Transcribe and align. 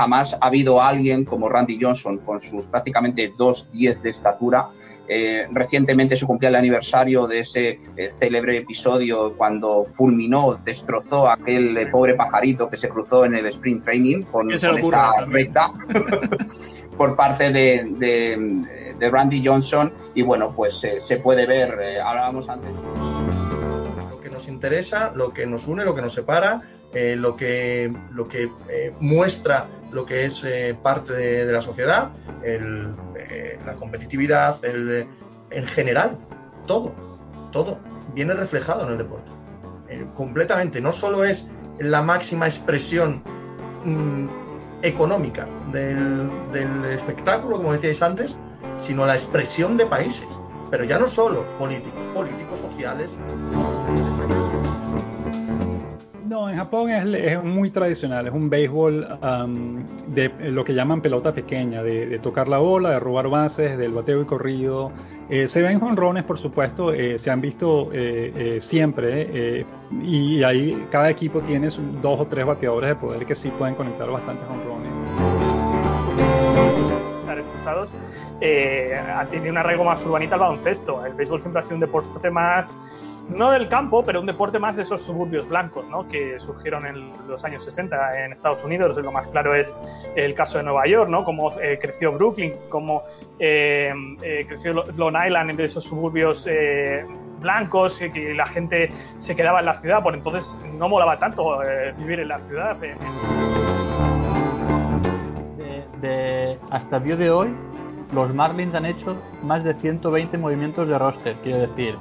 jamás 0.00 0.32
ha 0.40 0.46
habido 0.46 0.80
alguien 0.80 1.26
como 1.26 1.50
Randy 1.50 1.78
Johnson 1.78 2.16
con 2.18 2.40
sus 2.40 2.64
prácticamente 2.64 3.34
2'10 3.34 4.00
de 4.00 4.08
estatura. 4.08 4.68
Eh, 5.06 5.46
recientemente 5.50 6.16
se 6.16 6.24
cumplía 6.24 6.48
el 6.48 6.54
aniversario 6.54 7.26
de 7.26 7.40
ese 7.40 7.78
eh, 7.96 8.10
célebre 8.18 8.56
episodio 8.56 9.34
cuando 9.36 9.84
fulminó, 9.84 10.58
destrozó 10.64 11.28
a 11.28 11.34
aquel 11.34 11.76
eh, 11.76 11.86
pobre 11.90 12.14
pajarito 12.14 12.70
que 12.70 12.78
se 12.78 12.88
cruzó 12.88 13.26
en 13.26 13.34
el 13.34 13.44
sprint 13.46 13.84
training 13.84 14.22
con, 14.22 14.50
esa 14.52 14.72
recta 15.26 15.72
por 16.96 17.14
parte 17.14 17.50
de, 17.50 17.84
de, 18.98 19.10
Randy 19.10 19.44
Johnson. 19.44 19.92
Y 20.14 20.22
bueno, 20.22 20.54
pues 20.56 20.80
se 20.98 21.16
puede 21.16 21.44
ver, 21.44 22.00
hablábamos 22.00 22.48
antes. 22.48 22.70
Lo 24.10 24.18
que 24.18 24.30
nos 24.30 24.48
interesa, 24.48 25.12
lo 25.14 25.28
que 25.28 25.44
nos 25.44 25.66
une, 25.66 25.84
lo 25.84 25.94
que 25.94 26.00
nos 26.00 26.14
separa 26.14 26.60
eh, 26.92 27.14
lo 27.16 27.36
que, 27.36 27.92
lo 28.10 28.26
que 28.26 28.50
eh, 28.68 28.92
muestra 28.98 29.68
lo 29.92 30.06
que 30.06 30.24
es 30.24 30.42
eh, 30.44 30.76
parte 30.80 31.12
de, 31.12 31.52
la 31.52 31.62
sociedad, 31.62 32.10
la 32.42 33.74
competitividad, 33.74 34.64
el, 34.64 35.06
en 35.50 35.66
general, 35.66 36.16
todo, 36.66 36.92
todo 37.52 37.78
viene 38.14 38.34
reflejado 38.34 38.86
en 38.86 38.92
el 38.92 38.98
deporte. 38.98 39.30
completamente, 40.14 40.80
no 40.80 40.92
solo 40.92 41.24
es 41.24 41.46
la 41.78 42.02
máxima 42.02 42.46
expresión 42.46 43.22
mm, 43.84 44.26
económica 44.82 45.46
del, 45.72 46.28
del 46.52 46.84
espectáculo, 46.86 47.56
como 47.56 47.72
decíais 47.72 48.02
antes, 48.02 48.38
sino 48.78 49.06
la 49.06 49.14
expresión 49.14 49.76
de 49.76 49.86
países, 49.86 50.28
pero 50.70 50.84
ya 50.84 50.98
no 50.98 51.08
solo 51.08 51.44
políticos, 51.58 52.00
políticos 52.14 52.60
sociales. 52.60 53.16
No, 56.30 56.48
en 56.48 56.58
Japón 56.58 56.90
es, 56.90 57.42
muy 57.42 57.70
tradicional, 57.70 58.28
es 58.28 58.32
un 58.32 58.48
béisbol 58.48 59.18
de 60.06 60.28
lo 60.52 60.64
que 60.64 60.74
llaman 60.74 61.00
pelota 61.00 61.32
pequeña, 61.32 61.82
de, 61.82 62.20
tocar 62.20 62.46
la 62.46 62.58
bola, 62.58 62.90
de 62.90 63.00
robar 63.00 63.28
bases, 63.28 63.76
del 63.76 63.90
bateo 63.90 64.22
y 64.22 64.26
corrido. 64.26 64.92
Eh, 65.28 65.48
se 65.48 65.60
ven 65.60 65.80
jonrones, 65.80 66.22
por 66.22 66.38
supuesto, 66.38 66.92
eh, 66.92 67.18
se 67.18 67.32
han 67.32 67.40
visto 67.40 67.90
eh, 67.92 68.58
siempre, 68.60 69.66
y 70.04 70.44
ahí 70.44 70.86
cada 70.88 71.10
equipo 71.10 71.40
tiene 71.40 71.66
dos 72.00 72.20
o 72.20 72.26
tres 72.28 72.46
bateadores 72.46 72.90
de 72.90 72.94
poder 72.94 73.26
que 73.26 73.34
sí 73.34 73.50
pueden 73.58 73.74
conectar 73.74 74.08
bastantes 74.08 74.46
jonrones. 74.46 74.88
Estar 77.22 77.38
expulsados 77.38 77.88
ha 79.16 79.26
tenido 79.26 79.50
un 79.50 79.58
arraigo 79.58 79.82
más 79.82 80.00
urbanita 80.06 80.36
al 80.36 80.42
baloncesto. 80.42 81.04
El 81.04 81.14
béisbol 81.14 81.40
siempre 81.40 81.58
ha 81.58 81.64
sido 81.64 81.74
un 81.74 81.80
deporte 81.80 82.30
más 82.30 82.72
no 83.36 83.50
del 83.50 83.68
campo, 83.68 84.04
pero 84.04 84.20
un 84.20 84.26
deporte 84.26 84.58
más 84.58 84.76
de 84.76 84.82
esos 84.82 85.02
suburbios 85.02 85.48
blancos, 85.48 85.88
¿no? 85.88 86.08
Que 86.08 86.38
surgieron 86.40 86.86
en 86.86 87.28
los 87.28 87.44
años 87.44 87.64
60 87.64 88.24
en 88.24 88.32
Estados 88.32 88.62
Unidos. 88.64 88.96
Lo 88.96 89.12
más 89.12 89.26
claro 89.28 89.54
es 89.54 89.74
el 90.16 90.34
caso 90.34 90.58
de 90.58 90.64
Nueva 90.64 90.86
York, 90.86 91.08
¿no? 91.08 91.24
Cómo 91.24 91.50
eh, 91.60 91.78
creció 91.80 92.12
Brooklyn, 92.12 92.52
cómo 92.68 93.02
eh, 93.38 93.90
eh, 94.22 94.44
creció 94.46 94.72
Long 94.96 95.16
Island 95.26 95.56
de 95.56 95.64
esos 95.64 95.84
suburbios 95.84 96.46
blancos, 97.40 97.98
que 97.98 98.34
la 98.34 98.46
gente 98.46 98.90
se 99.20 99.34
quedaba 99.34 99.60
en 99.60 99.66
la 99.66 99.80
ciudad. 99.80 100.02
Por 100.02 100.14
entonces 100.14 100.46
no 100.78 100.88
molaba 100.88 101.18
tanto 101.18 101.60
vivir 101.98 102.20
en 102.20 102.28
la 102.28 102.40
ciudad. 102.40 102.76
hasta 106.70 106.96
el 106.96 107.04
día 107.04 107.16
de 107.16 107.30
hoy, 107.30 107.54
los 108.12 108.34
Marlins 108.34 108.74
han 108.74 108.86
hecho 108.86 109.20
más 109.42 109.64
de 109.64 109.74
120 109.74 110.38
movimientos 110.38 110.88
de 110.88 110.98
roster, 110.98 111.34
quiero 111.42 111.60
decir 111.60 111.94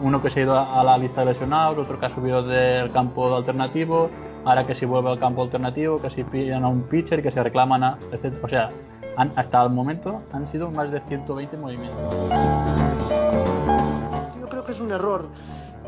uno 0.00 0.22
que 0.22 0.30
se 0.30 0.40
ha 0.40 0.42
ido 0.44 0.58
a 0.58 0.82
la 0.82 0.96
lista 0.96 1.20
de 1.20 1.32
lesionados, 1.32 1.78
otro 1.78 2.00
que 2.00 2.06
ha 2.06 2.10
subido 2.10 2.42
del 2.42 2.90
campo 2.90 3.34
alternativo, 3.34 4.08
ahora 4.44 4.66
que 4.66 4.74
si 4.74 4.86
vuelve 4.86 5.10
al 5.10 5.18
campo 5.18 5.42
alternativo, 5.42 5.98
que 5.98 6.10
si 6.10 6.24
pillan 6.24 6.64
a 6.64 6.68
un 6.68 6.82
pitcher, 6.82 7.22
que 7.22 7.30
se 7.30 7.42
reclaman 7.42 7.84
a, 7.84 7.98
etc. 8.12 8.36
O 8.42 8.48
sea, 8.48 8.70
hasta 9.36 9.62
el 9.62 9.70
momento 9.70 10.22
han 10.32 10.46
sido 10.48 10.70
más 10.70 10.90
de 10.90 11.00
120 11.00 11.56
movimientos. 11.58 12.14
Yo 14.40 14.48
creo 14.48 14.64
que 14.64 14.72
es 14.72 14.80
un 14.80 14.92
error 14.92 15.26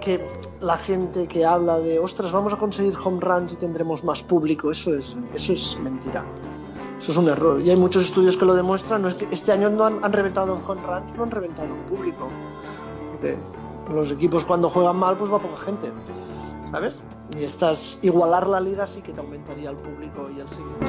que 0.00 0.22
la 0.60 0.76
gente 0.76 1.26
que 1.26 1.44
habla 1.44 1.78
de, 1.78 1.98
ostras, 1.98 2.32
vamos 2.32 2.52
a 2.52 2.56
conseguir 2.56 2.94
home 3.02 3.20
runs 3.20 3.52
y 3.52 3.56
tendremos 3.56 4.02
más 4.02 4.22
público, 4.22 4.70
eso 4.70 4.96
es, 4.96 5.16
eso 5.34 5.52
es 5.52 5.78
mentira. 5.80 6.22
Eso 7.00 7.12
es 7.12 7.18
un 7.18 7.28
error. 7.28 7.62
Y 7.62 7.70
hay 7.70 7.76
muchos 7.76 8.04
estudios 8.04 8.36
que 8.36 8.44
lo 8.44 8.52
demuestran. 8.52 9.00
No 9.00 9.08
es 9.08 9.14
que 9.14 9.26
este 9.30 9.52
año 9.52 9.70
no 9.70 9.86
han, 9.86 10.12
reventado 10.12 10.54
en 10.54 10.62
home 10.62 10.82
runs, 10.82 11.16
no 11.16 11.22
han 11.22 11.30
reventado 11.30 11.68
en 11.68 11.82
público 11.84 12.28
los 13.92 14.10
equipos 14.12 14.44
cuando 14.44 14.70
juegan 14.70 14.96
mal 14.96 15.16
pues 15.16 15.32
va 15.32 15.38
poca 15.38 15.60
gente, 15.64 15.90
¿sabes? 16.70 16.94
Y 17.36 17.44
estás 17.44 17.98
igualar 18.02 18.46
la 18.46 18.60
liga 18.60 18.86
sí 18.86 19.02
que 19.02 19.12
te 19.12 19.20
aumentaría 19.20 19.70
el 19.70 19.76
público 19.76 20.28
y 20.34 20.40
el 20.40 20.48
seguimiento. 20.48 20.86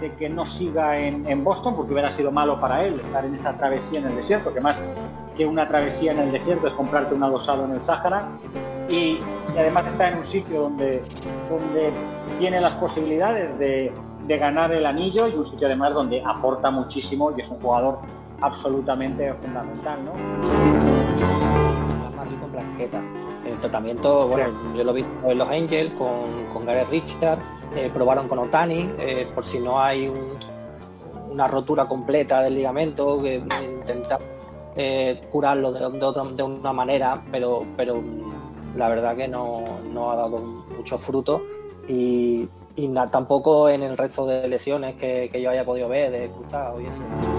De 0.00 0.12
que 0.16 0.28
no 0.28 0.44
siga 0.44 0.98
en, 0.98 1.44
Boston 1.44 1.76
porque 1.76 1.92
hubiera 1.92 2.14
sido 2.16 2.30
malo 2.30 2.60
para 2.60 2.84
él 2.84 3.00
estar 3.00 3.24
en 3.24 3.36
esa 3.36 3.56
travesía 3.56 4.00
en 4.00 4.06
el 4.06 4.16
desierto, 4.16 4.52
que 4.52 4.60
más 4.60 4.76
que 5.36 5.46
una 5.46 5.66
travesía 5.66 6.12
en 6.12 6.18
el 6.18 6.32
desierto 6.32 6.66
es 6.66 6.74
comprarte 6.74 7.14
un 7.14 7.22
adosado 7.22 7.64
en 7.64 7.72
el 7.72 7.80
Sáhara 7.82 8.28
y, 8.88 9.18
además 9.56 9.86
está 9.86 10.10
en 10.10 10.18
un 10.18 10.26
sitio 10.26 10.62
donde, 10.62 11.02
tiene 12.38 12.60
las 12.60 12.74
posibilidades 12.74 13.56
de, 13.58 13.92
de 14.26 14.38
ganar 14.38 14.72
el 14.72 14.84
anillo 14.84 15.28
y 15.28 15.36
un 15.36 15.48
sitio 15.48 15.68
además 15.68 15.94
donde 15.94 16.22
aporta 16.24 16.70
muchísimo 16.70 17.32
y 17.36 17.40
es 17.40 17.48
un 17.48 17.60
jugador 17.60 18.00
absolutamente 18.40 19.32
fundamental, 19.34 20.04
¿no? 20.04 20.12
Marley 22.16 22.36
con 22.38 22.52
Blanqueta. 22.52 23.02
El 23.44 23.58
tratamiento, 23.58 24.26
bueno, 24.28 24.48
yo 24.76 24.84
lo 24.84 24.92
vi 24.92 25.04
en 25.26 25.38
los 25.38 25.48
Angels 25.48 25.92
con, 25.92 26.46
con 26.52 26.64
Gareth 26.64 26.90
Richard, 26.90 27.38
eh, 27.76 27.90
probaron 27.92 28.28
con 28.28 28.38
Otani, 28.38 28.90
eh, 28.98 29.26
por 29.34 29.44
si 29.44 29.58
no 29.58 29.80
hay 29.80 30.10
una 31.30 31.48
rotura 31.48 31.86
completa 31.86 32.42
del 32.42 32.54
ligamento, 32.54 33.18
que 33.18 33.42
intentar 33.64 34.20
eh, 34.76 35.20
curarlo 35.30 35.72
de, 35.72 35.80
de, 35.80 36.36
de, 36.36 36.42
una 36.42 36.72
manera, 36.72 37.20
pero, 37.30 37.62
pero 37.76 38.02
la 38.76 38.88
verdad 38.88 39.16
que 39.16 39.28
no, 39.28 39.64
no 39.92 40.10
ha 40.10 40.16
dado 40.16 40.38
mucho 40.38 40.98
fruto 40.98 41.42
y, 41.88 42.48
y 42.76 42.88
tampoco 43.10 43.68
en 43.68 43.82
el 43.82 43.96
resto 43.96 44.26
de 44.26 44.48
lesiones 44.48 44.96
que, 44.96 45.28
que 45.30 45.40
yo 45.40 45.50
haya 45.50 45.64
podido 45.64 45.88
ver 45.88 46.10
de 46.10 46.30
cruzado 46.30 46.80
y 46.80 46.84
eso 46.84 47.33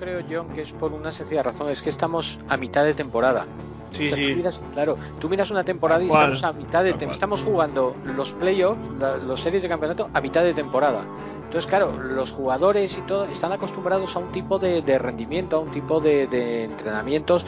creo, 0.00 0.20
John, 0.28 0.48
que 0.54 0.62
es 0.62 0.72
por 0.72 0.92
una 0.92 1.12
sencilla 1.12 1.42
razón, 1.42 1.70
es 1.70 1.82
que 1.82 1.90
estamos 1.90 2.38
a 2.48 2.56
mitad 2.56 2.84
de 2.84 2.94
temporada. 2.94 3.46
Sí, 3.92 4.10
sí. 4.14 4.42
claro, 4.72 4.96
tú 5.20 5.28
miras 5.28 5.50
una 5.50 5.64
temporada 5.64 6.02
y 6.02 6.06
estamos 6.06 6.42
a 6.44 6.52
mitad 6.52 6.82
de 6.82 6.90
temporada. 6.90 7.12
Estamos 7.12 7.42
jugando 7.42 7.94
los 8.04 8.30
playoffs, 8.32 8.80
los 9.26 9.40
series 9.40 9.62
de 9.62 9.68
campeonato 9.68 10.08
a 10.14 10.20
mitad 10.20 10.42
de 10.42 10.54
temporada. 10.54 11.02
Entonces, 11.44 11.68
claro, 11.68 11.92
los 11.98 12.30
jugadores 12.30 12.96
y 12.96 13.00
todo 13.02 13.24
están 13.24 13.52
acostumbrados 13.52 14.14
a 14.14 14.20
un 14.20 14.30
tipo 14.30 14.58
de, 14.58 14.80
rendimiento, 14.98 15.56
a 15.56 15.60
un 15.60 15.72
tipo 15.72 16.00
de, 16.00 16.64
entrenamientos 16.64 17.44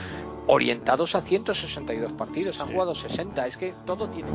orientados 0.48 1.14
a 1.14 1.22
162 1.22 2.12
partidos. 2.12 2.60
Han 2.60 2.72
jugado 2.72 2.94
60. 2.94 3.46
Es 3.46 3.56
que 3.56 3.72
todo 3.86 4.08
tiene. 4.08 4.28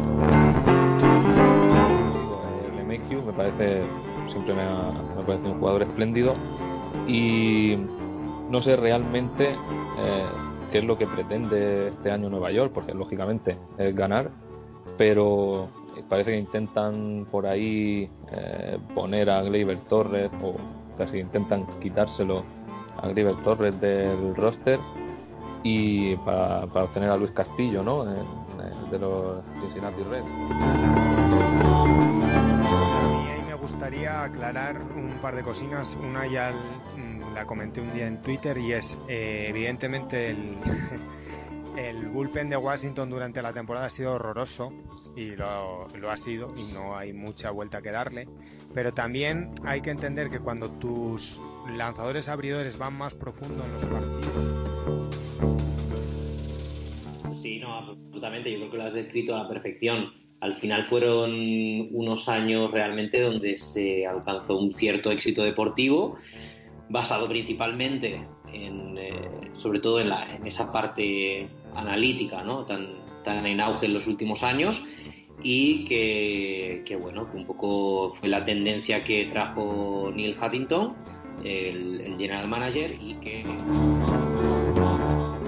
El 2.79 3.23
me 3.23 3.34
parece, 3.34 3.84
siempre 4.29 4.53
me, 4.53 4.63
me 5.17 5.23
parece 5.23 5.45
un 5.45 5.59
jugador 5.59 5.84
espléndido 5.84 6.34
y 7.05 7.78
no 8.50 8.62
sé 8.62 8.75
realmente 8.75 9.50
eh, 9.50 10.25
qué 10.72 10.80
es 10.80 10.84
lo 10.84 10.97
que 10.97 11.08
pretende 11.08 11.90
este 11.90 12.12
año 12.12 12.30
Nueva 12.30 12.52
York, 12.52 12.72
porque 12.74 12.94
lógicamente 12.94 13.58
es 13.78 13.96
ganar, 13.96 14.30
pero 14.97 15.69
parece 16.09 16.31
que 16.31 16.38
intentan 16.38 17.28
por 17.30 17.46
ahí 17.46 18.09
eh, 18.31 18.78
poner 18.94 19.30
a 19.30 19.41
Gleyber 19.41 19.78
Torres 19.78 20.30
o 20.41 20.56
casi 20.97 21.19
intentan 21.19 21.66
quitárselo 21.80 22.44
a 23.02 23.08
Gleyber 23.09 23.35
Torres 23.44 23.80
del 23.80 24.35
roster 24.35 24.79
y 25.64 26.16
para, 26.18 26.64
obtener 26.66 27.09
a 27.09 27.18
Luis 27.18 27.31
Castillo, 27.31 27.84
¿no? 27.84 28.05
de 28.05 29.00
los 29.00 29.43
Cincinnati 29.61 30.02
Reds 30.03 30.26
gustaría 33.67 34.23
aclarar 34.23 34.82
un 34.96 35.09
par 35.22 35.35
de 35.35 35.43
cocinas. 35.43 35.97
Una 36.02 36.26
ya 36.26 36.52
la 37.37 37.45
comenté 37.45 37.81
un 37.81 37.93
día 37.93 38.07
en 38.07 38.19
Twitter 38.19 38.57
y 38.57 38.73
es, 38.73 38.97
eh, 39.07 39.45
evidentemente, 39.47 40.31
el, 40.31 40.55
el 41.78 42.07
bullpen 42.07 42.49
de 42.49 42.57
Washington 42.57 43.11
durante 43.11 43.43
la 43.43 43.53
temporada 43.53 43.85
ha 43.85 43.89
sido 43.91 44.13
horroroso 44.13 44.73
y 45.16 45.35
lo, 45.35 45.87
lo, 45.99 46.09
ha 46.09 46.17
sido 46.17 46.49
y 46.57 46.73
no 46.73 46.97
hay 46.97 47.13
mucha 47.13 47.51
vuelta 47.51 47.79
que 47.84 47.91
darle. 47.91 48.28
Pero 48.73 48.91
también 48.91 49.51
hay 49.66 49.81
que 49.81 49.91
entender 49.91 50.31
que 50.31 50.39
cuando 50.39 50.72
tus 50.79 51.39
lanzadores 51.78 52.28
abridores 52.28 52.75
van 52.79 52.95
más 52.95 53.13
profundo 53.13 53.63
en 53.63 53.73
los 53.73 53.85
partidos. 53.85 55.11
Sí, 57.40 57.59
no, 57.59 57.72
absolutamente. 57.75 58.51
Yo 58.51 58.57
creo 58.57 58.72
que 58.72 58.78
lo 58.78 58.83
has 58.85 58.93
descrito 58.93 59.35
a 59.35 59.43
la 59.43 59.47
perfección 59.47 60.11
al 60.40 60.53
final 60.53 60.83
fueron 60.83 61.31
unos 61.91 62.29
años 62.29 62.72
realmente 62.72 63.22
donde 63.22 63.57
se 63.57 64.05
alcanzó 64.05 64.59
un 64.59 64.72
cierto 64.72 65.09
éxito 65.11 65.43
deportivo, 65.43 66.16
basado 66.89 67.28
principalmente 67.28 68.25
en, 68.53 68.97
eh, 68.97 69.11
sobre 69.53 69.79
todo 69.79 69.99
en, 69.99 70.11
esa 70.45 70.72
parte 70.72 71.47
analítica, 71.75 72.43
¿no? 72.43 72.66
tan, 72.66 72.87
tan 73.23 73.45
en 73.45 73.59
auge 73.59 73.87
en 73.87 73.93
los 73.93 74.07
últimos 74.07 74.43
años. 74.43 74.84
y 75.43 75.85
que, 75.85 76.97
bueno, 76.99 77.28
un 77.34 77.45
poco 77.45 78.11
fue 78.13 78.28
la 78.28 78.43
tendencia 78.43 79.03
que 79.03 79.25
trajo 79.25 80.11
Neil 80.13 80.35
Huntington, 80.41 80.95
el, 81.43 82.01
el 82.01 82.17
general 82.17 82.47
manager, 82.47 82.97
y 82.99 83.13
que 83.16 83.45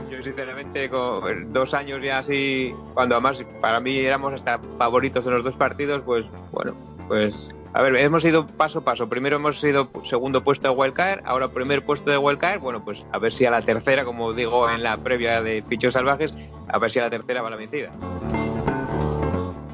yo 0.10 0.24
sinceramente 0.24 0.90
con 0.90 1.52
dos 1.54 1.74
años 1.74 2.04
ya 2.04 2.20
así, 2.20 2.74
cuando 2.94 3.16
además 3.16 3.44
para 3.62 3.80
mí 3.80 3.98
éramos 3.98 4.34
hasta 4.34 4.60
favoritos 4.78 5.26
en 5.26 5.34
los 5.34 5.44
dos 5.44 5.56
partidos, 5.56 6.02
pues 6.06 6.30
bueno, 6.52 6.76
pues 7.08 7.50
a 7.74 7.82
ver, 7.82 7.96
hemos 7.98 8.26
ido 8.26 8.48
paso 8.48 8.80
a 8.80 8.82
paso. 8.84 9.08
Primero 9.08 9.36
hemos 9.36 9.60
sido 9.60 9.90
segundo 10.04 10.44
puesto 10.44 10.68
de 10.68 10.74
Wildcard, 10.74 11.22
ahora 11.26 11.50
primer 11.50 11.86
puesto 11.86 12.10
de 12.10 12.18
Wildcard. 12.18 12.60
Bueno, 12.60 12.84
pues 12.84 13.04
a 13.12 13.20
ver 13.20 13.32
si 13.32 13.46
a 13.46 13.52
la 13.52 13.62
tercera, 13.62 14.04
como 14.06 14.34
digo 14.34 14.70
en 14.70 14.82
la 14.82 14.98
previa 14.98 15.42
de 15.42 15.62
Pichos 15.62 15.94
Salvajes, 15.94 16.34
a 16.68 16.80
ver 16.80 16.90
si 16.90 17.00
a 17.00 17.04
la 17.04 17.10
tercera 17.12 17.42
va 17.42 17.50
la 17.52 17.58
vencida. 17.58 17.92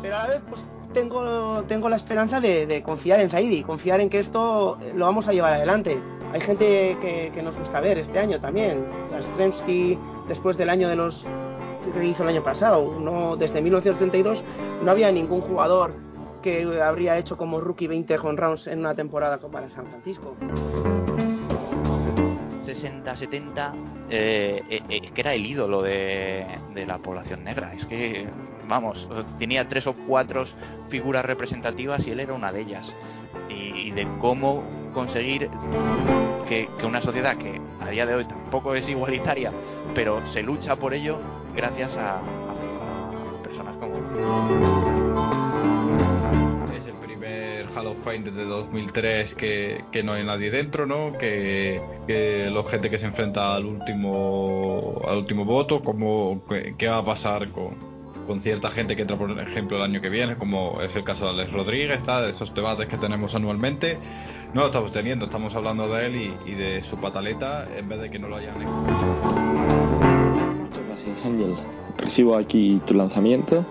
Pero 0.01 0.15
a 0.15 0.23
la 0.23 0.27
vez, 0.27 0.41
pues 0.49 0.61
tengo, 0.93 1.63
tengo 1.67 1.87
la 1.87 1.95
esperanza 1.95 2.41
de, 2.41 2.81
confiar 2.83 3.21
en 3.21 3.29
Zaidi, 3.29 3.63
confiar 3.63 4.01
en 4.01 4.09
que 4.09 4.19
esto 4.19 4.77
lo 4.93 5.05
vamos 5.05 5.29
a 5.29 5.33
llevar 5.33 5.53
adelante. 5.53 5.97
Hay 6.33 6.41
gente 6.41 6.97
que, 7.01 7.31
que 7.33 7.41
nos 7.41 7.57
gusta 7.57 7.79
ver 7.79 7.97
este 7.97 8.19
año 8.19 8.41
también. 8.41 8.85
Stremski, 9.33 9.97
después 10.27 10.57
del 10.57 10.69
año 10.69 10.89
de 10.89 10.97
los 10.97 11.25
que 11.93 12.05
hizo 12.05 12.23
el 12.23 12.29
año 12.29 12.43
pasado. 12.43 12.99
No, 12.99 13.37
desde 13.37 13.61
1972 13.61 14.43
no 14.83 14.91
había 14.91 15.11
ningún 15.13 15.39
jugador 15.39 15.93
que 16.45 16.79
habría 16.79 17.17
hecho 17.17 17.37
como 17.37 17.59
rookie 17.59 17.87
20 17.87 18.17
con 18.19 18.37
rounds 18.37 18.67
en 18.67 18.77
una 18.77 18.93
temporada 18.93 19.39
para 19.39 19.67
San 19.67 19.87
Francisco. 19.87 20.35
60, 22.63 23.15
70, 23.15 23.73
eh, 24.11 24.61
eh, 24.69 24.81
eh, 24.87 25.01
que 25.11 25.21
era 25.21 25.33
el 25.33 25.43
ídolo 25.43 25.81
de, 25.81 26.45
la 26.85 26.99
población 26.99 27.43
negra. 27.43 27.73
Es 27.73 27.87
que, 27.87 28.27
vamos, 28.67 29.09
tenía 29.39 29.67
tres 29.67 29.87
o 29.87 29.93
cuatro 29.93 30.45
figuras 30.89 31.25
representativas 31.25 32.05
y 32.05 32.11
él 32.11 32.19
era 32.19 32.33
una 32.33 32.51
de 32.51 32.61
ellas. 32.61 32.93
Y, 33.49 33.89
de 33.91 34.07
cómo 34.19 34.63
conseguir 34.93 35.49
que, 36.47 36.67
una 36.85 37.01
sociedad 37.01 37.37
que 37.37 37.59
a 37.81 37.89
día 37.89 38.05
de 38.05 38.15
hoy 38.15 38.25
tampoco 38.25 38.75
es 38.75 38.87
igualitaria, 38.87 39.51
pero 39.95 40.21
se 40.27 40.43
lucha 40.43 40.75
por 40.75 40.93
ello 40.93 41.17
gracias 41.55 41.95
a, 41.95 42.17
a 42.17 43.43
personas 43.43 43.75
como 43.77 43.95
Hall 47.75 47.87
of 47.87 48.03
Fame 48.03 48.19
desde 48.19 48.45
2003 48.45 49.35
que, 49.35 49.81
que 49.91 50.03
no 50.03 50.13
hay 50.13 50.23
nadie 50.23 50.49
dentro, 50.49 50.85
¿no? 50.85 51.17
Que, 51.17 51.81
que 52.07 52.49
la 52.49 52.63
gente 52.63 52.89
que 52.89 52.97
se 52.97 53.07
enfrenta 53.07 53.53
al 53.53 53.65
último 53.65 55.01
al 55.07 55.17
último 55.17 55.45
voto, 55.45 55.81
como 55.81 56.41
qué 56.77 56.87
va 56.87 56.99
a 56.99 57.05
pasar 57.05 57.49
con, 57.49 57.75
con 58.25 58.39
cierta 58.39 58.69
gente 58.71 58.95
que 58.95 59.01
entra, 59.01 59.17
por 59.17 59.29
ejemplo, 59.39 59.77
el 59.77 59.83
año 59.83 60.01
que 60.01 60.09
viene, 60.09 60.37
como 60.37 60.81
es 60.81 60.95
el 60.95 61.03
caso 61.03 61.25
de 61.25 61.31
Alex 61.31 61.51
Rodríguez, 61.51 61.97
está 61.97 62.21
de 62.21 62.29
esos 62.29 62.53
debates 62.53 62.87
que 62.87 62.97
tenemos 62.97 63.35
anualmente. 63.35 63.97
No 64.53 64.61
lo 64.61 64.67
estamos 64.67 64.91
teniendo, 64.91 65.25
estamos 65.25 65.53
hablando 65.55 65.89
de 65.89 66.05
él 66.05 66.15
y, 66.15 66.33
y 66.51 66.53
de 66.53 66.81
su 66.81 66.97
pataleta 66.97 67.65
en 67.77 67.89
vez 67.89 67.99
de 67.99 68.09
que 68.09 68.19
no 68.19 68.29
lo 68.29 68.37
hayan 68.37 68.57
Muchas 70.61 70.85
gracias, 70.87 71.25
Ángel. 71.25 71.53
Recibo 71.97 72.35
aquí 72.35 72.81
tu 72.85 72.93
lanzamiento 72.93 73.65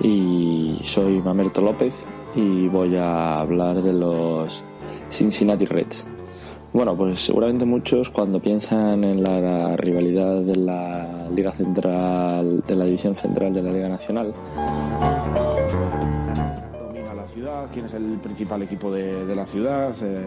y 0.00 0.80
soy 0.84 1.20
Mamerto 1.20 1.60
López 1.60 1.92
y 2.34 2.68
voy 2.68 2.96
a 2.96 3.40
hablar 3.40 3.82
de 3.82 3.92
los 3.92 4.62
Cincinnati 5.10 5.64
Reds. 5.66 6.06
Bueno, 6.72 6.96
pues 6.96 7.20
seguramente 7.20 7.64
muchos 7.64 8.10
cuando 8.10 8.40
piensan 8.40 9.02
en 9.02 9.24
la 9.24 9.76
rivalidad 9.76 10.40
de 10.40 10.56
la 10.56 11.28
Liga 11.34 11.50
Central, 11.52 12.62
de 12.64 12.76
la 12.76 12.84
División 12.84 13.16
Central 13.16 13.52
de 13.52 13.62
la 13.62 13.72
Liga 13.72 13.88
Nacional. 13.88 14.32
Domina 16.78 17.14
la 17.14 17.26
ciudad, 17.26 17.66
quién 17.72 17.86
es 17.86 17.94
el 17.94 18.18
principal 18.22 18.62
equipo 18.62 18.92
de, 18.92 19.34
la 19.34 19.46
ciudad. 19.46 19.92
Eh, 20.00 20.24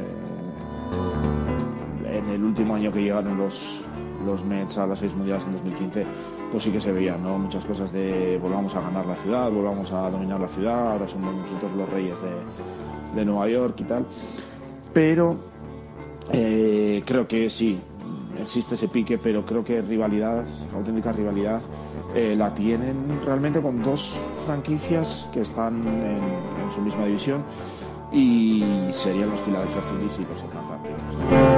en 2.06 2.30
el 2.30 2.44
último 2.44 2.76
año 2.76 2.92
que 2.92 3.04
llegaron 3.04 3.38
los, 3.38 3.83
los 4.26 4.44
Mets 4.44 4.78
a 4.78 4.88
las 4.88 5.00
seis 5.00 5.14
mundiales 5.14 5.46
en 5.46 5.54
2015, 5.54 6.06
pues 6.52 6.64
sí 6.64 6.72
que 6.72 6.80
se 6.80 6.92
veían, 6.92 7.24
¿no? 7.24 7.38
Muchas 7.38 7.66
cosas 7.66 7.92
de 7.92 8.38
volvamos 8.42 8.76
a 8.76 8.82
ganar 8.82 9.06
la 9.06 9.16
ciudad, 9.16 9.52
volvamos 9.52 9.92
a 9.92 10.10
dominar 10.10 10.40
la 10.40 10.48
ciudad, 10.48 10.92
ahora 10.94 11.08
somos 11.08 11.34
nosotros 11.36 11.72
los 11.76 11.90
reyes 11.90 12.16
de, 12.22 13.20
de 13.20 13.26
Nueva 13.26 13.50
York 13.50 13.76
y 13.80 13.84
tal. 13.84 14.06
Pero 14.94 15.36
eh, 16.32 17.02
creo 17.06 17.28
que 17.28 17.50
sí, 17.50 17.80
existe 18.42 18.76
ese 18.76 18.88
pique, 18.88 19.18
pero 19.18 19.46
creo 19.46 19.64
que 19.64 19.82
rivalidad, 19.82 20.46
auténtica 20.74 21.12
rivalidad, 21.12 21.62
eh, 22.16 22.36
la 22.38 22.54
tienen 22.54 23.20
realmente 23.26 23.62
con 23.62 23.82
dos 23.82 24.18
franquicias 24.46 25.28
que 25.34 25.42
están 25.42 25.88
en, 25.88 26.18
en 26.18 26.72
su 26.74 26.82
misma 26.82 27.06
división 27.06 27.44
y 28.12 28.64
serían 28.94 29.30
los 29.32 29.40
Philadelphia 29.40 29.82
Phillies 29.82 30.20
y 30.20 30.26
los 30.32 30.42
Atlanta 30.44 31.53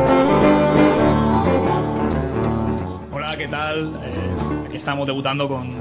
Hola, 3.36 3.44
¿qué 3.44 3.52
tal? 3.52 3.94
Eh, 4.02 4.66
aquí 4.66 4.78
estamos 4.78 5.06
debutando 5.06 5.50
con 5.50 5.76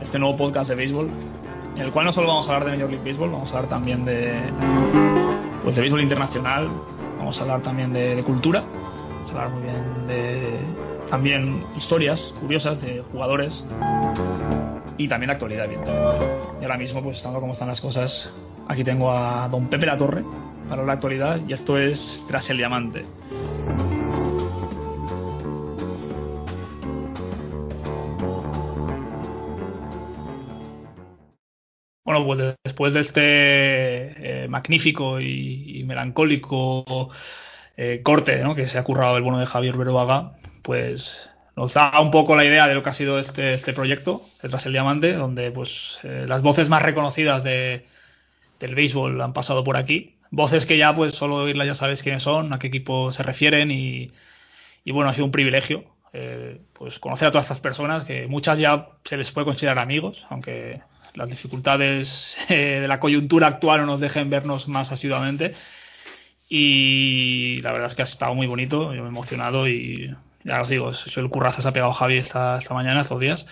este 0.00 0.18
nuevo 0.18 0.38
podcast 0.38 0.70
de 0.70 0.74
béisbol, 0.74 1.10
en 1.76 1.82
el 1.82 1.92
cual 1.92 2.06
no 2.06 2.12
solo 2.12 2.28
vamos 2.28 2.48
a 2.48 2.54
hablar 2.54 2.70
de 2.70 2.76
Major 2.78 2.90
League 2.90 3.04
Baseball, 3.04 3.30
vamos 3.30 3.52
a 3.52 3.56
hablar 3.56 3.68
también 3.68 4.06
de, 4.06 4.32
pues 5.62 5.76
de 5.76 5.82
béisbol 5.82 6.00
internacional, 6.00 6.66
vamos 7.18 7.38
a 7.38 7.42
hablar 7.42 7.60
también 7.60 7.92
de, 7.92 8.22
cultura, 8.24 8.62
vamos 8.62 9.30
a 9.30 9.34
hablar 9.34 9.50
muy 9.50 9.62
bien 9.64 10.06
de 10.06 10.60
también 11.10 11.62
historias 11.76 12.34
curiosas 12.40 12.80
de 12.80 13.02
jugadores 13.12 13.66
y 14.96 15.08
también 15.08 15.26
de 15.26 15.32
actualidad, 15.34 15.66
evidentemente. 15.66 16.26
Y 16.58 16.64
ahora 16.64 16.78
mismo, 16.78 17.02
pues 17.02 17.18
estando 17.18 17.38
como 17.38 17.52
están 17.52 17.68
las 17.68 17.82
cosas, 17.82 18.32
aquí 18.66 18.82
tengo 18.82 19.12
a 19.12 19.46
don 19.50 19.66
Pepe 19.66 19.84
La 19.84 19.98
Torre 19.98 20.24
para 20.70 20.84
la 20.84 20.94
actualidad 20.94 21.38
y 21.46 21.52
esto 21.52 21.76
es 21.76 22.24
Tras 22.26 22.48
el 22.48 22.56
Diamante. 22.56 23.04
Pues 32.24 32.56
después 32.64 32.94
de 32.94 33.00
este 33.00 34.44
eh, 34.44 34.48
magnífico 34.48 35.20
y, 35.20 35.82
melancólico 35.84 37.10
eh, 37.76 38.00
corte 38.02 38.42
que 38.56 38.68
se 38.68 38.78
ha 38.78 38.84
currado 38.84 39.16
el 39.16 39.22
bueno 39.22 39.38
de 39.38 39.46
Javier 39.46 39.76
Beruaga, 39.76 40.32
pues 40.62 41.30
nos 41.56 41.74
da 41.74 42.00
un 42.00 42.10
poco 42.10 42.36
la 42.36 42.44
idea 42.44 42.66
de 42.68 42.74
lo 42.74 42.82
que 42.82 42.90
ha 42.90 42.94
sido 42.94 43.18
este, 43.18 43.54
este 43.54 43.72
proyecto, 43.72 44.22
detrás 44.42 44.64
del 44.64 44.74
diamante, 44.74 45.12
donde 45.14 45.50
pues 45.50 46.00
eh, 46.04 46.26
las 46.28 46.42
voces 46.42 46.68
más 46.68 46.82
reconocidas 46.82 47.42
de, 47.42 47.86
del 48.60 48.74
béisbol 48.74 49.20
han 49.20 49.32
pasado 49.32 49.64
por 49.64 49.76
aquí. 49.76 50.16
Voces 50.30 50.66
que 50.66 50.76
ya, 50.76 50.94
pues, 50.94 51.14
solo 51.14 51.36
oírlas 51.36 51.66
ya 51.66 51.74
sabes 51.74 52.02
quiénes 52.02 52.22
son, 52.22 52.52
a 52.52 52.58
qué 52.58 52.66
equipo 52.66 53.12
se 53.12 53.22
refieren 53.22 53.70
y, 53.70 54.12
y 54.84 54.92
bueno, 54.92 55.08
ha 55.10 55.14
sido 55.14 55.24
un 55.24 55.32
privilegio 55.32 55.84
pues 56.72 56.98
conocer 56.98 57.28
a 57.28 57.30
todas 57.30 57.44
estas 57.44 57.60
personas, 57.60 58.04
que 58.04 58.26
muchas 58.26 58.58
ya 58.58 58.88
se 59.04 59.16
les 59.16 59.30
puede 59.30 59.44
considerar 59.44 59.78
amigos, 59.78 60.26
aunque 60.30 60.80
las 61.18 61.28
dificultades 61.28 62.38
eh, 62.48 62.78
de 62.80 62.88
la 62.88 63.00
coyuntura 63.00 63.48
actual 63.48 63.80
no 63.80 63.86
nos 63.86 64.00
dejen 64.00 64.30
vernos 64.30 64.68
más 64.68 64.92
asiduamente. 64.92 65.54
Y 66.48 67.60
la 67.60 67.72
verdad 67.72 67.88
es 67.88 67.94
que 67.94 68.02
ha 68.02 68.06
estado 68.06 68.34
muy 68.34 68.46
bonito, 68.46 68.94
yo 68.94 69.02
me 69.02 69.08
he 69.08 69.10
emocionado 69.10 69.68
y 69.68 70.14
ya 70.44 70.62
os 70.62 70.68
digo, 70.68 70.94
soy 70.94 71.22
el 71.22 71.28
currazo 71.28 71.60
se 71.60 71.68
ha 71.68 71.72
pegado 71.72 71.92
Javi 71.92 72.16
esta, 72.16 72.56
esta 72.56 72.72
mañana, 72.72 73.02
estos 73.02 73.20
días. 73.20 73.46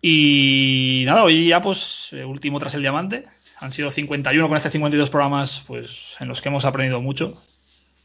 Y 0.00 1.02
nada, 1.06 1.24
hoy 1.24 1.48
ya 1.48 1.60
pues 1.60 2.10
eh, 2.12 2.24
último 2.24 2.60
tras 2.60 2.74
el 2.74 2.82
diamante. 2.82 3.24
Han 3.58 3.72
sido 3.72 3.90
51 3.90 4.46
con 4.48 4.56
este 4.56 4.70
52 4.70 5.10
programas 5.10 5.64
pues 5.66 6.16
en 6.20 6.28
los 6.28 6.40
que 6.40 6.50
hemos 6.50 6.64
aprendido 6.64 7.00
mucho. 7.00 7.36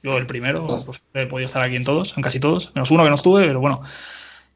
Yo 0.01 0.17
el 0.17 0.25
primero, 0.25 0.83
pues 0.85 1.03
he 1.13 1.25
podido 1.25 1.45
estar 1.45 1.61
aquí 1.61 1.75
en 1.75 1.83
todos, 1.83 2.15
en 2.17 2.23
casi 2.23 2.39
todos, 2.39 2.73
menos 2.75 2.91
uno 2.91 3.03
que 3.03 3.09
no 3.09 3.15
estuve, 3.15 3.45
pero 3.45 3.59
bueno. 3.59 3.81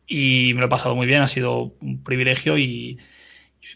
Y 0.08 0.54
me 0.56 0.62
lo 0.62 0.68
he 0.68 0.70
pasado 0.70 0.96
muy 0.96 1.06
bien, 1.06 1.22
ha 1.22 1.28
sido 1.28 1.74
un 1.82 2.04
privilegio 2.04 2.58
y, 2.58 3.00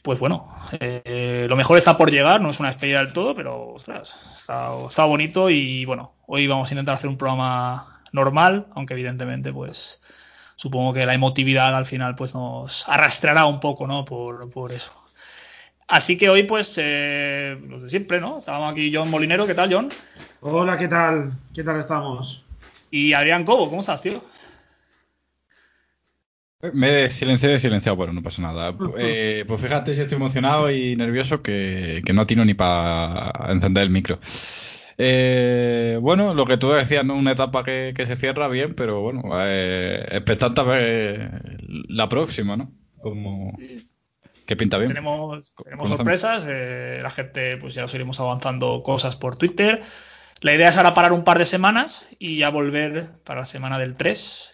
pues 0.02 0.20
bueno, 0.20 0.46
eh, 0.80 1.46
lo 1.50 1.56
mejor 1.56 1.78
está 1.78 1.98
por 1.98 2.12
llegar, 2.12 2.42
no 2.42 2.50
es 2.50 2.60
una 2.60 2.70
despedida 2.70 3.00
del 3.00 3.14
todo, 3.14 3.36
pero 3.36 3.74
ostras, 3.74 4.40
está, 4.40 5.06
bonito 5.06 5.50
y 5.50 5.86
bueno, 5.86 6.14
hoy 6.26 6.48
vamos 6.48 6.70
a 6.70 6.74
intentar 6.74 6.96
hacer 6.96 7.10
un 7.10 7.18
programa 7.18 8.02
normal, 8.12 8.68
aunque 8.72 8.94
evidentemente 8.94 9.52
pues 9.54 10.02
supongo 10.56 10.94
que 10.94 11.06
la 11.06 11.14
emotividad 11.14 11.76
al 11.76 11.86
final 11.86 12.16
pues 12.16 12.34
nos 12.34 12.88
arrastrará 12.88 13.46
un 13.46 13.60
poco, 13.60 13.88
¿no? 13.88 14.06
Por, 14.06 14.50
por 14.52 14.72
eso. 14.72 14.94
Así 15.88 16.18
que 16.18 16.30
hoy 16.30 16.44
pues 16.44 16.78
eh, 16.82 17.60
los 17.68 17.84
de 17.84 17.90
siempre, 17.90 18.20
¿no? 18.22 18.40
Estamos 18.40 18.72
aquí 18.72 18.92
John 18.94 19.10
Molinero, 19.10 19.46
¿qué 19.46 19.54
tal 19.54 19.74
John? 19.74 19.90
Hola, 20.42 20.78
¿qué 20.78 20.88
tal? 20.88 21.34
¿Qué 21.54 21.64
tal 21.64 21.80
estamos? 21.80 22.44
Y 22.90 23.14
Adrián 23.14 23.44
Cobo, 23.44 23.70
¿cómo 23.70 23.82
estás, 23.82 24.02
tío? 24.02 24.22
Me 26.72 27.04
he 27.04 27.12
silenciado 27.12 27.56
y 27.56 27.60
silenciado, 27.60 27.98
bueno, 27.98 28.14
no 28.14 28.24
pasa 28.24 28.42
nada. 28.42 28.74
Eh, 28.98 29.44
pues 29.46 29.60
fíjate 29.60 29.94
si 29.94 30.02
estoy 30.02 30.16
emocionado 30.16 30.72
y 30.72 30.96
nervioso 30.96 31.42
que, 31.42 32.02
no 32.14 32.22
atino 32.22 32.46
ni 32.46 32.54
para 32.54 33.34
encender 33.50 33.84
el 33.84 33.90
micro. 33.90 34.20
Eh, 34.98 35.98
bueno, 36.02 36.34
lo 36.34 36.46
que 36.46 36.58
tú 36.58 36.70
decías, 36.70 37.04
¿no? 37.04 37.16
Una 37.16 37.32
etapa 37.32 37.64
que, 37.64 37.94
se 38.06 38.16
cierra 38.16 38.48
bien, 38.48 38.76
pero 38.76 39.02
bueno, 39.02 39.24
eh, 39.42 40.06
expectante 40.12 40.62
a 40.62 40.64
ver 40.64 41.42
la 41.90 42.08
próxima, 42.08 42.56
¿no? 42.56 42.72
Como... 43.02 43.58
Que 44.46 44.56
pinta 44.56 44.78
bien. 44.78 44.90
Tenemos, 44.90 45.54
sorpresas, 45.86 46.46
eh, 46.50 47.00
la 47.02 47.10
gente 47.10 47.58
pues 47.58 47.74
ya 47.74 47.86
os 47.86 47.94
iremos 47.94 48.20
avanzando 48.20 48.84
cosas 48.84 49.16
por 49.16 49.36
Twitter. 49.38 49.82
La 50.42 50.54
idea 50.54 50.70
es 50.70 50.78
ahora 50.78 50.94
parar 50.94 51.14
un 51.14 51.24
par 51.24 51.40
de 51.40 51.46
semanas 51.46 52.10
y 52.20 52.38
ya 52.38 52.50
volver 52.50 53.08
para 53.24 53.42
la 53.42 53.46
semana 53.46 53.80
del 53.80 53.96
3. 53.96 54.53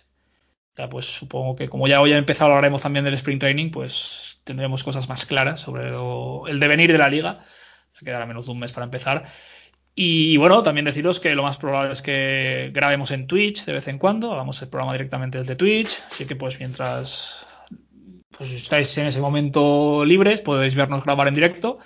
Ya 0.80 0.90
pues 0.90 1.06
supongo 1.06 1.58
que 1.58 1.68
como 1.68 1.88
ya 1.88 2.00
hoy 2.00 2.14
ha 2.14 2.18
empezado 2.18 2.52
hablaremos 2.52 2.82
también 2.82 3.04
del 3.04 3.14
Spring 3.16 3.38
Training, 3.38 3.70
pues 3.70 4.40
tendremos 4.46 4.82
cosas 4.86 5.10
más 5.10 5.26
claras 5.26 5.60
sobre 5.60 5.90
lo- 5.92 6.48
el 6.48 6.58
devenir 6.62 6.90
de 6.94 6.98
la 6.98 7.10
liga. 7.10 7.40
Ya 7.96 8.06
quedará 8.06 8.26
menos 8.26 8.46
de 8.46 8.54
un 8.54 8.60
mes 8.60 8.72
para 8.72 8.86
empezar. 8.86 9.24
Y 9.96 10.38
bueno, 10.38 10.64
también 10.64 10.86
deciros 10.86 11.20
que 11.20 11.36
lo 11.36 11.44
más 11.44 11.58
probable 11.58 11.92
es 11.94 12.02
que 12.02 12.72
grabemos 12.74 13.12
en 13.12 13.28
Twitch 13.28 13.66
de 13.66 13.74
vez 13.74 13.90
en 13.90 13.98
cuando, 14.00 14.32
hagamos 14.34 14.62
el 14.62 14.70
programa 14.70 14.94
directamente 14.94 15.38
desde 15.40 15.58
Twitch, 15.58 16.00
así 16.10 16.26
que 16.26 16.38
pues 16.38 16.58
mientras 16.60 17.46
pues 18.38 18.52
estáis 18.52 18.98
en 18.98 19.08
ese 19.08 19.20
momento 19.22 20.06
libres, 20.06 20.42
podéis 20.42 20.76
vernos 20.76 21.04
grabar 21.04 21.28
en 21.28 21.36
directo. 21.36 21.80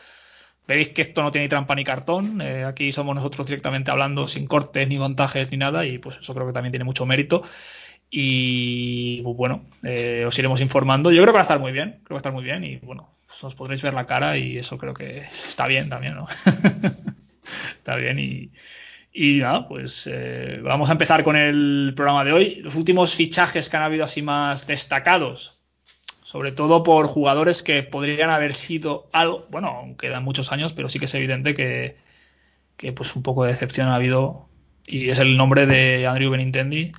Veréis 0.67 0.89
que 0.89 1.01
esto 1.03 1.23
no 1.23 1.31
tiene 1.31 1.45
ni 1.45 1.49
trampa 1.49 1.75
ni 1.75 1.83
cartón, 1.83 2.41
eh, 2.41 2.63
aquí 2.65 2.91
somos 2.93 3.15
nosotros 3.15 3.47
directamente 3.47 3.91
hablando 3.91 4.27
sin 4.29 4.47
cortes 4.47 4.87
ni 4.87 4.97
montajes 4.97 5.51
ni 5.51 5.57
nada 5.57 5.85
y 5.85 5.97
pues 5.97 6.17
eso 6.21 6.33
creo 6.33 6.47
que 6.47 6.53
también 6.53 6.71
tiene 6.71 6.85
mucho 6.85 7.05
mérito. 7.05 7.43
Y 8.15 9.23
pues, 9.23 9.35
bueno, 9.35 9.63
eh, 9.81 10.23
os 10.27 10.37
iremos 10.37 10.61
informando. 10.61 11.11
Yo 11.11 11.23
creo 11.23 11.33
que 11.33 11.37
va 11.37 11.39
a 11.39 11.49
estar 11.49 11.59
muy 11.59 11.71
bien, 11.71 11.93
creo 11.93 12.09
que 12.09 12.13
va 12.13 12.17
a 12.17 12.19
estar 12.19 12.31
muy 12.31 12.43
bien 12.43 12.63
y 12.63 12.77
bueno, 12.77 13.09
os 13.41 13.55
podréis 13.55 13.81
ver 13.81 13.95
la 13.95 14.05
cara 14.05 14.37
y 14.37 14.59
eso 14.59 14.77
creo 14.77 14.93
que 14.93 15.17
está 15.17 15.65
bien 15.65 15.89
también, 15.89 16.13
¿no? 16.13 16.27
está 17.79 17.95
bien 17.95 18.19
y, 18.19 18.51
y 19.11 19.39
nada, 19.39 19.67
pues 19.67 20.07
eh, 20.11 20.59
vamos 20.61 20.89
a 20.89 20.91
empezar 20.91 21.23
con 21.23 21.35
el 21.35 21.93
programa 21.95 22.23
de 22.23 22.33
hoy. 22.33 22.55
Los 22.63 22.75
últimos 22.75 23.15
fichajes 23.15 23.67
que 23.67 23.77
han 23.77 23.83
habido 23.83 24.03
así 24.03 24.21
más 24.21 24.67
destacados, 24.67 25.63
sobre 26.21 26.51
todo 26.51 26.83
por 26.83 27.07
jugadores 27.07 27.63
que 27.63 27.81
podrían 27.81 28.29
haber 28.29 28.53
sido 28.53 29.09
algo, 29.11 29.47
bueno, 29.49 29.69
aún 29.69 29.97
quedan 29.97 30.23
muchos 30.23 30.51
años, 30.51 30.73
pero 30.73 30.87
sí 30.87 30.99
que 30.99 31.05
es 31.05 31.15
evidente 31.15 31.55
que, 31.55 31.97
que 32.77 32.93
pues 32.93 33.15
un 33.15 33.23
poco 33.23 33.43
de 33.43 33.53
decepción 33.53 33.87
ha 33.87 33.95
habido 33.95 34.47
y 34.85 35.09
es 35.09 35.17
el 35.17 35.35
nombre 35.35 35.65
de 35.65 36.05
Andrew 36.05 36.29
Benintendi. 36.29 36.91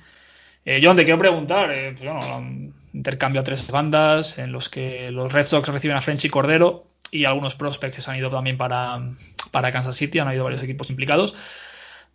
Eh, 0.65 0.81
John, 0.83 0.95
te 0.95 1.03
quiero 1.03 1.19
preguntar, 1.19 1.71
eh, 1.71 1.93
pues 1.95 2.11
bueno, 2.11 2.71
intercambio 2.91 3.41
a 3.41 3.43
tres 3.43 3.69
bandas 3.69 4.39
en 4.39 4.51
los 4.51 4.67
que 4.67 5.11
los 5.11 5.31
Red 5.31 5.45
Sox 5.45 5.67
reciben 5.69 5.95
a 5.95 6.01
French 6.01 6.25
y 6.25 6.29
Cordero 6.29 6.87
y 7.11 7.25
algunos 7.25 7.53
prospects 7.53 7.95
que 7.95 8.01
se 8.01 8.09
han 8.09 8.17
ido 8.17 8.31
también 8.31 8.57
para, 8.57 8.99
para 9.51 9.71
Kansas 9.71 9.95
City, 9.95 10.17
han 10.17 10.27
habido 10.27 10.43
varios 10.43 10.63
equipos 10.63 10.89
implicados. 10.89 11.35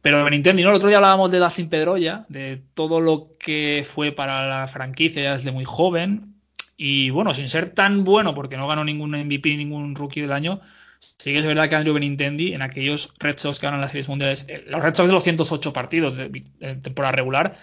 Pero 0.02 0.24
Benintendi, 0.24 0.62
¿no? 0.62 0.70
El 0.70 0.76
otro 0.76 0.88
día 0.88 0.96
hablábamos 0.96 1.30
de 1.30 1.38
Dustin 1.38 1.68
Pedroya, 1.68 2.24
de 2.28 2.60
todo 2.74 3.00
lo 3.00 3.36
que 3.38 3.86
fue 3.88 4.10
para 4.12 4.48
la 4.48 4.66
franquicia 4.66 5.36
desde 5.36 5.52
muy 5.52 5.64
joven. 5.64 6.34
Y 6.76 7.10
bueno, 7.10 7.34
sin 7.34 7.48
ser 7.50 7.70
tan 7.70 8.02
bueno, 8.04 8.34
porque 8.34 8.56
no 8.56 8.66
ganó 8.66 8.82
ningún 8.84 9.10
MVP, 9.10 9.56
ningún 9.56 9.94
rookie 9.94 10.22
del 10.22 10.32
año, 10.32 10.60
sí 10.98 11.32
que 11.32 11.38
es 11.38 11.46
verdad 11.46 11.68
que 11.68 11.76
Andrew 11.76 11.94
Benintendi, 11.94 12.54
en 12.54 12.62
aquellos 12.62 13.14
Red 13.18 13.38
Sox 13.38 13.60
que 13.60 13.66
ganan 13.66 13.82
las 13.82 13.90
series 13.90 14.08
mundiales, 14.08 14.46
eh, 14.48 14.64
los 14.66 14.82
Red 14.82 14.94
Sox 14.94 15.08
de 15.08 15.12
los 15.12 15.22
108 15.22 15.72
partidos 15.74 16.16
de, 16.16 16.30
de 16.30 16.74
temporada 16.76 17.12
regular, 17.12 17.54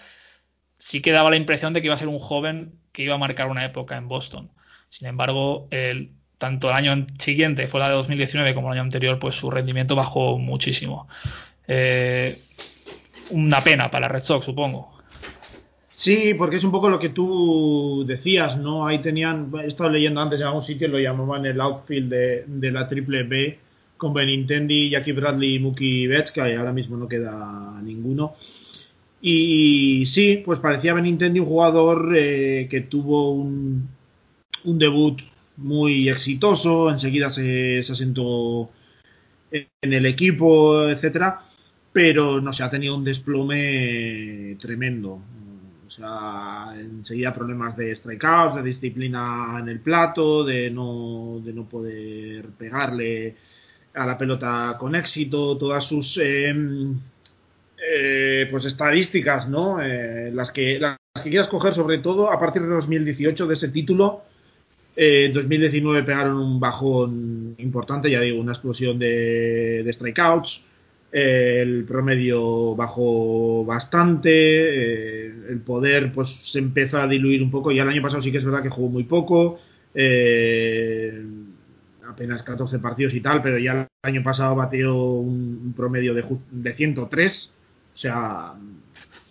sí 0.78 1.02
que 1.02 1.12
daba 1.12 1.30
la 1.30 1.36
impresión 1.36 1.72
de 1.72 1.80
que 1.80 1.88
iba 1.88 1.94
a 1.94 1.98
ser 1.98 2.08
un 2.08 2.18
joven 2.18 2.72
que 2.92 3.02
iba 3.02 3.14
a 3.14 3.18
marcar 3.18 3.48
una 3.50 3.64
época 3.64 3.96
en 3.96 4.08
Boston. 4.08 4.50
Sin 4.88 5.06
embargo, 5.06 5.68
el, 5.70 6.12
tanto 6.38 6.70
el 6.70 6.76
año 6.76 7.06
siguiente, 7.18 7.66
fue 7.66 7.80
la 7.80 7.88
de 7.88 7.96
2019, 7.96 8.54
como 8.54 8.68
el 8.68 8.78
año 8.78 8.82
anterior, 8.82 9.18
pues 9.18 9.34
su 9.34 9.50
rendimiento 9.50 9.94
bajó 9.94 10.38
muchísimo. 10.38 11.08
Eh, 11.66 12.40
una 13.30 13.62
pena 13.62 13.90
para 13.90 14.08
Red 14.08 14.22
Sox, 14.22 14.46
supongo. 14.46 14.96
Sí, 15.92 16.32
porque 16.34 16.56
es 16.56 16.64
un 16.64 16.70
poco 16.70 16.88
lo 16.88 17.00
que 17.00 17.08
tú 17.08 18.04
decías, 18.06 18.56
¿no? 18.56 18.86
Ahí 18.86 19.00
tenían, 19.00 19.50
he 19.62 19.66
estado 19.66 19.90
leyendo 19.90 20.20
antes 20.20 20.40
en 20.40 20.46
algún 20.46 20.62
sitio, 20.62 20.86
lo 20.86 20.98
llamaban 20.98 21.44
el 21.44 21.60
outfield 21.60 22.08
de, 22.08 22.44
de 22.46 22.70
la 22.70 22.86
triple 22.86 23.24
B, 23.24 23.58
con 23.96 24.14
Benintendi, 24.14 24.90
Jackie 24.90 25.10
Bradley 25.12 25.56
y 25.56 25.58
Mookie 25.58 26.06
Betts, 26.06 26.30
que 26.30 26.40
ahora 26.40 26.72
mismo 26.72 26.96
no 26.96 27.08
queda 27.08 27.80
ninguno. 27.82 28.34
Y 29.20 30.06
sí, 30.06 30.42
pues 30.44 30.58
parecía 30.60 30.94
Benintendi 30.94 31.40
un 31.40 31.46
jugador 31.46 32.12
eh, 32.16 32.68
que 32.70 32.82
tuvo 32.82 33.32
un, 33.32 33.88
un, 34.64 34.78
debut 34.78 35.20
muy 35.56 36.08
exitoso, 36.08 36.90
enseguida 36.90 37.28
se, 37.28 37.82
se 37.82 37.92
asentó 37.92 38.70
en 39.50 39.92
el 39.92 40.06
equipo, 40.06 40.88
etcétera, 40.88 41.40
pero 41.92 42.40
no 42.40 42.52
sé, 42.52 42.62
ha 42.62 42.70
tenido 42.70 42.96
un 42.96 43.04
desplome 43.04 44.56
tremendo. 44.60 45.20
O 45.86 45.90
sea, 45.90 46.74
enseguida 46.78 47.32
problemas 47.32 47.76
de 47.76 47.96
strikeouts, 47.96 48.56
de 48.56 48.62
disciplina 48.62 49.56
en 49.58 49.68
el 49.68 49.80
plato, 49.80 50.44
de 50.44 50.70
no, 50.70 51.40
de 51.42 51.52
no 51.52 51.64
poder 51.68 52.46
pegarle 52.50 53.36
a 53.94 54.06
la 54.06 54.18
pelota 54.18 54.76
con 54.78 54.94
éxito, 54.94 55.56
todas 55.56 55.84
sus 55.84 56.18
eh, 56.22 56.54
eh, 57.80 58.48
pues 58.50 58.64
estadísticas, 58.64 59.48
¿no? 59.48 59.80
Eh, 59.80 60.30
las, 60.32 60.50
que, 60.50 60.78
las 60.78 60.96
que 61.22 61.30
quieras 61.30 61.48
coger 61.48 61.72
sobre 61.72 61.98
todo 61.98 62.30
a 62.30 62.38
partir 62.38 62.62
de 62.62 62.68
2018 62.68 63.46
de 63.46 63.54
ese 63.54 63.68
título. 63.68 64.22
En 64.96 65.32
2019 65.32 66.02
pegaron 66.02 66.38
un 66.38 66.58
bajón 66.58 67.54
importante, 67.58 68.10
ya 68.10 68.20
digo, 68.20 68.40
una 68.40 68.50
explosión 68.50 68.98
de, 68.98 69.82
de 69.84 69.92
strikeouts. 69.92 70.62
el 71.12 71.84
promedio 71.84 72.74
bajó 72.74 73.64
bastante, 73.64 74.30
eh, 74.32 75.32
el 75.50 75.60
poder 75.60 76.12
pues 76.12 76.28
se 76.28 76.58
empezó 76.58 76.98
a 76.98 77.06
diluir 77.06 77.44
un 77.44 77.50
poco. 77.52 77.70
Ya 77.70 77.84
el 77.84 77.90
año 77.90 78.02
pasado 78.02 78.22
sí 78.22 78.32
que 78.32 78.38
es 78.38 78.44
verdad 78.44 78.62
que 78.62 78.70
jugó 78.70 78.88
muy 78.88 79.04
poco, 79.04 79.60
eh, 79.94 81.24
apenas 82.08 82.42
14 82.42 82.80
partidos 82.80 83.14
y 83.14 83.20
tal, 83.20 83.40
pero 83.40 83.56
ya 83.58 83.72
el 83.72 83.88
año 84.02 84.24
pasado 84.24 84.56
batió 84.56 84.96
un, 84.96 85.60
un 85.64 85.72
promedio 85.74 86.12
de, 86.12 86.24
de 86.50 86.74
103. 86.74 87.54
O 87.98 88.00
sea, 88.00 88.54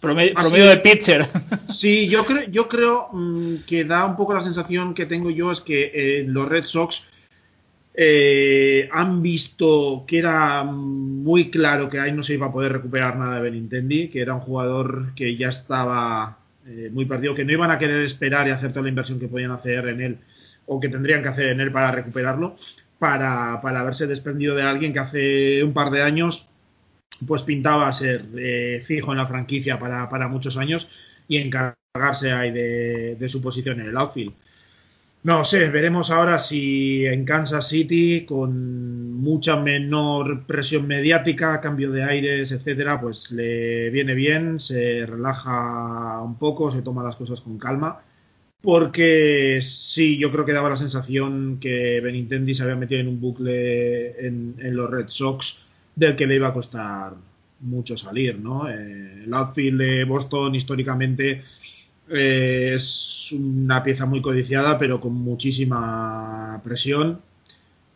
promedio, 0.02 0.34
promedio 0.34 0.68
de 0.68 0.78
pitcher. 0.78 1.26
Sí, 1.74 2.10
yo 2.10 2.26
creo, 2.26 2.50
yo 2.50 2.68
creo 2.68 3.08
mmm, 3.14 3.64
que 3.66 3.86
da 3.86 4.04
un 4.04 4.18
poco 4.18 4.34
la 4.34 4.42
sensación 4.42 4.94
que 4.94 5.06
tengo 5.06 5.30
yo 5.30 5.52
es 5.52 5.62
que 5.62 5.90
eh, 5.94 6.26
los 6.28 6.50
Red 6.50 6.66
Sox 6.66 7.06
eh, 7.94 8.90
han 8.92 9.22
visto 9.22 10.04
que 10.06 10.18
era 10.18 10.66
muy 10.66 11.50
claro 11.50 11.90
que 11.90 12.02
ahí 12.02 12.12
no 12.12 12.24
se 12.24 12.34
iba 12.34 12.48
a 12.48 12.52
poder 12.52 12.74
recuperar 12.74 13.16
nada 13.16 13.38
de 13.38 13.44
Benintendi, 13.44 14.10
que 14.10 14.20
era 14.20 14.34
un 14.34 14.42
jugador 14.42 15.14
que 15.16 15.38
ya 15.38 15.48
estaba 15.48 16.40
eh, 16.68 16.90
muy 16.92 17.06
perdido, 17.06 17.36
que 17.36 17.46
no 17.46 17.54
iban 17.54 17.72
a 17.72 17.80
querer 17.80 18.02
esperar 18.02 18.50
y 18.50 18.52
hacer 18.52 18.72
toda 18.72 18.84
la 18.84 18.90
inversión 18.90 19.18
que 19.18 19.30
podían 19.30 19.52
hacer 19.52 19.88
en 19.88 20.02
él 20.02 20.18
o 20.66 20.82
que 20.82 20.90
tendrían 20.90 21.22
que 21.22 21.30
hacer 21.30 21.52
en 21.52 21.62
él 21.62 21.72
para 21.72 21.92
recuperarlo, 21.92 22.58
para, 23.00 23.62
para 23.62 23.80
haberse 23.80 24.08
desprendido 24.08 24.56
de 24.56 24.64
alguien 24.64 24.92
que 24.92 25.00
hace 25.00 25.64
un 25.64 25.72
par 25.72 25.90
de 25.90 26.02
años 26.02 26.50
pues 27.26 27.44
pintaba 27.44 27.92
ser 27.94 28.26
eh, 28.38 28.82
fijo 28.84 29.12
en 29.12 29.18
la 29.18 29.28
franquicia 29.28 29.80
para, 29.80 30.10
para, 30.10 30.28
muchos 30.28 30.58
años 30.58 30.90
y 31.28 31.38
encargarse 31.38 32.32
ahí 32.32 32.52
de, 32.52 33.16
de, 33.16 33.30
su 33.30 33.42
posición 33.42 33.80
en 33.82 33.88
el 33.88 33.98
outfield. 33.98 34.34
No 35.24 35.44
sé, 35.44 35.68
veremos 35.70 36.10
ahora 36.10 36.40
si 36.40 37.06
en 37.06 37.26
Kansas 37.26 37.68
City, 37.68 38.26
con 38.26 39.14
mucha 39.14 39.58
menor 39.58 40.46
presión 40.46 40.88
mediática, 40.88 41.60
cambio 41.60 41.92
de 41.92 42.04
aires, 42.04 42.52
etcétera, 42.52 43.02
pues 43.02 43.32
le 43.32 43.90
viene 43.90 44.14
bien, 44.14 44.60
se 44.60 45.06
relaja 45.06 46.22
un 46.22 46.38
poco, 46.38 46.72
se 46.72 46.82
toma 46.82 47.04
las 47.04 47.18
cosas 47.18 47.42
con 47.42 47.58
calma. 47.58 48.02
Porque 48.62 49.60
sí, 49.62 50.18
yo 50.18 50.32
creo 50.32 50.46
que 50.46 50.54
daba 50.54 50.70
la 50.70 50.76
sensación 50.76 51.60
que 51.60 52.00
Benintendi 52.02 52.56
se 52.56 52.64
había 52.64 52.76
metido 52.76 53.02
en 53.02 53.08
un 53.08 53.20
bucle 53.20 54.26
en, 54.26 54.56
en 54.60 54.76
los 54.76 54.90
Red 54.90 55.10
Sox 55.10 55.67
del 55.98 56.16
que 56.16 56.28
le 56.28 56.36
iba 56.36 56.48
a 56.48 56.54
costar 56.54 57.14
mucho 57.62 57.98
salir, 57.98 58.40
¿no? 58.40 58.70
Eh, 58.70 59.24
el 59.26 59.34
outfield 59.34 59.82
de 59.82 60.04
Boston 60.04 60.54
históricamente 60.54 61.44
eh, 62.10 62.74
es 62.76 63.32
una 63.32 63.82
pieza 63.82 64.06
muy 64.06 64.22
codiciada, 64.22 64.78
pero 64.78 65.02
con 65.02 65.14
muchísima 65.14 66.62
presión. 66.64 67.20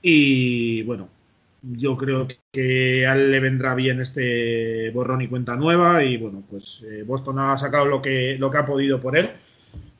Y 0.02 0.82
bueno, 0.84 1.10
yo 1.62 1.96
creo 1.96 2.28
que 2.52 3.06
a 3.06 3.14
él 3.14 3.30
le 3.32 3.40
vendrá 3.40 3.76
bien 3.76 4.02
este 4.02 4.90
borrón 4.90 5.22
y 5.22 5.28
cuenta 5.28 5.56
nueva. 5.56 6.04
Y 6.04 6.18
bueno, 6.18 6.44
pues 6.50 6.84
eh, 6.90 7.04
Boston 7.06 7.38
ha 7.38 7.56
sacado 7.56 7.86
lo 7.86 8.02
que, 8.02 8.36
lo 8.40 8.50
que 8.50 8.58
ha 8.58 8.66
podido 8.66 9.00
por 9.00 9.16
él 9.16 9.30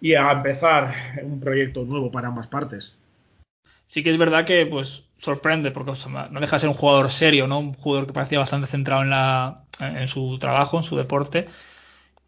y 0.02 0.16
a 0.16 0.32
empezar 0.32 0.94
un 1.24 1.40
proyecto 1.40 1.86
nuevo 1.86 2.10
para 2.10 2.30
ambas 2.30 2.48
partes. 2.48 2.98
Sí 3.86 4.04
que 4.04 4.10
es 4.10 4.18
verdad 4.18 4.46
que 4.46 4.66
pues 4.66 5.04
sorprende 5.22 5.72
porque 5.72 5.94
no 6.32 6.40
deja 6.40 6.56
de 6.56 6.60
ser 6.60 6.70
un 6.70 6.76
jugador 6.76 7.12
serio, 7.12 7.48
¿no? 7.48 7.60
Un 7.60 7.74
jugador 7.74 8.08
que 8.08 8.14
parecía 8.14 8.40
bastante 8.40 8.68
centrado 8.68 9.04
en 9.04 9.10
la 9.10 9.64
en 9.80 10.08
su 10.08 10.38
trabajo, 10.40 10.78
en 10.78 10.84
su 10.84 10.96
deporte 10.96 11.48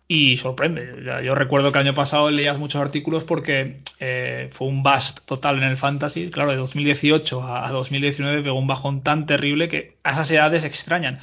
y 0.07 0.37
sorprende. 0.37 1.03
Yo 1.23 1.33
recuerdo 1.33 1.71
que 1.71 1.79
el 1.79 1.87
año 1.87 1.95
pasado 1.95 2.29
leías 2.29 2.57
muchos 2.57 2.81
artículos 2.81 3.23
porque 3.23 3.81
eh, 3.99 4.49
fue 4.51 4.67
un 4.67 4.83
bust 4.83 5.21
total 5.25 5.57
en 5.57 5.63
el 5.63 5.77
fantasy. 5.77 6.29
Claro, 6.29 6.51
de 6.51 6.57
2018 6.57 7.41
a, 7.41 7.67
a 7.67 7.71
2019 7.71 8.43
pegó 8.43 8.59
un 8.59 8.67
bajón 8.67 9.01
tan 9.01 9.25
terrible 9.25 9.69
que 9.69 9.97
a 10.03 10.11
esas 10.11 10.29
edades 10.31 10.65
extrañan. 10.65 11.19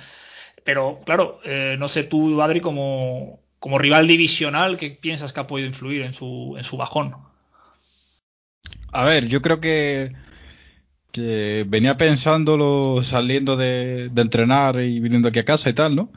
Pero 0.65 1.01
claro, 1.05 1.41
eh, 1.45 1.77
no 1.79 1.89
sé 1.89 2.05
tú, 2.05 2.41
Adri, 2.43 2.61
como, 2.61 3.41
como 3.59 3.79
rival 3.79 4.07
divisional, 4.07 4.77
¿qué 4.77 4.91
piensas 4.91 5.33
que 5.33 5.41
ha 5.41 5.47
podido 5.47 5.69
influir 5.69 6.03
en 6.03 6.13
su, 6.13 6.55
en 6.59 6.65
su 6.65 6.77
bajón? 6.77 7.15
A 8.93 9.05
ver, 9.05 9.27
yo 9.29 9.41
creo 9.41 9.61
que 9.61 10.13
que 11.13 11.65
venía 11.69 11.97
pensándolo 11.97 13.03
saliendo 13.03 13.57
de, 13.57 14.09
de 14.13 14.23
entrenar 14.23 14.81
y 14.81 15.01
viniendo 15.01 15.29
aquí 15.29 15.39
a 15.41 15.45
casa 15.45 15.71
y 15.71 15.73
tal, 15.75 15.97
¿no? 15.97 16.11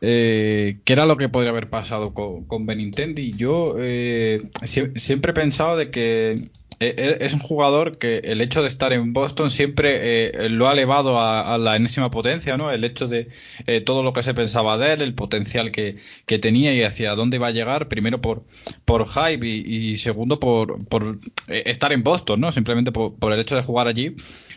Eh, 0.00 0.80
¿Qué 0.84 0.92
era 0.92 1.06
lo 1.06 1.16
que 1.16 1.28
podría 1.28 1.50
haber 1.50 1.70
pasado 1.70 2.14
con, 2.14 2.44
con 2.46 2.66
Benintendi? 2.66 3.32
Yo 3.32 3.74
eh, 3.78 4.50
sie- 4.62 4.96
siempre 4.98 5.32
he 5.32 5.34
pensado 5.34 5.76
de 5.76 5.90
que 5.90 6.50
es 6.80 7.32
un 7.32 7.40
jugador 7.40 7.98
que 7.98 8.18
el 8.18 8.40
hecho 8.40 8.62
de 8.62 8.68
estar 8.68 8.92
en 8.92 9.12
Boston 9.12 9.50
siempre 9.50 10.46
eh, 10.46 10.48
lo 10.48 10.68
ha 10.68 10.72
elevado 10.72 11.20
a, 11.20 11.58
la 11.58 11.76
enésima 11.76 12.10
potencia, 12.10 12.56
¿no? 12.56 12.70
El 12.70 12.84
hecho 12.84 13.08
de 13.08 13.28
eh, 13.66 13.80
todo 13.80 14.02
lo 14.02 14.12
que 14.12 14.22
se 14.22 14.34
pensaba 14.34 14.78
de 14.78 14.92
él, 14.92 15.02
el 15.02 15.14
potencial 15.14 15.72
que, 15.72 15.96
que 16.26 16.38
tenía 16.38 16.72
y 16.74 16.82
hacia 16.82 17.14
dónde 17.14 17.36
iba 17.36 17.48
a 17.48 17.52
llegar, 17.52 17.88
primero 17.88 18.20
por, 18.20 18.44
por 18.84 19.08
hype 19.08 19.46
y, 19.46 19.96
segundo 19.96 20.38
por, 20.38 20.84
por 20.86 21.18
eh, 21.48 21.64
estar 21.66 21.92
en 21.92 22.02
Boston, 22.04 22.40
¿no? 22.40 22.52
Simplemente 22.52 22.92
por, 22.92 23.14
por 23.14 23.32
el 23.32 23.40
hecho 23.40 23.56
de 23.56 23.62
jugar 23.62 23.88
allí, 23.88 24.14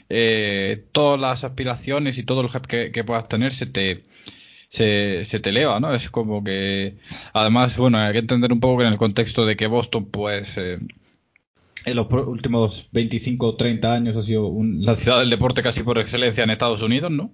eh, 0.10 0.84
todas 0.92 1.20
las 1.20 1.44
aspiraciones 1.44 2.18
y 2.18 2.24
todo 2.24 2.42
el 2.42 2.50
hype 2.50 2.68
que, 2.68 2.92
que 2.92 3.04
puedas 3.04 3.28
tener 3.28 3.54
se 3.54 3.66
te 3.66 4.04
se, 4.72 5.26
se 5.26 5.40
te 5.40 5.50
eleva, 5.50 5.80
¿no? 5.82 5.94
Es 5.94 6.10
como 6.10 6.44
que, 6.44 6.96
además, 7.34 7.78
bueno, 7.78 7.98
hay 7.98 8.14
que 8.14 8.20
entender 8.20 8.54
un 8.54 8.62
poco 8.62 8.80
que 8.80 8.86
en 8.86 8.94
el 8.94 8.98
contexto 8.98 9.46
de 9.46 9.58
que 9.58 9.68
Boston, 9.68 10.06
pues, 10.06 10.58
eh, 10.58 10.80
en 11.86 11.96
los 11.96 12.08
últimos 12.12 12.88
25 12.92 13.48
o 13.48 13.56
30 13.56 13.94
años 13.94 14.18
ha 14.18 14.22
sido 14.22 14.48
un- 14.48 14.84
la 14.86 14.96
ciudad 14.96 15.20
del 15.20 15.30
deporte 15.30 15.62
casi 15.62 15.84
por 15.84 15.98
excelencia 16.00 16.44
en 16.44 16.50
Estados 16.52 16.82
Unidos, 16.82 17.12
¿no? 17.12 17.34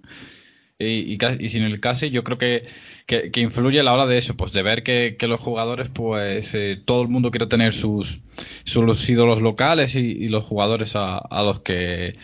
Y, 0.80 1.18
y, 1.40 1.50
sin 1.50 1.64
el 1.64 1.80
casi, 1.80 2.12
yo 2.12 2.24
creo 2.24 2.38
que, 2.38 2.66
que, 3.08 3.32
influye 3.42 3.80
a 3.80 3.84
la 3.84 3.94
hora 3.94 4.06
de 4.06 4.18
eso, 4.20 4.38
pues 4.38 4.52
de 4.54 4.62
ver 4.64 4.84
que, 4.84 5.18
los 5.28 5.40
jugadores, 5.40 5.90
pues 5.90 6.54
eh, 6.54 6.80
todo 6.86 7.02
el 7.02 7.08
mundo 7.10 7.32
quiere 7.32 7.48
tener 7.48 7.74
sus, 7.74 8.22
sus 8.64 9.10
ídolos 9.10 9.42
locales 9.42 9.96
y, 9.96 10.28
los 10.30 10.46
jugadores 10.46 10.94
a, 10.96 11.24
los 11.44 11.62
que, 11.62 12.16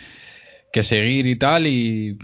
que 0.72 0.82
seguir 0.84 1.26
y 1.26 1.36
tal, 1.36 1.66
y, 1.66 2.18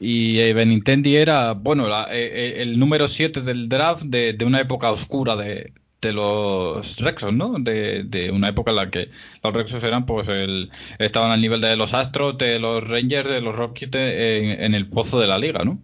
y 0.00 0.38
eh, 0.40 0.52
Benintendi 0.54 1.16
era, 1.16 1.52
bueno, 1.52 1.88
la- 1.88 2.08
eh, 2.12 2.58
eh, 2.58 2.62
el 2.62 2.78
número 2.78 3.08
7 3.08 3.40
del 3.42 3.68
draft 3.68 4.04
de 4.04 4.44
una 4.44 4.60
época 4.60 4.90
oscura 4.92 5.36
de, 5.36 5.72
de 6.00 6.12
los 6.12 6.98
Rexos, 6.98 7.32
¿no? 7.32 7.56
De, 7.58 8.04
de 8.04 8.30
una 8.30 8.48
época 8.48 8.70
en 8.70 8.76
la 8.76 8.90
que 8.90 9.10
los 9.42 9.52
Rexos 9.54 9.82
eran, 9.84 10.06
pues, 10.06 10.28
el, 10.28 10.70
estaban 10.98 11.30
al 11.30 11.40
nivel 11.40 11.60
de 11.60 11.76
los 11.76 11.94
Astros, 11.94 12.38
de 12.38 12.58
los 12.58 12.86
Rangers, 12.86 13.28
de 13.28 13.40
los 13.40 13.54
Rockies, 13.54 13.90
en, 13.94 14.74
el 14.74 14.88
pozo 14.88 15.20
de 15.20 15.26
la 15.26 15.38
liga, 15.38 15.64
¿no? 15.64 15.78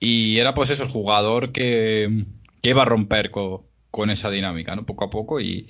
Y 0.00 0.38
era, 0.38 0.54
pues, 0.54 0.70
eso, 0.70 0.84
el 0.84 0.90
jugador 0.90 1.52
que, 1.52 2.24
que 2.62 2.70
iba 2.70 2.82
a 2.82 2.84
romper 2.86 3.30
co- 3.30 3.64
con 3.90 4.10
esa 4.10 4.30
dinámica, 4.30 4.76
¿no? 4.76 4.84
Poco 4.86 5.04
a 5.04 5.10
poco 5.10 5.40
y... 5.40 5.68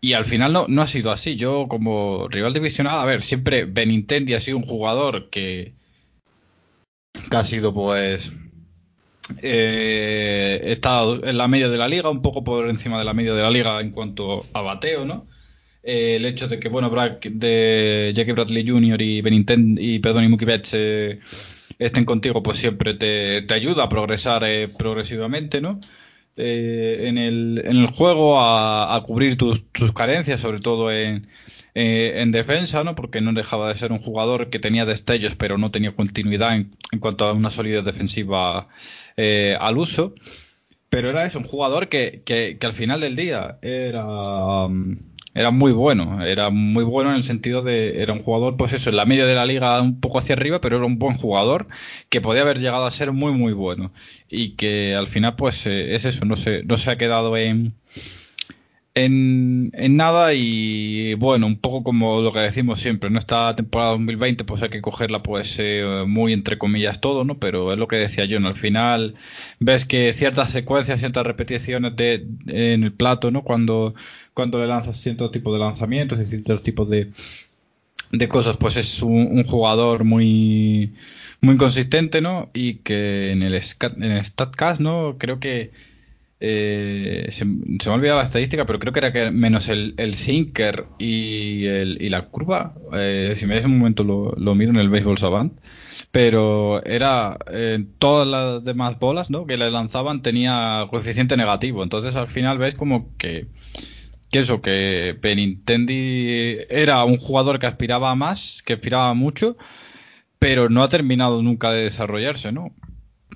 Y 0.00 0.14
al 0.14 0.26
final 0.26 0.52
no, 0.52 0.66
no 0.68 0.82
ha 0.82 0.86
sido 0.88 1.12
así. 1.12 1.36
Yo, 1.36 1.68
como 1.68 2.28
rival 2.28 2.54
divisional, 2.54 2.98
a 3.00 3.04
ver, 3.04 3.22
siempre 3.22 3.64
Benintendi 3.66 4.34
ha 4.34 4.40
sido 4.40 4.58
un 4.58 4.64
jugador 4.64 5.30
que, 5.30 5.74
que 7.30 7.36
ha 7.36 7.44
sido 7.44 7.72
pues 7.74 8.32
eh, 9.42 10.60
está 10.64 11.02
en 11.22 11.38
la 11.38 11.48
media 11.48 11.68
de 11.68 11.78
la 11.78 11.88
liga, 11.88 12.10
un 12.10 12.22
poco 12.22 12.44
por 12.44 12.68
encima 12.68 12.98
de 12.98 13.04
la 13.04 13.14
media 13.14 13.34
de 13.34 13.42
la 13.42 13.50
liga 13.50 13.80
en 13.80 13.90
cuanto 13.90 14.44
a 14.52 14.60
bateo, 14.62 15.04
¿no? 15.04 15.26
Eh, 15.82 16.16
el 16.16 16.26
hecho 16.26 16.48
de 16.48 16.60
que, 16.60 16.68
bueno, 16.68 16.90
Brad- 16.90 17.20
de 17.20 18.12
Jackie 18.14 18.32
Bradley 18.32 18.68
Jr. 18.68 19.02
y 19.02 19.20
Benintendi 19.20 19.94
y 19.96 19.98
perdón, 19.98 20.24
y 20.24 20.28
Mookie 20.28 20.44
Betts 20.46 20.70
eh, 20.74 21.20
estén 21.78 22.04
contigo, 22.04 22.42
pues 22.42 22.58
siempre 22.58 22.94
te, 22.94 23.42
te 23.42 23.54
ayuda 23.54 23.84
a 23.84 23.88
progresar 23.88 24.44
eh, 24.44 24.68
progresivamente, 24.68 25.60
¿no? 25.60 25.80
En, 26.34 27.18
el, 27.18 27.60
en 27.64 27.76
el 27.76 27.86
juego 27.88 28.40
a, 28.40 28.94
a 28.96 29.02
cubrir 29.02 29.36
tus, 29.36 29.70
tus 29.70 29.92
carencias, 29.92 30.40
sobre 30.40 30.60
todo 30.60 30.90
en, 30.90 31.26
en 31.74 32.32
defensa, 32.32 32.84
¿no? 32.84 32.94
Porque 32.94 33.20
no 33.20 33.34
dejaba 33.34 33.68
de 33.68 33.74
ser 33.74 33.92
un 33.92 33.98
jugador 33.98 34.48
que 34.48 34.58
tenía 34.58 34.86
destellos, 34.86 35.34
pero 35.36 35.58
no 35.58 35.70
tenía 35.70 35.94
continuidad 35.94 36.54
en, 36.54 36.74
en 36.90 36.98
cuanto 37.00 37.26
a 37.26 37.32
una 37.34 37.50
solidez 37.50 37.84
defensiva 37.84 38.68
eh, 39.16 39.56
al 39.60 39.78
uso. 39.78 40.14
Pero 40.90 41.08
era 41.10 41.24
eso, 41.24 41.38
un 41.38 41.44
jugador 41.46 41.88
que, 41.88 42.22
que, 42.24 42.58
que 42.60 42.66
al 42.66 42.74
final 42.74 43.00
del 43.00 43.16
día 43.16 43.58
era, 43.62 44.04
um, 44.66 44.96
era 45.34 45.50
muy 45.50 45.72
bueno. 45.72 46.22
Era 46.24 46.50
muy 46.50 46.84
bueno 46.84 47.10
en 47.10 47.16
el 47.16 47.22
sentido 47.24 47.62
de. 47.62 48.02
Era 48.02 48.12
un 48.12 48.22
jugador, 48.22 48.56
pues 48.56 48.72
eso, 48.74 48.90
en 48.90 48.96
la 48.96 49.06
media 49.06 49.24
de 49.26 49.34
la 49.34 49.46
liga 49.46 49.80
un 49.80 50.00
poco 50.00 50.18
hacia 50.18 50.34
arriba, 50.34 50.60
pero 50.60 50.76
era 50.76 50.86
un 50.86 50.98
buen 50.98 51.16
jugador 51.16 51.66
que 52.10 52.20
podía 52.20 52.42
haber 52.42 52.58
llegado 52.58 52.84
a 52.84 52.90
ser 52.90 53.12
muy, 53.12 53.32
muy 53.32 53.52
bueno. 53.54 53.92
Y 54.28 54.50
que 54.56 54.94
al 54.94 55.08
final, 55.08 55.36
pues 55.36 55.66
eh, 55.66 55.94
es 55.94 56.04
eso, 56.04 56.24
no 56.26 56.36
se, 56.36 56.62
no 56.64 56.76
se 56.78 56.90
ha 56.90 56.98
quedado 56.98 57.36
en. 57.36 57.74
En, 58.94 59.70
en 59.72 59.96
nada 59.96 60.34
y 60.34 61.14
bueno, 61.14 61.46
un 61.46 61.56
poco 61.58 61.82
como 61.82 62.20
lo 62.20 62.30
que 62.30 62.40
decimos 62.40 62.78
siempre, 62.78 63.08
¿no? 63.08 63.18
Esta 63.18 63.54
temporada 63.54 63.92
2020 63.92 64.44
pues 64.44 64.62
hay 64.62 64.68
que 64.68 64.82
cogerla 64.82 65.22
pues 65.22 65.56
eh, 65.58 66.04
muy 66.06 66.34
entre 66.34 66.58
comillas 66.58 67.00
todo, 67.00 67.24
¿no? 67.24 67.38
Pero 67.38 67.72
es 67.72 67.78
lo 67.78 67.88
que 67.88 67.96
decía 67.96 68.26
yo, 68.26 68.38
¿no? 68.38 68.48
Al 68.48 68.56
final 68.56 69.14
ves 69.60 69.86
que 69.86 70.12
ciertas 70.12 70.50
secuencias, 70.50 71.00
ciertas 71.00 71.26
repeticiones 71.26 71.96
de, 71.96 72.26
en 72.48 72.84
el 72.84 72.92
plato, 72.92 73.30
¿no? 73.30 73.42
Cuando, 73.44 73.94
cuando 74.34 74.58
le 74.58 74.66
lanzas 74.66 74.98
cierto 75.00 75.30
tipo 75.30 75.54
de 75.54 75.60
lanzamientos 75.60 76.20
y 76.20 76.26
ciertos 76.26 76.62
tipos 76.62 76.90
de, 76.90 77.10
de 78.12 78.28
cosas, 78.28 78.56
pues 78.58 78.76
es 78.76 79.02
un, 79.02 79.42
jugador 79.44 80.04
muy 80.04 80.92
muy 81.40 81.56
consistente, 81.56 82.20
¿no? 82.20 82.50
Y 82.54 82.74
que 82.76 83.32
en 83.32 83.42
el, 83.42 83.54
en 83.54 84.02
el 84.02 84.24
StatCast, 84.24 84.80
¿no? 84.80 85.16
Creo 85.18 85.40
que 85.40 85.70
eh, 86.44 87.28
se, 87.30 87.44
me 87.44 87.78
ha 87.86 87.92
olvidado 87.92 88.18
la 88.18 88.24
estadística, 88.24 88.66
pero 88.66 88.80
creo 88.80 88.92
que 88.92 88.98
era 88.98 89.12
que 89.12 89.30
menos 89.30 89.68
el, 89.68 89.94
el 89.96 90.16
sinker 90.16 90.86
y, 90.98 91.66
el, 91.66 92.02
y 92.02 92.08
la 92.08 92.26
curva, 92.26 92.74
eh, 92.94 93.34
si 93.36 93.46
me 93.46 93.54
das 93.54 93.64
un 93.64 93.78
momento 93.78 94.02
lo, 94.02 94.32
lo 94.32 94.56
miro 94.56 94.72
en 94.72 94.78
el 94.78 94.90
Baseball 94.90 95.18
Savant, 95.18 95.52
pero 96.10 96.84
era 96.84 97.38
eh, 97.52 97.84
todas 98.00 98.26
las 98.26 98.64
demás 98.64 98.98
bolas 98.98 99.30
¿no? 99.30 99.46
que 99.46 99.56
le 99.56 99.70
lanzaban 99.70 100.20
tenía 100.20 100.88
coeficiente 100.90 101.36
negativo, 101.36 101.84
entonces 101.84 102.16
al 102.16 102.26
final 102.26 102.58
ves 102.58 102.74
como 102.74 103.16
que, 103.18 103.46
que 104.32 104.40
eso, 104.40 104.60
que 104.60 105.16
Benintendi 105.22 106.58
era 106.70 107.04
un 107.04 107.18
jugador 107.18 107.60
que 107.60 107.66
aspiraba 107.66 108.10
a 108.10 108.16
más, 108.16 108.62
que 108.66 108.72
aspiraba 108.72 109.14
mucho, 109.14 109.56
pero 110.40 110.68
no 110.68 110.82
ha 110.82 110.88
terminado 110.88 111.40
nunca 111.40 111.70
de 111.70 111.84
desarrollarse, 111.84 112.50
¿no? 112.50 112.74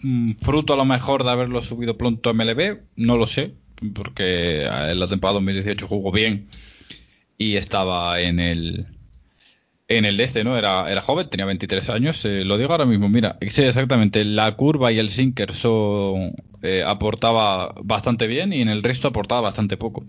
Mm, 0.03 0.33
fruto 0.35 0.75
a 0.75 0.77
lo 0.77 0.85
mejor 0.85 1.25
de 1.25 1.31
haberlo 1.31 1.63
subido 1.63 1.97
pronto 1.97 2.29
a 2.31 2.33
MLB, 2.33 2.83
no 2.97 3.17
lo 3.17 3.27
sé, 3.27 3.55
porque 3.95 4.65
en 4.65 5.01
la 5.01 5.07
temporada 5.09 5.35
2018 5.35 5.87
jugó 5.89 6.13
bien 6.13 6.49
y 7.39 7.57
estaba 7.57 8.21
en 8.21 8.41
el 8.41 8.87
en 9.89 10.05
el 10.05 10.17
DC, 10.17 10.43
¿no? 10.45 10.57
Era, 10.59 10.91
era 10.91 11.01
joven, 11.01 11.29
tenía 11.31 11.47
23 11.47 11.89
años, 11.91 12.25
eh, 12.25 12.45
lo 12.45 12.59
digo 12.59 12.73
ahora 12.73 12.85
mismo, 12.87 13.09
mira, 13.09 13.37
exactamente, 13.41 14.25
la 14.25 14.57
curva 14.57 14.91
y 14.93 14.99
el 14.99 15.11
sinker 15.11 15.53
son, 15.53 16.35
eh, 16.63 16.83
aportaba 16.85 17.73
bastante 17.85 18.27
bien 18.27 18.53
y 18.53 18.63
en 18.63 18.69
el 18.69 18.83
resto 18.83 19.09
aportaba 19.09 19.43
bastante 19.43 19.77
poco. 19.77 20.05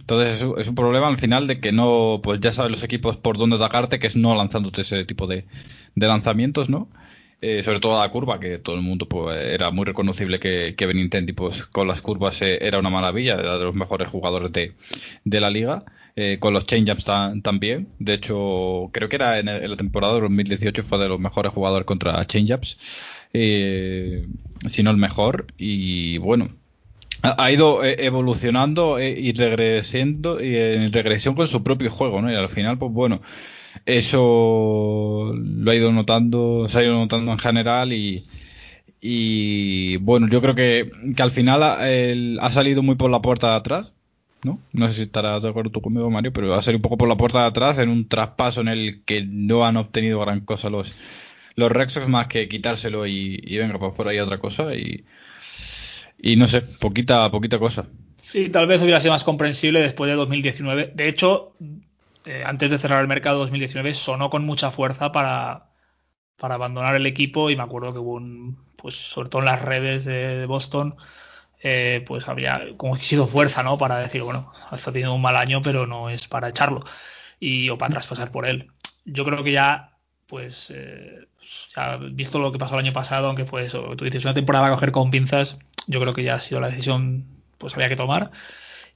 Entonces 0.00 0.36
es, 0.36 0.42
un- 0.42 0.60
es 0.60 0.68
un 0.68 0.74
problema 0.74 1.08
al 1.08 1.18
final 1.18 1.46
de 1.46 1.60
que 1.60 1.72
no, 1.72 2.20
pues 2.22 2.40
ya 2.40 2.52
saben 2.52 2.72
los 2.72 2.82
equipos 2.82 3.16
por 3.16 3.38
dónde 3.38 3.56
atacarte, 3.56 3.98
que 3.98 4.06
es 4.08 4.16
no 4.16 4.34
lanzándote 4.34 4.82
ese 4.82 5.04
tipo 5.04 5.26
de, 5.26 5.46
de 5.94 6.06
lanzamientos, 6.08 6.68
¿no? 6.70 6.88
Eh, 7.44 7.64
sobre 7.64 7.80
todo 7.80 8.00
la 8.00 8.08
curva, 8.08 8.38
que 8.38 8.58
todo 8.58 8.76
el 8.76 8.82
mundo 8.82 9.08
pues, 9.08 9.36
era 9.36 9.72
muy 9.72 9.84
reconocible 9.84 10.38
que, 10.38 10.76
que 10.76 10.86
Benintendi 10.86 11.32
pues, 11.32 11.64
con 11.66 11.88
las 11.88 12.00
curvas 12.00 12.40
eh, 12.40 12.60
era 12.62 12.78
una 12.78 12.88
maravilla, 12.88 13.34
era 13.34 13.58
de 13.58 13.64
los 13.64 13.74
mejores 13.74 14.06
jugadores 14.06 14.52
de, 14.52 14.74
de 15.24 15.40
la 15.40 15.50
liga. 15.50 15.84
Eh, 16.14 16.36
con 16.38 16.52
los 16.54 16.66
change-ups 16.66 17.06
también. 17.42 17.88
De 17.98 18.14
hecho, 18.14 18.90
creo 18.92 19.08
que 19.08 19.16
era 19.16 19.38
en, 19.38 19.46
la 19.46 19.76
temporada 19.76 20.14
de 20.14 20.20
2018 20.20 20.82
fue 20.84 20.98
de 20.98 21.08
los 21.08 21.18
mejores 21.18 21.52
jugadores 21.52 21.86
contra 21.86 22.24
change-ups. 22.26 22.78
Si 23.32 24.82
no 24.84 24.90
el 24.90 24.96
mejor. 24.98 25.46
Y 25.56 26.18
bueno, 26.18 26.50
ha, 27.22 27.50
ido 27.50 27.82
evolucionando 27.82 29.00
y 29.00 29.32
regresiendo 29.32 30.44
y 30.44 30.54
en 30.54 30.92
regresión 30.92 31.34
con 31.34 31.48
su 31.48 31.64
propio 31.64 31.90
juego, 31.90 32.20
¿no? 32.20 32.30
Y 32.30 32.36
al 32.36 32.50
final, 32.50 32.76
pues 32.78 32.92
bueno, 32.92 33.22
eso 33.86 35.32
lo 35.34 35.70
ha 35.70 35.74
ido 35.74 35.92
notando, 35.92 36.68
se 36.68 36.78
ha 36.78 36.84
ido 36.84 36.94
notando 36.94 37.32
en 37.32 37.38
general 37.38 37.92
y, 37.92 39.96
bueno, 39.98 40.28
yo 40.28 40.40
creo 40.40 40.54
que, 40.54 40.90
que 41.16 41.22
al 41.22 41.30
final 41.30 41.62
ha, 41.62 41.78
ha 42.44 42.52
salido 42.52 42.82
muy 42.82 42.94
por 42.94 43.10
la 43.10 43.22
puerta 43.22 43.50
de 43.50 43.56
atrás, 43.56 43.92
¿no? 44.44 44.60
No 44.72 44.88
sé 44.88 44.94
si 44.94 45.02
estarás 45.02 45.42
de 45.42 45.48
acuerdo 45.48 45.70
tú 45.70 45.80
conmigo, 45.80 46.10
Mario, 46.10 46.32
pero 46.32 46.54
ha 46.54 46.62
salido 46.62 46.78
un 46.78 46.82
poco 46.82 46.98
por 46.98 47.08
la 47.08 47.16
puerta 47.16 47.40
de 47.40 47.46
atrás 47.46 47.78
en 47.78 47.88
un 47.88 48.08
traspaso 48.08 48.60
en 48.60 48.68
el 48.68 49.02
que 49.04 49.24
no 49.24 49.64
han 49.64 49.76
obtenido 49.76 50.20
gran 50.20 50.40
cosa 50.40 50.70
los, 50.70 50.92
los 51.54 51.70
Red 51.70 51.88
Sox 51.88 52.08
más 52.08 52.26
que 52.26 52.48
quitárselo 52.48 53.06
y, 53.06 53.38
venga, 53.58 53.78
para 53.78 53.90
afuera 53.90 54.14
y 54.14 54.18
otra 54.18 54.38
cosa 54.38 54.74
y, 54.74 55.04
y 56.20 56.36
no 56.36 56.48
sé, 56.48 56.62
poquita, 56.62 57.30
poquita 57.30 57.58
cosa. 57.58 57.86
Sí, 58.22 58.48
tal 58.48 58.66
vez 58.66 58.80
hubiera 58.82 59.00
sido 59.00 59.12
más 59.12 59.24
comprensible 59.24 59.80
después 59.80 60.08
de 60.08 60.16
2019. 60.16 60.92
De 60.94 61.08
hecho, 61.08 61.54
eh, 62.24 62.44
antes 62.46 62.70
de 62.70 62.78
cerrar 62.78 63.00
el 63.00 63.08
mercado 63.08 63.38
2019 63.40 63.94
sonó 63.94 64.30
con 64.30 64.44
mucha 64.46 64.70
fuerza 64.70 65.12
para, 65.12 65.70
para 66.36 66.54
abandonar 66.54 66.96
el 66.96 67.06
equipo 67.06 67.50
y 67.50 67.56
me 67.56 67.62
acuerdo 67.62 67.92
que 67.92 67.98
hubo 67.98 68.14
un, 68.14 68.58
pues 68.76 68.94
sobre 68.94 69.28
todo 69.28 69.42
en 69.42 69.46
las 69.46 69.62
redes 69.62 70.04
de, 70.04 70.46
Boston, 70.46 70.96
eh, 71.62 72.04
pues 72.06 72.28
había 72.28 72.76
como 72.76 72.96
sido 72.96 73.26
fuerza, 73.26 73.62
¿no? 73.62 73.78
Para 73.78 73.98
decir, 73.98 74.22
bueno, 74.22 74.52
está 74.72 74.92
teniendo 74.92 75.14
un 75.14 75.22
mal 75.22 75.36
año, 75.36 75.62
pero 75.62 75.86
no 75.86 76.10
es 76.10 76.28
para 76.28 76.48
echarlo 76.48 76.84
y 77.40 77.70
o 77.70 77.78
para 77.78 77.92
traspasar 77.92 78.30
por 78.32 78.46
él. 78.46 78.70
yo 79.04 79.24
creo 79.24 79.42
que 79.44 79.52
ya, 79.52 79.96
pues, 80.26 80.70
eh, 80.74 81.26
ya 81.76 81.96
visto 81.96 82.38
lo 82.38 82.52
que 82.52 82.58
pasó 82.58 82.74
el 82.74 82.80
año 82.84 82.92
pasado, 82.92 83.28
aunque 83.28 83.44
fue 83.46 83.64
eso, 83.64 83.96
tú 83.96 84.04
dices 84.04 84.24
una 84.24 84.34
temporada 84.34 84.66
a 84.68 84.70
coger 84.70 84.92
con 84.92 85.10
pinzas, 85.10 85.58
yo 85.86 86.00
creo 86.00 86.14
que 86.14 86.22
ya 86.24 86.34
ha 86.34 86.40
sido 86.40 86.60
la 86.60 86.68
decisión, 86.68 87.24
pues 87.58 87.74
había 87.74 87.88
que 87.88 87.96
tomar. 87.96 88.30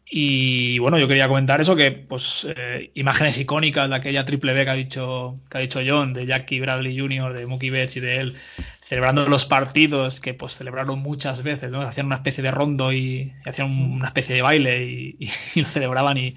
Y 0.08 0.78
bueno, 0.78 0.98
yo 0.98 1.08
quería 1.08 1.26
comentar 1.26 1.60
eso, 1.60 1.74
que 1.74 1.90
pues 1.90 2.46
eh, 2.56 2.92
imágenes 2.94 3.38
icónicas 3.38 3.88
de 3.90 3.96
aquella 3.96 4.24
triple 4.24 4.52
B 4.52 4.64
que 4.64 4.70
ha 4.70 4.74
dicho, 4.74 5.36
que 5.50 5.58
ha 5.58 5.60
dicho 5.60 5.80
John, 5.84 6.12
de 6.14 6.26
Jackie 6.26 6.60
Bradley 6.60 6.96
Jr., 6.96 7.32
de 7.32 7.46
Mookie 7.46 7.70
Betts 7.70 7.96
y 7.96 8.00
de 8.00 8.20
él, 8.20 8.36
celebrando 8.80 9.28
los 9.28 9.46
partidos 9.46 10.20
que 10.20 10.32
pues 10.32 10.52
celebraron 10.54 11.00
muchas 11.00 11.42
veces, 11.42 11.72
¿no? 11.72 11.80
Hacían 11.80 12.06
una 12.06 12.16
especie 12.16 12.44
de 12.44 12.52
rondo 12.52 12.92
y, 12.92 13.32
hacían 13.44 13.68
una 13.68 14.06
especie 14.06 14.36
de 14.36 14.42
baile 14.42 14.84
y, 15.18 15.28
lo 15.56 15.66
celebraban 15.66 16.16
y, 16.18 16.36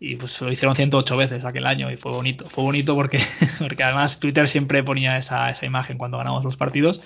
y 0.00 0.16
pues 0.16 0.40
lo 0.40 0.50
hicieron 0.50 0.74
108 0.74 1.16
veces 1.16 1.44
aquel 1.44 1.66
año 1.66 1.92
y 1.92 1.96
fue 1.96 2.10
bonito. 2.10 2.50
Fue 2.50 2.64
bonito 2.64 2.96
porque, 2.96 3.20
porque 3.60 3.84
además 3.84 4.18
Twitter 4.18 4.48
siempre 4.48 4.82
ponía 4.82 5.16
esa, 5.16 5.48
esa 5.48 5.64
imagen 5.64 5.96
cuando 5.96 6.18
ganamos 6.18 6.42
los 6.42 6.56
partidos. 6.56 7.02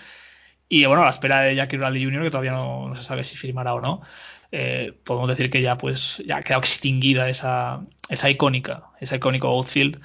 Y 0.72 0.86
bueno, 0.86 1.02
a 1.02 1.06
la 1.06 1.10
espera 1.10 1.40
de 1.40 1.56
Jackie 1.56 1.76
Bradley 1.76 2.04
Jr., 2.04 2.22
que 2.22 2.30
todavía 2.30 2.52
no 2.52 2.94
se 2.94 3.02
sabe 3.02 3.24
si 3.24 3.36
firmará 3.36 3.74
o 3.74 3.80
no, 3.80 4.02
eh, 4.52 4.92
podemos 5.04 5.28
decir 5.28 5.50
que 5.50 5.62
ya 5.62 5.78
pues 5.78 6.22
ya 6.26 6.38
ha 6.38 6.42
quedado 6.42 6.60
extinguida 6.60 7.28
esa, 7.28 7.80
esa 8.08 8.30
icónica, 8.30 8.90
esa 9.00 9.16
icónico 9.16 9.48
outfield. 9.48 10.00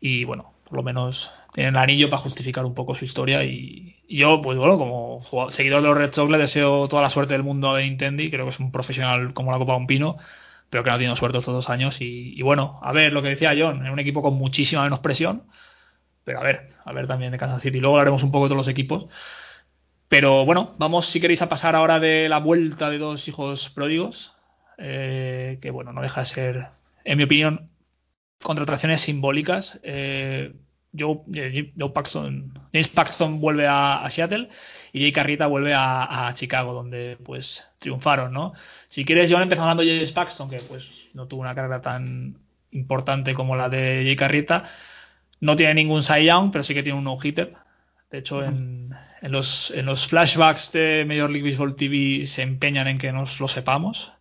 Y 0.00 0.24
bueno, 0.24 0.52
por 0.64 0.78
lo 0.78 0.82
menos 0.82 1.30
tienen 1.54 1.74
el 1.74 1.80
anillo 1.80 2.10
para 2.10 2.22
justificar 2.22 2.64
un 2.64 2.74
poco 2.74 2.94
su 2.94 3.04
historia. 3.04 3.44
Y, 3.44 3.96
yo, 4.08 4.40
pues 4.42 4.56
bueno, 4.58 4.78
como 4.78 5.22
seguidor 5.50 5.82
de 5.82 5.88
los 5.88 5.98
Red 5.98 6.12
Sox, 6.12 6.30
le 6.30 6.38
deseo 6.38 6.88
toda 6.88 7.02
la 7.02 7.10
suerte 7.10 7.34
del 7.34 7.42
mundo 7.42 7.74
a 7.74 7.80
Nintendo. 7.80 8.22
Creo 8.30 8.44
que 8.44 8.50
es 8.50 8.60
un 8.60 8.72
profesional 8.72 9.34
como 9.34 9.52
la 9.52 9.58
Copa 9.58 9.72
de 9.72 9.78
un 9.78 9.86
Pino 9.86 10.16
pero 10.70 10.84
que 10.84 10.90
no 10.90 10.96
ha 10.96 10.98
tenido 10.98 11.16
suerte 11.16 11.38
estos 11.38 11.54
dos 11.54 11.70
años. 11.70 12.00
Y, 12.00 12.34
y, 12.36 12.42
bueno, 12.42 12.78
a 12.82 12.92
ver 12.92 13.12
lo 13.12 13.22
que 13.22 13.30
decía 13.30 13.54
John, 13.58 13.86
en 13.86 13.92
un 13.92 13.98
equipo 13.98 14.22
con 14.22 14.34
muchísima 14.34 14.82
menos 14.82 15.00
presión, 15.00 15.44
pero 16.24 16.40
a 16.40 16.42
ver, 16.42 16.70
a 16.84 16.92
ver 16.92 17.06
también 17.06 17.32
de 17.32 17.38
Kansas 17.38 17.62
City. 17.62 17.80
Luego 17.80 17.96
hablaremos 17.96 18.22
un 18.22 18.30
poco 18.30 18.44
de 18.44 18.48
todos 18.50 18.58
los 18.58 18.68
equipos. 18.68 19.06
Pero 20.08 20.44
bueno, 20.46 20.74
vamos 20.78 21.06
si 21.06 21.20
queréis 21.20 21.42
a 21.42 21.48
pasar 21.48 21.76
ahora 21.76 22.00
de 22.00 22.28
la 22.28 22.38
vuelta 22.38 22.88
de 22.90 22.98
dos 22.98 23.28
hijos 23.28 23.68
pródigos, 23.70 24.34
eh, 24.78 25.58
que 25.60 25.70
bueno, 25.70 25.92
no 25.92 26.00
deja 26.00 26.22
de 26.22 26.26
ser, 26.26 26.66
en 27.04 27.18
mi 27.18 27.24
opinión, 27.24 27.70
contrataciones 28.42 29.02
simbólicas. 29.02 29.80
Eh, 29.82 30.54
Joe, 30.98 31.20
Joe, 31.78 31.90
Paxton, 31.90 32.54
James 32.72 32.88
Paxton 32.88 33.40
vuelve 33.40 33.66
a, 33.68 34.06
Seattle 34.08 34.48
y 34.92 35.00
Jay 35.00 35.12
Carrita 35.12 35.46
vuelve 35.46 35.74
a, 35.76 36.32
Chicago, 36.34 36.72
donde 36.72 37.18
pues 37.22 37.66
triunfaron, 37.78 38.32
¿no? 38.32 38.54
Si 38.88 39.04
quieres, 39.04 39.30
John, 39.30 39.42
empezamos 39.42 39.70
hablando 39.70 39.82
de 39.82 39.96
James 39.96 40.12
Paxton, 40.12 40.48
que 40.48 40.60
pues 40.60 41.08
no 41.12 41.28
tuvo 41.28 41.42
una 41.42 41.54
carrera 41.54 41.82
tan 41.82 42.38
importante 42.70 43.34
como 43.34 43.56
la 43.56 43.68
de 43.68 44.02
Jay 44.04 44.16
Carrita. 44.16 44.64
No 45.40 45.56
tiene 45.56 45.74
ningún 45.74 46.02
Cy 46.02 46.24
Young, 46.24 46.50
pero 46.50 46.64
sí 46.64 46.72
que 46.72 46.82
tiene 46.82 46.98
un 46.98 47.04
no-hitter. 47.04 47.54
De 48.10 48.18
hecho, 48.18 48.42
en, 48.42 48.90
en, 49.20 49.32
los, 49.32 49.70
en 49.70 49.86
los 49.86 50.08
flashbacks 50.08 50.72
de 50.72 51.04
Major 51.06 51.30
League 51.30 51.48
Baseball 51.48 51.76
TV 51.76 52.24
se 52.24 52.42
empeñan 52.42 52.88
en 52.88 52.98
que 52.98 53.12
nos 53.12 53.40
lo 53.40 53.48
sepamos. 53.48 54.12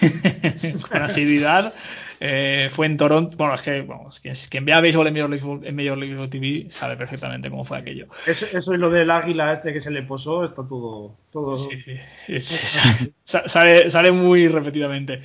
con 0.90 1.02
asiduidad. 1.02 1.72
Eh, 2.20 2.68
fue 2.70 2.86
en 2.86 2.96
Toronto. 2.96 3.36
Bueno, 3.36 3.54
es 3.54 3.62
que 3.62 3.82
vamos, 3.82 4.20
quien, 4.20 4.34
quien 4.48 4.64
vea 4.64 4.80
béisbol 4.80 5.06
en 5.08 5.14
Major, 5.14 5.30
League, 5.30 5.68
en 5.68 5.76
Major 5.76 5.98
League 5.98 6.28
TV 6.28 6.70
sabe 6.70 6.96
perfectamente 6.96 7.50
cómo 7.50 7.64
fue 7.64 7.78
aquello. 7.78 8.06
Eso, 8.26 8.46
eso 8.52 8.74
y 8.74 8.78
lo 8.78 8.90
del 8.90 9.10
águila 9.10 9.52
este 9.52 9.72
que 9.72 9.80
se 9.80 9.90
le 9.90 10.02
posó, 10.02 10.44
está 10.44 10.66
todo. 10.66 11.16
todo... 11.30 11.56
Sí, 11.56 11.82
sí, 12.40 12.40
sale, 13.24 13.90
sale, 13.90 14.12
muy 14.12 14.48
repetidamente. 14.48 15.20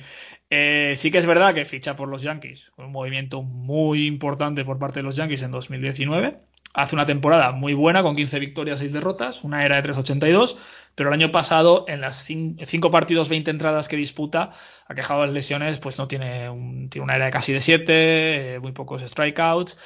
Eh, 0.50 0.94
sí 0.96 1.10
que 1.10 1.18
es 1.18 1.26
verdad 1.26 1.54
que 1.54 1.64
ficha 1.64 1.94
por 1.94 2.08
los 2.08 2.22
Yankees, 2.22 2.72
un 2.76 2.90
movimiento 2.90 3.42
muy 3.42 4.06
importante 4.06 4.64
por 4.64 4.78
parte 4.80 4.98
de 4.98 5.04
los 5.04 5.16
Yankees 5.16 5.42
en 5.42 5.52
2019. 5.52 6.38
Hace 6.72 6.94
una 6.94 7.06
temporada 7.06 7.52
muy 7.52 7.74
buena 7.74 8.02
con 8.02 8.14
15 8.14 8.38
victorias, 8.38 8.78
6 8.78 8.92
derrotas, 8.92 9.42
una 9.42 9.64
era 9.64 9.76
de 9.76 9.82
382 9.82 10.56
pero 10.94 11.08
el 11.08 11.14
año 11.14 11.32
pasado 11.32 11.84
en 11.88 12.00
las 12.00 12.16
5 12.24 12.90
partidos, 12.90 13.28
20 13.28 13.50
entradas 13.50 13.88
que 13.88 13.96
disputa, 13.96 14.50
ha 14.86 14.94
quejado 14.94 15.22
de 15.22 15.32
lesiones, 15.32 15.78
pues 15.78 15.98
no 15.98 16.08
tiene, 16.08 16.50
un, 16.50 16.90
tiene 16.90 17.04
una 17.04 17.16
era 17.16 17.26
de 17.26 17.30
casi 17.30 17.52
de 17.52 17.60
7, 17.60 18.54
eh, 18.54 18.60
muy 18.60 18.72
pocos 18.72 19.02
strikeouts 19.02 19.78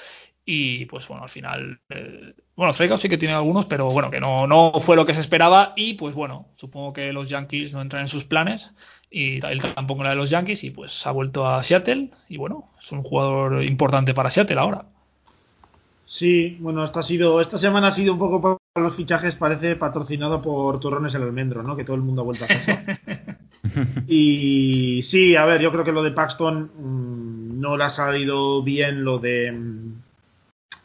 y 0.45 0.87
pues 0.87 1.07
bueno, 1.09 1.23
al 1.23 1.29
final, 1.29 1.81
eh, 1.89 2.35
bueno, 2.57 2.73
strikeouts 2.73 3.03
sí 3.03 3.09
que 3.09 3.17
tiene 3.17 3.35
algunos, 3.35 3.67
pero 3.67 3.91
bueno, 3.91 4.11
que 4.11 4.21
no, 4.21 4.47
no 4.47 4.73
fue 4.81 4.97
lo 4.97 5.07
que 5.07 5.15
se 5.15 5.21
esperaba 5.21 5.73
y 5.77 5.95
pues 5.95 6.15
bueno, 6.15 6.49
supongo 6.57 6.93
que 6.93 7.13
los 7.13 7.29
Yankees 7.29 7.73
no 7.73 7.81
entran 7.81 8.03
en 8.03 8.09
sus 8.09 8.25
planes 8.25 8.75
y 9.11 9.45
él 9.47 9.63
tampoco 9.75 10.03
la 10.03 10.11
de 10.11 10.17
los 10.17 10.31
Yankees 10.31 10.65
y 10.65 10.71
pues 10.71 11.07
ha 11.07 11.13
vuelto 11.13 11.47
a 11.47 11.63
Seattle 11.63 12.11
y 12.29 12.37
bueno, 12.39 12.69
es 12.79 12.91
un 12.93 13.03
jugador 13.03 13.63
importante 13.63 14.15
para 14.15 14.31
Seattle 14.31 14.59
ahora. 14.59 14.87
Sí, 16.07 16.59
bueno, 16.61 16.85
esta, 16.85 17.01
ha 17.01 17.03
sido, 17.03 17.41
esta 17.41 17.57
semana 17.57 17.89
ha 17.89 17.93
sido 17.93 18.13
un 18.13 18.19
poco 18.19 18.41
para 18.41 18.87
los 18.87 18.95
fichajes, 18.95 19.37
parece 19.37 19.77
patrocinado 19.77 20.43
por 20.43 20.79
Turrones 20.79 21.15
el 21.15 21.23
Almendro, 21.23 21.63
¿no? 21.63 21.77
Que 21.77 21.85
todo 21.85 21.97
el 21.97 22.03
mundo 22.03 22.23
ha 22.23 22.25
vuelto 22.25 22.45
a 22.45 22.49
casa. 22.49 22.85
y 24.07 25.03
sí, 25.03 25.35
a 25.37 25.47
ver, 25.47 25.63
yo 25.63 25.73
creo 25.73 25.85
que 25.85 25.93
lo 25.93 26.03
de 26.03 26.11
Paxton 26.11 26.71
mmm, 26.77 27.61
no 27.61 27.77
le 27.77 27.85
ha 27.85 27.91
salido 27.91 28.63
bien 28.63 29.03
lo 29.03 29.19
de 29.19 29.53
mmm, 29.53 29.93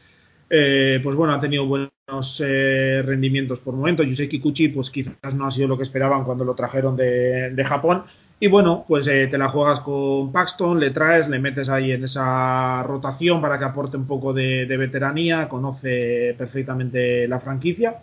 eh, 0.49 0.99
pues 1.03 1.15
bueno, 1.15 1.33
ha 1.33 1.39
tenido 1.39 1.65
buenos 1.65 2.41
eh, 2.43 3.01
rendimientos 3.05 3.59
por 3.59 3.75
momento. 3.75 4.03
Yusei 4.03 4.27
Kikuchi, 4.27 4.69
pues 4.69 4.89
quizás 4.89 5.35
no 5.35 5.45
ha 5.45 5.51
sido 5.51 5.67
lo 5.67 5.77
que 5.77 5.83
esperaban 5.83 6.23
cuando 6.23 6.45
lo 6.45 6.55
trajeron 6.55 6.95
de, 6.95 7.65
Japón. 7.65 8.03
Y 8.39 8.47
bueno, 8.47 8.85
pues 8.87 9.07
eh, 9.07 9.27
te 9.27 9.37
la 9.37 9.47
juegas 9.47 9.79
con 9.79 10.31
Paxton, 10.31 10.79
le 10.79 10.91
traes, 10.91 11.29
le 11.29 11.39
metes 11.39 11.69
ahí 11.69 11.93
en 11.93 12.03
esa 12.03 12.83
rotación 12.83 13.41
para 13.41 13.57
que 13.57 13.65
aporte 13.65 13.95
un 13.97 14.05
poco 14.05 14.33
de, 14.33 14.65
de 14.65 14.77
veteranía, 14.77 15.47
conoce 15.47 16.35
perfectamente 16.37 17.27
la 17.27 17.39
franquicia. 17.39 18.01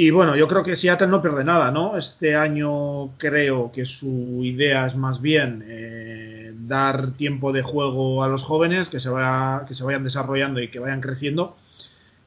Y 0.00 0.10
bueno, 0.10 0.36
yo 0.36 0.46
creo 0.46 0.62
que 0.62 0.76
Seattle 0.76 1.08
no 1.08 1.20
pierde 1.20 1.42
nada, 1.42 1.72
¿no? 1.72 1.96
Este 1.96 2.36
año 2.36 3.16
creo 3.18 3.72
que 3.72 3.84
su 3.84 4.40
idea 4.44 4.86
es 4.86 4.94
más 4.94 5.20
bien 5.20 5.64
eh, 5.66 6.27
dar 6.68 7.12
tiempo 7.12 7.52
de 7.52 7.62
juego 7.62 8.22
a 8.22 8.28
los 8.28 8.44
jóvenes, 8.44 8.88
que 8.88 9.00
se, 9.00 9.08
vaya, 9.08 9.64
que 9.66 9.74
se 9.74 9.84
vayan 9.84 10.04
desarrollando 10.04 10.60
y 10.60 10.68
que 10.68 10.78
vayan 10.78 11.00
creciendo. 11.00 11.56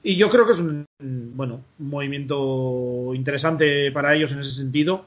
Y 0.03 0.15
yo 0.15 0.29
creo 0.29 0.45
que 0.45 0.53
es 0.53 0.59
un, 0.59 0.85
bueno, 0.99 1.61
un 1.79 1.89
movimiento 1.89 3.13
interesante 3.13 3.91
para 3.91 4.15
ellos 4.15 4.31
en 4.31 4.39
ese 4.39 4.55
sentido, 4.55 5.05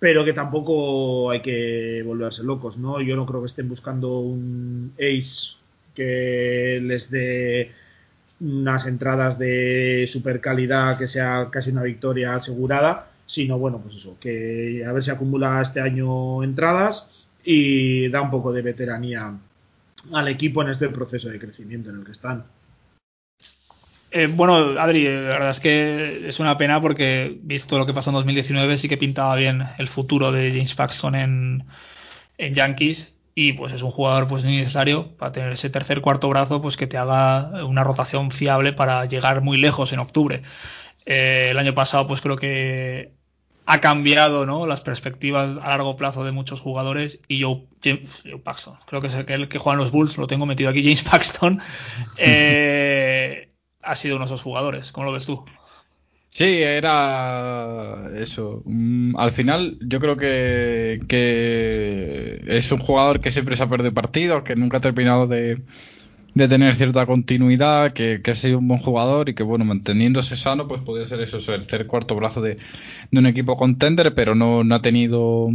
pero 0.00 0.24
que 0.24 0.32
tampoco 0.32 1.30
hay 1.30 1.40
que 1.40 2.02
volverse 2.04 2.42
locos, 2.42 2.76
¿no? 2.76 3.00
Yo 3.00 3.16
no 3.16 3.26
creo 3.26 3.40
que 3.40 3.46
estén 3.46 3.68
buscando 3.68 4.18
un 4.18 4.92
ace 4.98 5.56
que 5.94 6.80
les 6.82 7.10
dé 7.10 7.70
unas 8.40 8.86
entradas 8.86 9.38
de 9.38 10.04
super 10.08 10.40
calidad 10.40 10.98
que 10.98 11.06
sea 11.06 11.48
casi 11.50 11.70
una 11.70 11.84
victoria 11.84 12.34
asegurada, 12.34 13.10
sino 13.26 13.58
bueno, 13.58 13.78
pues 13.78 13.94
eso, 13.94 14.16
que 14.18 14.84
a 14.86 14.92
ver 14.92 15.02
si 15.02 15.10
acumula 15.10 15.60
este 15.62 15.80
año 15.80 16.42
entradas 16.42 17.08
y 17.44 18.08
da 18.08 18.22
un 18.22 18.30
poco 18.30 18.52
de 18.52 18.62
veteranía 18.62 19.32
al 20.12 20.28
equipo 20.28 20.62
en 20.62 20.68
este 20.68 20.88
proceso 20.88 21.28
de 21.28 21.38
crecimiento 21.38 21.90
en 21.90 21.98
el 21.98 22.04
que 22.04 22.12
están. 22.12 22.44
Eh, 24.10 24.28
bueno, 24.28 24.80
Adri, 24.80 25.06
eh, 25.06 25.22
la 25.22 25.30
verdad 25.30 25.50
es 25.50 25.60
que 25.60 26.28
es 26.28 26.38
una 26.38 26.56
pena 26.56 26.80
porque, 26.80 27.38
visto 27.42 27.78
lo 27.78 27.86
que 27.86 27.92
pasó 27.92 28.10
en 28.10 28.14
2019, 28.14 28.78
sí 28.78 28.88
que 28.88 28.96
pintaba 28.96 29.34
bien 29.34 29.62
el 29.78 29.88
futuro 29.88 30.30
de 30.30 30.52
James 30.52 30.74
Paxton 30.74 31.16
en, 31.16 31.64
en 32.38 32.54
Yankees 32.54 33.14
y 33.34 33.54
pues 33.54 33.72
es 33.72 33.82
un 33.82 33.90
jugador 33.90 34.28
pues 34.28 34.44
necesario 34.44 35.16
para 35.16 35.32
tener 35.32 35.52
ese 35.52 35.70
tercer 35.70 36.00
cuarto 36.00 36.28
brazo 36.28 36.62
pues 36.62 36.76
que 36.76 36.86
te 36.86 36.96
haga 36.96 37.64
una 37.64 37.82
rotación 37.82 38.30
fiable 38.30 38.72
para 38.72 39.04
llegar 39.06 39.42
muy 39.42 39.58
lejos 39.58 39.92
en 39.92 39.98
octubre. 39.98 40.42
Eh, 41.06 41.48
el 41.50 41.58
año 41.58 41.74
pasado 41.74 42.06
pues 42.06 42.20
creo 42.20 42.36
que 42.36 43.12
ha 43.66 43.80
cambiado 43.80 44.46
¿no? 44.46 44.66
las 44.66 44.80
perspectivas 44.80 45.58
a 45.62 45.68
largo 45.70 45.96
plazo 45.96 46.24
de 46.24 46.32
muchos 46.32 46.60
jugadores 46.60 47.20
y 47.28 47.42
Joe, 47.42 47.66
Joe 47.82 48.38
Paxton, 48.42 48.74
creo 48.86 49.00
que 49.00 49.06
es 49.08 49.14
el 49.14 49.48
que 49.48 49.58
juega 49.58 49.74
en 49.74 49.84
los 49.84 49.92
Bulls, 49.92 50.18
lo 50.18 50.26
tengo 50.26 50.46
metido 50.46 50.70
aquí, 50.70 50.82
James 50.82 51.02
Paxton, 51.10 51.60
eh, 52.16 53.50
ha 53.82 53.94
sido 53.94 54.16
uno 54.16 54.24
de 54.24 54.28
esos 54.30 54.42
jugadores. 54.42 54.92
¿Cómo 54.92 55.06
lo 55.06 55.12
ves 55.12 55.26
tú? 55.26 55.44
Sí, 56.30 56.62
era 56.62 58.08
eso. 58.16 58.62
Mm, 58.64 59.16
Al 59.16 59.30
final, 59.30 59.78
yo 59.80 60.00
creo 60.00 60.16
que, 60.16 61.00
que 61.08 62.42
es 62.46 62.72
un 62.72 62.80
jugador 62.80 63.20
que 63.20 63.30
siempre 63.30 63.56
se 63.56 63.62
ha 63.62 63.68
perdido 63.68 63.94
partidos, 63.94 64.42
que 64.42 64.56
nunca 64.56 64.78
ha 64.78 64.80
terminado 64.80 65.28
de, 65.28 65.62
de 66.34 66.48
tener 66.48 66.74
cierta 66.74 67.06
continuidad, 67.06 67.92
que, 67.92 68.20
que 68.22 68.30
ha 68.32 68.34
sido 68.34 68.58
un 68.58 68.68
buen 68.68 68.80
jugador 68.80 69.28
y 69.28 69.34
que, 69.34 69.42
bueno, 69.44 69.64
manteniéndose 69.64 70.36
sano, 70.36 70.66
pues 70.68 70.82
podría 70.82 71.04
ser 71.04 71.20
eso, 71.20 71.38
el 71.38 71.60
tercer 71.60 71.86
cuarto 71.86 72.16
brazo 72.16 72.40
de, 72.42 72.58
de 73.10 73.18
un 73.18 73.26
equipo 73.26 73.56
contender, 73.56 74.14
pero 74.14 74.34
no, 74.34 74.64
no 74.64 74.74
ha 74.74 74.82
tenido 74.82 75.48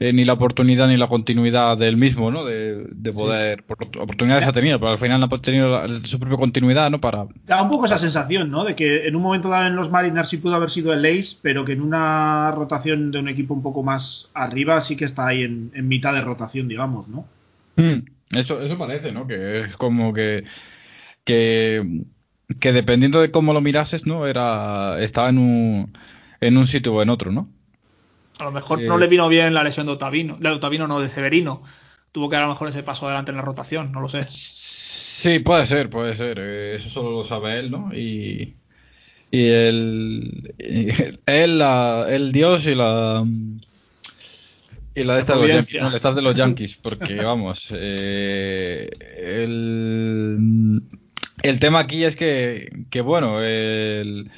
eh, 0.00 0.12
ni 0.12 0.24
la 0.24 0.34
oportunidad 0.34 0.88
ni 0.88 0.96
la 0.96 1.08
continuidad 1.08 1.76
del 1.76 1.96
mismo, 1.96 2.30
¿no? 2.30 2.44
De, 2.44 2.86
de 2.90 3.12
poder. 3.12 3.64
por- 3.64 3.82
oportunidades 4.00 4.46
ha 4.46 4.52
tenido, 4.52 4.78
pero 4.78 4.92
al 4.92 4.98
final 4.98 5.20
no 5.20 5.26
ha 5.26 5.42
tenido 5.42 5.70
la- 5.70 5.88
su 6.04 6.18
propia 6.20 6.36
continuidad, 6.38 6.90
¿no? 6.90 7.00
Para. 7.00 7.26
Da 7.46 7.62
un 7.62 7.68
poco 7.68 7.86
esa 7.86 7.98
sensación, 7.98 8.50
¿no? 8.50 8.64
De 8.64 8.74
que 8.76 9.08
en 9.08 9.16
un 9.16 9.22
momento 9.22 9.48
dado 9.48 9.66
en 9.66 9.74
los 9.76 9.90
Mariners 9.90 10.28
sí 10.28 10.36
pudo 10.36 10.54
haber 10.54 10.70
sido 10.70 10.92
el 10.92 11.04
Ace, 11.04 11.36
pero 11.42 11.64
que 11.64 11.72
en 11.72 11.82
una 11.82 12.50
rotación 12.52 13.10
de 13.10 13.18
un 13.18 13.28
equipo 13.28 13.54
un 13.54 13.62
poco 13.62 13.82
más 13.82 14.28
arriba 14.34 14.80
sí 14.80 14.94
que 14.96 15.04
está 15.04 15.26
ahí 15.26 15.42
en, 15.42 15.70
en 15.74 15.88
mitad 15.88 16.14
de 16.14 16.20
rotación, 16.20 16.68
digamos, 16.68 17.08
¿no? 17.08 17.24
Mm, 17.76 18.02
Eso, 18.32 18.60
eso 18.62 18.78
parece, 18.78 19.12
¿no? 19.12 19.26
Que 19.26 19.60
es 19.62 19.76
como 19.76 20.12
que. 20.12 20.44
que 21.24 22.04
que 22.60 22.72
dependiendo 22.72 23.20
de 23.20 23.30
cómo 23.30 23.52
lo 23.54 23.60
mirases, 23.62 24.06
¿no? 24.06 24.26
Era. 24.26 25.00
estaba 25.02 25.28
en 25.30 25.38
un. 25.38 25.98
en 26.40 26.56
un 26.58 26.66
sitio 26.66 26.94
o 26.94 27.02
en 27.02 27.10
otro, 27.10 27.32
¿no? 27.32 27.52
A 28.40 28.44
lo 28.44 28.52
mejor 28.52 28.80
Eh, 28.80 28.86
no 28.86 28.98
le 28.98 29.06
vino 29.08 29.28
bien 29.28 29.54
la 29.54 29.62
lesión 29.62 29.86
de 29.86 29.92
Otavino, 29.92 30.36
de 30.38 30.48
Otavino 30.50 30.86
no, 30.88 31.00
de 31.00 31.08
Severino. 31.08 31.62
Tuvo 32.12 32.28
que 32.28 32.36
dar 32.36 32.44
a 32.44 32.46
lo 32.46 32.52
mejor 32.54 32.68
ese 32.68 32.82
paso 32.82 33.06
adelante 33.06 33.30
en 33.32 33.36
la 33.36 33.42
rotación, 33.44 33.92
no 33.92 34.00
lo 34.00 34.08
sé. 34.08 34.22
Sí, 34.22 35.40
puede 35.40 35.66
ser, 35.66 35.90
puede 35.90 36.14
ser. 36.14 36.38
eh, 36.40 36.76
Eso 36.76 36.88
solo 36.90 37.10
lo 37.12 37.24
sabe 37.24 37.58
él, 37.58 37.70
¿no? 37.70 37.90
Y, 37.92 38.60
y 39.30 39.48
el, 39.48 40.54
y 40.58 40.88
él, 41.26 41.58
la, 41.58 42.06
el 42.10 42.32
dios 42.32 42.66
y 42.66 42.74
la 42.74 43.24
y 44.98 45.04
la 45.04 45.14
de 45.14 45.20
esta 45.20 45.36
de 45.36 45.40
los 45.40 45.48
Yankees, 45.48 46.14
de 46.14 46.22
los 46.22 46.34
Yankees, 46.34 46.76
porque 46.76 47.16
vamos, 47.16 47.72
eh, 47.72 48.90
el, 49.16 50.82
el 51.42 51.60
tema 51.60 51.80
aquí 51.80 52.04
es 52.04 52.16
que, 52.16 52.70
que 52.90 53.00
bueno, 53.00 53.40
el 53.40 54.30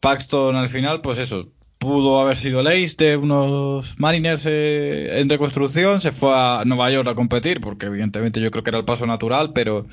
Paxton 0.00 0.56
al 0.56 0.68
final, 0.68 1.00
pues 1.00 1.18
eso, 1.18 1.50
pudo 1.78 2.20
haber 2.20 2.36
sido 2.36 2.60
el 2.60 2.66
ace 2.66 2.96
de 2.98 3.16
unos 3.16 3.98
Mariners 3.98 4.46
eh, 4.46 5.20
en 5.20 5.28
reconstrucción, 5.28 6.00
se 6.00 6.12
fue 6.12 6.32
a 6.32 6.62
Nueva 6.64 6.90
York 6.90 7.08
a 7.08 7.14
competir, 7.14 7.60
porque 7.60 7.86
evidentemente 7.86 8.40
yo 8.40 8.50
creo 8.50 8.64
que 8.64 8.70
era 8.70 8.78
el 8.78 8.84
paso 8.84 9.06
natural, 9.06 9.52
pero 9.52 9.86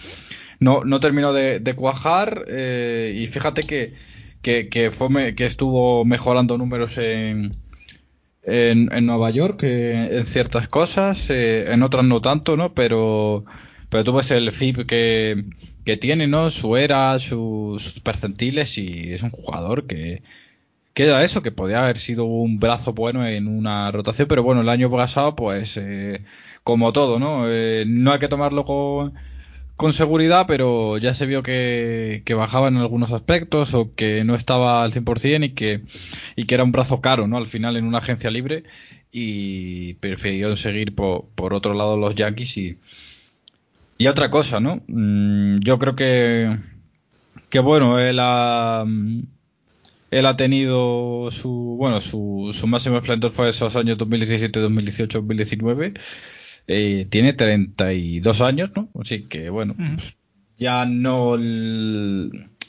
no, 0.59 0.83
no 0.85 0.99
terminó 0.99 1.33
de, 1.33 1.59
de 1.59 1.73
cuajar 1.75 2.45
eh, 2.47 3.17
y 3.17 3.27
fíjate 3.27 3.63
que, 3.63 3.93
que, 4.41 4.69
que 4.69 4.91
fue 4.91 5.35
que 5.35 5.45
estuvo 5.45 6.05
mejorando 6.05 6.57
números 6.57 6.97
en, 6.97 7.51
en, 8.43 8.89
en 8.93 9.05
Nueva 9.05 9.29
York 9.31 9.63
eh, 9.63 10.17
en 10.17 10.25
ciertas 10.25 10.67
cosas, 10.67 11.29
eh, 11.29 11.71
en 11.71 11.83
otras 11.83 12.05
no 12.05 12.21
tanto, 12.21 12.57
¿no? 12.57 12.73
Pero, 12.73 13.45
pero 13.89 14.03
tú 14.03 14.13
ves 14.13 14.31
el 14.31 14.51
FIP 14.51 14.85
que, 14.87 15.45
que 15.85 15.97
tiene, 15.97 16.27
¿no? 16.27 16.49
Su 16.51 16.77
era, 16.77 17.17
sus 17.19 17.99
percentiles 18.01 18.77
y 18.77 19.11
es 19.13 19.23
un 19.23 19.31
jugador 19.31 19.87
que, 19.87 20.23
que 20.93 21.05
era 21.05 21.23
eso, 21.23 21.41
que 21.41 21.51
podía 21.51 21.83
haber 21.83 21.97
sido 21.97 22.25
un 22.25 22.59
brazo 22.59 22.93
bueno 22.93 23.25
en 23.27 23.47
una 23.47 23.91
rotación, 23.91 24.27
pero 24.27 24.43
bueno, 24.43 24.61
el 24.61 24.69
año 24.69 24.89
pasado, 24.91 25.35
pues, 25.35 25.77
eh, 25.77 26.23
como 26.63 26.93
todo, 26.93 27.19
¿no? 27.19 27.45
Eh, 27.49 27.85
no 27.87 28.11
hay 28.11 28.19
que 28.19 28.27
tomarlo 28.27 28.65
con, 28.65 29.13
con 29.81 29.93
seguridad, 29.93 30.45
pero 30.47 30.99
ya 30.99 31.15
se 31.15 31.25
vio 31.25 31.41
que, 31.41 32.23
bajaba 32.37 32.67
en 32.67 32.77
algunos 32.77 33.11
aspectos 33.13 33.73
o 33.73 33.95
que 33.95 34.23
no 34.23 34.35
estaba 34.35 34.83
al 34.83 34.93
100% 34.93 35.43
y 35.43 35.49
que, 35.55 35.81
y 36.35 36.45
que 36.45 36.53
era 36.53 36.63
un 36.63 36.71
brazo 36.71 37.01
caro, 37.01 37.27
¿no? 37.27 37.35
Al 37.35 37.47
final 37.47 37.75
en 37.77 37.85
una 37.85 37.97
agencia 37.97 38.29
libre 38.29 38.63
y 39.11 39.95
prefirió 39.95 40.55
seguir 40.55 40.93
por, 40.93 41.29
por 41.33 41.55
otro 41.55 41.73
lado 41.73 41.97
los 41.97 42.13
Yankees 42.13 42.57
y, 42.57 42.77
y 43.97 44.05
otra 44.05 44.29
cosa, 44.29 44.59
¿no? 44.59 44.83
Mm, 44.85 45.61
yo 45.61 45.79
creo 45.79 45.95
que, 45.95 46.59
que 47.49 47.59
bueno, 47.59 47.97
él 47.97 48.19
ha, 48.19 48.85
él 50.11 50.25
ha 50.27 50.35
tenido 50.35 51.29
su, 51.31 51.75
bueno, 51.79 52.01
su, 52.01 52.51
su 52.53 52.67
máximo 52.67 52.97
esplendor 52.97 53.31
fue 53.31 53.49
esos 53.49 53.75
años 53.75 53.97
2017, 53.97 54.59
2018, 54.59 55.21
2019. 55.21 55.93
Eh, 56.67 57.07
tiene 57.09 57.33
32 57.33 58.41
años, 58.41 58.71
¿no? 58.75 58.89
Así 58.99 59.23
que, 59.23 59.49
bueno, 59.49 59.75
pues, 59.75 60.17
ya 60.57 60.85
no. 60.85 61.37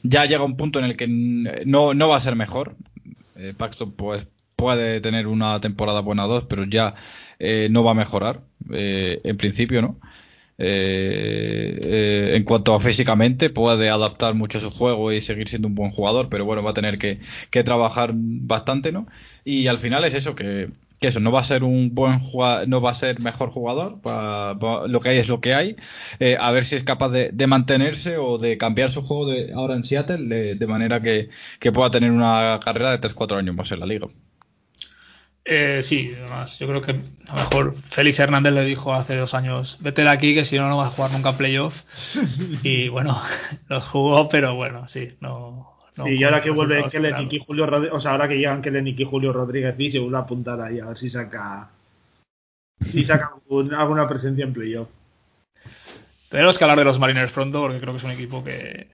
Ya 0.02 0.24
llega 0.26 0.42
un 0.42 0.56
punto 0.56 0.78
en 0.78 0.86
el 0.86 0.96
que 0.96 1.06
no, 1.08 1.94
no 1.94 2.08
va 2.08 2.16
a 2.16 2.20
ser 2.20 2.34
mejor. 2.36 2.76
Eh, 3.36 3.54
Paxton, 3.56 3.92
pues, 3.92 4.26
puede 4.56 5.00
tener 5.00 5.26
una 5.26 5.60
temporada 5.60 6.00
buena 6.00 6.26
o 6.26 6.28
dos, 6.28 6.44
pero 6.48 6.64
ya 6.64 6.94
eh, 7.38 7.68
no 7.70 7.82
va 7.84 7.92
a 7.92 7.94
mejorar, 7.94 8.42
eh, 8.72 9.20
en 9.24 9.36
principio, 9.36 9.82
¿no? 9.82 9.98
Eh, 10.58 11.80
eh, 11.82 12.36
en 12.36 12.44
cuanto 12.44 12.72
a 12.74 12.78
físicamente, 12.78 13.50
puede 13.50 13.90
adaptar 13.90 14.34
mucho 14.34 14.60
su 14.60 14.70
juego 14.70 15.10
y 15.12 15.20
seguir 15.20 15.48
siendo 15.48 15.66
un 15.66 15.74
buen 15.74 15.90
jugador, 15.90 16.28
pero 16.28 16.44
bueno, 16.44 16.62
va 16.62 16.70
a 16.70 16.74
tener 16.74 16.98
que, 16.98 17.18
que 17.50 17.64
trabajar 17.64 18.12
bastante, 18.14 18.92
¿no? 18.92 19.08
Y 19.44 19.66
al 19.66 19.78
final 19.78 20.04
es 20.04 20.14
eso, 20.14 20.36
que, 20.36 20.70
que 21.02 21.08
eso, 21.08 21.20
no 21.20 21.32
va 21.32 21.40
a 21.40 21.44
ser 21.44 21.64
un 21.64 21.94
buen 21.94 22.20
jugador, 22.20 22.68
no 22.68 22.80
va 22.80 22.92
a 22.92 22.94
ser 22.94 23.20
mejor 23.20 23.50
jugador, 23.50 24.00
va- 24.06 24.54
va- 24.54 24.88
lo 24.88 25.00
que 25.00 25.10
hay 25.10 25.18
es 25.18 25.28
lo 25.28 25.40
que 25.42 25.54
hay, 25.54 25.76
Eh, 26.20 26.36
a 26.40 26.50
ver 26.52 26.64
si 26.64 26.76
es 26.76 26.84
capaz 26.84 27.10
de, 27.10 27.30
de 27.32 27.46
mantenerse 27.46 28.16
o 28.18 28.38
de 28.38 28.58
cambiar 28.58 28.90
su 28.90 29.02
juego 29.02 29.26
de, 29.26 29.52
ahora 29.54 29.74
en 29.76 29.84
Seattle, 29.84 30.26
de, 30.28 30.54
de 30.56 30.66
manera 30.66 31.02
que, 31.02 31.28
que 31.60 31.72
pueda 31.72 31.90
tener 31.90 32.10
una 32.12 32.58
carrera 32.64 32.92
de 32.92 32.98
3-4 32.98 33.38
años 33.38 33.54
más 33.56 33.70
en 33.72 33.80
la 33.80 33.86
liga. 33.86 34.08
Eh, 35.44 35.80
sí, 35.82 36.12
además, 36.16 36.58
yo 36.60 36.68
creo 36.68 36.82
que 36.82 36.92
a 36.92 37.34
lo 37.34 37.40
mejor 37.40 37.76
Félix 37.76 38.20
Hernández 38.20 38.52
le 38.52 38.64
dijo 38.64 38.94
hace 38.94 39.16
dos 39.16 39.34
años, 39.34 39.78
vete 39.80 40.02
de 40.02 40.08
aquí 40.10 40.34
que 40.34 40.44
si 40.44 40.56
no, 40.56 40.68
no 40.68 40.76
vas 40.76 40.88
a 40.88 40.90
jugar 40.92 41.10
nunca 41.10 41.36
playoff. 41.36 41.82
Y 42.62 42.88
bueno, 42.88 43.20
los 43.68 43.84
jugó, 43.86 44.28
pero 44.28 44.54
bueno, 44.54 44.86
sí, 44.88 45.08
no. 45.20 45.71
No 45.96 46.08
y 46.08 46.22
ahora 46.24 46.40
que 46.40 46.50
vuelven 46.50 46.82
resultados 46.84 47.14
Kellen 47.16 47.28
y 47.30 47.38
Julio 47.38 47.66
Rodríguez, 47.66 47.94
o 47.96 48.00
sea, 48.00 48.12
ahora 48.12 48.28
que 48.28 48.36
llegan 48.36 48.62
Kellen 48.62 48.86
y 48.88 49.04
Julio 49.04 49.32
Rodríguez, 49.32 49.74
sí, 49.76 49.90
se 49.90 49.98
vuelve 49.98 50.16
a 50.16 50.20
apuntar 50.20 50.60
ahí 50.60 50.80
a 50.80 50.86
ver 50.86 50.98
si 50.98 51.10
saca, 51.10 51.68
si 52.80 53.02
saca 53.04 53.32
algún- 53.34 53.74
alguna 53.74 54.08
presencia 54.08 54.44
en 54.44 54.52
playoff. 54.52 54.88
Tenemos 56.28 56.56
que 56.56 56.64
hablar 56.64 56.78
de 56.78 56.84
los 56.84 56.98
Mariners 56.98 57.32
pronto 57.32 57.60
porque 57.60 57.78
creo 57.78 57.92
que 57.92 57.98
es 57.98 58.04
un 58.04 58.10
equipo 58.10 58.42
que, 58.42 58.88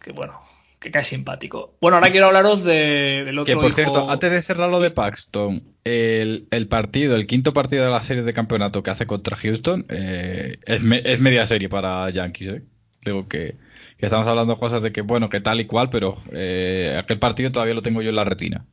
que 0.00 0.12
bueno, 0.12 0.34
que 0.78 0.90
cae 0.92 1.02
simpático. 1.04 1.74
Bueno, 1.80 1.96
ahora 1.96 2.10
quiero 2.12 2.26
hablaros 2.26 2.62
de- 2.62 3.24
del 3.24 3.38
otro 3.40 3.46
Que 3.52 3.56
por 3.56 3.64
hijo- 3.66 3.74
cierto, 3.74 4.08
antes 4.08 4.30
de 4.30 4.40
cerrar 4.40 4.70
lo 4.70 4.78
de 4.78 4.92
Paxton, 4.92 5.64
el, 5.82 6.46
el 6.52 6.68
partido, 6.68 7.16
el 7.16 7.26
quinto 7.26 7.52
partido 7.52 7.84
de 7.84 7.90
la 7.90 8.00
serie 8.00 8.22
de 8.22 8.32
campeonato 8.32 8.84
que 8.84 8.90
hace 8.90 9.06
contra 9.06 9.36
Houston, 9.36 9.84
eh, 9.88 10.58
es, 10.64 10.82
me- 10.84 11.02
es 11.04 11.20
media 11.20 11.44
serie 11.46 11.68
para 11.68 12.08
Yankees, 12.10 12.48
¿eh? 12.48 12.62
Digo 13.04 13.26
que, 13.26 13.56
que 14.00 14.06
estamos 14.06 14.26
hablando 14.26 14.56
cosas 14.56 14.80
de 14.82 14.92
que, 14.92 15.02
bueno, 15.02 15.28
que 15.28 15.40
tal 15.40 15.60
y 15.60 15.66
cual, 15.66 15.90
pero 15.90 16.16
eh, 16.32 16.96
aquel 16.98 17.18
partido 17.18 17.52
todavía 17.52 17.74
lo 17.74 17.82
tengo 17.82 18.00
yo 18.00 18.08
en 18.08 18.16
la 18.16 18.24
retina. 18.24 18.64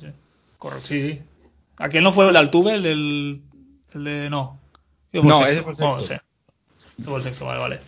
Sí. 0.00 0.06
Correcto, 0.56 0.86
sí, 0.86 1.02
sí. 1.02 1.22
¿Aquel 1.78 2.04
no 2.04 2.12
fue 2.12 2.28
el 2.28 2.36
Altuve? 2.36 2.74
El 2.74 2.82
del. 2.84 3.42
El 3.92 4.04
de. 4.04 4.30
No. 4.30 4.60
No, 5.12 5.42
el 5.44 5.50
ese 5.52 5.62
fue 5.62 5.72
el 5.72 5.78
No, 5.80 5.98
sexto. 6.00 6.14
ese. 6.14 6.22
Ese 6.98 7.08
fue 7.08 7.16
el 7.16 7.22
sexto, 7.24 7.46
vale, 7.46 7.60
vale. 7.60 7.80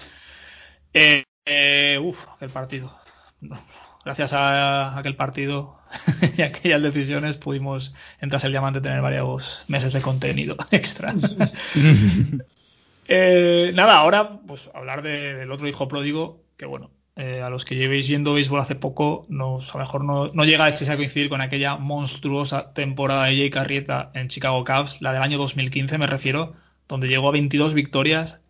Eh, 0.95 1.23
eh, 1.47 1.99
uf, 2.03 2.27
aquel 2.35 2.51
partido. 2.51 2.93
Gracias 4.05 4.33
a 4.33 4.99
aquel 4.99 5.15
partido 5.15 5.79
y 6.37 6.43
aquellas 6.43 6.83
decisiones 6.83 7.39
pudimos, 7.39 7.95
en 8.21 8.31
Tras 8.31 8.43
el 8.45 8.51
Diamante, 8.51 8.81
tener 8.81 9.01
varios 9.01 9.65
meses 9.69 9.93
de 9.93 10.01
contenido 10.01 10.57
extra. 10.73 11.15
Eh, 13.09 13.73
nada, 13.75 13.95
ahora, 13.99 14.41
pues 14.47 14.71
hablar 14.75 15.03
de- 15.03 15.35
del 15.35 15.51
otro 15.51 15.67
hijo 15.69 15.89
pródigo, 15.89 16.43
que 16.57 16.67
bueno, 16.67 16.91
eh, 17.17 17.43
a 17.43 17.51
los 17.51 17.65
que 17.65 17.75
llevéis 17.77 18.09
viendo 18.09 18.33
béisbol 18.35 18.61
hace 18.61 18.75
poco, 18.75 19.27
nos, 19.29 19.75
a 19.75 19.79
lo 19.79 19.85
mejor 19.85 20.05
no, 20.05 20.29
no 20.33 20.45
llegáis 20.45 20.89
a 20.89 20.97
coincidir 20.97 21.29
con 21.29 21.41
aquella 21.41 21.77
monstruosa 21.77 22.73
temporada 22.73 23.25
de 23.27 23.37
Jay 23.37 23.51
Carrieta 23.51 24.11
en 24.15 24.29
Chicago 24.29 24.65
Cubs, 24.65 25.03
la 25.03 25.13
del 25.13 25.23
año 25.23 25.39
2015 25.39 25.99
me 25.99 26.07
refiero, 26.07 26.55
donde 26.89 27.09
llegó 27.09 27.29
a 27.29 27.33
22 27.33 27.75
victorias 27.75 28.41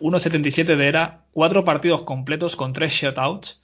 1.77 0.00 0.76
de 0.76 0.86
era, 0.88 1.20
cuatro 1.32 1.64
partidos 1.64 2.02
completos 2.02 2.56
con 2.56 2.72
tres 2.72 2.92
shutouts 2.92 3.60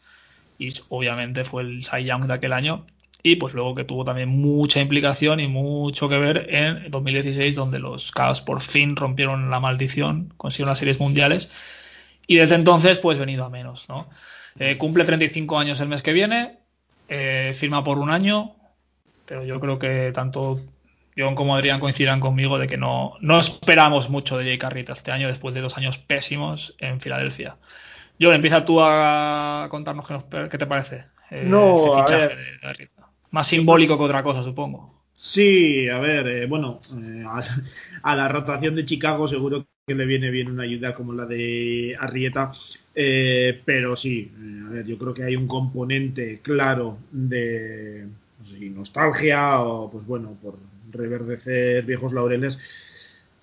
y 0.59 0.69
obviamente 0.89 1.45
fue 1.45 1.63
el 1.63 1.83
Cy 1.85 2.05
Young 2.05 2.27
de 2.27 2.35
aquel 2.35 2.53
año 2.53 2.87
y 3.29 3.35
pues 3.37 3.55
luego 3.55 3.75
que 3.75 3.83
tuvo 3.83 4.05
también 4.05 4.29
mucha 4.29 4.81
implicación 4.81 5.41
y 5.41 5.49
mucho 5.49 6.09
que 6.09 6.17
ver 6.17 6.47
en 6.49 6.89
2016 6.93 7.57
donde 7.57 7.81
los 7.81 8.13
Cavs 8.13 8.41
por 8.41 8.61
fin 8.61 8.95
rompieron 8.95 9.51
la 9.51 9.59
maldición, 9.59 10.33
consiguieron 10.37 10.71
las 10.71 10.79
series 10.79 11.01
mundiales 11.01 11.51
y 12.29 12.37
desde 12.37 12.55
entonces 12.55 12.99
pues 12.99 13.19
venido 13.19 13.45
a 13.45 13.51
menos, 13.51 13.89
¿no? 13.89 14.09
Eh, 14.61 14.79
cumple 14.79 15.05
35 15.05 15.59
años 15.59 15.81
el 15.81 15.89
mes 15.89 16.03
que 16.03 16.13
viene, 16.13 16.61
eh, 17.09 17.53
firma 17.57 17.83
por 17.83 17.99
un 17.99 18.11
año, 18.11 18.55
pero 19.25 19.45
yo 19.45 19.59
creo 19.59 19.81
que 19.81 20.13
tanto 20.13 20.61
John 21.19 21.35
como 21.35 21.57
Adrián 21.57 21.81
coincidirán 21.81 22.21
conmigo 22.21 22.59
de 22.61 22.69
que 22.69 22.77
no, 22.77 23.15
no 23.21 23.41
esperamos 23.41 24.09
mucho 24.09 24.39
de 24.39 24.45
Jay 24.45 24.59
Carrita 24.59 24.93
este 24.93 25.11
año 25.11 25.27
después 25.27 25.53
de 25.53 25.63
dos 25.63 25.77
años 25.79 25.99
pésimos 25.99 26.77
en 26.79 27.01
Filadelfia. 27.01 27.59
John, 28.21 28.35
empieza 28.35 28.65
tú 28.65 28.79
a 28.81 29.67
contarnos 29.69 30.07
qué, 30.07 30.15
nos- 30.15 30.49
qué 30.49 30.59
te 30.59 30.67
parece. 30.67 31.07
eh, 31.31 31.43
No, 31.45 31.75
este 31.75 32.15
a 32.15 32.19
ver. 32.19 32.37
de. 32.37 33.06
Más 33.31 33.47
simbólico 33.47 33.99
que 33.99 34.05
otra 34.05 34.23
cosa, 34.23 34.43
supongo. 34.43 34.97
Sí, 35.17 35.89
a 35.89 35.99
ver, 35.99 36.29
eh, 36.29 36.47
bueno, 36.47 36.81
eh, 37.03 37.25
a, 38.03 38.17
la 38.17 38.29
rotación 38.29 38.77
de 38.77 38.85
Chicago 38.85 39.27
seguro 39.27 39.67
que 39.87 39.95
le 39.95 40.05
viene 40.05 40.31
bien 40.31 40.51
una 40.51 40.65
ayuda 40.65 40.95
como 40.95 41.15
la 41.15 41.25
de 41.25 41.97
Arrieta, 41.99 42.53
eh, 42.95 43.61
pero 43.65 43.97
sí, 43.97 44.31
eh, 44.39 44.63
a 44.67 44.71
ver, 44.71 44.87
yo 44.87 44.99
creo 44.99 45.15
que 45.15 45.25
hay 45.25 45.35
un 45.35 45.49
componente 45.49 46.41
claro 46.43 46.99
de 47.11 48.07
nostalgia 48.73 49.61
o, 49.63 49.91
pues 49.91 50.07
bueno, 50.07 50.37
por 50.43 50.59
reverdecer 50.93 51.85
viejos 51.85 52.13
laureles. 52.13 52.59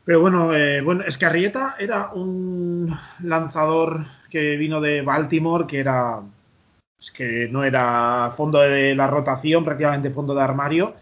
Pero 0.06 0.22
bueno, 0.22 0.52
bueno, 0.84 1.04
es 1.04 1.18
que 1.18 1.26
Arrieta 1.26 1.76
era 1.80 2.12
un 2.14 2.94
lanzador 3.22 4.06
que 4.30 4.58
vino 4.58 4.82
de 4.82 5.02
Baltimore, 5.02 5.66
que 5.66 5.80
era 5.80 6.22
pues 7.04 7.12
que 7.12 7.50
no 7.52 7.66
era 7.66 8.32
fondo 8.36 8.60
de 8.62 8.96
la 8.96 9.08
rotación, 9.08 9.66
prácticamente 9.66 10.10
fondo 10.10 10.34
de 10.34 10.42
armario. 10.42 10.96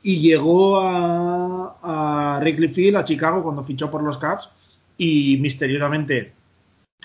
Y 0.00 0.20
llegó 0.20 0.78
a, 0.80 1.76
a 1.82 2.38
Wrigley 2.40 2.68
Field, 2.68 2.96
a 2.96 3.04
Chicago, 3.04 3.42
cuando 3.42 3.64
fichó 3.64 3.90
por 3.90 4.02
los 4.02 4.16
Cavs. 4.16 4.48
Y 4.96 5.38
misteriosamente 5.40 6.32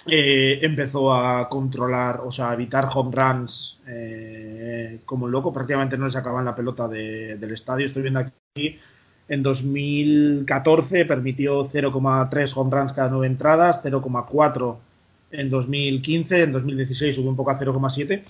eh, 0.08 0.60
empezó 0.62 1.12
a 1.14 1.50
controlar, 1.50 2.22
o 2.24 2.32
sea, 2.32 2.52
a 2.52 2.54
evitar 2.54 2.88
home 2.94 3.12
runs 3.16 3.80
eh, 3.88 5.00
como 5.06 5.28
loco. 5.28 5.52
Prácticamente 5.52 5.98
no 5.98 6.06
le 6.06 6.12
sacaban 6.12 6.46
la 6.46 6.54
pelota 6.56 6.88
de- 6.88 7.38
del 7.38 7.52
estadio. 7.52 7.88
Estoy 7.88 8.04
viendo 8.04 8.20
aquí. 8.20 8.78
En 9.28 9.42
2014 9.42 11.06
permitió 11.06 11.68
0,3 11.68 12.56
home 12.56 12.70
runs 12.78 12.94
cada 12.94 13.10
nueve 13.10 13.26
entradas, 13.26 13.82
0,4 13.84 14.78
en 15.34 15.50
2015, 15.50 16.44
en 16.44 16.52
2016 16.54 17.16
subió 17.16 17.30
un 17.30 17.36
poco 17.36 17.52
a 17.52 17.60
0,7, 17.60 18.24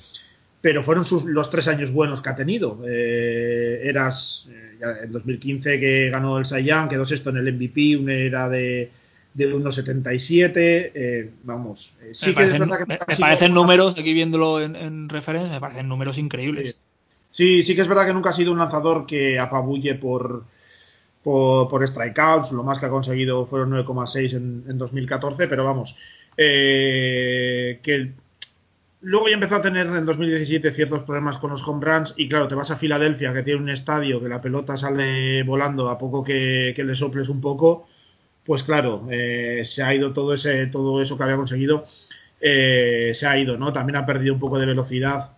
pero 0.61 0.81
fueron 0.81 1.05
sus, 1.05 1.25
los 1.25 1.49
tres 1.49 1.67
años 1.67 1.91
buenos 1.91 2.21
que 2.21 2.29
ha 2.29 2.35
tenido. 2.35 2.79
Eh, 2.87 3.81
eras 3.83 4.47
eh, 4.49 4.77
ya 4.79 5.03
en 5.03 5.11
2015 5.11 5.79
que 5.79 6.09
ganó 6.09 6.37
el 6.39 6.45
Young, 6.45 6.89
quedó 6.89 7.05
sexto 7.05 7.29
en 7.29 7.37
el 7.37 7.53
MVP, 7.53 7.97
una 7.97 8.13
era 8.13 8.49
de, 8.49 8.89
de 9.33 9.53
1,77. 9.53 10.51
eh, 10.55 11.29
vamos, 11.43 11.95
eh, 12.01 12.09
sí 12.13 12.29
me 12.29 12.35
que 12.35 12.43
es 12.43 12.59
verdad 12.59 12.77
que 12.79 12.85
me- 12.85 12.99
me 13.07 13.15
parecen 13.17 13.53
números, 13.53 13.97
aquí 13.99 14.13
viéndolo 14.13 14.61
en, 14.61 14.75
en 14.75 15.09
referencia, 15.09 15.51
me 15.51 15.59
parecen 15.59 15.87
números 15.87 16.17
increíbles. 16.17 16.75
Sí, 17.31 17.63
sí 17.63 17.75
que 17.75 17.81
es 17.81 17.87
verdad 17.87 18.05
que 18.05 18.13
nunca 18.13 18.29
ha 18.29 18.33
sido 18.33 18.51
un 18.51 18.59
lanzador 18.59 19.05
que 19.07 19.39
apabulle 19.39 19.95
por, 19.95 20.43
por, 21.23 21.67
por 21.67 21.87
strikeouts. 21.87 22.51
Lo 22.51 22.63
más 22.63 22.77
que 22.79 22.85
ha 22.85 22.89
conseguido 22.89 23.45
fueron 23.47 23.71
9,6 23.71 24.33
en, 24.35 24.63
en 24.69 24.77
2014, 24.77 25.47
pero 25.47 25.65
vamos, 25.65 25.95
eh, 26.37 27.79
que 27.83 28.13
luego 29.01 29.27
ya 29.27 29.35
empezó 29.35 29.57
a 29.57 29.61
tener 29.61 29.85
en 29.87 30.05
2017 30.05 30.71
ciertos 30.71 31.03
problemas 31.03 31.37
con 31.37 31.51
los 31.51 31.67
home 31.67 31.85
runs 31.85 32.13
y 32.17 32.27
claro, 32.29 32.47
te 32.47 32.55
vas 32.55 32.71
a 32.71 32.77
Filadelfia 32.77 33.33
que 33.33 33.43
tiene 33.43 33.61
un 33.61 33.69
estadio 33.69 34.21
que 34.21 34.29
la 34.29 34.41
pelota 34.41 34.77
sale 34.77 35.43
volando 35.43 35.89
a 35.89 35.97
poco 35.97 36.23
que, 36.23 36.73
que 36.75 36.83
le 36.83 36.95
soples 36.95 37.29
un 37.29 37.41
poco, 37.41 37.87
pues 38.45 38.63
claro, 38.63 39.07
eh, 39.11 39.61
se 39.65 39.83
ha 39.83 39.93
ido 39.93 40.13
todo 40.13 40.33
ese 40.33 40.67
todo 40.67 41.01
eso 41.01 41.17
que 41.17 41.23
había 41.23 41.35
conseguido, 41.37 41.85
eh, 42.41 43.11
se 43.13 43.27
ha 43.27 43.37
ido, 43.37 43.57
¿no? 43.57 43.73
También 43.73 43.97
ha 43.97 44.05
perdido 44.05 44.33
un 44.33 44.39
poco 44.39 44.59
de 44.59 44.65
velocidad 44.65 45.31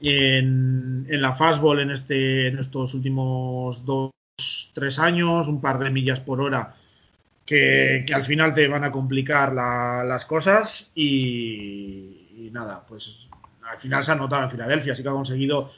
en, 0.00 1.06
en 1.08 1.22
la 1.22 1.34
fastball 1.34 1.80
en, 1.80 1.90
este, 1.90 2.48
en 2.48 2.58
estos 2.58 2.94
últimos 2.94 3.84
dos, 3.86 4.10
tres 4.74 4.98
años, 4.98 5.48
un 5.48 5.60
par 5.60 5.78
de 5.78 5.90
millas 5.90 6.20
por 6.20 6.40
hora 6.40 6.76
que, 7.44 8.04
que 8.06 8.14
al 8.14 8.24
final 8.24 8.54
te 8.54 8.68
van 8.68 8.84
a 8.84 8.90
complicar 8.92 9.52
la- 9.52 10.04
las 10.04 10.24
cosas 10.26 10.90
y, 10.94 12.48
nada, 12.52 12.84
pues 12.86 13.28
al 13.70 13.78
final 13.78 14.02
se 14.04 14.12
ha 14.12 14.14
notado 14.14 14.44
en 14.44 14.50
Filadelfia, 14.50 14.94
sí 14.94 15.02
que 15.02 15.08
ha 15.08 15.12
conseguido 15.12 15.70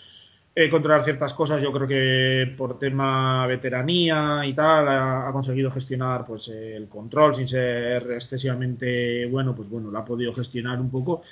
eh, 0.55 0.69
controlar 0.71 1.05
ciertas 1.05 1.35
cosas, 1.35 1.61
yo 1.63 1.73
creo 1.73 1.87
que 1.89 2.55
por 2.57 2.79
tema 2.79 3.47
veteranía 3.47 4.43
y 4.47 4.53
tal, 4.55 4.89
ha, 4.89 5.29
ha 5.29 5.33
conseguido 5.33 5.71
gestionar 5.71 6.25
pues 6.27 6.49
el 6.49 6.89
control 6.89 7.35
sin 7.35 7.49
ser 7.49 8.11
excesivamente 8.13 9.27
bueno, 9.27 9.55
pues 9.55 9.69
bueno, 9.69 9.91
lo 9.91 9.99
ha 9.99 10.05
podido 10.05 10.33
gestionar 10.33 10.81
un 10.81 10.91
poco. 10.91 11.23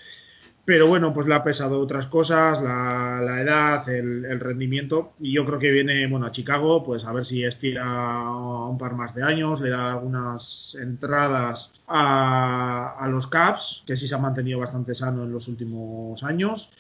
Pero 0.65 0.87
bueno, 0.87 1.13
pues 1.13 1.27
le 1.27 1.35
ha 1.35 1.43
pesado 1.43 1.81
otras 1.81 2.07
cosas, 2.07 2.63
la, 2.63 3.21
la 3.21 3.43
edad, 3.43 3.89
el, 3.89 4.39
rendimiento. 4.39 5.13
Y 5.19 5.33
yo 5.33 5.45
creo 5.45 5.59
que 5.59 5.73
viene, 5.73 6.07
bueno, 6.07 6.27
a 6.27 6.31
Chicago, 6.31 6.85
pues 6.85 7.05
a 7.05 7.13
ver 7.13 7.25
si 7.25 7.43
estira 7.43 8.31
un 8.31 8.79
par 8.79 8.95
más 8.95 9.13
de 9.13 9.25
años, 9.25 9.61
le 9.61 9.71
da 9.71 9.93
algunas 9.93 10.77
entradas 10.81 11.73
a, 11.89 12.97
a 12.97 13.09
los 13.09 13.27
Caps, 13.27 13.83
que 13.87 13.97
sí 13.97 14.07
se 14.07 14.15
ha 14.15 14.19
mantenido 14.19 14.61
bastante 14.61 14.95
sano 14.95 15.25
en 15.25 15.33
los 15.33 15.49
últimos 15.49 16.23
años. 16.23 16.71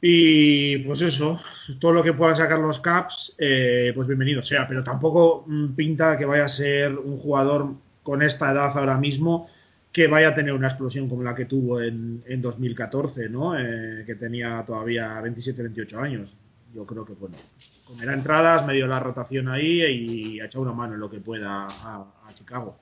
Y 0.00 0.78
pues 0.78 1.02
eso, 1.02 1.38
todo 1.78 1.92
lo 1.92 2.02
que 2.02 2.14
puedan 2.14 2.36
sacar 2.36 2.58
los 2.58 2.80
Caps, 2.80 3.34
eh, 3.36 3.92
pues 3.94 4.06
bienvenido 4.06 4.40
sea. 4.40 4.66
Pero 4.66 4.82
tampoco 4.82 5.44
mm, 5.46 5.74
pinta 5.74 6.16
que 6.16 6.24
vaya 6.24 6.46
a 6.46 6.48
ser 6.48 6.96
un 6.96 7.18
jugador 7.18 7.74
con 8.02 8.22
esta 8.22 8.50
edad 8.50 8.72
ahora 8.78 8.96
mismo 8.96 9.48
que 9.92 10.06
vaya 10.06 10.28
a 10.28 10.34
tener 10.34 10.52
una 10.52 10.68
explosión 10.68 11.08
como 11.08 11.22
la 11.22 11.34
que 11.34 11.46
tuvo 11.46 11.80
en, 11.80 12.22
en 12.26 12.40
2014, 12.40 13.28
¿no? 13.28 13.58
Eh, 13.58 14.04
que 14.06 14.14
tenía 14.14 14.62
todavía 14.64 15.20
27, 15.20 15.62
28 15.62 16.00
años. 16.00 16.36
Yo 16.72 16.86
creo 16.86 17.04
que, 17.04 17.14
bueno, 17.14 17.36
pues, 17.54 17.80
comerá 17.84 18.14
entradas, 18.14 18.64
medio 18.64 18.86
la 18.86 19.00
rotación 19.00 19.48
ahí 19.48 19.82
y 19.82 20.40
ha 20.40 20.44
echado 20.44 20.62
una 20.62 20.72
mano 20.72 20.94
en 20.94 21.00
lo 21.00 21.10
que 21.10 21.18
pueda 21.18 21.66
a, 21.66 22.06
Chicago. 22.34 22.78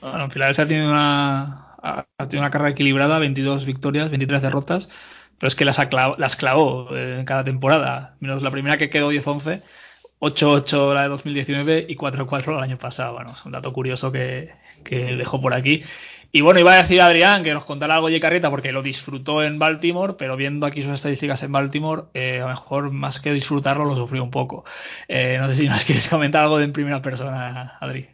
Bueno, 0.00 0.24
en 0.24 0.30
Filadelfia 0.30 0.66
tiene 0.66 0.86
una, 0.86 1.74
ha 1.82 2.06
tenido 2.28 2.42
una 2.42 2.50
carrera 2.50 2.70
equilibrada, 2.70 3.18
22 3.18 3.66
victorias, 3.66 4.08
23 4.08 4.40
derrotas, 4.40 4.88
pero 5.38 5.48
es 5.48 5.56
que 5.56 5.64
las, 5.64 5.80
las 6.18 6.36
clavó 6.36 6.96
eh, 6.96 7.18
en 7.18 7.24
cada 7.24 7.42
temporada, 7.42 8.14
menos 8.20 8.42
la 8.42 8.52
primera 8.52 8.78
que 8.78 8.88
quedó 8.88 9.12
10-11, 9.12 9.62
8-8 10.20 10.94
la 10.94 11.02
de 11.02 11.08
2019 11.08 11.86
y 11.88 11.96
4-4 11.96 12.56
el 12.56 12.62
año 12.62 12.78
pasado. 12.78 13.14
Bueno, 13.14 13.32
es 13.32 13.44
un 13.44 13.52
dato 13.52 13.72
curioso 13.72 14.12
que, 14.12 14.50
que 14.84 15.16
dejó 15.16 15.40
por 15.40 15.54
aquí. 15.54 15.82
Y 16.32 16.42
bueno, 16.42 16.60
iba 16.60 16.72
a 16.74 16.76
decir 16.76 17.00
Adrián 17.00 17.42
que 17.42 17.52
nos 17.52 17.64
contara 17.64 17.96
algo 17.96 18.08
de 18.08 18.20
Carreta 18.20 18.50
porque 18.50 18.70
lo 18.70 18.82
disfrutó 18.82 19.42
en 19.42 19.58
Baltimore, 19.58 20.14
pero 20.16 20.36
viendo 20.36 20.64
aquí 20.64 20.82
sus 20.82 20.92
estadísticas 20.92 21.42
en 21.42 21.50
Baltimore, 21.50 22.04
eh, 22.14 22.38
a 22.38 22.42
lo 22.42 22.48
mejor 22.48 22.92
más 22.92 23.18
que 23.18 23.32
disfrutarlo 23.32 23.84
lo 23.84 23.96
sufrió 23.96 24.22
un 24.22 24.30
poco. 24.30 24.64
Eh, 25.08 25.38
no 25.40 25.48
sé 25.48 25.56
si 25.56 25.68
nos 25.68 25.84
quieres 25.86 26.08
comentar 26.08 26.44
algo 26.44 26.58
de 26.58 26.64
en 26.64 26.72
primera 26.72 27.02
persona, 27.02 27.78
Adri. 27.80 28.06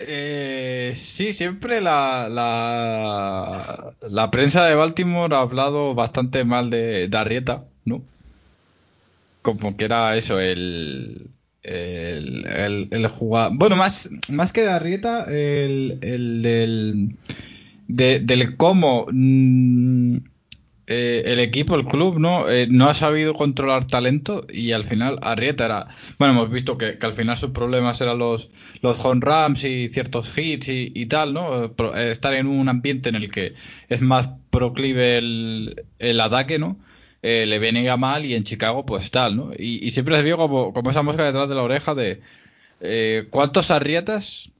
Eh, 0.00 0.94
sí, 0.96 1.34
siempre 1.34 1.82
la, 1.82 2.28
la, 2.30 3.92
la 4.00 4.30
prensa 4.30 4.64
de 4.64 4.74
Baltimore 4.74 5.34
ha 5.34 5.40
hablado 5.40 5.94
bastante 5.94 6.44
mal 6.44 6.70
de, 6.70 7.08
de 7.08 7.18
Arrieta, 7.18 7.64
¿no? 7.84 8.02
Como 9.42 9.76
que 9.76 9.84
era 9.84 10.16
eso, 10.16 10.40
el, 10.40 11.28
el, 11.68 12.46
el, 12.48 12.88
el 12.90 13.06
jugador. 13.08 13.52
Bueno, 13.56 13.76
más, 13.76 14.10
más 14.28 14.52
que 14.52 14.62
de 14.62 14.70
Arrieta, 14.70 15.24
el, 15.28 15.98
el 16.02 16.42
del, 16.42 17.16
de- 17.88 18.20
del 18.20 18.56
cómo 18.56 19.06
mm, 19.10 20.16
eh, 20.90 21.22
el 21.26 21.38
equipo, 21.40 21.74
el 21.74 21.84
club, 21.84 22.18
¿no? 22.18 22.48
Eh, 22.48 22.66
no 22.70 22.88
ha 22.88 22.94
sabido 22.94 23.34
controlar 23.34 23.86
talento 23.86 24.46
y 24.50 24.72
al 24.72 24.84
final 24.84 25.18
Arrieta 25.20 25.66
era. 25.66 25.88
Bueno, 26.18 26.32
hemos 26.34 26.50
visto 26.50 26.78
que, 26.78 26.96
que 26.98 27.04
al 27.06 27.12
final 27.12 27.36
sus 27.36 27.50
problemas 27.50 28.00
eran 28.00 28.18
los, 28.18 28.48
los 28.80 29.04
home 29.04 29.20
runs 29.20 29.64
y 29.64 29.88
ciertos 29.88 30.32
hits 30.38 30.70
y, 30.70 30.90
y 30.94 31.04
tal, 31.06 31.34
¿no? 31.34 31.64
Eh, 31.66 32.10
estar 32.10 32.32
en 32.32 32.46
un 32.46 32.70
ambiente 32.70 33.10
en 33.10 33.16
el 33.16 33.30
que 33.30 33.52
es 33.90 34.00
más 34.00 34.30
proclive 34.50 35.18
el, 35.18 35.84
el 35.98 36.20
ataque, 36.20 36.58
¿no? 36.58 36.78
Eh, 37.22 37.46
le 37.46 37.58
venía 37.58 37.96
mal 37.96 38.24
y 38.26 38.34
en 38.34 38.44
Chicago, 38.44 38.86
pues 38.86 39.10
tal, 39.10 39.36
¿no? 39.36 39.50
Y, 39.58 39.84
y 39.86 39.90
siempre 39.90 40.16
se 40.16 40.22
vio 40.22 40.36
como, 40.36 40.72
como 40.72 40.90
esa 40.90 41.02
mosca 41.02 41.24
detrás 41.24 41.48
de 41.48 41.54
la 41.56 41.62
oreja 41.62 41.94
de 41.94 42.20
eh, 42.80 43.26
cuántos 43.30 43.70
Arrietas 43.72 44.50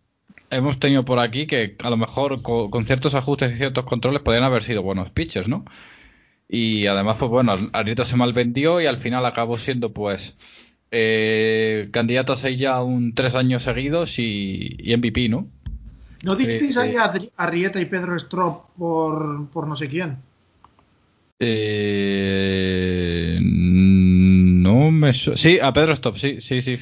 hemos 0.50 0.78
tenido 0.80 1.04
por 1.04 1.18
aquí 1.20 1.46
que 1.46 1.76
a 1.82 1.90
lo 1.90 1.96
mejor 1.98 2.42
co- 2.42 2.70
con, 2.70 2.84
ciertos 2.86 3.14
ajustes 3.14 3.52
y 3.52 3.56
ciertos 3.56 3.84
controles 3.86 4.22
podrían 4.22 4.44
haber 4.44 4.62
sido 4.64 4.82
buenos 4.82 5.10
pitchers, 5.10 5.48
¿no? 5.48 5.64
Y 6.48 6.86
además, 6.86 7.16
pues 7.18 7.30
bueno, 7.30 7.56
Arrieta 7.72 8.04
se 8.04 8.16
malvendió 8.16 8.80
y 8.80 8.86
al 8.86 8.96
final 8.98 9.26
acabó 9.26 9.58
siendo, 9.58 9.92
pues, 9.92 10.36
eh, 10.90 11.88
candidato 11.92 12.32
a 12.32 12.36
ser 12.36 12.56
ya 12.56 12.82
un 12.82 13.14
tres 13.14 13.34
años 13.34 13.64
seguidos 13.64 14.18
y, 14.18 14.76
y 14.78 14.92
MVP, 14.94 15.28
¿no? 15.28 15.48
¿No 16.22 16.36
disteis 16.36 16.76
Eh, 16.76 16.82
ahí 16.82 16.96
a 16.96 17.12
Arrieta 17.36 17.80
y 17.80 17.86
Pedro 17.86 18.14
Strop 18.16 18.70
por, 18.76 19.48
por 19.50 19.66
no 19.66 19.76
sé 19.76 19.88
quién? 19.88 20.18
Eh, 21.40 23.38
no 23.40 24.90
me 24.90 25.12
su- 25.12 25.36
Sí, 25.36 25.58
a 25.60 25.72
Pedro 25.72 25.92
Stop, 25.92 26.16
sí, 26.16 26.40
sí, 26.40 26.60
sí. 26.62 26.78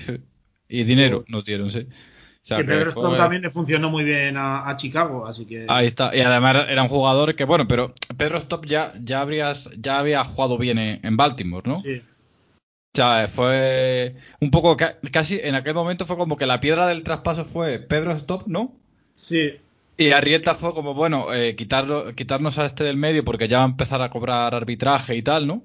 Y 0.69 0.85
dinero 0.85 1.25
nos 1.29 1.45
dieron, 1.45 1.71
sí. 1.71 1.81
O 1.81 2.47
sea, 2.49 2.59
que 2.59 2.65
Pedro 2.65 2.93
fue- 2.93 3.03
Strop 3.03 3.17
también 3.17 3.43
le 3.43 3.51
funcionó 3.51 3.91
muy 3.91 4.05
bien 4.05 4.37
a, 4.37 4.69
a 4.69 4.77
Chicago, 4.77 5.27
así 5.27 5.47
que... 5.47 5.67
Ahí 5.69 5.87
está. 5.89 6.15
Y 6.17 6.21
además 6.21 6.67
era 6.69 6.83
un 6.83 6.89
jugador 6.89 7.35
que, 7.35 7.45
bueno, 7.45 7.67
pero 7.67 7.93
Pedro 8.17 8.39
Stop 8.39 8.67
ya, 8.67 8.93
ya, 9.03 9.21
habrías, 9.21 9.69
ya 9.79 9.99
había 9.99 10.25
jugado 10.25 10.57
bien 10.57 10.79
en, 10.79 11.01
en 11.05 11.17
Baltimore, 11.17 11.69
¿no? 11.69 11.81
Sí. 11.83 12.01
O 12.01 12.97
sea, 12.97 13.27
fue 13.29 14.15
un 14.41 14.51
poco, 14.53 14.77
ca- 14.77 14.97
casi 15.13 15.39
en 15.43 15.55
aquel 15.57 15.75
momento 15.75 16.07
fue 16.07 16.17
como 16.17 16.37
que 16.37 16.47
la 16.47 16.61
piedra 16.61 16.87
del 16.87 17.03
traspaso 17.03 17.45
fue 17.45 17.79
Pedro 17.81 18.13
Stop, 18.13 18.47
¿no? 18.47 18.75
Sí. 19.17 19.55
Y 19.99 20.11
Arrieta 20.11 20.55
fue 20.55 20.75
como, 20.75 20.93
bueno, 20.95 21.33
eh, 21.33 21.57
quitarlo, 21.57 22.15
quitarnos 22.15 22.59
a 22.59 22.67
este 22.67 22.85
del 22.85 22.97
medio 22.99 23.25
porque 23.25 23.49
ya 23.49 23.59
va 23.59 23.65
a 23.65 23.69
empezar 23.69 24.03
a 24.03 24.11
cobrar 24.11 24.55
arbitraje 24.55 25.17
y 25.17 25.23
tal, 25.23 25.47
¿no? 25.47 25.65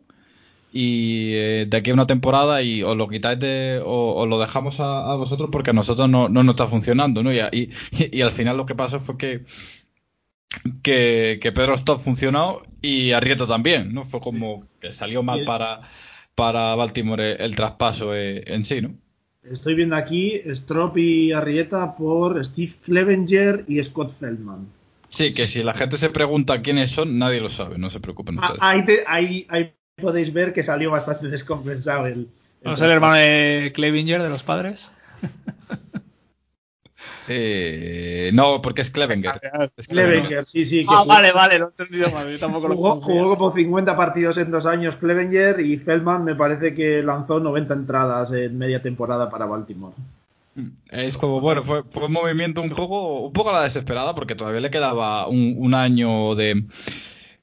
Y 0.72 1.34
eh, 1.36 1.66
de 1.70 1.78
aquí 1.78 1.92
a 1.92 1.96
una 1.96 2.08
temporada 2.08 2.62
y 2.64 2.84
os 2.84 2.98
lo 2.98 3.08
quitáis 3.10 3.40
de, 3.40 3.82
o, 3.86 4.16
o 4.16 4.28
lo 4.28 4.40
dejamos 4.40 4.80
a, 4.82 5.12
a 5.14 5.16
vosotros 5.18 5.50
porque 5.52 5.72
a 5.72 5.74
nosotros 5.74 6.10
no, 6.10 6.30
no 6.30 6.44
nos 6.44 6.54
está 6.56 6.68
funcionando, 6.68 7.24
¿no? 7.24 7.34
Y, 7.34 7.40
a- 7.40 7.50
y, 7.54 7.72
y 7.92 8.22
al 8.22 8.32
final 8.32 8.58
lo 8.58 8.66
que 8.68 8.76
pasó 8.76 9.00
fue 9.00 9.18
que, 9.18 9.46
que, 10.84 11.40
que 11.42 11.52
Pedro 11.52 11.74
Stop 11.76 12.02
funcionó 12.02 12.62
y 12.82 13.12
Arrieta 13.12 13.48
también, 13.48 13.94
¿no? 13.94 14.06
Fue 14.06 14.20
como 14.20 14.68
que 14.80 14.92
salió 14.92 15.24
mal 15.24 15.44
para, 15.44 15.82
para 16.36 16.76
Baltimore 16.76 17.34
el, 17.34 17.42
el 17.42 17.56
traspaso 17.56 18.16
eh, 18.16 18.44
en 18.48 18.66
sí, 18.66 18.82
¿no? 18.82 18.96
Estoy 19.44 19.74
viendo 19.76 19.96
aquí 19.96 20.42
Strop 20.46 20.98
y 20.98 21.32
Arrieta 21.32 21.96
por 21.96 22.44
Steve 22.46 22.74
Clevenger 22.86 23.66
y 23.68 23.84
Scott 23.84 24.14
Feldman. 24.18 24.68
Sí, 25.10 25.34
que 25.34 25.48
si 25.48 25.64
la 25.64 25.74
gente 25.74 25.98
se 25.98 26.10
pregunta 26.10 26.62
quiénes 26.62 26.92
son, 26.92 27.18
nadie 27.18 27.42
lo 27.42 27.50
sabe, 27.50 27.78
no 27.78 27.90
se 27.90 28.00
preocupen 28.00 28.38
Ah, 28.40 28.42
ustedes. 28.44 28.60
ahí, 28.62 28.86
te- 28.86 29.04
ahí, 29.08 29.46
ahí 29.50 29.74
podéis 30.02 30.32
ver 30.32 30.54
que 30.54 30.64
salió 30.64 30.92
bastante 30.92 31.28
descompensado 31.30 32.06
el... 32.08 32.30
¿No 32.64 32.74
es 32.76 32.82
el 32.82 32.92
hermano 32.92 33.16
de 33.16 33.72
Clevinger 33.74 34.22
de 34.22 34.30
los 34.30 34.44
padres? 34.44 34.94
Eh, 37.28 38.32
no, 38.34 38.62
porque 38.62 38.82
es 38.82 38.90
Clevenger. 38.90 39.40
Es 39.78 39.88
Clevenger, 39.88 40.46
sí, 40.46 40.66
sí. 40.66 40.82
que 40.82 40.88
Ah, 40.90 41.00
jugó- 41.00 41.14
vale, 41.14 41.32
vale, 41.32 41.60
lo 41.60 41.66
he 41.66 41.70
entendido 41.70 42.10
mal. 42.12 42.30
Yo 42.32 42.40
tampoco 42.40 42.68
lo 42.68 42.76
Jugó, 42.76 43.02
jugó 43.02 43.38
como 43.38 43.54
50 43.54 43.96
partidos 43.96 44.38
en 44.38 44.52
dos 44.52 44.66
años 44.66 44.96
Clevenger 44.96 45.60
y 45.60 45.78
Feldman 45.78 46.24
me 46.24 46.36
parece 46.36 46.74
que 46.74 47.04
lanzó 47.04 47.40
90 47.40 47.74
entradas 47.74 48.32
en 48.34 48.58
media 48.58 48.82
temporada 48.82 49.30
para 49.30 49.46
Baltimore. 49.46 49.96
Es 50.90 51.16
como, 51.18 51.40
bueno, 51.40 51.64
fue, 51.64 51.84
fue 51.84 52.06
un 52.08 52.12
movimiento 52.12 52.62
un 52.62 52.70
poco, 52.72 53.22
un 53.28 53.34
poco 53.34 53.52
a 53.52 53.54
la 53.54 53.64
desesperada 53.64 54.14
porque 54.14 54.36
todavía 54.36 54.60
le 54.60 54.70
quedaba 54.70 55.28
un, 55.28 55.56
un 55.58 55.74
año 55.74 56.36
de, 56.36 56.66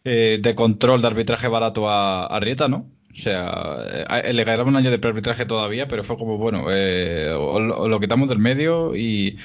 eh, 0.05 0.39
de 0.43 0.55
control 0.55 1.01
de 1.01 1.07
arbitraje 1.07 1.49
barato 1.49 1.89
a, 1.89 2.26
a 2.26 2.41
Rieta, 2.41 2.68
¿no? 2.68 2.87
O 3.18 3.20
sea, 3.20 3.78
eh, 4.24 4.32
le 4.32 4.44
quedaba 4.44 4.62
un 4.64 4.76
año 4.76 4.90
de 4.92 4.98
prearbitraje 5.00 5.44
todavía, 5.44 5.88
pero 5.88 6.04
fue 6.04 6.16
como, 6.16 6.38
bueno, 6.38 6.66
eh, 6.70 7.32
o, 7.36 7.58
lo- 7.58 7.88
lo 7.88 8.00
quitamos 8.00 8.28
del 8.28 8.38
medio 8.38 8.94
y, 8.94 9.36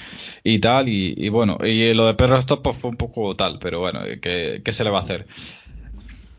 y 0.43 0.59
tal, 0.59 0.89
y, 0.89 1.15
y 1.17 1.30
bueno, 1.30 1.57
y 1.65 1.93
lo 1.95 2.05
de 2.05 2.13
Perro 2.13 2.38
Stop 2.38 2.61
pues, 2.63 2.78
fue 2.78 2.91
un 2.91 2.97
poco 2.97 3.36
tal, 3.36 3.57
pero 3.59 3.80
bueno, 3.80 4.01
¿qué, 4.21 4.61
qué 4.63 4.74
se 4.74 4.84
le 4.84 4.91
va 4.91 4.99
a 4.99 5.01
hacer? 5.01 5.26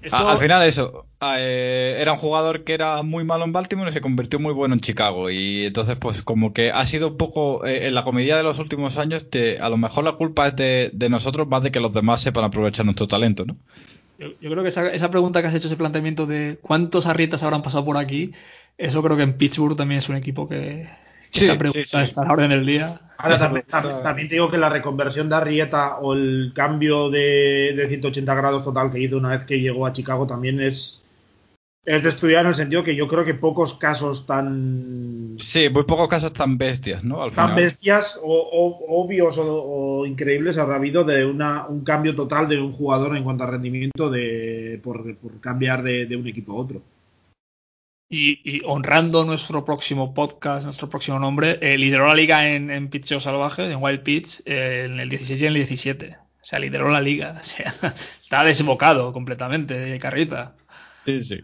Eso- 0.03 0.16
A- 0.16 0.32
al 0.32 0.39
final 0.39 0.62
eso, 0.68 1.07
eh, 1.39 1.97
era 1.99 2.12
un 2.12 2.18
jugador 2.18 2.62
que 2.64 2.74
era 2.74 3.03
muy 3.03 3.24
malo 3.24 3.45
en 3.45 3.53
Baltimore 3.53 3.91
y 3.91 3.93
se 3.93 4.01
convirtió 4.03 4.39
muy 4.39 4.53
bueno 4.53 4.74
en 4.74 4.80
Chicago 4.80 5.30
y 5.30 5.64
entonces 5.64 5.97
pues 5.97 6.22
como 6.22 6.53
que 6.53 6.70
ha 6.70 6.85
sido 6.87 7.09
un 7.09 7.16
poco 7.16 7.64
eh, 7.66 7.87
en 7.89 7.95
la 7.95 8.05
comedia 8.05 8.37
de 8.37 8.43
los 8.43 8.59
últimos 8.59 8.99
años 8.99 9.30
te- 9.30 9.59
a 9.61 9.68
lo 9.70 9.78
mejor 9.78 10.05
la 10.05 10.12
culpa 10.12 10.49
es 10.49 10.57
de, 10.57 10.91
de 10.93 11.09
nosotros 11.09 11.49
más 11.49 11.62
de 11.62 11.72
que 11.72 11.80
los 11.80 11.95
demás 11.95 12.20
sepan 12.20 12.45
aprovechar 12.45 12.85
nuestro 12.85 13.09
talento, 13.09 13.45
¿no? 13.47 13.57
Yo, 14.19 14.29
yo 14.41 14.51
creo 14.51 14.62
que 14.62 14.69
esa, 14.69 14.93
esa 14.93 15.11
pregunta 15.11 15.41
que 15.41 15.49
has 15.49 15.55
hecho, 15.55 15.67
ese 15.67 15.77
planteamiento 15.77 16.27
de 16.27 16.59
cuántos 16.62 17.07
arrietas 17.07 17.43
habrán 17.43 17.62
pasado 17.62 17.85
por 17.85 17.97
aquí, 17.97 18.33
eso 18.79 19.03
creo 19.03 19.17
que 19.17 19.23
en 19.25 19.37
Pittsburgh 19.37 19.77
también 19.77 19.99
es 19.99 20.09
un 20.09 20.17
equipo 20.17 20.49
que, 20.49 20.89
que 21.31 21.41
Sí, 21.41 21.45
esa 21.45 21.59
pregunta 21.59 21.85
sí, 21.85 21.97
sí. 21.97 22.03
está 22.03 22.23
a 22.23 22.25
la 22.27 22.33
orden 22.33 22.51
del 22.51 22.67
día. 22.67 23.01
Ahora 23.19 23.39
también, 23.39 23.67
también 23.69 24.29
te 24.29 24.35
digo 24.35 24.51
que 24.51 24.59
la 24.59 24.69
reconversión 24.69 25.29
de 25.29 25.37
Arrieta 25.37 25.99
o 25.99 26.15
el 26.15 26.53
cambio 26.55 27.11
de, 27.11 27.75
de 27.77 27.89
180 27.89 28.35
grados 28.35 28.65
total 28.65 28.91
que 28.91 29.01
hizo 29.01 29.17
una 29.17 29.31
vez 29.31 29.45
que 29.45 29.61
llegó 29.61 29.87
a 29.87 29.93
Chicago 29.93 30.27
también 30.27 30.61
es, 30.61 31.04
es 31.87 32.03
de 32.03 32.09
estudiar 32.09 32.43
en 32.45 32.49
el 32.49 32.55
sentido 32.55 32.82
que 32.82 32.97
yo 32.97 33.07
creo 33.09 33.24
que 33.24 33.35
pocos 33.35 33.74
casos 33.74 34.26
tan, 34.26 35.35
Sí, 35.39 35.68
muy 35.68 35.85
pocos 35.85 36.09
casos 36.09 36.32
tan 36.32 36.57
bestias, 36.57 37.05
¿no? 37.05 37.22
Al 37.22 37.30
tan 37.32 37.49
final. 37.51 37.64
bestias 37.64 38.18
o, 38.22 38.32
o- 38.35 39.03
obvios 39.05 39.37
o, 39.39 39.45
o 40.01 40.07
increíbles 40.07 40.57
habrá 40.59 40.76
habido 40.76 41.05
de 41.05 41.24
una, 41.26 41.66
un 41.66 41.85
cambio 41.85 42.14
total 42.14 42.49
de 42.49 42.59
un 42.61 42.72
jugador 42.72 43.16
en 43.16 43.24
cuanto 43.24 43.45
a 43.45 43.49
rendimiento 43.49 44.09
de, 44.11 44.80
por, 44.82 45.16
por 45.16 45.41
cambiar 45.41 45.82
de, 45.82 46.07
de 46.07 46.16
un 46.16 46.26
equipo 46.26 46.53
a 46.53 46.57
otro. 46.57 46.82
Y, 48.09 48.39
y 48.45 48.61
honrando 48.66 49.24
nuestro 49.24 49.64
próximo 49.64 50.14
podcast, 50.14 50.64
nuestro 50.64 50.89
próximo 50.89 51.18
nombre, 51.18 51.59
eh, 51.62 51.76
lideró 51.78 52.07
la 52.07 52.14
liga 52.14 52.49
en, 52.49 52.70
en 52.70 52.89
pitcheo 52.89 53.18
salvaje, 53.18 53.64
en 53.70 53.82
Wild 53.82 54.03
Pitch, 54.03 54.43
eh, 54.47 54.85
en 54.87 55.01
el 55.01 55.09
16 55.09 55.41
y 55.41 55.45
en 55.45 55.49
el 55.49 55.55
17. 55.55 56.16
O 56.41 56.45
sea, 56.47 56.59
lideró 56.59 56.89
la 56.91 57.01
liga. 57.01 57.41
O 57.43 57.45
sea, 57.45 57.74
está 58.22 58.45
desbocado 58.45 59.12
completamente, 59.12 59.99
Carrita. 59.99 60.55
Sí, 61.07 61.22
sí. 61.22 61.41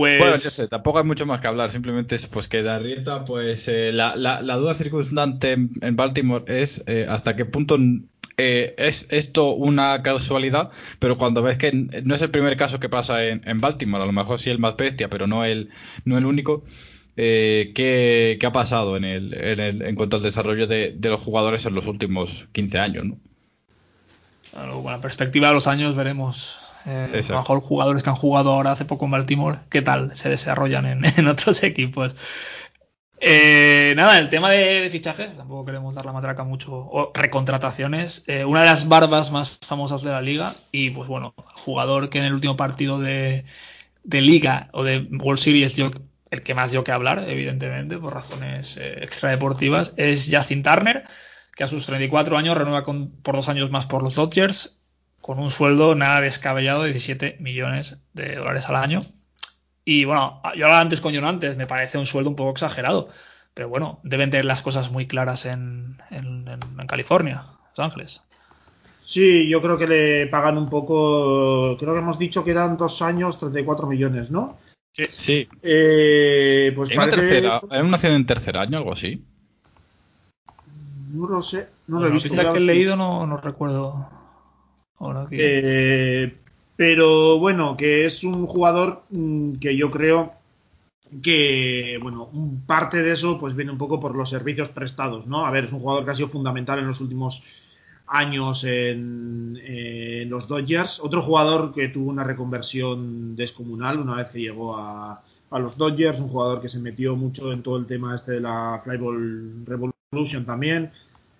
Pues. 0.00 0.18
Bueno, 0.18 0.34
yo 0.34 0.48
sé, 0.48 0.66
tampoco 0.66 0.96
hay 0.96 1.04
mucho 1.04 1.26
más 1.26 1.42
que 1.42 1.46
hablar, 1.46 1.70
simplemente 1.70 2.14
es 2.14 2.26
pues 2.26 2.48
que 2.48 2.62
Darrieta, 2.62 3.26
pues 3.26 3.68
eh, 3.68 3.92
la, 3.92 4.16
la, 4.16 4.40
la 4.40 4.56
duda 4.56 4.72
circunstante 4.72 5.52
en, 5.52 5.72
en 5.82 5.94
Baltimore 5.94 6.42
es 6.46 6.82
eh, 6.86 7.04
hasta 7.06 7.36
qué 7.36 7.44
punto 7.44 7.76
eh, 8.38 8.74
es 8.78 9.08
esto 9.10 9.52
una 9.52 10.02
casualidad, 10.02 10.70
pero 11.00 11.18
cuando 11.18 11.42
ves 11.42 11.58
que 11.58 11.70
no 11.72 12.14
es 12.14 12.22
el 12.22 12.30
primer 12.30 12.56
caso 12.56 12.80
que 12.80 12.88
pasa 12.88 13.26
en, 13.26 13.42
en 13.46 13.60
Baltimore, 13.60 14.02
a 14.02 14.06
lo 14.06 14.12
mejor 14.12 14.40
sí 14.40 14.48
el 14.48 14.58
más 14.58 14.74
bestia, 14.74 15.10
pero 15.10 15.26
no 15.26 15.44
el, 15.44 15.68
no 16.06 16.16
el 16.16 16.24
único, 16.24 16.64
eh, 17.18 17.72
¿qué, 17.74 18.38
qué 18.40 18.46
ha 18.46 18.52
pasado 18.52 18.96
en, 18.96 19.04
el, 19.04 19.34
en, 19.34 19.60
el, 19.60 19.82
en 19.82 19.94
cuanto 19.96 20.16
al 20.16 20.22
desarrollo 20.22 20.66
de, 20.66 20.94
de 20.96 21.08
los 21.10 21.20
jugadores 21.20 21.66
en 21.66 21.74
los 21.74 21.86
últimos 21.86 22.48
15 22.52 22.78
años, 22.78 23.04
¿no? 23.04 23.18
Bueno, 24.54 24.82
con 24.82 24.92
la 24.92 25.00
perspectiva 25.02 25.48
de 25.48 25.54
los 25.54 25.66
años 25.66 25.94
veremos. 25.94 26.69
Eh, 26.86 27.08
a 27.28 27.32
lo 27.32 27.38
mejor 27.38 27.60
jugadores 27.60 28.02
que 28.02 28.10
han 28.10 28.16
jugado 28.16 28.52
ahora 28.52 28.72
hace 28.72 28.84
poco 28.84 29.04
en 29.04 29.10
Baltimore, 29.12 29.58
¿qué 29.68 29.82
tal 29.82 30.16
se 30.16 30.28
desarrollan 30.28 30.86
en, 30.86 31.04
en 31.18 31.28
otros 31.28 31.62
equipos? 31.62 32.16
Eh, 33.22 33.92
nada, 33.96 34.18
el 34.18 34.30
tema 34.30 34.50
de, 34.50 34.80
de 34.80 34.90
fichaje, 34.90 35.28
tampoco 35.36 35.66
queremos 35.66 35.94
dar 35.94 36.06
la 36.06 36.12
matraca 36.12 36.42
mucho, 36.44 36.72
o 36.74 37.12
recontrataciones. 37.14 38.24
Eh, 38.26 38.44
una 38.46 38.60
de 38.60 38.66
las 38.66 38.88
barbas 38.88 39.30
más 39.30 39.58
famosas 39.66 40.02
de 40.02 40.10
la 40.10 40.22
liga, 40.22 40.54
y 40.72 40.90
pues 40.90 41.06
bueno, 41.06 41.34
jugador 41.36 42.08
que 42.08 42.18
en 42.18 42.24
el 42.24 42.32
último 42.32 42.56
partido 42.56 42.98
de, 42.98 43.44
de 44.04 44.20
liga 44.22 44.68
o 44.72 44.84
de 44.84 45.06
World 45.12 45.40
Series 45.40 45.76
dio 45.76 45.90
el 46.30 46.42
que 46.42 46.54
más 46.54 46.70
dio 46.70 46.84
que 46.84 46.92
hablar, 46.92 47.24
evidentemente, 47.28 47.98
por 47.98 48.14
razones 48.14 48.76
eh, 48.78 49.00
extradeportivas, 49.02 49.92
es 49.96 50.30
Justin 50.32 50.62
Turner, 50.62 51.04
que 51.56 51.64
a 51.64 51.68
sus 51.68 51.84
34 51.86 52.38
años 52.38 52.56
renueva 52.56 52.84
con- 52.84 53.10
por 53.22 53.36
dos 53.36 53.48
años 53.50 53.70
más 53.70 53.86
por 53.86 54.02
los 54.02 54.14
Dodgers, 54.14 54.79
con 55.30 55.38
un 55.38 55.50
sueldo 55.52 55.94
nada 55.94 56.20
descabellado 56.20 56.82
de 56.82 56.88
17 56.92 57.36
millones 57.38 57.98
de 58.14 58.34
dólares 58.34 58.68
al 58.68 58.74
año. 58.74 59.00
Y 59.84 60.04
bueno, 60.04 60.42
yo 60.56 60.64
hablaba 60.66 60.80
antes 60.80 61.00
con 61.00 61.14
John 61.14 61.24
antes, 61.24 61.56
me 61.56 61.68
parece 61.68 61.98
un 61.98 62.06
sueldo 62.06 62.30
un 62.30 62.34
poco 62.34 62.50
exagerado, 62.50 63.08
pero 63.54 63.68
bueno, 63.68 64.00
deben 64.02 64.30
tener 64.32 64.44
las 64.44 64.60
cosas 64.60 64.90
muy 64.90 65.06
claras 65.06 65.46
en, 65.46 65.96
en- 66.10 66.48
en- 66.48 66.80
en 66.80 66.86
California, 66.88 67.44
Los 67.76 67.86
Ángeles. 67.86 68.22
Sí, 69.04 69.48
yo 69.48 69.62
creo 69.62 69.78
que 69.78 69.86
le 69.86 70.26
pagan 70.26 70.58
un 70.58 70.68
poco, 70.68 71.76
creo 71.78 71.92
que 71.92 72.00
hemos 72.00 72.18
dicho 72.18 72.42
que 72.44 72.50
eran 72.50 72.76
dos 72.76 73.00
años, 73.00 73.38
34 73.38 73.86
millones, 73.86 74.32
¿no? 74.32 74.58
Sí. 74.92 75.46
Eh, 75.62 76.72
pues 76.74 76.90
¿Hay 76.90 76.96
una, 76.96 77.06
parece- 77.06 77.20
tercera, 77.28 77.60
¿Hay 77.70 77.80
una 77.82 77.90
nación 77.90 78.14
en 78.14 78.26
tercer 78.26 78.58
año, 78.58 78.78
algo 78.78 78.92
así? 78.94 79.24
No 81.12 81.28
lo 81.28 81.40
sé, 81.40 81.68
no 81.86 81.98
Bueno, 81.98 82.00
lo 82.00 82.08
he 82.08 82.14
visto. 82.14 82.52
que 82.52 82.58
he 82.58 82.60
leído 82.60 82.96
no, 82.96 83.24
no 83.28 83.36
recuerdo. 83.36 84.08
Eh, 85.30 86.34
pero 86.76 87.38
bueno, 87.38 87.76
que 87.76 88.06
es 88.06 88.24
un 88.24 88.46
jugador 88.46 89.02
mm, 89.10 89.54
que 89.54 89.76
yo 89.76 89.90
creo 89.90 90.34
que, 91.22 91.98
bueno, 92.00 92.30
parte 92.66 93.02
de 93.02 93.12
eso 93.12 93.38
pues 93.38 93.56
viene 93.56 93.72
un 93.72 93.78
poco 93.78 93.98
por 93.98 94.14
los 94.14 94.30
servicios 94.30 94.68
prestados, 94.68 95.26
¿no? 95.26 95.44
A 95.44 95.50
ver, 95.50 95.64
es 95.64 95.72
un 95.72 95.80
jugador 95.80 96.04
que 96.04 96.12
ha 96.12 96.14
sido 96.14 96.28
fundamental 96.28 96.78
en 96.78 96.86
los 96.86 97.00
últimos 97.00 97.42
años 98.06 98.64
en, 98.64 99.58
en 99.62 100.28
los 100.30 100.48
Dodgers. 100.48 101.00
Otro 101.00 101.22
jugador 101.22 101.72
que 101.72 101.88
tuvo 101.88 102.10
una 102.10 102.24
reconversión 102.24 103.36
descomunal 103.36 103.98
una 103.98 104.16
vez 104.16 104.28
que 104.28 104.40
llegó 104.40 104.76
a, 104.76 105.22
a 105.50 105.58
los 105.58 105.76
Dodgers, 105.76 106.20
un 106.20 106.28
jugador 106.28 106.60
que 106.60 106.68
se 106.68 106.78
metió 106.78 107.16
mucho 107.16 107.52
en 107.52 107.62
todo 107.62 107.76
el 107.76 107.86
tema 107.86 108.14
este 108.14 108.32
de 108.32 108.40
la 108.40 108.80
Flyball 108.82 109.64
Revolution 109.66 110.44
también, 110.44 110.90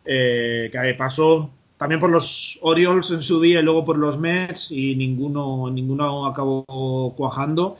eh, 0.05 0.69
que 0.73 0.95
pasó 0.95 1.51
también 1.81 1.99
por 1.99 2.11
los 2.11 2.59
Orioles 2.61 3.11
en 3.11 3.22
su 3.22 3.41
día 3.41 3.61
y 3.61 3.62
luego 3.62 3.87
por 3.87 3.97
los 3.97 4.18
Mets 4.18 4.70
y 4.70 4.95
ninguno, 4.97 5.70
ninguno 5.70 6.26
acabó 6.26 7.14
cuajando, 7.16 7.78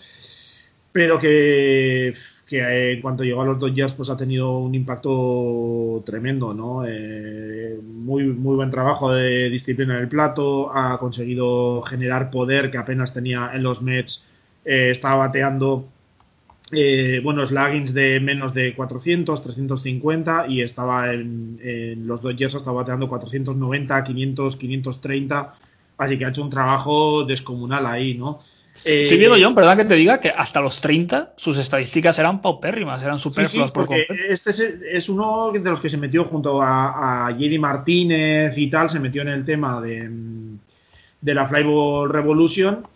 pero 0.91 1.21
que, 1.21 2.15
que 2.47 2.61
eh, 2.61 2.93
en 2.93 3.03
cuanto 3.03 3.25
llegó 3.25 3.43
a 3.43 3.45
los 3.45 3.59
Dodgers 3.59 3.93
pues 3.93 4.09
ha 4.09 4.17
tenido 4.17 4.57
un 4.57 4.75
impacto 4.75 6.03
tremendo, 6.07 6.55
¿no? 6.55 6.87
Eh, 6.89 7.79
muy, 7.83 8.25
muy 8.25 8.57
buen 8.57 8.71
trabajo 8.71 9.13
de 9.13 9.51
disciplina 9.51 9.97
en 9.97 10.01
el 10.01 10.09
plato, 10.09 10.75
ha 10.75 10.97
conseguido 10.99 11.83
generar 11.83 12.31
poder 12.31 12.71
que 12.71 12.79
apenas 12.79 13.13
tenía 13.13 13.51
en 13.53 13.63
los 13.63 13.83
Mets, 13.83 14.25
eh, 14.65 14.89
estaba 14.93 15.17
bateando 15.17 15.87
eh, 16.73 17.21
bueno, 17.23 17.45
sluggings 17.45 17.93
de 17.93 18.21
menos 18.21 18.55
de 18.55 18.75
400, 18.75 19.43
350 19.43 20.47
y 20.49 20.61
estaba 20.63 21.13
en, 21.13 21.59
en 21.63 22.07
los 22.07 22.23
Dodgers 22.23 22.55
estaba 22.55 22.83
bateando 22.83 23.09
490, 23.09 24.05
500, 24.05 24.57
530, 24.57 25.55
así 25.99 26.19
que 26.19 26.25
ha 26.25 26.29
hecho 26.29 26.43
un 26.43 26.51
trabajo 26.51 27.25
descomunal 27.25 27.87
ahí, 27.87 28.15
¿no? 28.15 28.41
Eh, 28.85 29.03
Estoy 29.03 29.19
viendo, 29.19 29.37
John, 29.41 29.55
perdón 29.55 29.79
que 29.79 29.85
te 29.85 29.97
diga 29.97 30.21
que 30.21 30.31
hasta 30.31 30.61
los 30.61 30.81
30 30.81 31.35
sus 31.37 31.59
estadísticas 31.59 32.19
eran 32.21 32.41
paupérrimas, 32.41 33.03
eran 33.03 33.19
superfluas 33.19 33.67
sí, 33.67 33.69
sí, 33.69 33.73
porque 33.75 34.07
Este 34.29 34.51
es, 34.51 34.61
es, 34.61 35.09
uno 35.09 35.51
de 35.51 35.59
los 35.59 35.81
que 35.81 35.89
se 35.89 35.99
metió 35.99 36.25
junto 36.25 36.63
a, 36.63 37.27
a 37.27 37.31
JD 37.33 37.59
Martínez 37.59 38.57
y 38.57 38.69
tal, 38.69 38.89
se 38.89 39.01
metió 39.01 39.23
en 39.23 39.29
el 39.29 39.45
tema 39.45 39.81
de, 39.81 40.09
de 41.21 41.35
la 41.35 41.47
Flyball 41.47 42.11
Revolution 42.11 42.87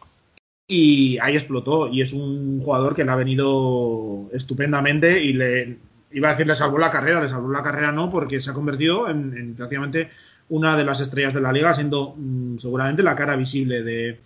y 0.66 1.18
ahí 1.18 1.34
explotó. 1.34 1.88
Y 1.88 2.02
es 2.02 2.12
un 2.12 2.60
jugador 2.60 2.94
que 2.94 3.04
le 3.04 3.10
ha 3.10 3.16
venido 3.16 4.28
estupendamente 4.32 5.22
y 5.22 5.32
le 5.32 5.78
iba 6.12 6.28
a 6.28 6.32
decir 6.32 6.46
le 6.46 6.54
salvó 6.54 6.78
la 6.78 6.90
carrera, 6.90 7.20
le 7.20 7.28
salvó 7.28 7.50
la 7.50 7.62
carrera 7.62 7.92
no, 7.92 8.10
porque 8.10 8.40
se 8.40 8.50
ha 8.50 8.54
convertido 8.54 9.08
en, 9.08 9.36
en 9.36 9.54
prácticamente 9.54 10.10
una 10.48 10.76
de 10.76 10.84
las 10.84 11.00
estrellas 11.00 11.34
de 11.34 11.40
la 11.40 11.52
liga, 11.52 11.74
siendo 11.74 12.14
mmm, 12.16 12.56
seguramente 12.56 13.02
la 13.02 13.16
cara 13.16 13.36
visible 13.36 13.82
de 13.82 14.20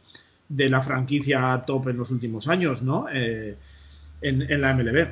de 0.49 0.68
la 0.68 0.80
franquicia 0.80 1.62
top 1.66 1.89
en 1.89 1.99
los 1.99 2.11
últimos 2.11 2.49
años, 2.49 2.82
¿no? 2.82 3.07
Eh, 3.12 3.57
en, 4.22 4.43
en, 4.43 4.61
la 4.61 4.74
MLB. 4.74 5.09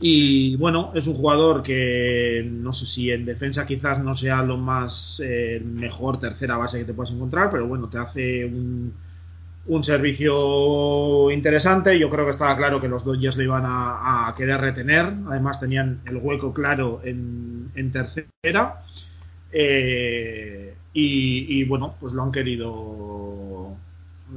Y 0.00 0.56
bueno, 0.56 0.92
es 0.94 1.06
un 1.06 1.14
jugador 1.14 1.62
que 1.62 2.46
no 2.50 2.72
sé 2.72 2.86
si 2.86 3.10
en 3.10 3.24
defensa 3.24 3.66
quizás 3.66 4.00
no 4.00 4.14
sea 4.14 4.42
lo 4.42 4.56
más 4.56 5.20
eh, 5.24 5.62
mejor 5.64 6.20
tercera 6.20 6.56
base 6.56 6.78
que 6.78 6.84
te 6.84 6.94
puedas 6.94 7.12
encontrar, 7.12 7.50
pero 7.50 7.66
bueno, 7.66 7.88
te 7.88 7.98
hace 7.98 8.44
un, 8.44 8.92
un 9.66 9.82
servicio 9.82 11.30
interesante. 11.30 11.98
Yo 11.98 12.10
creo 12.10 12.24
que 12.24 12.30
estaba 12.30 12.56
claro 12.56 12.80
que 12.80 12.88
los 12.88 13.04
Dodgers 13.04 13.36
lo 13.36 13.42
iban 13.42 13.64
a, 13.66 14.32
querer 14.36 14.60
retener. 14.60 15.12
Además, 15.28 15.60
tenían 15.60 16.00
el 16.06 16.16
hueco 16.16 16.52
claro 16.52 17.00
en, 17.04 17.70
en 17.74 17.92
tercera. 17.92 18.82
Eh, 19.52 20.74
y, 20.92 21.60
y, 21.60 21.64
bueno, 21.64 21.94
pues 22.00 22.12
lo 22.12 22.22
han 22.22 22.32
querido 22.32 23.76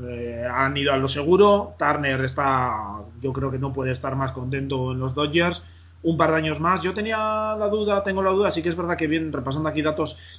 eh, 0.03 0.47
han 0.49 0.75
ido 0.77 0.93
a 0.93 0.97
lo 0.97 1.07
seguro. 1.07 1.75
Turner 1.77 2.21
está, 2.21 3.01
yo 3.21 3.33
creo 3.33 3.51
que 3.51 3.59
no 3.59 3.73
puede 3.73 3.91
estar 3.91 4.15
más 4.15 4.31
contento 4.31 4.91
en 4.91 4.99
los 4.99 5.15
Dodgers. 5.15 5.63
Un 6.03 6.17
par 6.17 6.31
de 6.31 6.37
años 6.37 6.59
más. 6.59 6.83
Yo 6.83 6.93
tenía 6.93 7.17
la 7.57 7.69
duda, 7.69 8.03
tengo 8.03 8.21
la 8.21 8.31
duda, 8.31 8.51
sí 8.51 8.61
que 8.61 8.69
es 8.69 8.75
verdad 8.75 8.97
que 8.97 9.07
bien, 9.07 9.33
repasando 9.33 9.69
aquí 9.69 9.81
datos, 9.81 10.36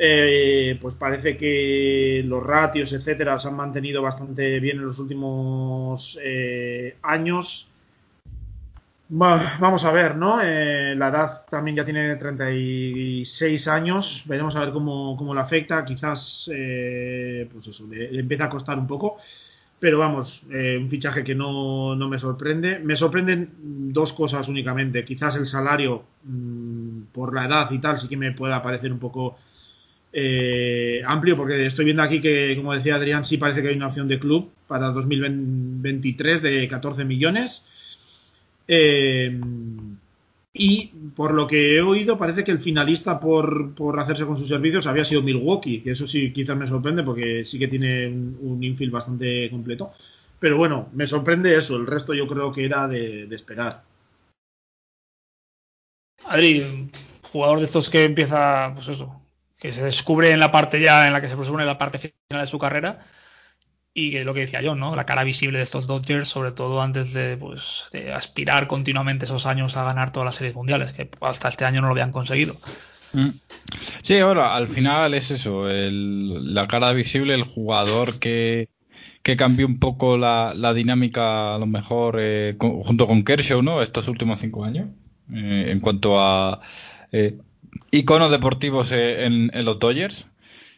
eh, 0.00 0.78
pues 0.80 0.94
parece 0.94 1.36
que 1.36 2.22
los 2.24 2.40
ratios, 2.44 2.92
etcétera, 2.92 3.36
se 3.38 3.48
han 3.48 3.56
mantenido 3.56 4.00
bastante 4.00 4.60
bien 4.60 4.78
en 4.78 4.86
los 4.86 4.98
últimos 5.00 6.18
eh, 6.22 6.96
años. 7.02 7.68
Vamos 9.10 9.84
a 9.84 9.90
ver, 9.90 10.16
¿no? 10.16 10.40
Eh, 10.40 10.94
la 10.94 11.08
edad 11.08 11.30
también 11.48 11.78
ya 11.78 11.84
tiene 11.84 12.14
36 12.14 13.66
años. 13.66 14.22
Veremos 14.26 14.54
a 14.54 14.60
ver 14.60 14.70
cómo, 14.70 15.16
cómo 15.16 15.34
le 15.34 15.40
afecta. 15.40 15.84
Quizás, 15.84 16.44
pues 16.46 17.66
eso, 17.66 17.88
le, 17.88 18.20
empieza 18.20 18.44
a 18.44 18.50
costar 18.50 18.78
un 18.78 18.86
poco. 18.86 19.16
Pero 19.80 19.98
vamos, 19.98 20.44
un 20.50 20.90
fichaje 20.90 21.24
que 21.24 21.34
no, 21.34 21.96
no, 21.96 22.08
me 22.08 22.18
sorprende. 22.18 22.80
Me 22.80 22.96
sorprenden 22.96 23.50
dos 23.92 24.12
cosas 24.12 24.46
únicamente. 24.48 25.04
Quizás 25.04 25.36
el 25.36 25.46
salario, 25.46 26.04
mmm, 26.24 27.04
por 27.12 27.32
la 27.34 27.46
edad 27.46 27.70
y 27.70 27.78
tal, 27.78 27.98
sí 27.98 28.08
que 28.08 28.16
me 28.16 28.32
pueda 28.32 28.62
parecer 28.62 28.92
un 28.92 28.98
poco 28.98 29.38
eh, 30.12 31.02
amplio, 31.06 31.36
porque 31.36 31.66
estoy 31.66 31.84
viendo 31.84 32.02
aquí 32.02 32.20
que, 32.20 32.56
como 32.56 32.74
decía 32.74 32.96
Adrián, 32.96 33.24
sí 33.24 33.36
parece 33.36 33.62
que 33.62 33.68
hay 33.68 33.76
una 33.76 33.88
opción 33.88 34.08
de 34.08 34.18
club 34.18 34.50
para 34.66 34.90
2023 34.90 36.42
de 36.42 36.68
14 36.68 37.04
millones. 37.04 37.64
Eh, 38.66 39.38
y 40.52 40.86
por 41.14 41.34
lo 41.34 41.46
que 41.46 41.76
he 41.76 41.82
oído, 41.82 42.18
parece 42.18 42.42
que 42.42 42.50
el 42.50 42.58
finalista 42.58 43.20
por, 43.20 43.74
por, 43.74 44.00
hacerse 44.00 44.26
con 44.26 44.38
sus 44.38 44.48
servicios 44.48 44.86
había 44.86 45.04
sido 45.04 45.22
Milwaukee, 45.22 45.80
que 45.82 45.90
eso 45.92 46.06
sí 46.06 46.32
quizás 46.32 46.56
me 46.56 46.66
sorprende 46.66 47.02
porque 47.02 47.44
sí 47.44 47.58
que 47.58 47.68
tiene 47.68 48.08
un, 48.08 48.38
un 48.40 48.64
infield 48.64 48.92
bastante 48.92 49.48
completo. 49.50 49.92
Pero 50.40 50.56
bueno, 50.56 50.88
me 50.92 51.06
sorprende 51.06 51.56
eso, 51.56 51.76
el 51.76 51.86
resto 51.86 52.14
yo 52.14 52.26
creo 52.26 52.52
que 52.52 52.64
era 52.64 52.88
de, 52.88 53.26
de 53.26 53.36
esperar. 53.36 53.82
Adri, 56.24 56.90
jugador 57.32 57.58
de 57.58 57.64
estos 57.64 57.90
que 57.90 58.04
empieza, 58.04 58.72
pues 58.74 58.88
eso, 58.88 59.17
que 59.58 59.72
se 59.72 59.82
descubre 59.82 60.30
en 60.30 60.40
la 60.40 60.52
parte 60.52 60.80
ya 60.80 61.06
en 61.06 61.12
la 61.12 61.20
que 61.20 61.28
se 61.28 61.36
presume 61.36 61.64
la 61.64 61.78
parte 61.78 61.98
final 61.98 62.44
de 62.44 62.46
su 62.46 62.58
carrera 62.58 63.00
y 63.92 64.12
que 64.12 64.24
lo 64.24 64.32
que 64.32 64.40
decía 64.40 64.62
yo, 64.62 64.76
¿no? 64.76 64.94
La 64.94 65.06
cara 65.06 65.24
visible 65.24 65.58
de 65.58 65.64
estos 65.64 65.86
Dodgers, 65.88 66.28
sobre 66.28 66.52
todo 66.52 66.80
antes 66.80 67.12
de, 67.12 67.36
pues, 67.36 67.88
aspirar 68.14 68.68
continuamente 68.68 69.24
esos 69.24 69.46
años 69.46 69.76
a 69.76 69.84
ganar 69.84 70.12
todas 70.12 70.26
las 70.26 70.36
series 70.36 70.54
mundiales, 70.54 70.92
que 70.92 71.10
hasta 71.20 71.48
este 71.48 71.64
año 71.64 71.80
no 71.80 71.88
lo 71.88 71.94
habían 71.94 72.12
conseguido. 72.12 72.54
Mm. 73.12 73.30
Sí, 74.02 74.18
ahora, 74.18 74.54
al 74.54 74.68
final 74.68 75.14
es 75.14 75.32
eso, 75.32 75.68
el, 75.68 76.54
la 76.54 76.68
cara 76.68 76.92
visible, 76.92 77.34
el 77.34 77.42
jugador 77.42 78.20
que, 78.20 78.68
que 79.24 79.36
cambió 79.36 79.66
un 79.66 79.80
poco 79.80 80.16
la, 80.16 80.52
la 80.54 80.74
dinámica, 80.74 81.56
a 81.56 81.58
lo 81.58 81.66
mejor, 81.66 82.18
eh, 82.20 82.56
junto 82.58 83.08
con 83.08 83.24
Kershaw, 83.24 83.62
¿no? 83.62 83.82
Estos 83.82 84.06
últimos 84.06 84.38
cinco 84.38 84.64
años, 84.64 84.90
eh, 85.32 85.66
en 85.70 85.80
cuanto 85.80 86.20
a 86.20 86.60
eh, 87.10 87.38
iconos 87.90 88.30
deportivos 88.30 88.92
eh, 88.92 89.24
en, 89.26 89.50
en 89.54 89.64
los 89.64 89.78
Dodgers. 89.78 90.26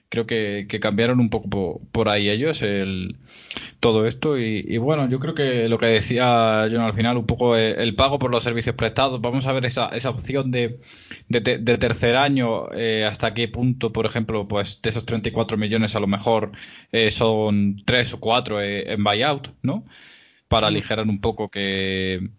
Creo 0.09 0.27
que, 0.27 0.67
que, 0.69 0.81
cambiaron 0.81 1.21
un 1.21 1.31
poco 1.31 1.49
por, 1.49 1.81
por 1.93 2.09
ahí 2.09 2.29
ellos 2.29 2.63
el, 2.63 3.17
todo 3.79 4.07
esto. 4.07 4.39
Y, 4.39 4.65
y, 4.69 4.77
bueno 4.79 5.09
yo 5.09 5.21
creo 5.21 5.35
que 5.35 5.69
lo 5.69 5.79
que 5.79 5.87
decía 5.87 6.67
John 6.69 6.81
al 6.81 6.95
final 6.95 7.17
un 7.17 7.27
poco 7.27 7.57
el, 7.57 7.79
el 7.79 7.95
pago 7.95 8.19
por 8.19 8.31
los 8.33 8.43
servicios 8.43 8.75
prestados. 8.75 9.21
Vamos 9.21 9.47
a 9.47 9.53
ver 9.53 9.65
esa, 9.67 9.89
esa 9.91 10.11
opción 10.11 10.51
de, 10.51 10.81
de, 11.29 11.41
de 11.41 11.79
tercer 11.79 12.17
año 12.17 12.73
eh, 12.73 13.05
hasta 13.05 13.35
qué 13.35 13.47
punto 13.47 13.93
por 13.93 14.05
ejemplo 14.05 14.49
pues 14.49 14.83
de 14.83 14.91
esos 14.91 15.07
34 15.07 15.57
millones 15.57 15.95
a 15.95 16.01
lo 16.01 16.09
mejor 16.09 16.53
eh, 16.91 17.13
son 17.13 17.83
3 17.85 18.15
o 18.15 18.21
4 18.21 18.61
eh, 18.61 18.93
en 18.93 19.05
buyout 19.05 19.49
¿no? 19.63 19.85
para 20.49 20.67
aligerar 20.67 21.07
un 21.07 21.21
poco 21.21 21.51
que 21.51 22.31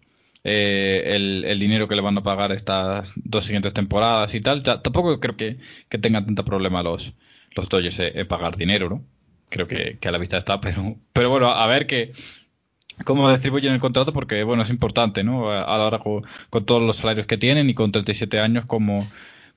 eh, 0.44 1.02
el, 1.14 1.44
el, 1.44 1.58
dinero 1.58 1.86
que 1.88 1.94
le 1.94 2.02
van 2.02 2.18
a 2.18 2.22
pagar 2.22 2.52
estas 2.52 3.12
dos 3.16 3.44
siguientes 3.44 3.72
temporadas 3.72 4.34
y 4.34 4.40
tal. 4.40 4.62
Tampoco 4.62 5.20
creo 5.20 5.36
que, 5.36 5.58
que 5.88 5.98
tengan 5.98 6.26
tanto 6.26 6.44
problema 6.44 6.82
los, 6.82 7.14
los 7.54 7.68
Dodgers 7.68 8.00
en, 8.00 8.26
pagar 8.26 8.56
dinero, 8.56 8.88
¿no? 8.88 9.04
Creo 9.48 9.68
que, 9.68 9.98
que, 10.00 10.08
a 10.08 10.12
la 10.12 10.18
vista 10.18 10.38
está, 10.38 10.60
pero, 10.60 10.96
pero 11.12 11.30
bueno, 11.30 11.48
a 11.48 11.66
ver 11.66 11.86
que 11.86 12.12
cómo 13.04 13.30
distribuyen 13.30 13.72
el 13.74 13.80
contrato, 13.80 14.12
porque 14.12 14.42
bueno, 14.44 14.62
es 14.62 14.70
importante, 14.70 15.24
¿no? 15.24 15.50
A, 15.50 15.78
la 15.78 15.86
hora 15.86 15.98
con, 15.98 16.24
con, 16.50 16.64
todos 16.64 16.82
los 16.82 16.96
salarios 16.96 17.26
que 17.26 17.38
tienen 17.38 17.70
y 17.70 17.74
con 17.74 17.92
37 17.92 18.40
años, 18.40 18.66
como 18.66 19.06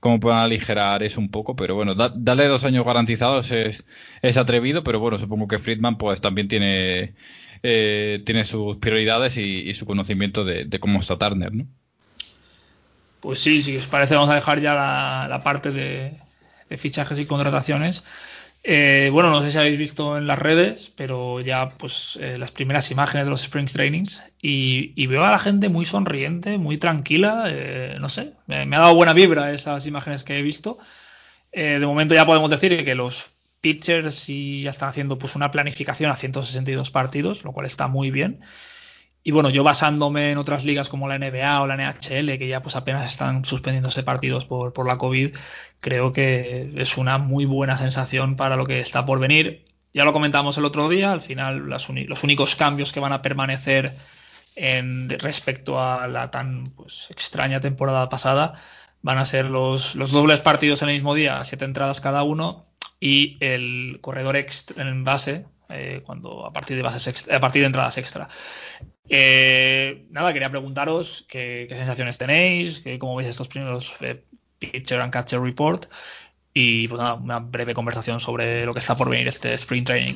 cómo 0.00 0.20
puedan 0.20 0.40
aligerar 0.40 1.02
eso 1.02 1.20
un 1.20 1.30
poco, 1.30 1.56
pero 1.56 1.74
bueno, 1.74 1.94
da, 1.94 2.12
darle 2.14 2.46
dos 2.46 2.64
años 2.64 2.84
garantizados 2.84 3.50
es, 3.50 3.86
es 4.22 4.36
atrevido, 4.36 4.84
pero 4.84 5.00
bueno, 5.00 5.18
supongo 5.18 5.48
que 5.48 5.58
Friedman 5.58 5.98
pues 5.98 6.20
también 6.20 6.48
tiene 6.48 7.14
eh, 7.62 8.22
tiene 8.24 8.44
sus 8.44 8.76
prioridades 8.76 9.36
y, 9.36 9.72
su 9.74 9.86
conocimiento 9.86 10.44
de, 10.44 10.68
cómo 10.80 11.00
está 11.00 11.18
Turner, 11.18 11.52
¿no? 11.52 11.66
Pues 13.20 13.40
sí, 13.40 13.62
si 13.62 13.76
os 13.76 13.86
parece 13.86 14.14
vamos 14.14 14.30
a 14.30 14.34
dejar 14.34 14.60
ya 14.60 14.74
la, 14.74 15.40
parte 15.42 15.70
de, 15.70 16.16
fichajes 16.76 17.18
y 17.18 17.26
contrataciones. 17.26 18.04
Eh, 18.62 19.10
bueno, 19.12 19.30
no 19.30 19.42
sé 19.42 19.52
si 19.52 19.58
habéis 19.58 19.78
visto 19.78 20.18
en 20.18 20.26
las 20.26 20.38
redes, 20.38 20.92
pero 20.96 21.40
ya 21.40 21.70
pues 21.70 22.18
eh, 22.20 22.36
las 22.36 22.50
primeras 22.50 22.90
imágenes 22.90 23.24
de 23.26 23.30
los 23.30 23.42
Springs 23.42 23.72
Trainings 23.72 24.22
y, 24.42 25.06
veo 25.06 25.24
a 25.24 25.30
la 25.30 25.38
gente 25.38 25.68
muy 25.68 25.84
sonriente, 25.84 26.58
muy 26.58 26.76
tranquila, 26.76 27.48
no 28.00 28.08
sé, 28.08 28.32
me, 28.46 28.56
ha 28.56 28.80
dado 28.80 28.94
buena 28.94 29.12
vibra 29.12 29.52
esas 29.52 29.86
imágenes 29.86 30.24
que 30.24 30.38
he 30.38 30.42
visto. 30.42 30.78
De 31.52 31.86
momento 31.86 32.14
ya 32.14 32.26
podemos 32.26 32.50
decir 32.50 32.84
que 32.84 32.94
los 32.94 33.35
pitchers 33.66 34.14
sí 34.14 34.62
ya 34.62 34.70
están 34.70 34.90
haciendo 34.90 35.18
pues 35.18 35.34
una 35.34 35.50
planificación 35.50 36.08
a 36.12 36.14
162 36.14 36.92
partidos, 36.92 37.42
lo 37.42 37.50
cual 37.50 37.66
está 37.66 37.88
muy 37.88 38.12
bien. 38.12 38.40
Y 39.24 39.32
bueno, 39.32 39.50
yo 39.50 39.64
basándome 39.64 40.30
en 40.30 40.38
otras 40.38 40.64
ligas 40.64 40.88
como 40.88 41.08
la 41.08 41.18
NBA 41.18 41.60
o 41.60 41.66
la 41.66 41.76
NHL, 41.76 42.38
que 42.38 42.46
ya 42.46 42.62
pues 42.62 42.76
apenas 42.76 43.04
están 43.08 43.44
suspendiéndose 43.44 44.04
partidos 44.04 44.44
por, 44.44 44.72
por 44.72 44.86
la 44.86 44.98
COVID, 44.98 45.34
creo 45.80 46.12
que 46.12 46.74
es 46.76 46.96
una 46.96 47.18
muy 47.18 47.44
buena 47.44 47.76
sensación 47.76 48.36
para 48.36 48.54
lo 48.54 48.66
que 48.66 48.78
está 48.78 49.04
por 49.04 49.18
venir. 49.18 49.64
Ya 49.92 50.04
lo 50.04 50.12
comentamos 50.12 50.56
el 50.58 50.64
otro 50.64 50.88
día, 50.88 51.10
al 51.10 51.20
final 51.20 51.68
las 51.68 51.88
los 51.88 52.22
únicos 52.22 52.54
cambios 52.54 52.92
que 52.92 53.00
van 53.00 53.12
a 53.12 53.20
permanecer 53.20 53.96
en, 54.54 55.08
respecto 55.10 55.80
a 55.80 56.06
la 56.06 56.30
tan 56.30 56.68
pues, 56.76 57.08
extraña 57.10 57.60
temporada 57.60 58.08
pasada 58.08 58.52
van 59.02 59.18
a 59.18 59.24
ser 59.24 59.46
los, 59.50 59.96
los 59.96 60.12
dobles 60.12 60.40
partidos 60.40 60.82
en 60.82 60.90
el 60.90 60.94
mismo 60.94 61.16
día, 61.16 61.42
siete 61.44 61.64
entradas 61.64 62.00
cada 62.00 62.22
uno, 62.22 62.65
y 63.00 63.36
el 63.40 63.98
corredor 64.00 64.36
en 64.36 65.04
base, 65.04 65.46
eh, 65.68 66.02
cuando 66.04 66.46
a 66.46 66.52
partir 66.52 66.76
de 66.76 66.82
bases 66.82 67.28
a 67.28 67.40
partir 67.40 67.62
de 67.62 67.66
entradas 67.66 67.98
extra. 67.98 68.28
Eh, 69.08 70.06
nada, 70.10 70.32
quería 70.32 70.50
preguntaros 70.50 71.26
qué, 71.28 71.66
sensaciones 71.70 72.18
tenéis, 72.18 72.80
qué- 72.80 72.98
cómo 72.98 73.16
veis 73.16 73.28
estos 73.28 73.48
primeros 73.48 73.96
eh, 74.00 74.24
Pitcher 74.58 75.00
and 75.00 75.12
Catcher 75.12 75.40
Report 75.40 75.86
y 76.54 76.88
pues 76.88 77.00
nada, 77.00 77.14
una 77.14 77.38
breve 77.38 77.74
conversación 77.74 78.18
sobre 78.18 78.64
lo 78.64 78.72
que 78.72 78.80
está 78.80 78.96
por 78.96 79.10
venir 79.10 79.28
este 79.28 79.52
Spring 79.54 79.84
Training. 79.84 80.14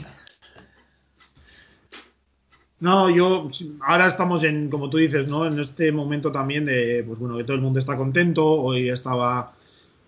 No, 2.80 3.10
yo 3.10 3.48
ahora 3.86 4.06
estamos 4.06 4.42
en, 4.42 4.70
como 4.70 4.88
tú 4.88 4.96
dices, 4.96 5.28
¿no? 5.28 5.46
En 5.46 5.58
este 5.60 5.92
momento 5.92 6.32
también 6.32 6.64
de, 6.64 7.04
pues 7.06 7.18
bueno, 7.18 7.36
que 7.36 7.44
todo 7.44 7.56
el 7.56 7.60
mundo 7.62 7.78
está 7.78 7.94
contento. 7.94 8.46
Hoy 8.46 8.88
estaba 8.88 9.52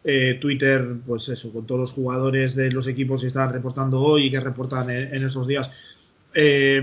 eh, 0.05 0.39
Twitter, 0.41 0.97
pues 1.07 1.29
eso, 1.29 1.53
con 1.53 1.67
todos 1.67 1.81
los 1.81 1.93
jugadores 1.93 2.55
de 2.57 2.71
los 2.73 2.87
equipos 2.89 3.21
que 3.21 3.29
están 3.29 3.53
reportando 3.53 4.01
hoy 4.01 4.25
y 4.25 4.31
que 4.31 4.41
reportan 4.41 4.91
en, 4.91 5.15
en 5.15 5.25
esos 5.25 5.47
días. 5.47 5.71
Eh, 6.35 6.83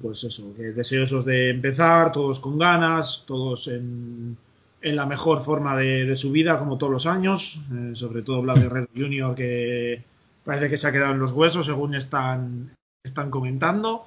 pues 0.00 0.24
eso, 0.24 0.54
que 0.56 0.72
deseosos 0.72 1.24
de 1.24 1.50
empezar, 1.50 2.10
todos 2.10 2.40
con 2.40 2.58
ganas, 2.58 3.24
todos 3.26 3.68
en, 3.68 4.36
en 4.80 4.96
la 4.96 5.06
mejor 5.06 5.42
forma 5.42 5.76
de, 5.76 6.04
de 6.04 6.16
su 6.16 6.32
vida, 6.32 6.58
como 6.58 6.78
todos 6.78 6.92
los 6.92 7.06
años. 7.06 7.60
Eh, 7.72 7.94
sobre 7.94 8.22
todo 8.22 8.42
Vlad 8.42 8.56
Guerrero 8.62 8.88
Jr., 8.94 9.34
que 9.34 10.02
parece 10.44 10.68
que 10.68 10.78
se 10.78 10.88
ha 10.88 10.92
quedado 10.92 11.12
en 11.12 11.20
los 11.20 11.32
huesos, 11.32 11.66
según 11.66 11.94
están, 11.94 12.74
están 13.04 13.30
comentando. 13.30 14.06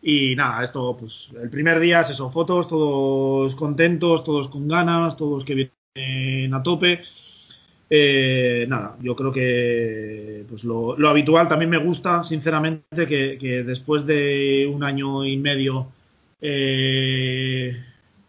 Y 0.00 0.36
nada, 0.36 0.62
esto, 0.62 0.96
pues 0.96 1.32
el 1.40 1.50
primer 1.50 1.80
día 1.80 2.00
es 2.00 2.10
eso, 2.10 2.30
fotos, 2.30 2.68
todos 2.68 3.56
contentos, 3.56 4.22
todos 4.22 4.48
con 4.48 4.68
ganas, 4.68 5.16
todos 5.16 5.44
que 5.44 5.70
vienen 5.94 6.54
a 6.54 6.62
tope. 6.62 7.02
Eh, 7.90 8.66
nada, 8.68 8.96
yo 9.00 9.16
creo 9.16 9.32
que 9.32 10.44
pues 10.48 10.64
lo, 10.64 10.96
lo 10.98 11.08
habitual 11.08 11.48
también 11.48 11.70
me 11.70 11.78
gusta, 11.78 12.22
sinceramente, 12.22 13.06
que, 13.06 13.38
que 13.38 13.62
después 13.62 14.04
de 14.04 14.70
un 14.72 14.84
año 14.84 15.24
y 15.24 15.36
medio 15.38 15.88
eh, 16.40 17.76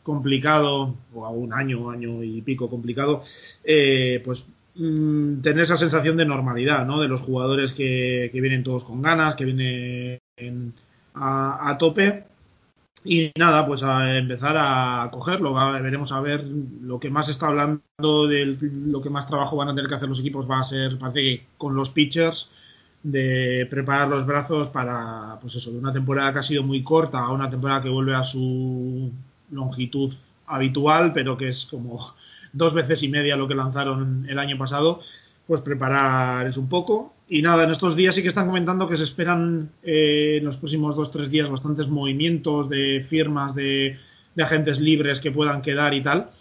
complicado, 0.03 0.95
o 1.13 1.25
a 1.25 1.29
un 1.29 1.53
año, 1.53 1.89
año 1.89 2.23
y 2.23 2.41
pico 2.41 2.69
complicado, 2.69 3.23
eh, 3.63 4.21
pues 4.23 4.45
mm, 4.75 5.41
tener 5.41 5.63
esa 5.63 5.77
sensación 5.77 6.17
de 6.17 6.25
normalidad, 6.25 6.85
¿no? 6.85 7.01
De 7.01 7.07
los 7.07 7.21
jugadores 7.21 7.73
que, 7.73 8.29
que 8.31 8.41
vienen 8.41 8.63
todos 8.63 8.83
con 8.83 9.01
ganas, 9.01 9.35
que 9.35 9.45
vienen 9.45 10.73
a, 11.13 11.69
a 11.69 11.77
tope. 11.77 12.28
Y 13.03 13.31
nada, 13.37 13.65
pues 13.65 13.81
a 13.83 14.17
empezar 14.17 14.55
a 14.57 15.09
cogerlo. 15.11 15.53
Veremos 15.53 16.11
a 16.11 16.19
ver 16.21 16.43
lo 16.43 16.99
que 16.99 17.09
más 17.09 17.29
está 17.29 17.47
hablando 17.47 18.27
de 18.27 18.57
lo 18.61 19.01
que 19.01 19.09
más 19.09 19.27
trabajo 19.27 19.55
van 19.55 19.69
a 19.69 19.75
tener 19.75 19.87
que 19.87 19.95
hacer 19.95 20.09
los 20.09 20.19
equipos 20.19 20.49
va 20.49 20.59
a 20.59 20.63
ser, 20.65 20.99
parece 20.99 21.21
que 21.21 21.45
con 21.57 21.75
los 21.75 21.89
pitchers, 21.89 22.49
de 23.03 23.67
preparar 23.69 24.09
los 24.09 24.25
brazos 24.25 24.67
para, 24.69 25.37
pues 25.41 25.55
eso, 25.55 25.71
de 25.71 25.79
una 25.79 25.93
temporada 25.93 26.33
que 26.33 26.39
ha 26.39 26.43
sido 26.43 26.63
muy 26.63 26.83
corta 26.83 27.19
a 27.19 27.31
una 27.31 27.49
temporada 27.49 27.81
que 27.81 27.89
vuelve 27.89 28.15
a 28.15 28.23
su 28.23 29.11
longitud 29.51 30.13
habitual, 30.47 31.13
pero 31.13 31.37
que 31.37 31.47
es 31.47 31.65
como 31.65 32.13
dos 32.51 32.73
veces 32.73 33.03
y 33.03 33.07
media 33.09 33.37
lo 33.37 33.47
que 33.47 33.55
lanzaron 33.55 34.25
el 34.27 34.39
año 34.39 34.57
pasado, 34.57 34.99
pues 35.47 35.61
preparar 35.61 36.47
es 36.47 36.57
un 36.57 36.67
poco. 36.67 37.13
Y 37.31 37.43
nada, 37.43 37.63
en 37.63 37.69
estos 37.69 37.95
días 37.95 38.15
sí 38.15 38.23
que 38.23 38.27
están 38.27 38.47
comentando 38.47 38.89
que 38.89 38.97
se 38.97 39.03
esperan 39.03 39.69
eh, 39.83 40.37
en 40.39 40.45
los 40.45 40.57
próximos 40.57 40.95
dos 40.95 41.11
tres 41.11 41.29
días 41.29 41.47
bastantes 41.47 41.87
movimientos 41.87 42.69
de 42.69 43.05
firmas 43.07 43.53
de, 43.53 43.97
de 44.33 44.43
agentes 44.43 44.79
libres 44.79 45.19
que 45.19 45.31
puedan 45.31 45.61
quedar 45.61 45.93
y 45.93 46.01
tal, 46.01 46.31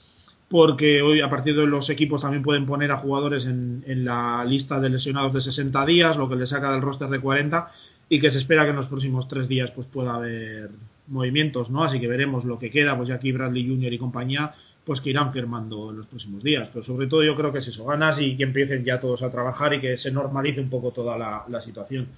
porque 0.48 1.02
hoy 1.02 1.20
a 1.20 1.28
partir 1.28 1.54
de 1.56 1.66
los 1.66 1.90
equipos 1.90 2.22
también 2.22 2.42
pueden 2.42 2.64
poner 2.64 2.90
a 2.90 2.96
jugadores 2.96 3.46
en, 3.46 3.84
la 4.04 4.44
lista 4.46 4.80
de 4.80 4.88
lesionados 4.88 5.32
de 5.32 5.40
60 5.40 5.84
días, 5.84 6.16
lo 6.16 6.28
que 6.28 6.36
le 6.36 6.46
saca 6.46 6.72
del 6.72 6.80
roster 6.80 7.08
de 7.08 7.20
40 7.20 7.70
y 8.08 8.18
que 8.18 8.30
se 8.30 8.38
espera 8.38 8.64
que 8.64 8.70
en 8.70 8.76
los 8.76 8.86
próximos 8.88 9.28
tres 9.28 9.48
días 9.48 9.70
pues 9.70 9.86
pueda 9.86 10.14
haber 10.14 10.70
movimientos, 11.08 11.70
¿no? 11.70 11.84
Así 11.84 12.00
que 12.00 12.08
veremos 12.08 12.44
lo 12.44 12.58
que 12.58 12.70
queda, 12.70 12.96
pues 12.96 13.08
ya 13.08 13.16
aquí 13.16 13.32
Bradley 13.32 13.68
Jr. 13.68 13.92
y 13.92 13.98
compañía, 13.98 14.54
pues 14.88 15.02
que 15.02 15.10
irán 15.10 15.30
firmando 15.34 15.90
en 15.90 15.98
los 15.98 16.06
próximos 16.06 16.42
días. 16.42 16.70
Pero 16.72 16.82
sobre 16.82 17.06
todo 17.08 17.22
yo 17.22 17.36
creo 17.36 17.52
que 17.52 17.58
es 17.58 17.68
eso, 17.68 17.84
ganas 17.84 18.18
y 18.22 18.38
que 18.38 18.44
empiecen 18.44 18.86
ya 18.86 18.98
todos 18.98 19.22
a 19.22 19.30
trabajar 19.30 19.74
y 19.74 19.80
que 19.80 19.98
se 19.98 20.10
normalice 20.10 20.62
un 20.62 20.70
poco 20.70 20.92
toda 20.92 21.18
la, 21.18 21.44
la 21.46 21.60
situación. 21.60 22.08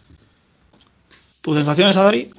¿Tus 1.43 1.57
sensaciones, 1.57 1.97
Adri? 1.97 2.31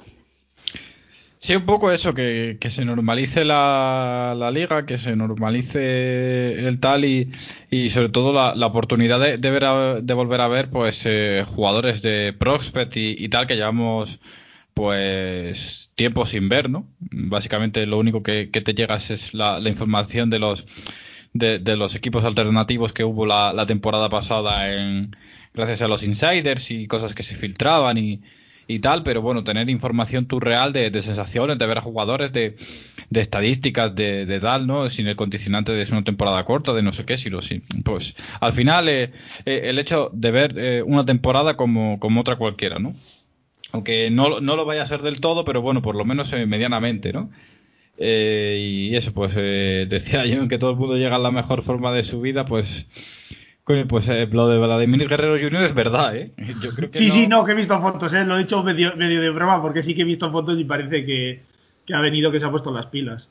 Sí, 1.38 1.54
un 1.56 1.66
poco 1.66 1.90
eso, 1.90 2.14
que, 2.14 2.56
que 2.60 2.70
se 2.70 2.84
normalice 2.84 3.44
la, 3.44 4.34
la 4.38 4.50
liga, 4.52 4.86
que 4.86 4.96
se 4.96 5.16
normalice 5.16 6.66
el 6.66 6.78
tal 6.80 7.04
y, 7.04 7.30
y 7.68 7.90
sobre 7.90 8.08
todo 8.10 8.32
la, 8.32 8.54
la 8.54 8.66
oportunidad 8.68 9.20
de, 9.20 9.36
de 9.36 9.50
ver 9.50 9.64
a- 9.66 10.00
de 10.00 10.14
volver 10.14 10.40
a 10.40 10.48
ver 10.48 10.70
pues 10.70 11.02
eh, 11.04 11.44
jugadores 11.46 12.00
de 12.00 12.32
prospect 12.32 12.96
y, 12.96 13.16
y 13.18 13.28
tal 13.28 13.46
que 13.46 13.56
llevamos 13.56 14.20
pues 14.72 15.90
tiempo 15.94 16.26
sin 16.26 16.48
ver, 16.48 16.70
¿no? 16.70 16.86
Básicamente 17.00 17.86
lo 17.86 17.98
único 17.98 18.22
que, 18.22 18.46
te 18.46 18.74
llegas 18.74 19.10
es 19.10 19.34
la, 19.34 19.60
la 19.60 19.68
información 19.68 20.30
de 20.30 20.38
los 20.38 20.66
de, 21.32 21.76
los 21.76 21.94
equipos 21.94 22.24
alternativos 22.24 22.92
que 22.92 23.04
hubo 23.04 23.26
la, 23.26 23.64
temporada 23.66 24.08
pasada 24.08 24.72
en 24.72 25.16
gracias 25.54 25.82
a 25.82 25.88
los 25.88 26.02
insiders 26.02 26.70
y 26.70 26.86
cosas 26.86 27.14
que 27.14 27.22
se 27.22 27.36
filtraban 27.36 27.98
y, 27.98 28.22
y 28.66 28.78
tal, 28.80 29.02
pero 29.02 29.22
bueno, 29.22 29.44
tener 29.44 29.68
información 29.70 30.26
tú 30.26 30.40
real 30.40 30.72
de, 30.72 30.90
sensaciones, 31.02 31.58
de 31.58 31.66
ver 31.66 31.78
a 31.78 31.82
jugadores, 31.82 32.32
de, 32.32 32.56
de 33.10 33.20
estadísticas, 33.20 33.94
de, 33.94 34.26
de 34.26 34.40
tal, 34.40 34.66
¿no? 34.66 34.88
Sin 34.90 35.06
el 35.06 35.16
condicionante 35.16 35.72
de 35.72 35.82
es 35.82 35.90
una 35.90 36.04
temporada 36.04 36.44
corta, 36.44 36.72
de 36.72 36.82
no 36.82 36.92
sé 36.92 37.04
qué, 37.04 37.16
sino 37.16 37.40
sí. 37.40 37.62
Pues 37.84 38.14
al 38.40 38.52
final 38.52 38.88
eh, 38.88 39.12
eh, 39.44 39.62
el 39.64 39.78
hecho 39.78 40.10
de 40.12 40.30
ver 40.30 40.54
eh, 40.58 40.82
una 40.82 41.04
temporada 41.04 41.56
como, 41.56 41.98
como 41.98 42.20
otra 42.20 42.36
cualquiera, 42.36 42.78
¿no? 42.78 42.92
Aunque 43.72 44.10
no, 44.10 44.40
no 44.40 44.56
lo 44.56 44.64
vaya 44.64 44.82
a 44.82 44.86
ser 44.86 45.02
del 45.02 45.20
todo, 45.20 45.44
pero 45.44 45.62
bueno, 45.62 45.82
por 45.82 45.94
lo 45.96 46.04
menos 46.04 46.32
eh, 46.32 46.46
medianamente, 46.46 47.12
¿no? 47.12 47.30
Eh, 47.98 48.58
y 48.90 48.96
eso, 48.96 49.12
pues 49.12 49.34
eh, 49.36 49.86
decía 49.90 50.24
yo 50.26 50.46
que 50.48 50.58
todo 50.58 50.70
el 50.70 50.76
mundo 50.76 50.96
llega 50.96 51.16
a 51.16 51.20
la 51.20 51.30
mejor 51.30 51.62
forma 51.62 51.92
de 51.92 52.02
su 52.02 52.20
vida, 52.20 52.44
pues 52.46 52.86
pues 53.88 54.08
eh, 54.08 54.28
lo 54.30 54.48
de 54.48 54.58
Vladimir 54.58 55.08
Guerrero 55.08 55.38
Jr. 55.40 55.62
es 55.64 55.72
verdad, 55.74 56.14
¿eh? 56.16 56.32
Yo 56.62 56.70
creo 56.74 56.90
que 56.90 56.98
Sí, 56.98 57.06
no- 57.08 57.14
sí, 57.14 57.26
no, 57.28 57.44
que 57.44 57.52
he 57.52 57.54
visto 57.54 57.80
fotos, 57.80 58.12
¿eh? 58.12 58.24
lo 58.26 58.36
he 58.36 58.42
hecho 58.42 58.62
medio, 58.62 58.94
medio 58.96 59.20
de 59.22 59.30
broma 59.30 59.62
porque 59.62 59.82
sí 59.82 59.94
que 59.94 60.02
he 60.02 60.04
visto 60.04 60.30
fotos 60.30 60.58
y 60.58 60.64
parece 60.64 61.06
que, 61.06 61.40
que 61.86 61.94
ha 61.94 62.00
venido, 62.00 62.30
que 62.30 62.40
se 62.40 62.44
ha 62.46 62.50
puesto 62.50 62.72
las 62.72 62.86
pilas. 62.88 63.30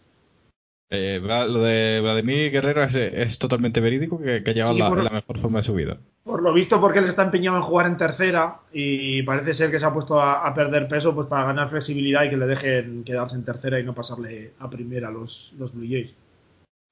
Eh, 0.93 1.21
lo 1.23 1.63
de 1.63 2.01
Vladimir 2.01 2.51
Guerrero 2.51 2.83
es, 2.83 2.93
es 2.95 3.39
totalmente 3.39 3.79
verídico 3.79 4.19
que, 4.21 4.43
que 4.43 4.51
Sí, 4.53 4.77
la, 4.77 4.89
por- 4.89 5.01
la 5.03 5.09
mejor 5.09 5.37
forma 5.39 5.59
de 5.59 5.63
su 5.63 5.73
vida. 5.73 5.97
Por 6.25 6.43
lo 6.43 6.51
visto, 6.53 6.81
porque 6.81 6.99
él 6.99 7.05
está 7.05 7.23
empeñado 7.23 7.55
en 7.57 7.63
jugar 7.63 7.87
en 7.87 7.95
tercera 7.97 8.57
y 8.73 9.23
parece 9.23 9.53
ser 9.53 9.71
que 9.71 9.79
se 9.79 9.85
ha 9.85 9.93
puesto 9.93 10.19
a, 10.21 10.45
a 10.45 10.53
perder 10.53 10.89
peso 10.89 11.15
pues 11.15 11.27
para 11.27 11.45
ganar 11.45 11.69
flexibilidad 11.69 12.25
y 12.25 12.29
que 12.29 12.37
le 12.37 12.45
dejen 12.45 13.03
quedarse 13.05 13.37
en 13.37 13.45
tercera 13.45 13.79
y 13.79 13.83
no 13.83 13.95
pasarle 13.95 14.51
a 14.59 14.69
primera 14.69 15.07
a 15.07 15.11
los, 15.11 15.53
los 15.57 15.73
Blue 15.73 15.87
Jays. 15.89 16.13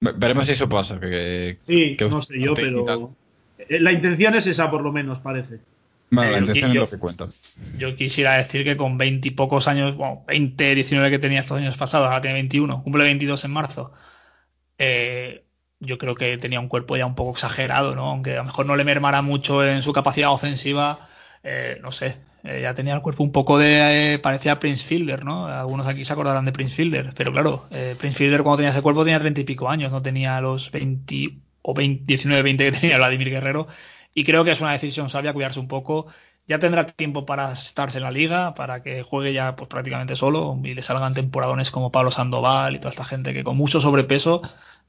Ve- 0.02 0.14
Veremos 0.16 0.45
si 0.45 0.54
eso 0.54 0.70
pasa. 0.70 0.97
Que, 1.00 1.58
Sí, 1.62 1.97
que- 1.97 2.08
no 2.08 2.22
sé 2.22 2.39
yo, 2.39 2.54
pero 2.54 3.14
la 3.70 3.91
intención 3.91 4.34
es 4.36 4.47
esa 4.47 4.72
por 4.72 4.82
lo 4.82 4.93
menos, 4.93 5.20
parece. 5.20 5.60
Intención 6.39 6.72
yo- 6.74 6.84
es 6.84 6.91
lo 6.91 6.97
que. 6.97 7.01
Yo 7.78 7.95
quisiera 7.95 8.36
decir 8.36 8.64
que 8.64 8.78
con 8.78 8.97
20 8.97 9.28
y 9.28 9.32
pocos 9.32 9.68
años, 9.68 9.95
bueno, 9.95 10.24
20, 10.28 10.76
19 10.76 11.10
que 11.12 11.20
tenía 11.20 11.41
estos 11.41 11.57
años 11.57 11.78
pasados, 11.78 12.07
ahora 12.07 12.22
tiene 12.22 12.36
21, 12.36 12.84
cumple 12.84 13.03
22 13.03 13.43
en 13.45 13.51
marzo. 13.51 13.91
Eh, 14.78 15.43
yo 15.80 15.97
creo 15.97 16.16
que 16.16 16.38
tenía 16.38 16.60
un 16.60 16.68
cuerpo 16.68 16.97
ya 16.97 17.05
un 17.05 17.16
poco 17.16 17.32
exagerado, 17.32 17.95
¿no? 17.95 18.10
Aunque 18.10 18.34
a 18.34 18.38
lo 18.38 18.43
mejor 18.45 18.66
no 18.66 18.76
le 18.76 18.84
mermara 18.84 19.22
mucho 19.22 19.66
en 19.66 19.82
su 19.82 19.93
capacidad 19.93 20.32
ofensiva, 20.32 20.99
eh, 21.43 21.78
no 21.82 21.91
sé, 21.91 22.18
eh, 22.43 22.60
ya 22.62 22.74
tenía 22.74 22.95
el 22.95 23.01
cuerpo 23.01 23.24
un 23.24 23.32
poco 23.32 23.57
de, 23.57 24.14
eh, 24.16 24.20
parecía 24.20 24.60
Prince 24.60 24.86
Fielder, 24.86 25.24
¿no? 25.24 25.47
Algunos 25.47 25.88
aquí 25.88 26.03
se 26.03 26.12
acordarán 26.14 26.45
de 26.45 26.51
Prince 26.51 26.76
Fielder, 26.76 27.14
pero 27.16 27.32
claro, 27.32 27.66
Prince 27.97 28.18
Fielder 28.18 28.43
cuando 28.43 28.57
tenía 28.57 28.72
ese 28.72 28.82
cuerpo 28.82 29.03
tenía 29.03 29.20
30 29.20 29.41
y 29.41 29.45
pico 29.45 29.70
años, 29.70 29.91
no 29.91 30.01
tenía 30.01 30.39
los 30.41 30.70
20 30.72 31.38
o 31.62 31.74
20, 31.74 32.03
19, 32.05 32.41
20 32.41 32.72
que 32.72 32.72
tenía 32.80 32.97
Vladimir 32.97 33.30
Guerrero, 33.30 33.68
y 34.20 34.24
creo 34.24 34.43
que 34.43 34.51
es 34.51 34.61
una 34.61 34.72
decisión 34.74 35.09
sabia 35.09 35.34
cuidarse 35.34 35.59
un 35.59 35.67
poco. 35.67 36.07
Ya 36.47 36.57
tendrá 36.59 36.86
tiempo 36.88 37.26
para 37.26 37.51
estarse 37.51 37.97
en 37.99 38.03
la 38.03 38.11
liga, 38.11 38.53
para 38.55 38.82
que 38.82 39.03
juegue 39.03 39.34
ya 39.34 39.55
pues 39.55 39.70
prácticamente 39.70 40.15
solo 40.15 40.57
y 40.63 40.74
le 40.74 40.82
salgan 40.82 41.13
temporadones 41.13 41.70
como 41.70 41.91
Pablo 41.91 42.09
Sandoval 42.11 42.76
y 42.76 42.80
toda 42.80 42.89
esta 42.89 43.05
gente 43.05 43.34
que 43.34 43.43
con 43.43 43.55
mucho 43.55 43.80
sobrepeso 43.82 44.41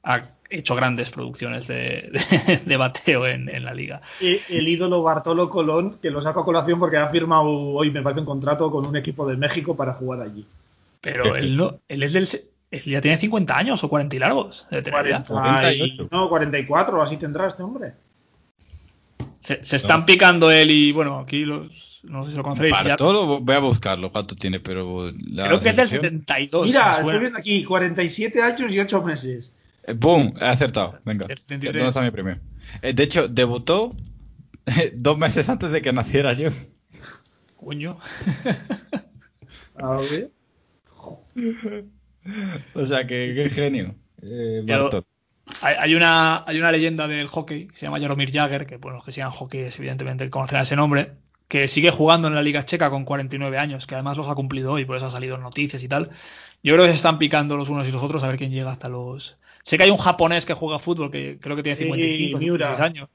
ha 0.03 0.23
hecho 0.49 0.75
grandes 0.75 1.11
producciones 1.11 1.67
de, 1.67 2.09
de- 2.47 2.57
de 2.65 2.77
bateo 2.77 3.27
en, 3.27 3.47
en 3.47 3.63
la 3.63 3.73
liga. 3.75 4.01
Y 4.19 4.39
el 4.57 4.67
ídolo 4.67 5.03
Bartolo 5.03 5.49
Colón, 5.49 5.99
que 6.01 6.09
lo 6.09 6.21
saco 6.21 6.41
a 6.41 6.45
colación 6.45 6.79
porque 6.79 6.97
ha 6.97 7.07
firmado 7.09 7.45
hoy, 7.49 7.91
me 7.91 8.01
parece, 8.01 8.21
un 8.21 8.25
contrato 8.25 8.71
con 8.71 8.85
un 8.85 8.95
equipo 8.95 9.27
de 9.27 9.37
México 9.37 9.75
para 9.75 9.93
jugar 9.93 10.21
allí. 10.21 10.45
Pero 10.99 11.35
él 11.35 11.55
no, 11.57 11.79
él 11.87 12.03
es 12.03 12.13
del 12.13 12.27
ya 12.85 13.01
tiene 13.01 13.17
50 13.17 13.57
años 13.57 13.83
o 13.83 13.89
40 13.89 14.15
y 14.15 14.19
largos 14.19 14.65
de 14.71 14.81
tener 14.81 15.07
ya. 15.07 15.23
40 15.23 15.73
y- 15.73 16.07
no, 16.09 16.29
44, 16.29 17.01
así 17.01 17.17
tendrá 17.17 17.47
este 17.47 17.63
hombre. 17.63 17.93
Se, 19.39 19.63
se 19.63 19.77
están 19.77 20.05
picando 20.05 20.51
él 20.51 20.71
y 20.71 20.91
bueno, 20.91 21.19
aquí 21.19 21.45
los 21.45 22.01
no 22.03 22.23
sé 22.25 22.31
si 22.31 22.37
lo 22.37 22.43
conocéis. 22.43 22.73
ya- 22.73 22.83
Bartolo, 22.89 23.39
voy 23.41 23.55
a 23.55 23.59
buscarlo 23.59 24.11
cuánto 24.11 24.35
tiene, 24.35 24.59
pero. 24.59 25.11
la 25.11 25.45
creo 25.47 25.59
que 25.59 25.69
es 25.69 25.75
del 25.75 25.87
sensación- 25.87 26.19
72. 26.25 26.65
Mira, 26.67 26.91
estoy 26.99 27.19
viendo 27.19 27.37
aquí 27.39 27.63
47 27.63 28.41
años 28.41 28.73
y 28.73 28.79
8 28.79 29.03
meses. 29.03 29.55
Eh, 29.83 29.93
¡Boom! 29.93 30.33
He 30.39 30.45
acertado. 30.45 30.93
Venga. 31.05 31.27
El 31.29 31.37
73. 31.37 31.73
¿Dónde 31.73 31.89
está 31.89 32.01
mi 32.01 32.11
premio? 32.11 32.39
Eh, 32.81 32.93
de 32.93 33.03
hecho, 33.03 33.27
debutó 33.27 33.89
dos 34.95 35.17
meses 35.17 35.47
antes 35.49 35.71
de 35.71 35.81
que 35.81 35.93
naciera 35.93 36.33
yo. 36.33 36.49
Coño. 37.57 37.97
A 39.75 39.97
ver. 39.97 40.31
O 42.75 42.85
sea, 42.85 43.07
que 43.07 43.33
qué 43.35 43.49
genio. 43.49 43.95
Eh, 44.21 44.61
Bartot. 44.63 45.05
Hay, 45.61 45.95
una, 45.95 46.43
hay 46.47 46.59
una 46.59 46.71
leyenda 46.71 47.07
del 47.07 47.27
hockey 47.27 47.67
se 47.73 47.85
llama 47.85 47.99
Jaromir 47.99 48.31
Jagr, 48.31 48.65
que 48.65 48.77
bueno, 48.77 48.97
los 48.97 49.05
que 49.05 49.11
sigan 49.11 49.31
hockey 49.31 49.61
evidentemente 49.77 50.29
conocerán 50.29 50.63
ese 50.63 50.75
nombre, 50.75 51.13
que 51.47 51.67
sigue 51.67 51.91
jugando 51.91 52.27
en 52.27 52.35
la 52.35 52.41
Liga 52.41 52.65
Checa 52.65 52.89
con 52.89 53.03
49 53.05 53.57
años, 53.57 53.85
que 53.85 53.95
además 53.95 54.17
los 54.17 54.29
ha 54.29 54.35
cumplido 54.35 54.71
hoy, 54.73 54.85
por 54.85 54.95
eso 54.97 55.07
ha 55.07 55.11
salido 55.11 55.35
en 55.35 55.41
noticias 55.41 55.83
y 55.83 55.87
tal. 55.87 56.09
Yo 56.63 56.73
creo 56.73 56.85
que 56.85 56.91
se 56.91 56.95
están 56.97 57.17
picando 57.19 57.57
los 57.57 57.69
unos 57.69 57.87
y 57.87 57.91
los 57.91 58.01
otros 58.03 58.23
a 58.23 58.27
ver 58.29 58.37
quién 58.37 58.51
llega 58.51 58.71
hasta 58.71 58.87
los... 58.87 59.37
Sé 59.63 59.77
que 59.77 59.83
hay 59.83 59.89
un 59.91 59.97
japonés 59.97 60.45
que 60.45 60.53
juega 60.53 60.79
fútbol, 60.79 61.11
que 61.11 61.37
creo 61.39 61.55
que 61.55 61.63
tiene 61.63 61.75
Sí, 61.77 61.83
55, 61.85 62.37
Miura. 62.39 62.67
56 62.75 62.79
años. 62.89 63.09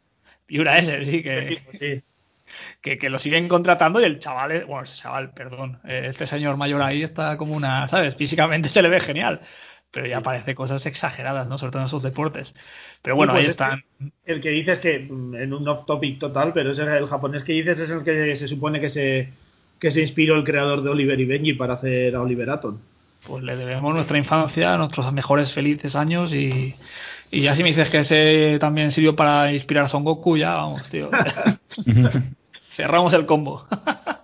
Miura 0.49 0.79
ese, 0.79 1.05
sí, 1.05 1.22
que, 1.22 1.61
Sí. 1.72 2.03
que, 2.81 2.99
que 2.99 3.11
lo 3.11 3.18
siguen 3.18 3.49
contratando 3.49 4.01
y 4.01 4.05
el 4.05 4.18
chaval, 4.18 4.53
es- 4.53 4.66
bueno, 4.66 4.85
ese 4.85 4.97
chaval, 4.97 5.33
perdón, 5.33 5.81
eh, 5.85 6.03
este 6.07 6.27
señor 6.27 6.57
mayor 6.57 6.83
ahí 6.83 7.03
está 7.03 7.37
como 7.37 7.55
una, 7.55 7.89
¿sabes? 7.89 8.14
Físicamente 8.14 8.68
se 8.68 8.83
le 8.83 8.89
ve 8.89 9.01
genial, 9.01 9.41
pero 9.97 10.09
ya 10.09 10.20
parece 10.20 10.55
cosas 10.55 10.84
exageradas, 10.84 11.49
¿no? 11.49 11.57
Sobre 11.57 11.72
todo 11.72 11.80
en 11.80 11.86
esos 11.86 12.03
deportes. 12.03 12.55
Pero 13.01 13.16
bueno, 13.16 13.32
Sí, 13.32 13.36
pues 13.36 13.40
ahí 13.40 13.47
es 13.47 13.51
están. 13.53 13.82
El 14.26 14.42
que 14.42 14.51
dices 14.51 14.78
que, 14.78 14.99
mm, 14.99 15.36
en 15.36 15.55
un 15.55 15.66
off 15.66 15.86
topic 15.86 16.18
total, 16.18 16.53
pero 16.53 16.72
ese, 16.72 16.82
el 16.82 17.07
japonés 17.07 17.44
que 17.44 17.55
dices 17.55 17.78
es 17.78 17.88
el 17.88 18.05
que 18.05 18.36
se 18.36 18.47
supone 18.47 18.78
que 18.78 18.90
se, 18.90 19.30
que 19.78 19.90
se 19.90 20.03
inspiró 20.03 20.36
el 20.36 20.44
creador 20.44 20.82
de 20.82 20.90
Oliver 20.90 21.18
y 21.18 21.24
Benji 21.24 21.55
para 21.55 21.72
hacer 21.72 22.14
a 22.14 22.20
Oliver 22.20 22.51
Atom. 22.51 22.76
Pues 23.26 23.42
le 23.42 23.57
debemos 23.57 23.94
nuestra 23.94 24.18
infancia, 24.18 24.76
nuestros 24.76 25.11
mejores 25.14 25.51
felices 25.51 25.97
años 25.97 26.34
y, 26.34 26.74
y 27.30 27.40
ya 27.40 27.55
si 27.55 27.62
me 27.62 27.70
dices 27.70 27.88
que 27.88 28.01
ese 28.01 28.59
también 28.61 28.92
sirvió 28.92 29.16
para 29.16 29.51
inspirar 29.51 29.86
a 29.86 29.88
Son 29.88 30.05
Goku, 30.05 30.36
ya 30.36 30.57
vamos, 30.57 30.82
tío. 30.90 31.11
Cerramos 32.68 33.14
el 33.14 33.24
combo. 33.24 33.66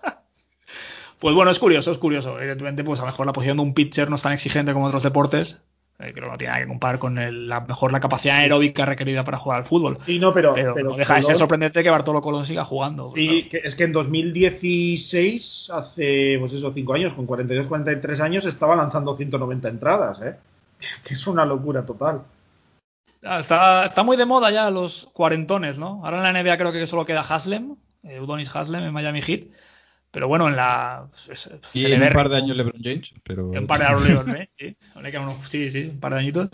pues 1.22 1.34
bueno, 1.34 1.50
es 1.50 1.58
curioso, 1.58 1.90
es 1.92 1.98
curioso. 1.98 2.38
Evidentemente, 2.38 2.84
pues 2.84 3.00
a 3.00 3.04
lo 3.04 3.06
mejor 3.12 3.24
la 3.26 3.32
posición 3.32 3.56
de 3.56 3.62
un 3.62 3.72
pitcher 3.74 4.10
no 4.10 4.16
es 4.16 4.22
tan 4.22 4.32
exigente 4.32 4.74
como 4.74 4.86
otros 4.86 5.02
deportes. 5.02 5.62
Eh, 5.98 6.12
creo 6.12 6.24
que 6.26 6.30
no 6.32 6.38
tiene 6.38 6.52
nada 6.52 6.62
que 6.64 6.68
comparar 6.68 6.98
con 6.98 7.16
el- 7.18 7.48
la 7.48 7.60
mejor 7.60 7.92
la 7.92 8.00
capacidad 8.00 8.38
aeróbica 8.38 8.84
requerida 8.84 9.22
para 9.24 9.38
jugar 9.38 9.58
al 9.58 9.64
fútbol. 9.64 9.98
Sí, 10.04 10.18
no, 10.18 10.34
pero, 10.34 10.52
Pero, 10.52 10.74
pero 10.74 10.90
no 10.90 10.96
deja 10.96 11.14
de 11.14 11.22
ser 11.22 11.36
sorprendente 11.36 11.82
que 11.82 11.90
Bartolo 11.90 12.20
Colón 12.20 12.44
siga 12.44 12.64
jugando. 12.64 13.12
Sí, 13.14 13.46
que 13.48 13.60
es 13.62 13.74
que 13.76 13.84
en 13.84 13.92
2016, 13.92 15.70
hace 15.72 16.36
pues 16.40 16.52
eso, 16.52 16.72
5 16.72 16.94
años, 16.94 17.14
con 17.14 17.26
42, 17.26 17.66
43 17.68 18.20
años, 18.20 18.44
estaba 18.46 18.74
lanzando 18.76 19.16
190 19.16 19.68
entradas, 19.68 20.20
¿eh? 20.22 20.34
Que 21.04 21.14
es 21.14 21.26
una 21.26 21.44
locura 21.44 21.86
total. 21.86 22.22
Ah, 23.24 23.38
Está, 23.40 23.86
está 23.86 24.02
muy 24.02 24.16
de 24.16 24.24
moda 24.26 24.50
ya 24.50 24.70
los 24.70 25.08
cuarentones, 25.12 25.78
¿no? 25.78 26.00
Ahora 26.04 26.16
en 26.16 26.22
la 26.34 26.42
NBA 26.42 26.56
creo 26.56 26.72
que 26.72 26.86
solo 26.88 27.06
queda 27.06 27.20
Haslem, 27.20 27.76
eh, 28.02 28.18
Udonis 28.20 28.50
Haslem 28.54 28.82
en 28.82 28.92
Miami 28.92 29.22
Heat. 29.22 29.42
Pero 30.12 30.28
bueno, 30.28 30.46
en 30.46 30.54
la. 30.56 31.08
pues, 31.26 31.46
eh, 31.48 31.58
Y 31.74 31.92
en 31.92 32.02
un 32.02 32.12
par 32.12 32.28
de 32.28 32.36
años 32.36 32.56
LeBron 32.56 32.80
James, 32.82 33.12
pero... 33.24 33.48
Un 33.48 33.66
par 33.66 33.80
de 33.80 33.86
años, 33.86 34.26
¿eh? 34.28 34.48
sí. 34.58 34.76
Le 35.02 35.10
quedan 35.10 35.24
unos- 35.28 35.48
sí, 35.48 35.70
sí, 35.70 35.86
un 35.86 35.98
par 36.00 36.12
de 36.14 36.20
añitos. 36.20 36.50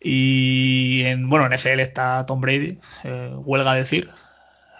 Y 0.00 1.02
en, 1.04 1.28
bueno, 1.28 1.46
en 1.46 1.52
FL 1.52 1.80
está 1.80 2.26
Tom 2.26 2.40
Brady, 2.40 2.78
eh, 3.04 3.30
huelga 3.36 3.74
decir. 3.74 4.08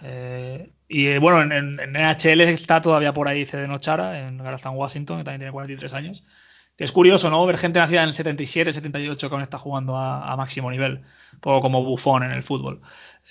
Eh, 0.03 0.69
y 0.89 1.07
eh, 1.07 1.19
bueno, 1.19 1.41
en, 1.41 1.79
en- 1.79 1.95
NHL 1.95 2.41
está 2.41 2.81
todavía 2.81 3.13
por 3.13 3.27
ahí 3.27 3.45
Cedeno 3.45 3.77
Chara, 3.77 4.27
en 4.27 4.37
Garastan 4.37 4.75
Washington, 4.75 5.19
que 5.19 5.23
también 5.23 5.39
tiene 5.39 5.51
43 5.53 5.93
años. 5.93 6.23
Que 6.75 6.83
es 6.83 6.91
curioso, 6.91 7.29
¿no? 7.29 7.45
Ver 7.45 7.57
gente 7.57 7.79
nacida 7.79 8.01
en 8.03 8.09
el 8.09 8.15
77, 8.15 8.73
78 8.73 9.29
que 9.29 9.33
aún 9.35 9.43
está 9.43 9.59
jugando 9.59 9.95
a, 9.95 10.29
a 10.31 10.35
máximo 10.35 10.71
nivel. 10.71 11.03
Un 11.33 11.39
poco 11.39 11.61
como 11.61 11.83
bufón 11.83 12.23
en 12.23 12.31
el 12.31 12.43
fútbol. 12.43 12.81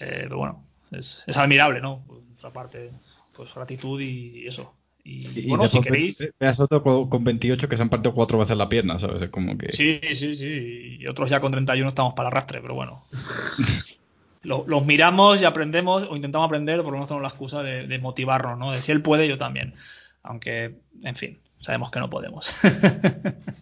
Eh, 0.01 0.20
pero 0.23 0.39
bueno, 0.39 0.64
es, 0.93 1.25
es 1.27 1.37
admirable, 1.37 1.81
¿no? 1.81 2.05
Por 2.07 2.23
otra 2.37 2.51
parte, 2.53 2.91
pues 3.37 3.55
gratitud 3.55 4.01
y 4.01 4.47
eso. 4.47 4.74
Y, 5.05 5.26
Y 5.41 5.47
bueno, 5.49 5.66
si 5.66 5.80
queréis. 5.80 6.18
ve- 6.20 6.33
Veas 6.39 6.61
otro 6.61 6.83
con- 6.83 7.09
con 7.11 7.24
28 7.24 7.68
que 7.68 7.76
se 7.76 7.83
han 7.83 7.91
partido 7.91 8.14
cuatro 8.14 8.39
veces 8.39 8.57
la 8.57 8.68
pierna, 8.68 8.99
¿sabes? 9.01 9.20
Es 9.22 9.30
como 9.30 9.59
que... 9.59 9.72
Sí, 9.72 10.01
sí, 10.14 10.37
sí. 10.37 10.97
Y 11.01 11.07
otros 11.09 11.28
ya 11.28 11.41
con 11.41 11.51
31 11.51 11.89
estamos 11.89 12.14
para 12.14 12.28
el 12.28 12.33
arrastre, 12.35 12.61
pero 12.61 12.74
bueno. 12.74 13.03
Lo- 14.43 14.64
los 14.66 14.87
miramos 14.87 15.41
y 15.41 15.45
aprendemos, 15.45 16.07
o 16.11 16.16
intentamos 16.16 16.47
aprender, 16.47 16.80
o 16.80 16.83
por 16.83 16.93
lo 16.93 16.99
menos 16.99 17.09
tenemos 17.09 17.22
la 17.22 17.28
excusa 17.28 17.62
de, 17.62 17.87
de 17.87 17.99
motivarnos, 17.99 18.59
¿no? 18.59 18.72
De 18.72 18.83
si 18.83 18.91
él 18.93 19.01
puede, 19.03 19.28
yo 19.28 19.39
también. 19.39 19.74
Aunque, 20.24 20.74
en 21.03 21.14
fin, 21.16 21.39
sabemos 21.61 21.91
que 21.91 22.01
no 22.01 22.11
podemos. 22.11 22.59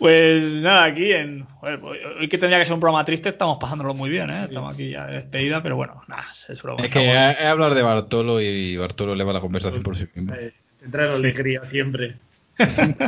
pues 0.00 0.42
nada, 0.62 0.82
aquí 0.84 1.12
en. 1.12 1.44
joder, 1.44 1.78
hoy, 1.84 2.28
que 2.28 2.38
tendría 2.38 2.58
que 2.58 2.64
ser 2.64 2.74
un 2.74 2.80
programa 2.80 3.04
triste, 3.04 3.28
estamos 3.28 3.58
pasándolo 3.60 3.94
muy 3.94 4.10
bien, 4.10 4.28
¿eh? 4.30 4.44
Estamos 4.46 4.74
aquí 4.74 4.90
ya 4.90 5.06
de 5.06 5.14
despedida, 5.16 5.62
pero 5.62 5.76
bueno, 5.76 6.00
nada, 6.08 6.24
es 6.48 6.60
broma. 6.60 6.84
Es 6.84 6.90
que 6.90 7.06
estamos- 7.06 7.36
he, 7.38 7.44
he 7.44 7.46
hablar 7.46 7.74
de 7.74 7.82
Bartolo 7.82 8.40
y 8.40 8.76
Bartolo 8.76 9.12
eleva 9.12 9.32
la 9.32 9.40
conversación 9.40 9.84
por 9.84 9.96
sí 9.96 10.08
mismo. 10.14 10.34
Eh, 10.34 10.52
te 10.80 10.88
trae 10.88 11.08
alegría 11.10 11.64
siempre. 11.64 12.16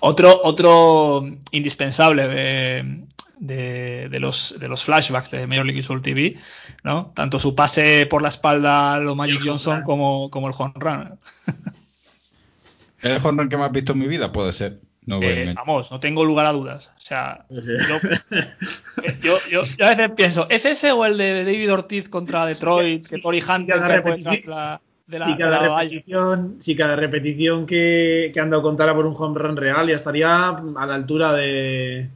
Otro, 0.00 0.40
otro 0.42 1.22
indispensable 1.50 2.26
de, 2.28 3.04
de, 3.38 4.08
de 4.08 4.20
los, 4.20 4.54
de 4.58 4.68
los 4.68 4.82
flashbacks 4.84 5.30
de 5.30 5.46
Major 5.46 5.64
League 5.66 5.80
Baseball 5.80 6.02
TV, 6.02 6.36
¿no? 6.84 7.12
Tanto 7.14 7.38
su 7.38 7.54
pase 7.54 8.06
por 8.06 8.22
la 8.22 8.28
espalda 8.28 8.94
a 8.94 9.00
lo 9.00 9.14
Magic 9.14 9.40
Johnson 9.44 9.82
como, 9.82 10.30
como 10.30 10.48
el 10.48 10.54
home 10.56 10.72
run. 10.76 11.18
¿El 13.02 13.18
home 13.24 13.42
run 13.42 13.48
que 13.48 13.56
más 13.56 13.66
has 13.66 13.72
visto 13.72 13.92
en 13.92 13.98
mi 13.98 14.08
vida? 14.08 14.32
Puede 14.32 14.52
ser. 14.52 14.80
No 15.08 15.20
Eh, 15.22 15.54
vamos, 15.56 15.90
no 15.90 15.98
tengo 16.00 16.22
lugar 16.24 16.44
a 16.46 16.52
dudas. 16.52 16.92
O 16.96 17.00
sea, 17.00 17.46
yo, 17.48 17.98
yo, 19.22 19.38
yo- 19.50 19.62
yo 19.78 19.86
a 19.86 19.88
veces 19.94 20.10
pienso, 20.16 20.46
¿es 20.50 20.66
ese 20.66 20.92
o 20.92 21.04
el 21.06 21.16
de 21.16 21.44
David 21.44 21.72
Ortiz 21.72 22.08
contra 22.08 22.44
Detroit? 22.46 23.02
que 23.08 23.20
Cory 23.22 23.40
Hunter 23.42 23.80
de 23.80 24.44
la, 24.46 24.80
de 25.06 25.18
la- 25.18 25.24
si 25.26 25.32
de 25.32 25.38
cada 25.38 25.50
la 25.62 25.78
repetición, 25.78 26.56
si 26.60 26.76
cada 26.76 26.96
repetición 26.96 27.64
que, 27.66 28.30
que 28.34 28.40
han 28.40 28.50
dado 28.50 28.62
contara 28.62 28.94
por 28.94 29.06
un 29.06 29.14
home 29.16 29.38
run 29.38 29.56
real 29.56 29.88
ya 29.88 29.96
estaría 29.96 30.48
a 30.50 30.86
la 30.86 30.94
altura 30.94 31.32
de, 31.32 32.08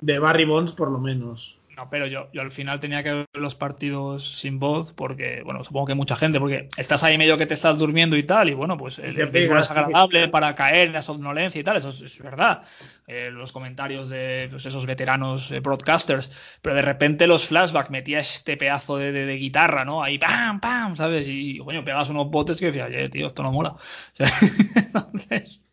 de 0.00 0.18
Barry 0.18 0.44
Bonds 0.44 0.72
por 0.72 0.90
lo 0.90 0.98
menos. 0.98 1.56
No, 1.76 1.90
pero 1.90 2.06
yo, 2.06 2.28
yo 2.32 2.42
al 2.42 2.52
final 2.52 2.78
tenía 2.78 3.02
que 3.02 3.12
ver 3.12 3.26
los 3.34 3.56
partidos 3.56 4.38
sin 4.38 4.60
voz 4.60 4.92
porque, 4.92 5.42
bueno, 5.44 5.64
supongo 5.64 5.86
que 5.88 5.94
mucha 5.94 6.14
gente, 6.14 6.38
porque 6.38 6.68
estás 6.76 7.02
ahí 7.02 7.18
medio 7.18 7.36
que 7.36 7.46
te 7.46 7.54
estás 7.54 7.78
durmiendo 7.78 8.16
y 8.16 8.22
tal, 8.22 8.48
y 8.48 8.54
bueno, 8.54 8.76
pues 8.76 9.00
el, 9.00 9.18
el 9.18 9.26
béisbol 9.30 9.58
es 9.58 9.70
agradable 9.70 10.28
para 10.28 10.54
caer 10.54 10.86
en 10.86 10.92
la 10.92 11.02
somnolencia 11.02 11.60
y 11.60 11.64
tal, 11.64 11.76
eso 11.76 11.88
es, 11.88 12.00
es 12.02 12.18
verdad. 12.22 12.62
Eh, 13.08 13.30
los 13.32 13.50
comentarios 13.50 14.08
de 14.08 14.46
pues, 14.50 14.66
esos 14.66 14.86
veteranos 14.86 15.50
eh, 15.50 15.58
broadcasters, 15.58 16.30
pero 16.62 16.76
de 16.76 16.82
repente 16.82 17.26
los 17.26 17.46
flashbacks 17.48 17.90
metía 17.90 18.20
este 18.20 18.56
pedazo 18.56 18.96
de, 18.96 19.10
de- 19.10 19.26
de 19.26 19.36
guitarra, 19.36 19.84
¿no? 19.84 20.00
Ahí, 20.02 20.16
pam, 20.18 20.60
pam, 20.60 20.96
¿sabes? 20.96 21.26
Y, 21.28 21.58
coño, 21.58 21.84
pegas 21.84 22.08
unos 22.08 22.30
botes 22.30 22.60
que 22.60 22.66
decía, 22.66 22.84
oye, 22.86 23.08
tío, 23.08 23.26
esto 23.26 23.42
no 23.42 23.50
mola. 23.50 23.70
O 23.74 23.80
sea, 24.12 24.28
entonces, 24.76 25.64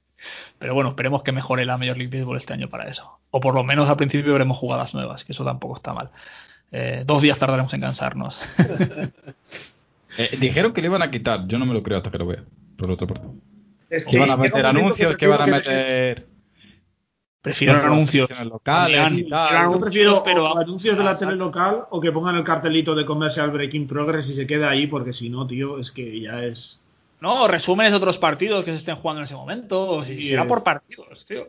pero 0.62 0.76
bueno, 0.76 0.92
esperemos 0.92 1.24
que 1.24 1.32
mejore 1.32 1.66
la 1.66 1.80
Major 1.80 1.98
League 1.98 2.16
Baseball 2.16 2.38
este 2.38 2.54
año 2.54 2.70
para 2.70 2.86
eso. 2.88 3.18
O 3.32 3.40
por 3.40 3.56
lo 3.56 3.64
menos 3.64 3.90
al 3.90 3.98
principio 3.98 4.32
veremos 4.32 4.60
jugadas 4.60 4.94
nuevas, 4.94 5.26
que 5.26 5.32
eso 5.32 5.44
tampoco 5.44 5.76
está 5.76 5.96
mal. 5.96 6.12
Eh, 6.72 7.02
dos 7.04 7.24
días 7.24 7.40
tardaremos 7.40 7.74
en 7.74 7.82
cansarnos. 7.82 8.40
Eh, 10.18 10.38
dijeron 10.42 10.74
que 10.74 10.82
le 10.82 10.88
iban 10.88 11.02
a 11.02 11.10
quitar. 11.10 11.48
Yo 11.48 11.58
no 11.58 11.66
me 11.66 11.74
lo 11.74 11.82
creo 11.82 12.00
hasta 12.00 12.12
que 12.12 12.18
lo 12.18 12.28
vea. 12.28 12.44
Por 12.78 12.92
otra 12.92 13.08
parte. 13.08 13.26
Es 13.90 14.04
Que 14.04 14.20
van 14.20 14.30
a 14.30 14.36
meter 14.36 14.66
anuncios, 14.66 15.16
que 15.16 15.26
van 15.26 15.42
a 15.42 15.46
meter. 15.46 16.28
Prefiero 17.42 17.78
anuncios. 17.78 18.30
locales 18.44 19.14
y 19.14 19.30
tal. 19.30 19.48
prefiero 19.48 19.72
Yo 19.72 19.80
prefiero 19.80 20.22
pero 20.26 20.52
o 20.52 20.58
anuncios 20.58 20.98
de 20.98 21.04
la 21.06 21.12
Exacto. 21.12 21.28
tele 21.28 21.38
local 21.38 21.86
o 21.92 22.02
que 22.02 22.12
pongan 22.12 22.36
el 22.36 22.44
cartelito 22.44 22.94
de 22.94 23.06
Commercial 23.06 23.52
Breaking 23.52 23.88
Progress 23.88 24.28
y 24.32 24.34
se 24.34 24.46
queda 24.46 24.70
ahí, 24.70 24.86
porque 24.86 25.14
si 25.14 25.30
no, 25.30 25.48
tío, 25.48 25.80
es 25.80 25.94
que 25.94 26.20
ya 26.20 26.44
es. 26.44 26.82
No, 27.22 27.48
resúmenes 27.48 27.92
de 27.92 27.98
otros 27.98 28.18
partidos 28.18 28.66
que 28.66 28.72
se 28.72 28.78
estén 28.78 28.96
jugando 28.96 29.22
en 29.22 29.26
ese 29.26 29.36
momento. 29.36 29.92
O 29.92 30.02
si 30.02 30.20
será 30.20 30.48
por 30.48 30.64
partidos, 30.64 31.24
tío. 31.24 31.48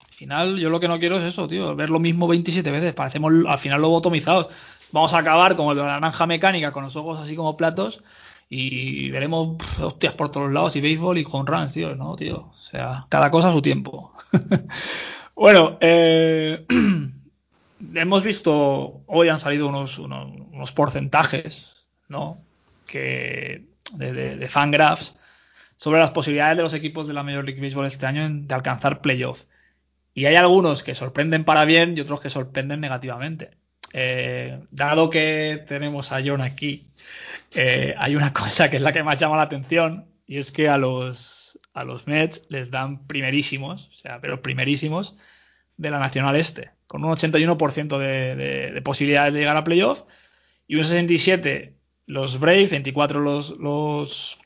Al 0.00 0.14
final, 0.14 0.58
yo 0.58 0.68
lo 0.68 0.80
que 0.80 0.88
no 0.88 0.98
quiero 0.98 1.16
es 1.16 1.22
eso, 1.22 1.46
tío. 1.46 1.76
Ver 1.76 1.90
lo 1.90 2.00
mismo 2.00 2.26
27 2.26 2.68
veces. 2.72 2.92
Parecemos 2.92 3.32
al 3.46 3.58
final 3.60 3.80
lobotomizados. 3.80 4.52
Vamos 4.90 5.14
a 5.14 5.18
acabar 5.18 5.54
como 5.54 5.70
el 5.70 5.78
de 5.78 5.84
la 5.84 5.92
naranja 5.92 6.26
mecánica, 6.26 6.72
con 6.72 6.82
los 6.82 6.96
ojos 6.96 7.20
así 7.20 7.36
como 7.36 7.56
platos. 7.56 8.02
Y 8.48 9.10
veremos 9.10 9.56
hostias 9.78 10.12
por 10.14 10.30
todos 10.30 10.52
lados 10.52 10.74
y 10.74 10.80
béisbol 10.80 11.18
y 11.18 11.24
con 11.24 11.46
runs, 11.46 11.72
tío. 11.72 11.94
No, 11.94 12.16
tío. 12.16 12.50
O 12.52 12.58
sea, 12.58 13.06
cada 13.08 13.30
cosa 13.30 13.50
a 13.50 13.52
su 13.52 13.62
tiempo. 13.62 14.12
bueno, 15.36 15.78
eh, 15.80 16.66
hemos 17.94 18.24
visto, 18.24 19.02
hoy 19.06 19.28
han 19.28 19.38
salido 19.38 19.68
unos, 19.68 20.00
unos, 20.00 20.32
unos 20.52 20.72
porcentajes, 20.72 21.76
¿no? 22.08 22.38
Que 22.86 23.71
de, 23.96 24.12
de, 24.12 24.36
de 24.36 24.48
Fangraphs 24.48 25.16
sobre 25.76 26.00
las 26.00 26.10
posibilidades 26.12 26.56
de 26.56 26.62
los 26.62 26.74
equipos 26.74 27.08
de 27.08 27.14
la 27.14 27.22
Major 27.22 27.44
League 27.44 27.60
Baseball 27.60 27.86
este 27.86 28.06
año 28.06 28.28
de 28.28 28.54
alcanzar 28.54 29.00
playoff. 29.00 29.44
Y 30.14 30.26
hay 30.26 30.34
algunos 30.36 30.82
que 30.82 30.94
sorprenden 30.94 31.44
para 31.44 31.64
bien 31.64 31.96
y 31.96 32.00
otros 32.00 32.20
que 32.20 32.30
sorprenden 32.30 32.80
negativamente. 32.80 33.50
Eh, 33.94 34.60
dado 34.70 35.10
que 35.10 35.64
tenemos 35.66 36.12
a 36.12 36.20
John 36.24 36.40
aquí, 36.40 36.86
eh, 37.52 37.94
hay 37.98 38.16
una 38.16 38.32
cosa 38.32 38.70
que 38.70 38.76
es 38.76 38.82
la 38.82 38.92
que 38.92 39.02
más 39.02 39.18
llama 39.18 39.36
la 39.36 39.42
atención 39.42 40.06
y 40.26 40.38
es 40.38 40.52
que 40.52 40.68
a 40.68 40.78
los, 40.78 41.58
a 41.74 41.84
los 41.84 42.06
Mets 42.06 42.44
les 42.48 42.70
dan 42.70 43.06
primerísimos, 43.06 43.88
o 43.88 43.94
sea, 43.94 44.20
pero 44.20 44.40
primerísimos 44.40 45.16
de 45.76 45.90
la 45.90 45.98
Nacional 45.98 46.36
Este, 46.36 46.70
con 46.86 47.02
un 47.04 47.10
81% 47.10 47.98
de, 47.98 48.36
de- 48.36 48.70
de 48.72 48.82
posibilidades 48.82 49.34
de 49.34 49.40
llegar 49.40 49.56
a 49.56 49.64
playoff 49.64 50.02
y 50.68 50.76
un 50.76 50.84
67% 50.84 51.72
los 52.06 52.38
Braves, 52.40 52.70
24 52.70 53.20
los, 53.20 53.58
los, 53.58 54.38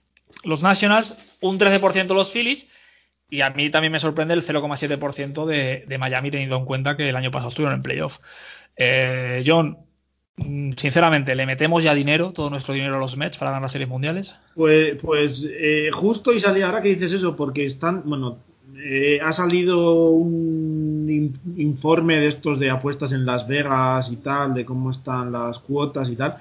los 0.44 0.62
Nationals, 0.62 1.16
un 1.40 1.58
13% 1.58 2.14
los 2.14 2.32
Phillies. 2.32 2.68
Y 3.28 3.40
a 3.40 3.50
mí 3.50 3.70
también 3.70 3.92
me 3.92 3.98
sorprende 4.00 4.34
el 4.34 4.42
0,7% 4.42 5.46
de, 5.46 5.84
de 5.88 5.98
Miami, 5.98 6.30
teniendo 6.30 6.56
en 6.56 6.64
cuenta 6.64 6.96
que 6.96 7.08
el 7.08 7.16
año 7.16 7.30
pasado 7.32 7.48
estuvieron 7.48 7.74
en 7.76 7.82
playoff. 7.82 8.18
Eh, 8.76 9.42
John, 9.44 9.78
mm, 10.36 10.72
sinceramente, 10.76 11.34
¿le 11.34 11.44
metemos 11.46 11.82
ya 11.82 11.92
dinero, 11.94 12.32
todo 12.32 12.50
nuestro 12.50 12.74
dinero 12.74 12.96
a 12.96 12.98
los 13.00 13.16
Mets 13.16 13.36
para 13.38 13.50
ganar 13.50 13.62
las 13.62 13.72
series 13.72 13.88
mundiales? 13.88 14.36
Pues, 14.54 14.94
pues 15.02 15.44
eh, 15.50 15.90
justo 15.92 16.32
y 16.32 16.38
salía 16.40 16.66
ahora 16.66 16.82
que 16.82 16.90
dices 16.90 17.12
eso, 17.12 17.34
porque 17.34 17.66
están, 17.66 18.02
bueno, 18.04 18.38
eh, 18.78 19.18
ha 19.24 19.32
salido 19.32 20.10
un 20.10 21.06
in- 21.10 21.40
informe 21.56 22.20
de 22.20 22.28
estos 22.28 22.60
de 22.60 22.70
apuestas 22.70 23.10
en 23.12 23.26
Las 23.26 23.48
Vegas 23.48 24.10
y 24.12 24.16
tal, 24.16 24.54
de 24.54 24.64
cómo 24.64 24.90
están 24.90 25.32
las 25.32 25.58
cuotas 25.58 26.08
y 26.10 26.16
tal. 26.16 26.40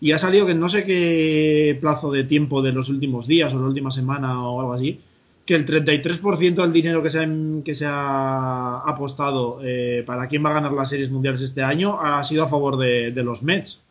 Y 0.00 0.12
ha 0.12 0.18
salido 0.18 0.46
que 0.46 0.54
no 0.54 0.68
sé 0.68 0.84
qué 0.84 1.76
plazo 1.80 2.10
de 2.10 2.24
tiempo 2.24 2.62
de 2.62 2.72
los 2.72 2.88
últimos 2.88 3.26
días 3.26 3.54
o 3.54 3.60
la 3.60 3.66
última 3.66 3.90
semana 3.90 4.42
o 4.42 4.60
algo 4.60 4.74
así, 4.74 5.00
que 5.46 5.54
el 5.54 5.64
33% 5.64 6.54
del 6.54 6.72
dinero 6.72 7.02
que 7.02 7.10
se 7.10 7.20
ha, 7.20 7.28
que 7.64 7.74
se 7.74 7.86
ha 7.86 8.78
apostado 8.80 9.60
eh, 9.62 10.02
para 10.04 10.26
quién 10.26 10.44
va 10.44 10.50
a 10.50 10.54
ganar 10.54 10.72
las 10.72 10.90
series 10.90 11.10
mundiales 11.10 11.40
este 11.40 11.62
año 11.62 12.00
ha 12.00 12.22
sido 12.24 12.44
a 12.44 12.48
favor 12.48 12.76
de, 12.76 13.12
de 13.12 13.22
los 13.22 13.42
Mets. 13.42 13.82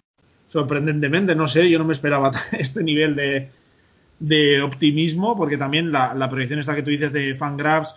Sorprendentemente, 0.48 1.34
no 1.34 1.48
sé, 1.48 1.70
yo 1.70 1.80
no 1.80 1.86
me 1.86 1.94
esperaba 1.94 2.32
este 2.52 2.84
nivel 2.84 3.16
de, 3.16 3.50
de 4.20 4.62
optimismo, 4.62 5.36
porque 5.36 5.58
también 5.58 5.92
la, 5.92 6.14
la 6.14 6.30
proyección 6.30 6.60
esta 6.60 6.76
que 6.76 6.84
tú 6.84 6.90
dices 6.90 7.14
de 7.14 7.36
Fangraphs 7.36 7.96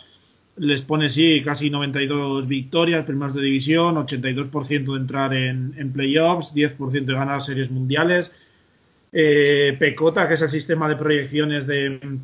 les 0.59 0.82
pone, 0.82 1.11
sí, 1.11 1.42
casi 1.42 1.70
92 1.70 2.46
victorias, 2.46 3.04
primeros 3.04 3.34
de 3.34 3.42
división, 3.42 3.96
82% 3.96 4.92
de 4.92 4.98
entrar 4.98 5.34
en, 5.34 5.74
en 5.76 5.92
playoffs, 5.92 6.54
10% 6.54 7.04
de 7.04 7.14
ganar 7.14 7.40
series 7.40 7.70
mundiales. 7.70 8.32
Eh, 9.12 9.76
Pecota, 9.78 10.28
que 10.28 10.34
es 10.34 10.42
el 10.42 10.50
sistema 10.50 10.88
de 10.88 10.96
proyecciones 10.96 11.66
de, 11.66 12.18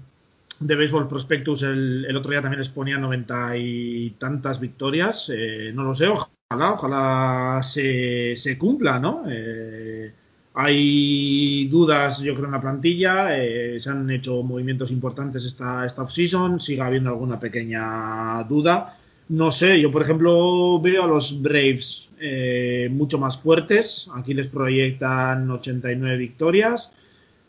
de 0.60 0.76
Baseball 0.76 1.08
Prospectus, 1.08 1.62
el, 1.62 2.04
el 2.08 2.16
otro 2.16 2.30
día 2.30 2.42
también 2.42 2.58
les 2.58 2.68
ponía 2.68 2.98
90 2.98 3.56
y 3.56 4.10
tantas 4.18 4.60
victorias. 4.60 5.30
Eh, 5.34 5.72
no 5.74 5.84
lo 5.84 5.94
sé, 5.94 6.08
ojalá, 6.08 6.72
ojalá 6.72 7.60
se, 7.62 8.36
se 8.36 8.58
cumpla, 8.58 8.98
¿no? 8.98 9.24
Eh, 9.28 10.12
hay 10.54 11.66
dudas, 11.68 12.20
yo 12.20 12.34
creo, 12.34 12.46
en 12.46 12.52
la 12.52 12.60
plantilla. 12.60 13.36
eh, 13.36 13.78
se 13.80 13.90
han 13.90 14.08
hecho 14.10 14.42
movimientos 14.42 14.90
importantes 14.92 15.44
esta, 15.44 15.84
esta 15.84 16.02
off-season. 16.02 16.60
Sigue 16.60 16.80
habiendo 16.80 17.10
alguna 17.10 17.40
pequeña 17.40 18.42
duda. 18.44 18.96
No 19.28 19.50
sé, 19.50 19.80
yo 19.80 19.90
por 19.90 20.02
ejemplo 20.02 20.78
veo 20.80 21.04
a 21.04 21.06
los 21.06 21.40
Braves 21.42 22.08
eh, 22.20 22.88
mucho 22.90 23.18
más 23.18 23.36
fuertes. 23.38 24.08
Aquí 24.14 24.32
les 24.34 24.46
proyectan 24.46 25.50
89 25.50 26.16
victorias 26.18 26.92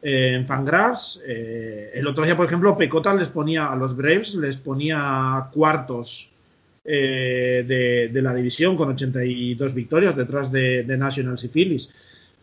eh, 0.02 0.34
en 0.34 0.48
Fangraphs. 0.48 1.22
Eh, 1.28 1.92
el 1.94 2.08
otro 2.08 2.24
día, 2.24 2.36
por 2.36 2.46
ejemplo, 2.46 2.76
Pecota 2.78 3.14
les 3.14 3.28
ponía 3.28 3.68
a 3.72 3.76
los 3.76 3.96
Braves, 3.96 4.36
les 4.36 4.58
ponía 4.58 5.48
cuartos 5.54 6.32
eh, 6.84 7.64
de, 7.68 8.10
de 8.10 8.22
la 8.22 8.34
división 8.34 8.76
con 8.78 8.90
82 8.90 9.74
victorias 9.74 10.16
detrás 10.16 10.52
de, 10.52 10.84
de 10.84 10.98
Nationals 10.98 11.44
y 11.44 11.50
Phillies. 11.50 11.94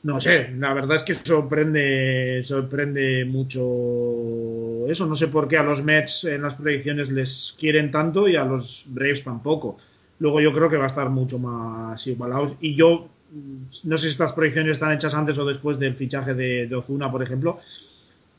No 0.02 0.18
sé, 0.18 0.50
la 0.58 0.74
verdad 0.74 0.96
es 0.96 1.04
que 1.04 1.14
sorprende, 1.14 2.40
sorprende 2.42 3.24
mucho 3.24 4.88
eso. 4.88 5.06
No 5.06 5.14
sé 5.14 5.28
por 5.28 5.46
qué 5.46 5.58
a 5.58 5.62
los 5.62 5.82
Mets 5.84 6.24
en 6.24 6.42
las 6.42 6.56
predicciones 6.56 7.10
les 7.10 7.54
quieren 7.56 7.92
tanto 7.92 8.26
y 8.28 8.34
a 8.34 8.44
los 8.44 8.84
Braves 8.88 9.22
tampoco. 9.22 9.78
Luego 10.18 10.40
yo 10.40 10.52
creo 10.52 10.68
que 10.68 10.76
va 10.76 10.84
a 10.84 10.88
estar 10.88 11.08
mucho 11.08 11.38
más 11.38 12.04
igualados. 12.08 12.56
Y 12.60 12.74
yo 12.74 13.10
mm, 13.30 13.62
no 13.84 13.96
sé 13.96 14.06
si 14.06 14.12
estas 14.12 14.32
predicciones 14.32 14.72
están 14.72 14.92
hechas 14.92 15.14
antes 15.14 15.38
o 15.38 15.44
después 15.44 15.78
del 15.78 15.94
fichaje 15.94 16.34
de, 16.34 16.74
Ozuna, 16.74 17.10
por 17.10 17.22
ejemplo, 17.22 17.60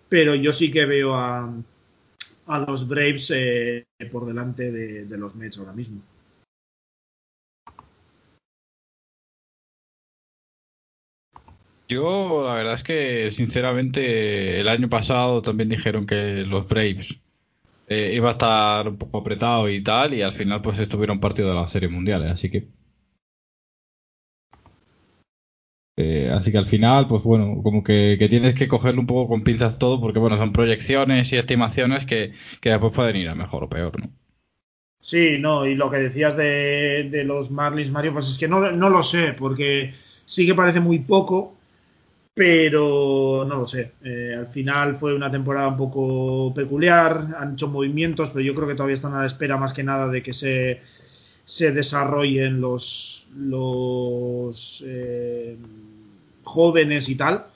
pero 0.10 0.36
yo 0.36 0.52
sí 0.52 0.70
que 0.70 0.86
veo 0.86 1.16
a, 1.16 1.50
a 2.48 2.60
los 2.60 2.88
Braves 2.90 3.32
eh, 3.34 3.86
por 4.12 4.26
delante 4.26 4.70
de, 4.70 5.06
de 5.06 5.18
los 5.18 5.34
Mets 5.36 5.60
ahora 5.60 5.72
mismo. 5.72 6.02
Yo, 11.94 12.44
la 12.48 12.56
verdad 12.56 12.74
es 12.74 12.84
que, 12.84 13.32
sinceramente, 13.32 14.60
el 14.60 14.68
año 14.68 14.90
pasado 14.90 15.42
también 15.42 15.70
dijeron 15.70 16.06
que 16.06 16.44
los 16.46 16.68
Braves 16.68 17.20
eh, 17.88 18.14
iba 18.16 18.30
a 18.30 18.34
estar 18.34 18.90
un 18.90 18.98
poco 18.98 19.20
apretado 19.20 19.70
y 19.70 19.84
tal, 19.84 20.14
y 20.16 20.22
al 20.24 20.34
final, 20.34 20.62
pues 20.62 20.80
estuvieron 20.80 21.20
partido 21.22 21.50
de 21.50 21.56
las 21.56 21.72
series 21.72 21.92
mundiales, 21.92 22.32
así 22.32 22.50
que. 22.52 22.70
eh, 25.96 26.32
así 26.34 26.52
que 26.52 26.58
al 26.58 26.66
final, 26.68 27.08
pues 27.08 27.24
bueno, 27.24 27.62
como 27.64 27.84
que, 27.84 28.16
que 28.20 28.30
tienes 28.30 28.56
que 28.56 28.68
cogerlo 28.68 29.02
un 29.02 29.08
poco 29.08 29.28
con 29.30 29.44
pinzas 29.44 29.78
todo, 29.78 30.00
porque 30.02 30.20
bueno, 30.20 30.38
son 30.38 30.54
proyecciones 30.54 31.32
y 31.34 31.38
estimaciones 31.38 32.06
que, 32.06 32.34
que 32.62 32.70
después 32.70 32.94
pueden 32.94 33.16
ir 33.18 33.30
a 33.30 33.36
mejor 33.36 33.64
o 33.66 33.70
peor, 33.70 34.00
¿no? 34.02 34.12
Sí, 35.02 35.38
no, 35.40 35.66
y 35.68 35.76
lo 35.76 35.92
que 35.92 35.98
decías 35.98 36.38
de, 36.38 37.08
de 37.12 37.24
los 37.26 37.52
Marlins, 37.52 37.92
Mario, 37.92 38.14
pues 38.14 38.30
es 38.30 38.38
que 38.38 38.48
no, 38.48 38.72
no 38.72 38.90
lo 38.90 39.04
sé, 39.04 39.34
porque 39.34 39.94
sí 40.26 40.46
que 40.46 40.56
parece 40.56 40.80
muy 40.80 41.00
poco, 41.00 41.56
pero 42.34 43.46
no 43.48 43.58
lo 43.58 43.68
sé. 43.68 43.94
Eh, 44.04 44.36
al 44.38 44.48
final 44.48 44.96
fue 44.96 45.14
una 45.14 45.32
temporada 45.32 45.68
un 45.68 45.78
poco 45.78 46.54
peculiar, 46.54 47.28
han 47.38 47.54
hecho 47.54 47.68
movimientos, 47.68 48.32
pero 48.32 48.44
yo 48.44 48.56
creo 48.56 48.68
que 48.68 48.76
todavía 48.76 48.96
están 48.96 49.14
a 49.14 49.22
la 49.22 49.28
espera 49.28 49.58
más 49.58 49.74
que 49.74 49.84
nada 49.84 50.08
de 50.08 50.24
que 50.24 50.34
se, 50.34 50.82
se 51.46 51.72
desarrollen 51.72 52.60
los, 52.60 53.28
los 53.36 54.84
eh, 54.88 55.58
jóvenes 56.44 57.10
y 57.10 57.16
tal. 57.16 57.48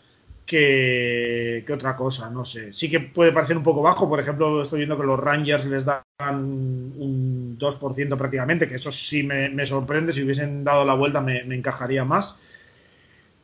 Que, 0.46 1.66
otra 1.74 1.98
cosa, 1.98 2.30
no 2.30 2.46
sé. 2.46 2.72
Sí 2.72 2.90
que 2.90 3.02
puede 3.02 3.34
parecer 3.34 3.58
un 3.58 3.64
poco 3.64 3.82
bajo, 3.82 4.08
por 4.08 4.20
ejemplo, 4.22 4.62
estoy 4.62 4.78
viendo 4.80 4.98
que 4.98 5.06
los 5.06 5.20
Rangers 5.20 5.66
les 5.66 5.84
dan 5.84 6.04
un 6.22 7.58
2% 7.60 8.18
prácticamente, 8.18 8.70
que 8.70 8.76
eso 8.76 8.92
sí 8.94 9.24
me, 9.24 9.66
sorprende, 9.66 10.14
si 10.14 10.24
hubiesen 10.24 10.64
dado 10.64 10.86
la 10.86 10.94
vuelta 10.94 11.20
me 11.20 11.42
encajaría 11.54 12.06
más. 12.06 12.40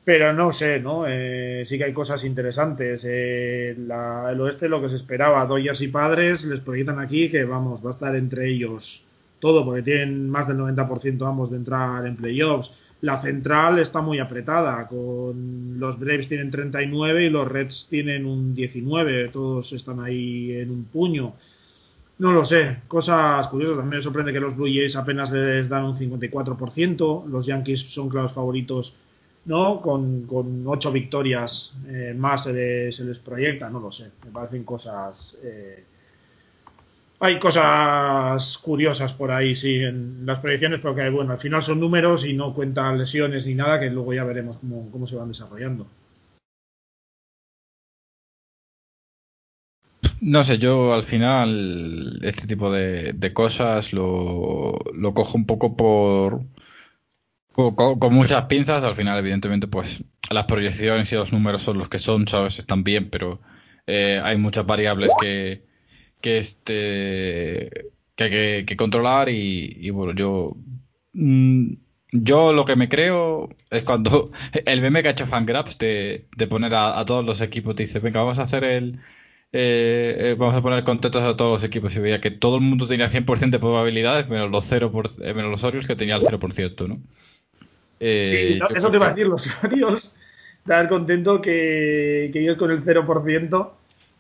Pero 0.06 0.34
no 0.34 0.52
sé, 0.52 0.80
¿no? 0.82 1.06
Eh, 1.08 1.64
sí 1.66 1.78
que 1.78 1.86
hay 1.86 1.94
cosas 1.94 2.24
interesantes. 2.26 3.06
Eh, 3.08 3.74
la- 3.88 4.30
el 4.32 4.42
oeste 4.42 4.68
lo 4.68 4.82
que 4.82 4.90
se 4.90 4.98
esperaba, 4.98 5.46
Dodgers 5.46 5.82
y 5.82 5.88
Padres 5.88 6.44
les 6.46 6.60
proyectan 6.60 7.00
aquí 7.00 7.30
que 7.30 7.46
vamos, 7.46 7.84
va 7.84 7.90
a 7.90 7.92
estar 7.92 8.16
entre 8.16 8.50
ellos 8.50 9.06
todo, 9.40 9.64
porque 9.66 9.82
tienen 9.82 10.30
más 10.30 10.48
del 10.48 10.58
90% 10.58 11.26
ambos 11.26 11.50
de 11.52 11.58
entrar 11.58 12.06
en 12.06 12.16
playoffs. 12.18 12.72
La 13.02 13.18
central 13.20 13.80
está 13.80 14.02
muy 14.02 14.20
apretada, 14.20 14.88
con 14.88 15.78
los 15.80 16.00
Braves 16.00 16.28
tienen 16.30 16.52
39 16.52 17.26
y 17.26 17.30
los 17.30 17.48
Reds 17.48 17.88
tienen 17.90 18.26
un 18.26 18.54
19, 18.56 19.28
todos 19.30 19.72
están 19.74 20.00
ahí 20.02 20.52
en 20.54 20.70
un 20.72 20.86
puño. 20.86 21.34
No 22.18 22.32
lo 22.32 22.46
sé, 22.46 22.78
cosas 22.88 23.48
curiosas. 23.48 23.78
También 23.78 23.98
me 23.98 24.02
sorprende 24.04 24.34
que 24.34 24.40
los 24.40 24.56
Blue 24.56 24.68
Jays 24.68 24.96
apenas 24.96 25.32
les 25.32 25.68
dan 25.70 25.84
un 25.86 25.96
54%. 25.96 27.26
Los 27.28 27.46
Yankees 27.46 27.82
son 27.82 28.10
claros 28.10 28.34
favoritos, 28.34 28.96
¿no? 29.46 29.82
Con, 29.82 30.26
con 30.26 30.64
8 30.68 30.92
victorias 30.92 31.74
eh, 31.88 32.14
más 32.18 32.44
se 32.44 32.54
les, 32.54 32.96
se 32.96 33.06
les 33.06 33.20
proyecta. 33.20 33.70
No 33.70 33.80
lo 33.80 33.92
sé, 33.92 34.12
me 34.26 34.32
parecen 34.32 34.64
cosas. 34.64 35.38
eh, 35.44 35.84
hay 37.20 37.40
cosas 37.40 38.58
curiosas 38.58 39.14
por 39.14 39.32
ahí, 39.32 39.56
sí, 39.56 39.76
en 39.76 40.26
las 40.26 40.40
proyecciones, 40.40 40.82
porque 40.82 41.10
bueno, 41.10 41.32
al 41.32 41.38
final 41.40 41.64
son 41.64 41.80
números 41.80 42.26
y 42.26 42.34
no 42.34 42.54
cuentan 42.54 42.98
lesiones 42.98 43.46
ni 43.46 43.56
nada, 43.56 43.80
que 43.80 43.90
luego 43.90 44.14
ya 44.14 44.26
veremos 44.26 44.58
cómo, 44.58 44.90
cómo 44.92 45.08
se 45.08 45.16
van 45.16 45.30
desarrollando. 45.30 45.88
No 50.20 50.44
sé, 50.44 50.58
yo 50.58 50.94
al 50.94 51.04
final 51.04 52.20
este 52.24 52.48
tipo 52.48 52.72
de, 52.72 53.14
de 53.14 53.34
cosas 53.34 53.94
lo, 53.94 54.78
lo 54.94 55.14
cojo 55.14 55.38
un 55.38 55.46
poco 55.46 55.76
por 55.78 56.42
con, 57.54 57.76
con- 58.00 58.14
muchas 58.14 58.46
pinzas. 58.46 58.84
Al 58.84 58.96
final, 58.96 59.20
evidentemente, 59.20 59.68
pues 59.68 60.04
las 60.32 60.46
proyecciones 60.46 61.12
y 61.12 61.16
los 61.16 61.32
números 61.34 61.64
son 61.64 61.78
los 61.78 61.90
que 61.90 62.00
son, 62.00 62.28
¿sabes? 62.28 62.60
Están 62.60 62.84
bien, 62.84 63.10
pero 63.10 63.42
eh, 63.88 64.20
hay 64.24 64.38
muchas 64.38 64.66
variables 64.66 65.16
que, 65.20 65.66
que 66.22 66.38
este 66.40 67.70
que 68.16 68.24
hay 68.26 68.66
que, 68.66 68.78
controlar 68.78 69.30
y, 69.30 69.90
bueno, 69.92 70.14
yo 70.14 70.56
mm, 71.14 71.74
yo 72.12 72.54
lo 72.54 72.66
que 72.66 72.76
me 72.76 72.90
creo 72.90 73.50
es 73.72 73.84
cuando 73.84 74.32
el 74.66 74.82
meme 74.82 75.02
que 75.02 75.10
ha 75.10 75.12
hecho 75.12 75.26
Fangraphs 75.28 75.78
de, 75.80 76.28
de 76.38 76.48
poner 76.48 76.74
a, 76.76 77.00
a 77.00 77.06
todos 77.06 77.26
los 77.26 77.42
equipos, 77.42 77.76
te 77.76 77.84
dice, 77.84 78.00
venga, 78.00 78.22
vamos 78.22 78.40
a 78.40 78.44
hacer 78.44 78.64
el 78.64 79.00
eh, 79.52 80.16
eh, 80.20 80.36
vamos 80.38 80.56
a 80.56 80.62
poner 80.62 80.84
contentos 80.84 81.22
a 81.24 81.36
todos 81.38 81.54
los 81.54 81.64
equipos 81.64 81.96
y 81.96 82.00
veía 82.00 82.22
que 82.22 82.32
todo 82.32 82.56
el 82.58 82.62
mundo 82.64 82.88
tenía 82.88 83.08
100% 83.10 83.58
de 83.58 83.62
probabilidades, 83.62 84.28
menos 84.30 84.50
los, 84.52 84.66
0 84.66 84.92
por- 84.92 85.10
eh, 85.24 85.34
menos 85.34 85.52
los 85.52 85.64
Orioles 85.64 85.88
que 85.88 85.96
tenía 85.96 86.16
el 86.16 86.24
0%, 86.24 86.88
¿no? 86.88 87.02
Eh, 88.06 88.50
Sí, 88.54 88.60
no, 88.60 88.68
yo 88.70 88.76
eso 88.76 88.90
te 88.92 88.98
iba 88.98 89.08
a 89.08 89.10
decir, 89.10 89.28
los 89.28 89.48
Orioles, 89.64 90.14
estar 90.58 90.90
contento 90.90 91.42
que, 91.42 92.30
que 92.34 92.42
ellos 92.42 92.58
con 92.58 92.70
el 92.70 92.84
0%, 92.84 93.72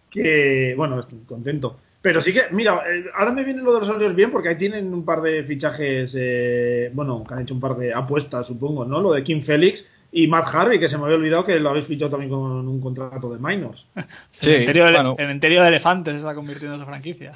que, 0.09 0.73
bueno, 0.77 0.99
estoy 1.01 1.19
contento. 1.25 1.77
Pero 2.01 2.21
sí 2.21 2.34
que, 2.34 2.43
mira, 2.51 2.81
eh, 2.89 3.05
ahora 3.17 3.31
me 3.31 3.43
viene 3.43 3.61
lo 3.61 3.73
de 3.73 3.81
los 3.81 3.89
Orioles 3.89 4.15
bien 4.15 4.31
porque 4.31 4.49
ahí 4.49 4.57
tienen 4.57 4.93
un 4.93 5.03
par 5.03 5.21
de 5.21 5.43
fichajes, 5.43 6.15
eh, 6.17 6.91
bueno, 6.93 7.23
que 7.27 7.34
han 7.34 7.41
hecho 7.41 7.53
un 7.53 7.59
par 7.59 7.75
de 7.77 7.93
apuestas, 7.93 8.47
supongo, 8.47 8.86
¿no? 8.86 9.01
Lo 9.01 9.13
de 9.13 9.23
Kim 9.23 9.41
Félix, 9.41 9.86
Y 10.11 10.27
Matt 10.27 10.47
Harvey, 10.53 10.79
que 10.79 10.88
se 10.88 10.97
me 10.97 11.05
había 11.05 11.15
olvidado 11.15 11.45
que 11.45 11.59
lo 11.59 11.69
habéis 11.69 11.88
fichado 11.88 12.11
también 12.11 12.29
con 12.29 12.41
un 12.67 12.79
contrato 12.81 13.34
de 13.34 13.39
minors. 13.39 13.89
cementerio, 14.31 14.86
de, 14.86 14.91
bueno. 14.91 15.15
cementerio 15.15 15.61
de 15.61 15.67
elefantes 15.69 16.15
está 16.15 16.36
convirtiendo 16.36 16.75
esa 16.75 16.86
franquicia. 16.86 17.31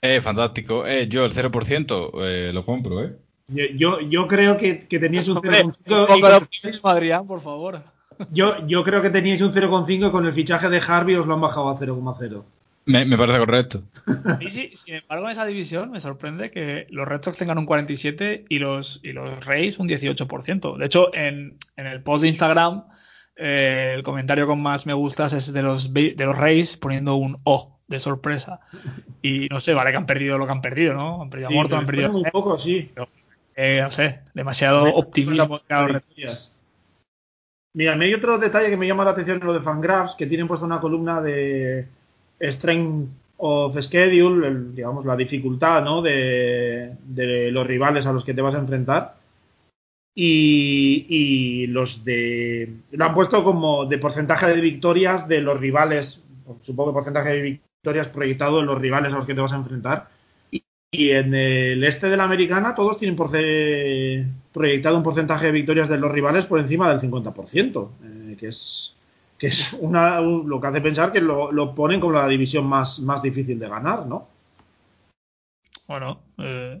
Eh, 0.00 0.20
fantástico. 0.20 0.86
Eh, 0.86 1.08
yo 1.08 1.24
el 1.24 1.32
0% 1.32 2.10
eh, 2.22 2.50
lo 2.54 2.64
compro, 2.64 3.02
¿eh? 3.02 3.16
Yo, 3.74 4.00
yo, 4.00 4.26
creo 4.28 4.56
que, 4.56 4.86
que 4.86 4.98
teníais 4.98 5.28
un 5.28 5.38
Hombre, 5.38 5.62
0,5 5.64 5.64
un 5.64 5.72
y 5.72 5.88
poco 5.90 6.06
con- 6.20 6.30
de 6.30 6.36
optimismo, 6.36 6.88
Adrián, 6.88 7.26
por 7.26 7.40
favor. 7.40 7.82
yo, 8.30 8.66
yo 8.66 8.84
creo 8.84 9.02
que 9.02 9.10
teníais 9.10 9.40
un 9.40 9.52
0,5 9.52 10.08
y 10.08 10.10
con 10.10 10.26
el 10.26 10.32
fichaje 10.32 10.68
de 10.68 10.80
Harvey 10.86 11.16
os 11.16 11.26
lo 11.26 11.34
han 11.34 11.40
bajado 11.40 11.68
a 11.68 11.78
0,0. 11.78 12.42
Me, 12.86 13.04
me 13.04 13.16
parece 13.18 13.38
correcto. 13.38 13.82
Y 14.40 14.50
sí, 14.50 14.70
sin 14.74 14.94
embargo, 14.96 15.26
en 15.26 15.32
esa 15.32 15.44
división 15.46 15.90
me 15.90 16.00
sorprende 16.00 16.50
que 16.50 16.86
los 16.90 17.06
Red 17.06 17.22
Sox 17.22 17.38
tengan 17.38 17.58
un 17.58 17.66
47 17.66 18.46
y 18.48 18.58
los, 18.58 19.00
y 19.02 19.12
los 19.12 19.44
Rays 19.44 19.78
un 19.78 19.88
18%. 19.88 20.76
De 20.78 20.86
hecho, 20.86 21.14
en, 21.14 21.56
en 21.76 21.86
el 21.86 22.02
post 22.02 22.22
de 22.22 22.28
Instagram, 22.28 22.84
eh, 23.36 23.92
el 23.96 24.02
comentario 24.02 24.46
con 24.46 24.62
más 24.62 24.86
me 24.86 24.92
gustas 24.94 25.32
es 25.34 25.52
de 25.52 25.62
los, 25.62 25.92
de 25.94 26.14
los 26.18 26.36
Rays 26.36 26.76
poniendo 26.76 27.16
un 27.16 27.38
O 27.44 27.78
de 27.86 27.98
sorpresa. 28.00 28.60
Y 29.22 29.48
no 29.50 29.60
sé, 29.60 29.74
vale 29.74 29.90
que 29.90 29.96
han 29.98 30.06
perdido 30.06 30.38
lo 30.38 30.46
que 30.46 30.52
han 30.52 30.62
perdido, 30.62 30.94
¿no? 30.94 31.22
Han 31.22 31.28
perdido 31.30 31.48
a 31.48 31.50
Sí, 31.50 31.54
Morton, 31.56 31.70
pero 31.70 31.80
han 31.80 31.86
perdido 31.86 32.08
a 32.08 32.12
Snell, 32.12 32.32
poco, 32.32 32.58
sí. 32.58 32.90
Eh, 33.60 33.80
no 33.82 33.90
sé, 33.90 34.20
demasiado 34.34 34.84
optimismo. 34.94 35.60
Red 35.68 35.94
Victorias. 35.94 36.50
Mira, 37.74 37.94
me 37.94 38.06
hay 38.06 38.14
otro 38.14 38.38
detalle 38.38 38.68
que 38.70 38.76
me 38.76 38.86
llama 38.86 39.04
la 39.04 39.10
atención 39.12 39.38
en 39.40 39.46
lo 39.46 39.52
de 39.52 39.60
Fangraphs, 39.60 40.14
que 40.16 40.26
tienen 40.26 40.48
puesto 40.48 40.66
una 40.66 40.80
columna 40.80 41.20
de 41.20 41.86
Strength 42.40 43.10
of 43.38 43.80
Schedule, 43.80 44.46
el- 44.48 44.74
digamos, 44.74 45.04
la 45.04 45.16
dificultad 45.16 45.84
¿no? 45.84 46.02
de, 46.02 46.96
de 47.04 47.50
los 47.52 47.66
rivales 47.66 48.06
a 48.06 48.12
los 48.12 48.24
que 48.24 48.34
te 48.34 48.42
vas 48.42 48.54
a 48.54 48.58
enfrentar. 48.58 49.14
Y, 50.14 51.06
y 51.08 51.66
los 51.68 52.04
de. 52.04 52.72
Lo 52.90 53.04
han 53.04 53.14
puesto 53.14 53.44
como 53.44 53.86
de 53.86 53.98
porcentaje 53.98 54.46
de 54.48 54.60
victorias 54.60 55.28
de 55.28 55.40
los 55.40 55.58
rivales, 55.58 56.24
supongo 56.60 56.90
que 56.90 56.94
porcentaje 56.94 57.30
de 57.34 57.42
victorias 57.42 58.08
proyectado 58.08 58.60
en 58.60 58.66
los 58.66 58.78
rivales 58.80 59.12
a 59.12 59.16
los 59.16 59.26
que 59.26 59.34
te 59.34 59.40
vas 59.40 59.52
a 59.52 59.56
enfrentar. 59.56 60.08
Y, 60.92 61.10
en 61.10 61.34
el 61.34 61.84
este 61.84 62.08
de 62.08 62.16
la 62.16 62.24
americana 62.24 62.74
todos 62.74 62.98
tienen 62.98 63.16
proyectado 64.52 64.96
un 64.96 65.02
porcentaje 65.04 65.46
de 65.46 65.52
victorias 65.52 65.88
de 65.88 65.98
los 65.98 66.10
rivales 66.10 66.46
por 66.46 66.58
encima 66.58 66.90
del 66.92 67.00
50%, 67.00 67.90
eh, 68.02 68.36
que 68.38 68.48
es, 68.48 68.96
que 69.38 69.46
es 69.46 69.72
una, 69.74 70.20
un- 70.20 70.48
lo 70.48 70.60
que 70.60 70.66
hace 70.66 70.80
pensar 70.80 71.12
que 71.12 71.20
lo, 71.20 71.52
lo 71.52 71.74
ponen 71.76 72.00
como 72.00 72.14
la 72.14 72.26
división 72.26 72.66
más, 72.66 72.98
más 73.00 73.22
difícil 73.22 73.58
de 73.60 73.68
ganar, 73.68 74.04
¿no? 74.06 74.26
Bueno, 75.86 76.20
eh, 76.38 76.80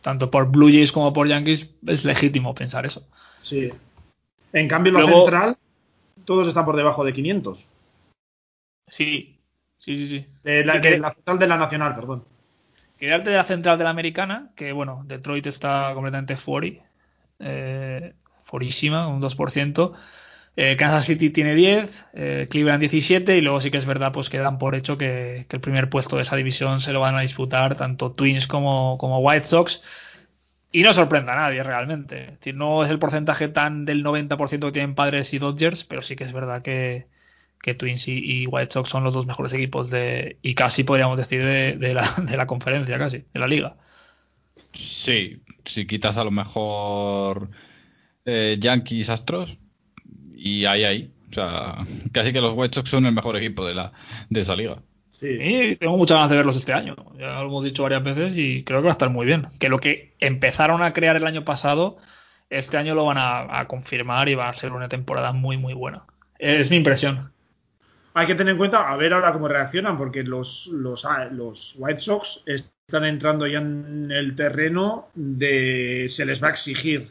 tanto 0.00 0.28
por 0.28 0.50
Blue 0.50 0.68
Jays 0.68 0.90
como 0.90 1.12
por 1.12 1.28
Yankees 1.28 1.70
es 1.86 2.04
legítimo 2.04 2.52
pensar 2.52 2.84
eso. 2.84 3.06
Sí. 3.44 3.70
En 4.52 4.66
cambio, 4.66 4.92
la 4.92 5.00
Luego- 5.02 5.20
central, 5.22 5.56
todos 6.24 6.48
están 6.48 6.64
por 6.64 6.74
debajo 6.76 7.04
de 7.04 7.12
500. 7.12 7.64
Sí, 8.90 9.38
sí, 9.78 9.96
sí, 9.96 10.08
sí. 10.08 10.26
La, 10.64 10.80
que- 10.80 10.98
la 10.98 11.12
central 11.14 11.38
de 11.38 11.46
la 11.46 11.56
nacional, 11.56 11.94
perdón. 11.94 12.24
Quería 13.02 13.18
de 13.18 13.32
la 13.32 13.42
central 13.42 13.78
de 13.78 13.82
la 13.82 13.90
americana, 13.90 14.52
que 14.54 14.70
bueno, 14.70 15.02
Detroit 15.04 15.48
está 15.48 15.90
completamente 15.92 16.36
fuori, 16.36 16.78
eh, 17.40 18.14
forísima, 18.44 19.08
un 19.08 19.20
2%. 19.20 19.92
Eh, 20.54 20.76
Kansas 20.76 21.06
City 21.06 21.30
tiene 21.30 21.56
10, 21.56 22.04
eh, 22.12 22.46
Cleveland 22.48 22.78
17 22.78 23.36
y 23.36 23.40
luego 23.40 23.60
sí 23.60 23.72
que 23.72 23.78
es 23.78 23.86
verdad 23.86 24.12
pues 24.12 24.30
que 24.30 24.38
dan 24.38 24.60
por 24.60 24.76
hecho 24.76 24.98
que, 24.98 25.48
el 25.50 25.60
primer 25.60 25.90
puesto 25.90 26.14
de 26.14 26.22
esa 26.22 26.36
división 26.36 26.80
se 26.80 26.92
lo 26.92 27.00
van 27.00 27.16
a 27.16 27.22
disputar 27.22 27.74
tanto 27.74 28.12
Twins 28.12 28.46
como, 28.46 28.96
como 28.98 29.18
White 29.18 29.46
Sox 29.46 29.82
y 30.70 30.84
no 30.84 30.94
sorprenda 30.94 31.32
a 31.32 31.36
nadie 31.36 31.64
realmente. 31.64 32.26
Es 32.26 32.38
decir, 32.38 32.54
no 32.54 32.84
es 32.84 32.90
el 32.92 33.00
porcentaje 33.00 33.48
tan 33.48 33.84
del 33.84 34.04
90% 34.04 34.66
que 34.66 34.72
tienen 34.72 34.94
Padres 34.94 35.34
y 35.34 35.40
Dodgers, 35.40 35.82
pero 35.82 36.02
sí 36.02 36.14
que 36.14 36.22
es 36.22 36.32
verdad 36.32 36.62
que, 36.62 37.08
que 37.62 37.74
Twins 37.74 38.08
y, 38.08 38.18
y 38.18 38.46
White 38.46 38.72
Sox 38.72 38.90
son 38.90 39.04
los 39.04 39.14
dos 39.14 39.26
mejores 39.26 39.52
equipos 39.54 39.88
de 39.88 40.36
y 40.42 40.54
casi 40.54 40.84
podríamos 40.84 41.16
decir 41.16 41.42
de, 41.44 41.76
de 41.76 41.94
la, 41.94 42.06
de 42.28 42.36
la 42.36 42.46
conferencia, 42.46 42.98
casi, 42.98 43.24
de 43.32 43.40
la 43.40 43.46
liga. 43.46 43.76
Sí, 44.72 45.42
si 45.64 45.86
quitas 45.86 46.16
a 46.16 46.24
lo 46.24 46.30
mejor 46.30 47.50
eh, 48.24 48.56
Yankees 48.58 49.08
Astros 49.08 49.56
y 50.34 50.64
ahí 50.64 50.84
ahí. 50.84 51.12
O 51.30 51.34
sea, 51.34 51.78
casi 52.12 52.32
que 52.32 52.40
los 52.40 52.54
White 52.56 52.74
Sox 52.74 52.90
son 52.90 53.06
el 53.06 53.12
mejor 53.12 53.36
equipo 53.36 53.64
de 53.64 53.74
la 53.74 53.92
de 54.28 54.40
esa 54.40 54.56
liga. 54.56 54.82
Y 55.24 55.76
tengo 55.76 55.96
muchas 55.96 56.16
ganas 56.16 56.30
de 56.30 56.36
verlos 56.36 56.56
este 56.56 56.72
año. 56.72 56.96
Ya 57.16 57.40
lo 57.40 57.46
hemos 57.46 57.62
dicho 57.62 57.84
varias 57.84 58.02
veces 58.02 58.32
y 58.36 58.64
creo 58.64 58.80
que 58.80 58.86
va 58.86 58.90
a 58.90 58.92
estar 58.92 59.08
muy 59.08 59.24
bien. 59.24 59.44
Que 59.60 59.68
lo 59.68 59.78
que 59.78 60.16
empezaron 60.18 60.82
a 60.82 60.92
crear 60.92 61.14
el 61.14 61.28
año 61.28 61.44
pasado, 61.44 61.98
este 62.50 62.76
año 62.76 62.96
lo 62.96 63.04
van 63.04 63.18
a, 63.18 63.60
a 63.60 63.68
confirmar 63.68 64.28
y 64.28 64.34
va 64.34 64.48
a 64.48 64.52
ser 64.52 64.72
una 64.72 64.88
temporada 64.88 65.32
muy, 65.32 65.58
muy 65.58 65.74
buena. 65.74 66.06
Es 66.40 66.72
mi 66.72 66.76
impresión. 66.76 67.31
Hay 68.14 68.26
que 68.26 68.34
tener 68.34 68.52
en 68.52 68.58
cuenta, 68.58 68.90
a 68.90 68.96
ver 68.96 69.12
ahora 69.12 69.32
cómo 69.32 69.48
reaccionan, 69.48 69.96
porque 69.96 70.22
los, 70.22 70.70
ah, 71.04 71.26
los 71.32 71.74
White 71.78 72.00
Sox 72.00 72.42
están 72.46 73.04
entrando 73.04 73.46
ya 73.46 73.58
en 73.58 74.10
el 74.10 74.36
terreno 74.36 75.08
de 75.14 76.06
se 76.08 76.26
les 76.26 76.42
va 76.42 76.48
a 76.48 76.50
exigir 76.50 77.10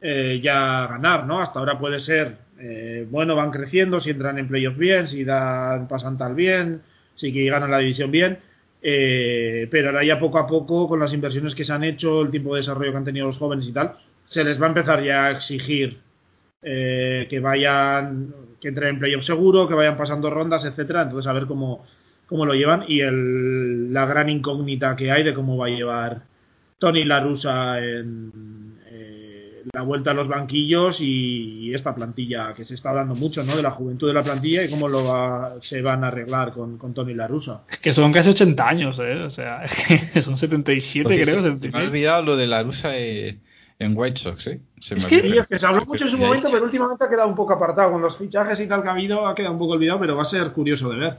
eh, 0.00 0.40
ya 0.42 0.88
ganar, 0.88 1.26
¿no? 1.26 1.40
Hasta 1.40 1.60
ahora 1.60 1.78
puede 1.78 2.00
ser, 2.00 2.36
eh, 2.58 3.06
bueno, 3.08 3.36
van 3.36 3.52
creciendo, 3.52 4.00
si 4.00 4.10
entran 4.10 4.38
en 4.38 4.48
playoffs 4.48 4.78
bien, 4.78 5.06
si 5.06 5.24
dan, 5.24 5.86
pasan 5.86 6.18
tal 6.18 6.34
bien, 6.34 6.82
si 7.14 7.30
ganan 7.46 7.70
la 7.70 7.78
división 7.78 8.10
bien, 8.10 8.38
eh, 8.82 9.68
pero 9.70 9.90
ahora 9.90 10.02
ya 10.02 10.18
poco 10.18 10.38
a 10.38 10.46
poco, 10.46 10.88
con 10.88 10.98
las 10.98 11.12
inversiones 11.12 11.54
que 11.54 11.62
se 11.62 11.72
han 11.72 11.84
hecho, 11.84 12.22
el 12.22 12.30
tiempo 12.30 12.54
de 12.54 12.60
desarrollo 12.60 12.90
que 12.90 12.96
han 12.96 13.04
tenido 13.04 13.26
los 13.26 13.38
jóvenes 13.38 13.68
y 13.68 13.72
tal, 13.72 13.94
se 14.24 14.42
les 14.42 14.60
va 14.60 14.66
a 14.66 14.70
empezar 14.70 15.02
ya 15.02 15.26
a 15.26 15.30
exigir 15.30 16.00
eh, 16.62 17.26
que 17.30 17.38
vayan, 17.38 18.34
que 18.62 18.68
entren 18.68 18.90
en 18.90 18.98
playoff 19.00 19.24
seguro, 19.24 19.66
que 19.68 19.74
vayan 19.74 19.96
pasando 19.98 20.30
rondas, 20.30 20.64
etcétera. 20.64 21.02
Entonces, 21.02 21.28
a 21.28 21.32
ver 21.34 21.46
cómo, 21.46 21.84
cómo 22.26 22.46
lo 22.46 22.54
llevan 22.54 22.84
y 22.88 23.00
el, 23.00 23.92
la 23.92 24.06
gran 24.06 24.30
incógnita 24.30 24.94
que 24.96 25.10
hay 25.10 25.24
de 25.24 25.34
cómo 25.34 25.56
va 25.58 25.66
a 25.66 25.70
llevar 25.70 26.22
Tony 26.78 27.04
La 27.04 27.18
Russa 27.20 27.78
en 27.84 28.78
eh, 28.90 29.62
la 29.72 29.82
vuelta 29.82 30.12
a 30.12 30.14
los 30.14 30.28
banquillos 30.28 31.00
y, 31.00 31.60
y 31.68 31.74
esta 31.74 31.94
plantilla 31.94 32.52
que 32.54 32.64
se 32.64 32.74
está 32.74 32.90
hablando 32.90 33.14
mucho, 33.14 33.42
¿no? 33.44 33.56
De 33.56 33.62
la 33.62 33.70
juventud 33.70 34.06
de 34.08 34.14
la 34.14 34.22
plantilla 34.22 34.64
y 34.64 34.70
cómo 34.70 34.88
lo 34.88 35.04
va- 35.04 35.60
se 35.60 35.82
van 35.82 36.04
a 36.04 36.08
arreglar 36.08 36.52
con, 36.52 36.78
con 36.78 36.94
Tony 36.94 37.14
La 37.14 37.26
Russa. 37.28 37.62
Que 37.80 37.92
son 37.92 38.12
casi 38.12 38.30
80 38.30 38.68
años, 38.68 38.98
¿eh? 39.00 39.22
O 39.24 39.30
sea, 39.30 39.64
son 40.22 40.36
77, 40.38 41.02
Porque 41.04 41.22
creo. 41.22 41.34
se- 41.36 41.42
se 41.42 41.48
me 41.48 41.50
ha 41.50 41.56
76. 41.58 41.88
olvidado 41.88 42.22
lo 42.22 42.36
de 42.36 42.46
la 42.46 42.62
rusa 42.62 42.96
eh, 42.96 43.38
en 43.84 43.96
White 43.96 44.20
Sox, 44.20 44.46
¿eh? 44.48 44.60
Se 44.80 44.94
me 44.94 45.00
Es 45.00 45.06
que, 45.06 45.16
olvidó. 45.16 45.34
y 45.34 45.38
es 45.38 45.46
que 45.46 45.58
se 45.58 45.66
habló 45.66 45.84
mucho 45.86 46.04
en 46.04 46.10
su 46.10 46.18
momento, 46.18 46.48
pero 46.50 46.64
últimamente 46.64 47.04
ha 47.04 47.08
quedado 47.10 47.28
un 47.28 47.34
poco 47.36 47.52
apartado. 47.54 47.92
Con 47.92 48.02
los 48.02 48.16
fichajes 48.16 48.58
y 48.60 48.66
tal 48.66 48.82
que 48.82 48.88
ha 48.88 48.92
habido, 48.92 49.26
ha 49.26 49.34
quedado 49.34 49.52
un 49.54 49.58
poco 49.58 49.72
olvidado, 49.74 50.00
pero 50.00 50.16
va 50.16 50.22
a 50.22 50.26
ser 50.26 50.52
curioso 50.52 50.88
de 50.90 50.96
ver. 50.96 51.18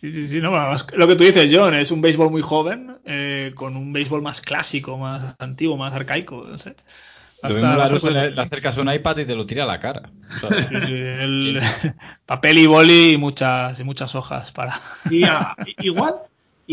Sí, 0.00 0.14
sí, 0.14 0.28
sí, 0.28 0.40
no, 0.40 0.50
lo 0.94 1.06
que 1.08 1.16
tú 1.16 1.24
dices, 1.24 1.50
John, 1.52 1.74
es 1.74 1.90
un 1.90 2.00
béisbol 2.00 2.30
muy 2.30 2.40
joven, 2.40 2.96
eh, 3.04 3.52
con 3.54 3.76
un 3.76 3.92
béisbol 3.92 4.22
más 4.22 4.40
clásico, 4.40 4.96
más 4.96 5.34
antiguo, 5.38 5.76
más 5.76 5.92
arcaico, 5.92 6.46
no 6.48 6.56
sé. 6.56 6.74
Hasta- 7.42 7.76
la 7.76 7.86
rusa 7.86 8.10
le, 8.10 8.40
acercas 8.40 8.76
un 8.78 8.92
iPad 8.92 9.18
y 9.18 9.26
te 9.26 9.34
lo 9.34 9.46
tira 9.46 9.64
a 9.64 9.66
la 9.66 9.80
cara. 9.80 10.10
O 10.36 10.48
sea, 10.48 10.68
Sí, 10.68 10.80
sí, 10.80 10.92
el- 10.92 11.60
papel 12.26 12.58
y 12.58 12.66
boli 12.66 13.12
y 13.12 13.16
muchas, 13.18 13.78
y 13.80 13.84
muchas 13.84 14.14
hojas 14.14 14.52
para. 14.52 14.72
Y 15.10 15.24
igual, 15.86 16.14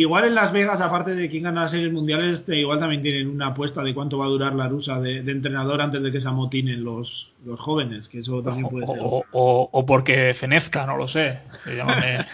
igual 0.01 0.25
en 0.25 0.35
Las 0.35 0.51
Vegas, 0.51 0.81
aparte 0.81 1.15
de 1.15 1.29
quién 1.29 1.43
gana 1.43 1.61
las 1.61 1.71
series 1.71 1.91
mundiales, 1.93 2.39
este, 2.39 2.57
igual 2.57 2.79
también 2.79 3.01
tienen 3.01 3.27
una 3.29 3.47
apuesta 3.47 3.83
de 3.83 3.93
cuánto 3.93 4.17
va 4.17 4.25
a 4.25 4.29
durar 4.29 4.53
la 4.55 4.67
rusa 4.67 4.99
de, 4.99 5.21
de 5.23 5.31
entrenador 5.31 5.81
antes 5.81 6.01
de 6.03 6.11
que 6.11 6.21
se 6.21 6.27
amotinen 6.27 6.83
los, 6.83 7.33
los 7.45 7.59
jóvenes, 7.59 8.07
que 8.07 8.19
eso 8.19 8.41
también 8.43 8.69
puede 8.69 8.85
ser. 8.87 8.97
O, 9.01 9.23
o- 9.31 9.69
o 9.71 9.85
porque 9.85 10.33
fenezca, 10.33 10.85
no 10.85 10.97
lo 10.97 11.07
sé. 11.07 11.39
Llámame- 11.65 12.25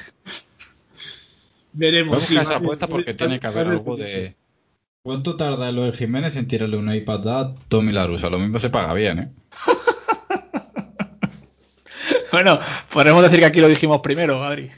Veremos. 1.73 2.11
Vamos 2.17 2.27
sí, 2.27 2.35
a 2.35 2.39
va 2.39 2.43
esa 2.43 2.55
apuesta 2.57 2.87
porque 2.87 3.13
tiene 3.13 3.39
que 3.39 3.47
haber 3.47 3.67
algo 3.67 3.97
de. 3.97 4.35
¿Cuánto 5.01 5.35
tarda 5.35 5.67
Eloy 5.69 5.91
Jiménez 5.91 6.35
en 6.37 6.47
tirarle 6.47 6.77
un 6.77 6.93
iPad 6.93 7.27
a 7.27 7.55
Tommy 7.67 7.91
La 7.91 8.07
Russa? 8.07 8.29
Lo 8.29 8.39
mismo 8.39 8.57
se 8.59 8.69
paga 8.69 8.93
bien, 8.93 9.19
¿eh? 9.19 9.29
Bueno, 12.31 12.57
podremos 12.91 13.21
decir 13.21 13.39
que 13.39 13.45
aquí 13.45 13.59
lo 13.59 13.67
dijimos 13.67 14.01
primero, 14.01 14.43
Adri. 14.43 14.69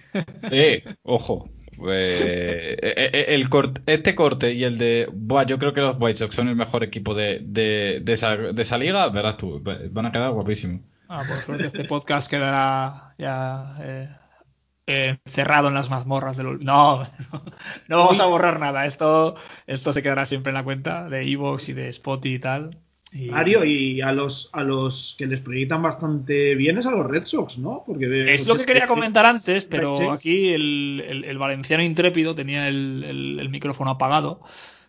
Eh, 0.52 0.84
ojo. 1.04 1.48
Eh, 1.90 3.26
el 3.28 3.50
cort- 3.50 3.82
este 3.86 4.16
corte 4.16 4.54
y 4.54 4.64
el 4.64 4.78
de. 4.78 5.10
Buah, 5.12 5.46
yo 5.46 5.60
creo 5.60 5.74
que 5.74 5.82
los 5.82 5.96
White 6.00 6.20
Sox 6.20 6.36
son 6.36 6.48
el 6.48 6.56
mejor 6.56 6.84
equipo 6.84 7.14
de, 7.14 7.40
de, 7.44 8.00
de 8.04 8.14
esa, 8.14 8.36
de 8.38 8.62
esa 8.62 8.78
liga. 8.78 9.08
Verás 9.10 9.38
tú, 9.38 9.62
van 9.92 10.06
a 10.06 10.12
quedar 10.12 10.32
guapísimos. 10.32 10.82
Ah, 11.08 11.24
por 11.28 11.38
suerte 11.38 11.68
este 11.68 11.86
podcast 11.86 12.30
quedará 12.30 13.14
ya 13.18 13.76
eh, 13.84 15.18
encerrado 15.26 15.68
en 15.68 15.74
las 15.74 15.90
mazmorras 15.90 16.38
del... 16.38 16.60
no, 16.66 17.04
no 17.88 17.98
vamos 17.98 18.20
a 18.20 18.26
borrar 18.26 18.60
nada. 18.60 18.86
Esto, 18.86 19.36
esto 19.68 19.94
se 19.94 20.02
quedará 20.04 20.26
siempre 20.26 20.50
en 20.52 20.56
la 20.56 20.64
cuenta 20.64 21.10
de 21.10 21.30
Evox 21.32 21.70
y 21.70 21.74
de 21.74 21.88
Spotify 21.90 22.36
y 22.36 22.40
tal. 22.40 22.80
Y- 23.18 23.30
Mario, 23.30 23.64
y 23.64 24.02
a 24.02 24.12
los, 24.12 24.50
a 24.52 24.62
los 24.62 25.16
que 25.18 25.26
les 25.26 25.40
proyectan 25.40 25.82
bastante 25.82 26.54
bien 26.56 26.78
es 26.78 26.86
a 26.86 26.92
los 26.92 27.06
Red 27.08 27.26
Sox, 27.26 27.58
¿no? 27.58 27.84
Porque 27.88 28.34
Es 28.34 28.46
lo 28.46 28.58
que 28.58 28.66
quería 28.66 28.88
comentar 28.88 29.26
antes, 29.26 29.64
pero 29.64 30.12
aquí 30.12 30.50
el, 30.50 31.02
el- 31.08 31.24
el 31.24 31.38
valenciano 31.38 31.82
intrépido 31.82 32.36
tenía 32.36 32.68
el, 32.68 33.38
el- 33.40 33.50
micrófono 33.50 33.92
apagado, 33.92 34.42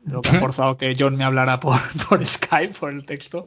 lo 0.04 0.22
que 0.22 0.30
ha 0.30 0.40
forzado 0.40 0.76
que 0.76 0.96
John 0.98 1.14
me 1.16 1.22
hablara 1.22 1.60
por, 1.60 1.76
por 2.08 2.26
Skype, 2.26 2.74
por 2.78 2.92
el 2.92 3.04
texto. 3.04 3.46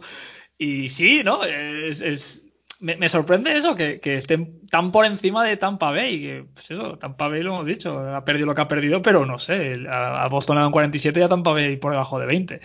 Y 0.58 0.88
sí, 0.90 1.24
¿no? 1.26 1.44
Es, 1.44 2.00
es- 2.02 2.44
me, 2.80 2.96
me 2.96 3.10
sorprende 3.10 3.58
eso, 3.58 3.76
que, 3.76 4.00
que 4.00 4.16
estén 4.16 4.62
tan 4.70 4.94
por 4.94 5.06
encima 5.06 5.44
de 5.44 5.58
Tampa 5.58 5.92
Bay. 5.92 6.22
Que, 6.22 6.46
pues 6.54 6.72
eso, 6.72 6.98
Tampa 6.98 7.28
Bay 7.28 7.44
lo 7.44 7.54
hemos 7.54 7.66
dicho, 7.66 8.00
ha 8.00 8.24
perdido 8.24 8.46
lo 8.46 8.56
que 8.56 8.62
ha 8.62 8.68
perdido, 8.70 9.02
pero 9.02 9.26
no 9.26 9.38
sé, 9.40 9.76
a, 9.90 10.24
a 10.24 10.28
Boston 10.30 10.56
le 10.56 10.62
dan 10.62 10.72
47 10.72 11.20
y 11.20 11.24
a 11.24 11.28
Tampa 11.28 11.52
Bay 11.52 11.76
por 11.76 11.92
debajo 11.92 12.18
de 12.20 12.26
20. 12.28 12.62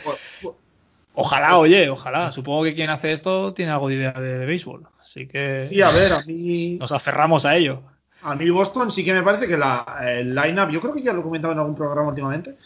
Ojalá, 1.14 1.58
oye, 1.58 1.88
ojalá. 1.88 2.32
Supongo 2.32 2.64
que 2.64 2.74
quien 2.74 2.90
hace 2.90 3.12
esto 3.12 3.52
tiene 3.52 3.70
algo 3.72 3.88
de 3.88 3.94
idea 3.94 4.12
de, 4.12 4.38
de 4.38 4.46
béisbol. 4.46 4.82
Así 5.00 5.26
que 5.26 5.66
Sí, 5.68 5.80
a 5.80 5.90
ver, 5.90 6.12
a 6.12 6.18
mí. 6.26 6.76
nos 6.80 6.92
aferramos 6.92 7.44
a 7.44 7.56
ello. 7.56 7.80
A 8.22 8.34
mí 8.34 8.48
Boston 8.50 8.90
sí 8.90 9.04
que 9.04 9.12
me 9.12 9.22
parece 9.22 9.46
que 9.46 9.56
la, 9.56 9.84
el 10.02 10.34
line-up, 10.34 10.70
yo 10.70 10.80
creo 10.80 10.94
que 10.94 11.02
ya 11.02 11.12
lo 11.12 11.20
he 11.20 11.22
comentado 11.22 11.52
en 11.52 11.58
algún 11.60 11.74
programa 11.74 12.08
últimamente, 12.08 12.56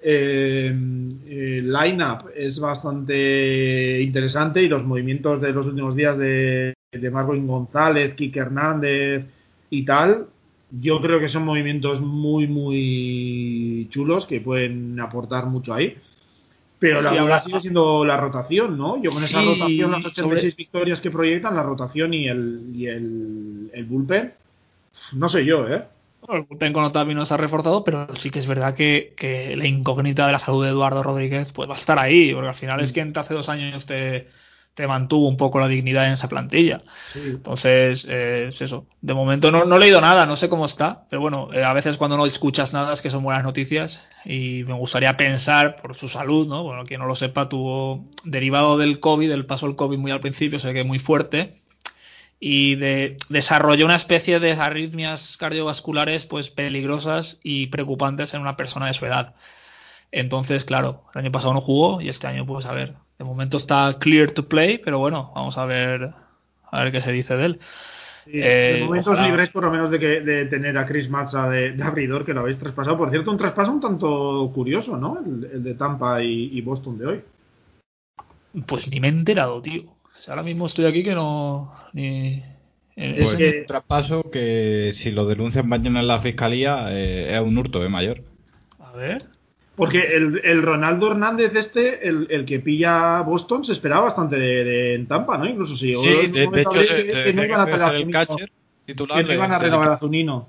eh, 0.00 0.66
el 0.66 1.72
line-up 1.72 2.30
es 2.36 2.60
bastante 2.60 4.00
interesante 4.02 4.62
y 4.62 4.68
los 4.68 4.84
movimientos 4.84 5.40
de 5.40 5.52
los 5.52 5.66
últimos 5.66 5.96
días 5.96 6.16
de, 6.18 6.74
de 6.92 7.10
Marvin 7.10 7.46
González, 7.46 8.14
Kike 8.14 8.38
Hernández 8.38 9.24
y 9.70 9.84
tal, 9.84 10.26
yo 10.70 11.00
creo 11.00 11.18
que 11.18 11.28
son 11.28 11.44
movimientos 11.44 12.00
muy, 12.02 12.46
muy 12.46 13.86
chulos 13.90 14.26
que 14.26 14.40
pueden 14.40 15.00
aportar 15.00 15.46
mucho 15.46 15.72
ahí. 15.74 15.96
Pero 16.78 17.02
la 17.02 17.10
duda 17.20 17.40
sigue 17.40 17.60
siendo 17.60 18.04
la 18.04 18.16
rotación, 18.16 18.78
¿no? 18.78 19.02
Yo 19.02 19.10
con 19.10 19.22
esa 19.22 19.40
Sí, 19.40 19.46
rotación, 19.46 19.90
las 19.90 20.06
86 20.06 20.52
sobre- 20.52 20.56
victorias 20.56 21.00
que 21.00 21.10
proyectan, 21.10 21.56
la 21.56 21.62
rotación 21.64 22.14
y 22.14 22.28
el, 22.28 22.70
y 22.72 22.86
el, 22.86 23.70
el 23.72 23.84
bullpen, 23.84 24.32
no 25.14 25.28
sé 25.28 25.44
yo, 25.44 25.68
¿eh? 25.68 25.84
Bueno, 26.20 26.42
el 26.42 26.46
bullpen 26.48 26.72
con 26.72 26.84
Otavio 26.84 27.14
no 27.14 27.26
se 27.26 27.34
ha 27.34 27.36
reforzado, 27.36 27.84
pero 27.84 28.06
sí 28.16 28.30
que 28.30 28.38
es 28.38 28.46
verdad 28.46 28.74
que, 28.74 29.14
que 29.16 29.56
la 29.56 29.66
incógnita 29.66 30.26
de 30.26 30.32
la 30.32 30.38
salud 30.38 30.64
de 30.64 30.70
Eduardo 30.70 31.02
Rodríguez 31.02 31.52
pues 31.52 31.68
va 31.68 31.74
a 31.74 31.78
estar 31.78 31.98
ahí, 31.98 32.32
porque 32.32 32.48
al 32.48 32.54
final 32.54 32.80
es 32.80 32.92
quien 32.92 33.12
hace 33.16 33.34
dos 33.34 33.48
años 33.48 33.86
te, 33.86 34.28
te 34.78 34.86
mantuvo 34.86 35.26
un 35.26 35.36
poco 35.36 35.58
la 35.58 35.66
dignidad 35.66 36.06
en 36.06 36.12
esa 36.12 36.28
plantilla. 36.28 36.82
Entonces, 37.16 38.06
eh, 38.08 38.46
es 38.50 38.62
eso. 38.62 38.86
De 39.00 39.12
momento 39.12 39.50
no, 39.50 39.64
no 39.64 39.74
he 39.74 39.80
leído 39.80 40.00
nada, 40.00 40.24
no 40.24 40.36
sé 40.36 40.48
cómo 40.48 40.66
está, 40.66 41.04
pero 41.10 41.20
bueno, 41.20 41.48
eh, 41.52 41.64
a 41.64 41.72
veces 41.72 41.96
cuando 41.96 42.16
no 42.16 42.24
escuchas 42.26 42.72
nada 42.72 42.94
es 42.94 43.02
que 43.02 43.10
son 43.10 43.24
buenas 43.24 43.42
noticias 43.42 44.04
y 44.24 44.62
me 44.68 44.74
gustaría 44.74 45.16
pensar 45.16 45.82
por 45.82 45.96
su 45.96 46.08
salud, 46.08 46.46
¿no? 46.46 46.62
Bueno, 46.62 46.84
quien 46.84 47.00
no 47.00 47.08
lo 47.08 47.16
sepa, 47.16 47.48
tuvo 47.48 48.08
derivado 48.22 48.78
del 48.78 49.00
COVID, 49.00 49.32
el 49.32 49.46
paso 49.46 49.66
del 49.66 49.74
COVID 49.74 49.98
muy 49.98 50.12
al 50.12 50.20
principio, 50.20 50.60
sé 50.60 50.72
que 50.72 50.84
muy 50.84 51.00
fuerte, 51.00 51.54
y 52.38 52.76
de, 52.76 53.16
desarrolló 53.30 53.84
una 53.84 53.96
especie 53.96 54.38
de 54.38 54.52
arritmias 54.52 55.36
cardiovasculares 55.38 56.24
pues 56.24 56.50
peligrosas 56.50 57.40
y 57.42 57.66
preocupantes 57.66 58.32
en 58.32 58.42
una 58.42 58.56
persona 58.56 58.86
de 58.86 58.94
su 58.94 59.06
edad. 59.06 59.34
Entonces, 60.12 60.64
claro, 60.64 61.02
el 61.14 61.22
año 61.22 61.32
pasado 61.32 61.52
no 61.52 61.60
jugó 61.60 62.00
y 62.00 62.08
este 62.10 62.28
año, 62.28 62.46
pues 62.46 62.66
a 62.66 62.72
ver, 62.72 62.94
de 63.18 63.24
momento 63.24 63.56
está 63.56 63.96
clear 63.98 64.30
to 64.30 64.48
play, 64.48 64.78
pero 64.78 64.98
bueno, 64.98 65.32
vamos 65.34 65.58
a 65.58 65.64
ver 65.66 66.10
a 66.70 66.82
ver 66.82 66.92
qué 66.92 67.00
se 67.00 67.12
dice 67.12 67.36
de 67.36 67.44
él. 67.46 67.58
Sí, 67.60 68.30
Eh, 68.34 68.76
de 68.80 68.84
momento 68.84 69.10
os 69.10 69.16
ojalá- 69.16 69.26
libréis 69.28 69.50
por 69.50 69.64
lo 69.64 69.70
menos 69.70 69.90
de, 69.90 69.98
que, 69.98 70.20
de 70.20 70.44
tener 70.44 70.76
a 70.76 70.84
Chris 70.86 71.08
Matza 71.08 71.48
de, 71.48 71.72
de 71.72 71.82
abridor, 71.82 72.24
que 72.24 72.34
lo 72.34 72.40
habéis 72.40 72.58
traspasado. 72.58 72.98
Por 72.98 73.08
cierto, 73.10 73.30
un 73.30 73.38
traspaso 73.38 73.72
un 73.72 73.80
tanto 73.80 74.50
curioso, 74.54 74.96
¿no? 74.98 75.18
El, 75.24 75.48
el 75.52 75.64
de 75.64 75.74
Tampa 75.74 76.22
y, 76.22 76.50
y 76.52 76.60
Boston 76.60 76.98
de 76.98 77.06
hoy. 77.06 77.20
Pues 78.66 78.90
ni 78.90 79.00
me 79.00 79.08
he 79.08 79.10
enterado, 79.10 79.60
tío. 79.62 79.82
O 79.82 80.20
sea, 80.20 80.34
ahora 80.34 80.42
mismo 80.42 80.66
estoy 80.66 80.84
aquí 80.86 81.02
que 81.02 81.14
no. 81.14 81.72
Ni... 81.92 82.42
Pues 82.94 83.34
ese- 83.34 83.60
un 83.60 83.66
traspaso 83.66 84.22
que 84.30 84.90
si 84.92 85.12
lo 85.12 85.24
denuncian 85.26 85.68
mañana 85.68 86.00
en 86.00 86.08
la 86.08 86.20
fiscalía 86.20 86.88
eh, 86.90 87.34
es 87.34 87.40
un 87.40 87.56
hurto 87.56 87.80
de 87.80 87.88
mayor. 87.88 88.22
A 88.80 88.92
ver. 88.92 89.18
Porque 89.78 90.00
el, 90.14 90.40
el 90.44 90.60
Ronaldo 90.62 91.12
Hernández 91.12 91.54
este, 91.54 92.06
el, 92.06 92.26
el 92.30 92.44
que 92.44 92.58
pilla 92.58 93.22
Boston, 93.22 93.62
se 93.64 93.72
esperaba 93.72 94.02
bastante 94.02 94.36
de, 94.36 94.64
de- 94.64 94.94
en 94.94 95.06
Tampa, 95.06 95.38
¿no? 95.38 95.46
Incluso 95.46 95.74
si 95.76 95.94
Sí, 95.94 96.08
de- 96.26 96.48
de 96.48 96.60
hecho, 96.62 96.82
se- 96.82 97.06
que, 97.06 97.22
que 97.22 97.32
no 97.32 97.44
iban 97.44 97.60
a 97.60 97.66
traer 97.66 97.94
el 97.94 98.00
Zunino, 98.02 98.10
catcher 98.26 98.52
titular 98.84 99.18
que 99.18 99.24
no 99.28 99.34
iban 99.34 99.52
a 99.52 99.58
renovar 99.60 99.90
a. 99.90 99.96
Zunino. 99.96 100.48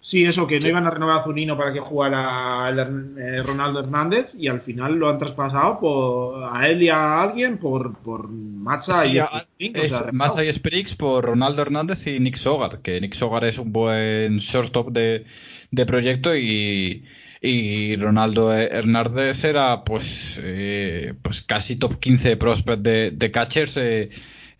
Sí, 0.00 0.24
eso, 0.24 0.46
que 0.46 0.60
no 0.60 0.68
iban 0.68 0.86
a 0.86 0.90
renovar 0.90 1.16
a 1.18 1.22
Zunino 1.22 1.56
para 1.58 1.72
que 1.72 1.80
jugara 1.80 2.68
el 2.68 3.18
eh, 3.18 3.42
Ronaldo 3.42 3.80
Hernández 3.80 4.30
y 4.38 4.46
al 4.46 4.60
final 4.60 4.94
lo 4.94 5.08
han 5.08 5.18
traspasado 5.18 5.80
por, 5.80 6.44
a 6.44 6.68
él 6.68 6.80
y 6.82 6.88
a 6.88 7.20
alguien 7.22 7.58
por, 7.58 7.96
por 7.98 8.28
Sí, 8.30 8.92
y 9.14 9.18
a- 9.18 9.40
Sprink, 9.40 9.76
o 9.76 9.80
es 9.80 9.88
sea, 9.90 10.10
Massa 10.12 10.44
y 10.44 10.52
Spriggs 10.52 10.94
por 10.94 11.24
Ronaldo 11.24 11.62
Hernández 11.62 12.06
y 12.06 12.20
Nick 12.20 12.36
Sogar, 12.36 12.78
que 12.82 13.00
Nick 13.00 13.14
Sogar 13.14 13.44
es 13.44 13.58
un 13.58 13.72
buen 13.72 14.38
shortstop 14.38 14.90
de, 14.92 15.26
de 15.70 15.86
proyecto 15.86 16.36
y, 16.36 17.04
y 17.40 17.96
Ronaldo 17.96 18.52
Hernández 18.52 19.44
era 19.44 19.84
pues, 19.84 20.40
eh, 20.42 21.14
pues 21.22 21.42
casi 21.42 21.76
top 21.76 21.98
15 22.00 22.36
prospect 22.36 22.82
de, 22.82 23.10
de 23.12 23.30
catchers 23.30 23.76
eh, 23.76 24.10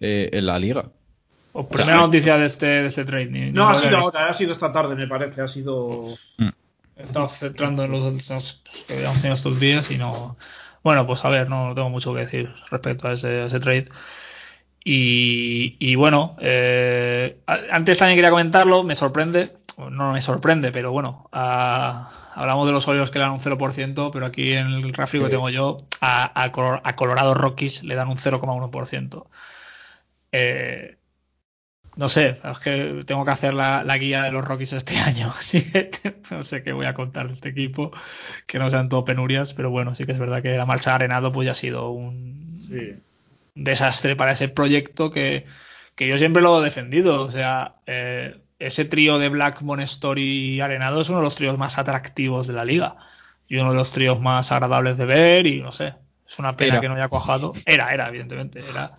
eh, 0.01 0.31
en 0.33 0.47
la 0.47 0.59
liga. 0.59 0.91
Pues 1.53 1.67
primera 1.69 1.97
noticia 1.97 2.37
de 2.37 2.47
este, 2.47 2.67
de 2.67 2.87
este 2.87 3.05
trade. 3.05 3.51
No, 3.53 3.69
ha 3.69 3.75
sido 3.75 3.97
ahora, 3.97 4.29
ha 4.29 4.35
sido 4.35 4.53
esta 4.53 4.73
tarde, 4.73 4.95
me 4.95 5.07
parece. 5.07 5.41
Ha 5.41 5.49
sido. 5.49 6.05
He 6.39 7.03
estado 7.03 7.29
centrando 7.29 7.85
en 7.85 7.93
los, 7.93 8.29
los 8.29 8.63
que 8.87 8.95
habíamos 8.95 9.23
tenido 9.23 9.37
estos 9.37 9.59
días 9.59 9.91
y 9.91 9.97
no. 9.97 10.37
Bueno, 10.83 11.07
pues 11.07 11.25
a 11.25 11.31
ver, 11.31 11.49
no, 11.49 11.69
no 11.69 11.75
tengo 11.75 11.89
mucho 11.89 12.13
que 12.13 12.21
decir 12.21 12.51
respecto 12.71 13.09
a 13.09 13.13
ese, 13.13 13.41
a 13.41 13.45
ese 13.47 13.59
trade. 13.59 13.89
Y, 14.85 15.77
y 15.81 15.97
bueno, 15.97 16.37
eh, 16.41 17.41
antes 17.47 17.99
también 17.99 18.17
quería 18.17 18.31
comentarlo, 18.31 18.85
me 18.85 18.95
sorprende, 18.95 19.53
no 19.79 20.13
me 20.13 20.21
sorprende, 20.21 20.73
pero 20.73 20.93
bueno, 20.93 21.29
a- 21.33 22.11
hablamos 22.35 22.67
de 22.67 22.73
los 22.73 22.87
Orioles 22.89 23.11
que 23.11 23.19
le 23.19 23.25
dan 23.25 23.33
un 23.35 23.41
0%, 23.41 24.11
pero 24.13 24.27
aquí 24.27 24.53
en 24.53 24.69
el 24.69 24.93
gráfico 24.93 25.25
que 25.25 25.31
tengo 25.31 25.51
yo, 25.51 25.77
a, 26.01 26.43
a 26.43 26.53
Color- 26.53 26.81
a 26.85 26.97
Colorado 26.97 27.35
Rockies 27.35 27.83
le 27.85 27.95
dan 27.95 28.09
un 28.09 28.17
0,1%. 28.19 29.29
Eh, 30.33 30.97
no 31.97 32.09
sé, 32.11 32.39
es 32.45 32.59
que 32.59 33.03
tengo 33.07 33.25
que 33.25 33.31
hacer 33.31 33.55
la, 33.55 33.83
la 33.83 33.97
guía 33.97 34.23
de 34.25 34.31
los 34.33 34.45
Rockies 34.45 34.75
este 34.75 34.99
año, 34.99 35.33
así 35.37 35.63
que 35.71 35.91
no 36.31 36.43
sé 36.45 36.63
qué 36.63 36.73
voy 36.73 36.87
a 36.87 36.95
contar 36.95 37.29
de 37.29 37.35
este 37.35 37.49
equipo, 37.51 37.91
que 38.47 38.59
no 38.59 38.71
sean 38.71 38.89
todo 38.91 39.05
penurias, 39.05 39.55
pero 39.55 39.71
bueno, 39.71 39.95
sí 39.95 40.05
que 40.05 40.13
es 40.13 40.19
verdad 40.19 40.43
que 40.43 40.57
la 40.57 40.67
marcha 40.67 40.91
de 40.91 40.95
Arenado 40.97 41.33
pues 41.33 41.47
ya 41.47 41.53
ha 41.53 41.55
sido 41.55 41.91
un 41.91 42.67
desastre 43.55 44.17
para 44.17 44.33
ese 44.33 44.49
proyecto 44.49 45.11
que, 45.11 45.47
que 45.95 46.07
yo 46.09 46.19
siempre 46.19 46.43
lo 46.43 46.61
he 46.61 46.65
defendido, 46.65 47.23
o 47.23 47.31
sea, 47.31 47.77
eh, 47.87 48.37
ese 48.59 48.85
trío 48.85 49.19
de 49.19 49.29
Black, 49.29 49.63
Monestory 49.63 50.23
y 50.55 50.61
Arenado 50.61 51.01
es 51.01 51.09
uno 51.09 51.19
de 51.19 51.25
los 51.25 51.35
tríos 51.35 51.59
más 51.59 51.79
atractivos 51.79 52.47
de 52.47 52.55
la 52.55 52.65
liga 52.65 52.97
y 53.49 53.57
uno 53.59 53.71
de 53.71 53.77
los 53.77 53.93
tríos 53.93 54.21
más 54.21 54.51
agradables 54.53 54.97
de 54.99 55.05
ver 55.07 55.47
y 55.47 55.61
no 55.61 55.73
sé, 55.73 55.95
es 56.29 56.39
una 56.39 56.57
pena 56.57 56.75
Era. 56.75 56.81
que 56.81 56.89
no 56.89 56.95
haya 56.95 57.09
cuajado. 57.09 57.53
Era, 57.67 57.93
era, 57.93 58.09
evidentemente, 58.09 58.61
era. 58.69 58.93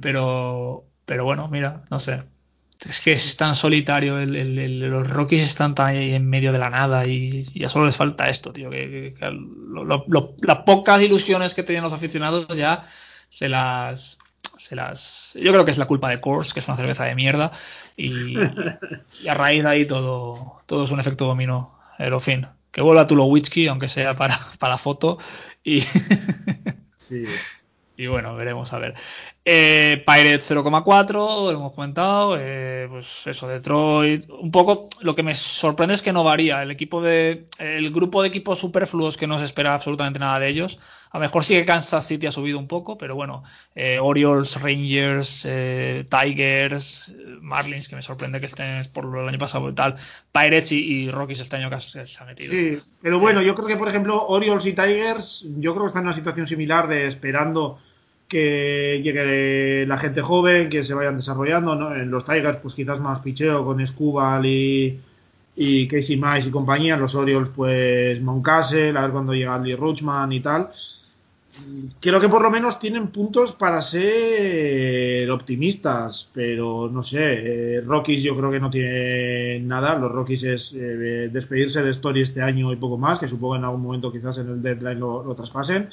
Pero, 0.00 0.84
pero 1.04 1.24
bueno, 1.24 1.48
mira, 1.48 1.84
no 1.90 1.98
sé. 2.00 2.22
Es 2.88 3.00
que 3.00 3.10
es 3.12 3.36
tan 3.36 3.56
solitario, 3.56 4.20
el, 4.20 4.36
el- 4.36 4.58
el- 4.58 4.78
los 4.90 5.08
Rockies 5.10 5.42
están 5.42 5.74
tan 5.74 5.88
ahí 5.88 6.14
en 6.14 6.28
medio 6.30 6.52
de 6.52 6.60
la 6.60 6.70
nada 6.70 7.06
y, 7.06 7.44
y 7.52 7.60
ya 7.60 7.68
solo 7.68 7.86
les 7.86 7.96
falta 7.96 8.28
esto, 8.28 8.52
tío. 8.52 8.70
Que, 8.70 8.88
que- 8.88 9.14
que 9.18 9.30
lo- 9.32 9.84
lo- 9.84 10.04
lo- 10.06 10.34
las 10.42 10.58
pocas 10.58 11.02
ilusiones 11.02 11.54
que 11.54 11.64
tenían 11.64 11.82
los 11.82 11.92
aficionados 11.92 12.46
ya 12.56 12.84
se 13.30 13.48
las, 13.48 14.18
se 14.58 14.76
las. 14.76 15.32
Yo 15.40 15.52
creo 15.52 15.64
que 15.64 15.70
es 15.70 15.78
la 15.78 15.86
culpa 15.86 16.10
de 16.10 16.20
Coors, 16.20 16.52
que 16.52 16.60
es 16.60 16.68
una 16.68 16.76
cerveza 16.76 17.04
de 17.04 17.14
mierda. 17.14 17.50
Y, 17.96 18.34
y 19.22 19.28
a 19.28 19.34
raíz 19.34 19.62
de 19.62 19.68
ahí 19.70 19.86
todo, 19.86 20.58
todo 20.66 20.84
es 20.84 20.90
un 20.90 21.00
efecto 21.00 21.26
dominó. 21.26 21.72
Pero, 21.96 22.20
fin, 22.20 22.46
que 22.70 22.80
vuelva 22.82 23.06
Tulowitzki, 23.06 23.66
aunque 23.68 23.88
sea 23.88 24.14
para, 24.16 24.38
para 24.58 24.74
la 24.74 24.78
foto. 24.78 25.18
Y, 25.64 25.82
Sí. 26.96 27.24
y 27.96 28.06
bueno, 28.06 28.34
veremos 28.36 28.72
a 28.72 28.78
ver. 28.78 28.94
Eh, 29.44 30.04
Pirates 30.06 30.50
0,4, 30.50 31.12
lo 31.12 31.50
hemos 31.50 31.72
comentado. 31.72 32.36
eh, 32.38 32.86
pues 32.90 33.26
eso, 33.26 33.48
Detroit. 33.48 34.24
Un 34.30 34.50
poco 34.52 34.88
lo 35.00 35.14
que 35.14 35.22
me 35.22 35.34
sorprende 35.34 35.94
es 35.94 36.02
que 36.02 36.12
no 36.12 36.22
varía. 36.24 36.62
El 36.62 36.70
equipo 36.70 37.00
de. 37.02 37.46
El 37.58 37.90
grupo 37.90 38.22
de 38.22 38.28
equipos 38.28 38.58
superfluos 38.58 39.16
que 39.16 39.26
no 39.26 39.38
se 39.38 39.44
espera 39.46 39.74
absolutamente 39.74 40.18
nada 40.20 40.38
de 40.38 40.48
ellos. 40.48 40.78
A 41.10 41.18
lo 41.18 41.22
mejor 41.22 41.44
sí 41.44 41.54
que 41.54 41.64
Kansas 41.64 42.06
City 42.06 42.26
ha 42.26 42.32
subido 42.32 42.58
un 42.58 42.68
poco, 42.68 42.98
pero 42.98 43.14
bueno. 43.14 43.42
eh, 43.74 43.98
Orioles, 44.00 44.60
Rangers, 44.60 45.44
eh, 45.46 46.04
Tigers, 46.10 47.08
eh, 47.10 47.36
Marlins, 47.40 47.88
que 47.88 47.96
me 47.96 48.02
sorprende 48.02 48.40
que 48.40 48.46
estén 48.46 48.84
por 48.92 49.04
el 49.18 49.28
año 49.28 49.38
pasado 49.38 49.68
y 49.70 49.74
tal. 49.74 49.94
Pirates 50.32 50.72
y, 50.72 51.04
y 51.04 51.10
Rockies 51.10 51.40
este 51.40 51.56
año 51.56 51.70
que 51.70 51.80
se 51.80 52.06
se 52.06 52.22
ha 52.22 52.26
metido. 52.26 52.52
Sí, 52.52 52.78
pero 53.02 53.18
bueno, 53.18 53.40
yo 53.42 53.54
creo 53.54 53.68
que, 53.68 53.76
por 53.76 53.88
ejemplo, 53.88 54.26
Orioles 54.26 54.66
y 54.66 54.72
Tigers, 54.74 55.46
yo 55.58 55.72
creo 55.72 55.84
que 55.84 55.88
están 55.88 56.02
en 56.02 56.08
una 56.08 56.14
situación 56.14 56.46
similar 56.46 56.88
de 56.88 57.06
esperando 57.06 57.78
que 58.28 59.00
llegue 59.02 59.86
la 59.86 59.96
gente 59.96 60.20
joven, 60.20 60.68
que 60.68 60.84
se 60.84 60.92
vayan 60.94 61.16
desarrollando, 61.16 61.74
¿no? 61.74 61.94
En 61.94 62.10
los 62.10 62.26
Tigers, 62.26 62.58
pues 62.58 62.74
quizás 62.74 63.00
más 63.00 63.20
picheo 63.20 63.64
con 63.64 63.84
Scubal 63.86 64.44
y, 64.44 65.00
y 65.56 65.88
Casey 65.88 66.16
Mice 66.18 66.48
y 66.48 66.52
compañía. 66.52 66.94
En 66.94 67.00
los 67.00 67.14
Orioles, 67.14 67.48
pues 67.56 68.20
Moncastle, 68.20 68.90
a 68.98 69.02
ver 69.02 69.10
cuando 69.12 69.32
llega 69.34 69.54
Andy 69.54 69.74
Rutschman 69.74 70.30
y 70.32 70.40
tal. 70.40 70.70
Creo 72.00 72.20
que 72.20 72.28
por 72.28 72.42
lo 72.42 72.50
menos 72.50 72.78
tienen 72.78 73.08
puntos 73.08 73.52
para 73.52 73.82
ser 73.82 75.30
optimistas, 75.30 76.30
pero 76.32 76.88
no 76.88 77.02
sé. 77.02 77.76
eh, 77.76 77.80
Rockies 77.80 78.22
yo 78.22 78.36
creo 78.36 78.50
que 78.50 78.60
no 78.60 78.70
tiene 78.70 79.60
nada. 79.60 79.98
Los 79.98 80.12
Rockies 80.12 80.44
es 80.44 80.72
eh, 80.74 81.28
despedirse 81.32 81.82
de 81.82 81.90
Story 81.90 82.22
este 82.22 82.42
año 82.42 82.72
y 82.72 82.76
poco 82.76 82.98
más, 82.98 83.18
que 83.18 83.28
supongo 83.28 83.56
en 83.56 83.64
algún 83.64 83.82
momento 83.82 84.12
quizás 84.12 84.38
en 84.38 84.48
el 84.48 84.62
deadline 84.62 85.00
lo, 85.00 85.34
traspasen. 85.34 85.88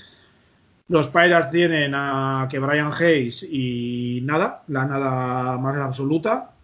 Los 0.87 1.07
Pirates 1.07 1.51
tienen 1.51 1.93
a 1.95 2.47
que 2.49 2.59
Brian 2.59 2.91
Hayes 2.93 3.43
y 3.43 4.21
nada, 4.23 4.63
la 4.67 4.85
nada 4.85 5.57
más 5.57 5.77
absoluta 5.77 6.55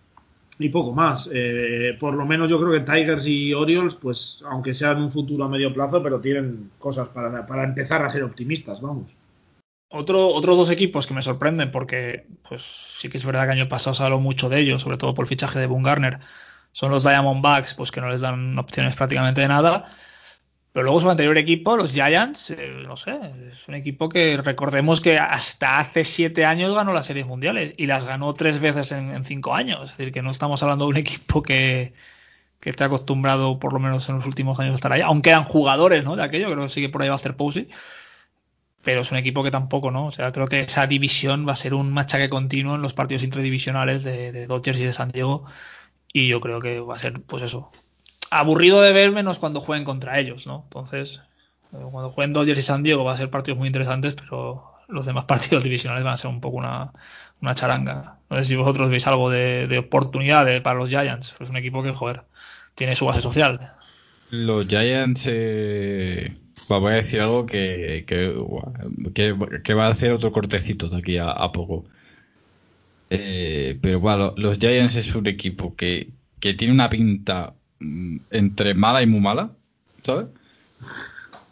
y 0.64 0.70
poco 0.70 0.94
más. 0.94 1.30
Eh, 1.34 1.96
por 2.00 2.14
lo 2.14 2.26
menos 2.26 2.50
yo 2.50 2.60
creo 2.60 2.72
que 2.72 2.80
Tigers 2.92 3.26
y 3.28 3.54
Orioles, 3.54 3.96
pues 3.96 4.44
aunque 4.50 4.74
sean 4.74 5.02
un 5.02 5.12
futuro 5.12 5.44
a 5.44 5.50
medio 5.50 5.74
plazo, 5.74 6.02
pero 6.02 6.20
tienen 6.20 6.72
cosas 6.80 7.08
para, 7.10 7.46
para 7.46 7.64
empezar 7.64 8.04
a 8.04 8.10
ser 8.10 8.24
optimistas, 8.24 8.82
vamos. 8.82 9.16
Otro, 9.90 10.28
otros 10.30 10.58
dos 10.58 10.70
equipos 10.70 11.06
que 11.06 11.14
me 11.14 11.22
sorprenden 11.22 11.70
porque 11.70 12.26
pues 12.48 12.62
sí 12.64 13.10
que 13.10 13.18
es 13.18 13.26
verdad 13.26 13.46
que 13.46 13.52
año 13.52 13.68
pasado 13.68 13.94
se 13.94 14.04
habló 14.04 14.22
mucho 14.22 14.48
de 14.48 14.60
ellos, 14.60 14.82
sobre 14.82 14.98
todo 14.98 15.14
por 15.14 15.24
el 15.24 15.30
fichaje 15.30 15.60
de 15.60 15.68
Boone 15.68 15.84
Garner, 15.84 16.20
son 16.72 16.92
los 16.92 17.04
Diamondbacks, 17.04 17.74
pues 17.74 17.92
que 17.92 18.00
no 18.00 18.10
les 18.10 18.22
dan 18.22 18.58
opciones 18.58 18.96
prácticamente 18.96 19.42
de 19.42 19.50
nada. 19.50 19.86
Pero 20.74 20.86
luego 20.86 21.02
su 21.02 21.10
anterior 21.10 21.38
equipo, 21.38 21.76
los 21.76 21.92
Giants, 21.92 22.52
eh, 22.52 22.84
no 22.88 22.96
sé, 22.96 23.20
es 23.52 23.68
un 23.68 23.76
equipo 23.76 24.08
que 24.08 24.38
recordemos 24.38 25.02
que 25.02 25.20
hasta 25.20 25.80
hace 25.80 26.06
siete 26.06 26.46
años 26.46 26.74
ganó 26.74 26.94
las 26.94 27.08
series 27.08 27.26
mundiales 27.26 27.74
y 27.76 27.88
las 27.88 28.06
ganó 28.06 28.34
tres 28.34 28.62
veces 28.62 28.94
en, 28.94 29.26
cinco 29.26 29.54
años. 29.54 29.92
Es 29.92 29.98
decir, 29.98 30.14
que 30.14 30.22
no 30.22 30.32
estamos 30.32 30.64
hablando 30.64 30.86
de 30.86 30.92
un 30.92 30.98
equipo 30.98 31.44
que, 31.44 31.94
que 32.62 32.70
esté 32.70 32.86
acostumbrado, 32.86 33.60
por 33.60 33.74
lo 33.74 33.80
menos 33.80 34.08
en 34.10 34.16
los 34.16 34.26
últimos 34.26 34.60
años, 34.60 34.74
a 34.74 34.76
estar 34.76 34.94
allá. 34.94 35.08
Aunque 35.08 35.32
eran 35.32 35.44
jugadores, 35.44 36.06
¿no? 36.06 36.16
De 36.16 36.24
aquello, 36.24 36.48
creo 36.52 36.64
que 36.64 36.70
sí 36.70 36.82
que 36.82 36.90
por 36.90 37.02
ahí 37.02 37.10
va 37.10 37.16
a 37.16 37.18
hacer 37.18 37.36
Posey. 37.36 37.68
Pero 38.84 39.02
es 39.02 39.12
un 39.12 39.18
equipo 39.18 39.44
que 39.44 39.52
tampoco, 39.52 39.92
¿no? 39.92 40.08
O 40.08 40.12
sea, 40.12 40.32
creo 40.32 40.48
que 40.48 40.60
esa 40.62 40.88
división 40.88 41.48
va 41.48 41.54
a 41.54 41.56
ser 41.56 41.74
un 41.74 41.92
machaque 41.92 42.30
continuo 42.30 42.76
en 42.76 42.82
los 42.82 42.94
partidos 42.94 43.24
interdivisionales 43.24 44.04
de, 44.04 44.32
de 44.32 44.48
Dodgers 44.48 44.80
y 44.80 44.86
de 44.86 44.94
San 44.94 45.10
Diego. 45.10 45.46
Y 46.14 46.28
yo 46.28 46.42
creo 46.42 46.62
que 46.62 46.80
va 46.80 46.96
a 46.96 47.00
ser, 47.00 47.22
pues 47.22 47.44
eso, 47.44 47.72
aburrido 48.32 48.82
de 48.82 48.94
ver 48.94 49.12
menos 49.12 49.38
cuando 49.38 49.62
jueguen 49.62 49.86
contra 49.86 50.18
ellos, 50.20 50.48
¿no? 50.48 50.62
Entonces, 50.64 51.22
eh, 51.74 51.78
cuando 51.92 52.10
jueguen 52.10 52.34
Dodgers 52.34 52.60
y 52.60 52.64
San 52.64 52.82
Diego 52.82 53.04
va 53.04 53.14
a 53.14 53.18
ser 53.18 53.30
partidos 53.30 53.60
muy 53.60 53.68
interesantes, 53.68 54.16
pero 54.16 54.64
los 54.88 55.06
demás 55.06 55.26
partidos 55.28 55.64
divisionales 55.64 56.04
van 56.04 56.14
a 56.14 56.18
ser 56.18 56.32
un 56.32 56.42
poco 56.42 56.58
una, 56.58 56.94
una 57.42 57.54
charanga. 57.54 58.18
No 58.30 58.38
sé 58.38 58.46
si 58.46 58.56
vosotros 58.56 58.90
veis 58.90 59.06
algo 59.06 59.30
de, 59.30 59.68
de 59.68 59.78
oportunidad 59.78 60.62
para 60.64 60.80
los 60.80 60.90
Giants. 60.90 61.36
Es 61.40 61.50
un 61.50 61.58
equipo 61.58 61.84
que, 61.84 61.92
joder, 61.92 62.24
tiene 62.74 62.96
su 62.96 63.06
base 63.06 63.22
social. 63.22 63.60
Los 64.32 64.66
Giants, 64.68 65.24
eh, 65.26 66.34
voy 66.70 66.94
a 66.94 66.96
decir 66.96 67.20
algo 67.20 67.46
que, 67.46 68.06
que, 68.08 69.74
va 69.74 69.88
a 69.88 69.90
hacer 69.90 70.14
otro 70.14 70.32
cortecito 70.32 70.88
de 70.88 70.98
aquí 70.98 71.18
a, 71.18 71.52
poco. 71.52 71.84
Eh, 73.10 73.78
pero 73.82 74.00
bueno, 74.00 74.34
los 74.38 74.58
Giants 74.58 74.96
es 74.96 75.14
un 75.16 75.28
equipo 75.28 75.76
que, 75.76 76.12
que 76.40 76.54
tiene 76.54 76.74
una 76.74 76.90
pinta 76.90 77.56
entre 78.30 78.74
mala 78.74 79.02
y 79.02 79.08
muy 79.08 79.20
mala, 79.20 79.52
¿sabes? 80.04 80.28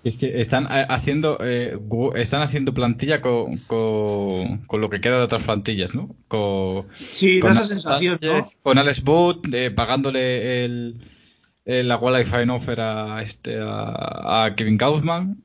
Es 0.03 0.18
que 0.18 0.39
están 0.39 0.65
eh, 0.72 0.85
haciendo 0.88 1.38
eh, 1.41 1.77
están 2.15 2.41
haciendo 2.41 2.73
plantilla 2.73 3.19
con, 3.22 3.57
con, 3.57 4.81
lo 4.81 4.89
que 4.89 5.01
queda 5.01 5.18
de 5.18 5.23
otras 5.23 5.43
plantillas, 5.43 5.93
¿no? 5.93 6.15
Con, 6.30 6.85
sí, 6.95 7.41
con 7.41 7.51
esa 7.51 7.65
sensación, 7.65 8.18
¿no? 8.22 8.43
Con 8.64 8.77
Alex 8.77 9.03
Boot 9.03 9.53
eh, 9.53 9.72
pagándole 9.72 10.64
el, 10.64 11.01
la 11.65 11.97
qualifying 11.99 12.49
offer 12.49 12.80
a, 12.80 13.22
este, 13.22 13.60
a, 13.61 14.53
Kevin 14.56 14.77
Kaufman. 14.77 15.43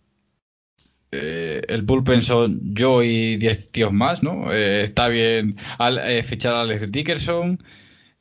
el 1.10 1.82
bullpen 1.82 2.22
son 2.22 2.60
yo 2.74 3.02
y 3.02 3.36
10 3.36 3.72
tíos 3.72 3.92
más, 3.92 4.22
¿no? 4.22 4.52
está 4.52 5.08
bien 5.08 5.56
fichar 6.24 6.54
a 6.54 6.60
Alex 6.60 6.92
Dickerson. 6.92 7.58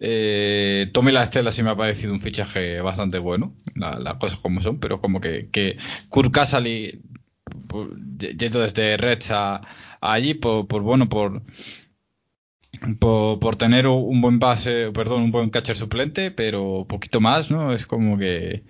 Eh, 0.05 0.89
Tommy 0.91 1.13
La 1.13 1.23
Estela 1.23 1.53
sí 1.53 1.63
me 1.63 1.69
ha 1.69 1.77
parecido 1.77 2.13
un 2.13 2.19
fichaje 2.19 2.81
bastante 2.81 3.19
bueno, 3.19 3.53
las 3.75 4.15
cosas 4.15 4.37
como 4.37 4.59
son, 4.59 4.77
pero 4.77 4.99
como 4.99 5.21
que, 5.21 5.47
que 5.49 5.77
Kurt 6.09 6.29
Casali 6.33 7.01
pues, 7.69 7.87
yendo 8.17 8.59
desde 8.59 8.97
Reds 8.97 9.31
a, 9.31 9.61
allí, 10.01 10.33
por, 10.33 10.67
bueno, 10.67 11.07
por, 11.07 11.41
por, 12.99 13.55
tener 13.55 13.87
un 13.87 14.19
buen 14.19 14.39
base, 14.39 14.91
perdón, 14.91 15.21
un 15.21 15.31
buen 15.31 15.49
catcher 15.49 15.77
suplente, 15.77 16.31
pero 16.31 16.85
poquito 16.85 17.21
más, 17.21 17.49
¿no? 17.49 17.71
Es 17.71 17.85
como 17.85 18.17
que. 18.17 18.63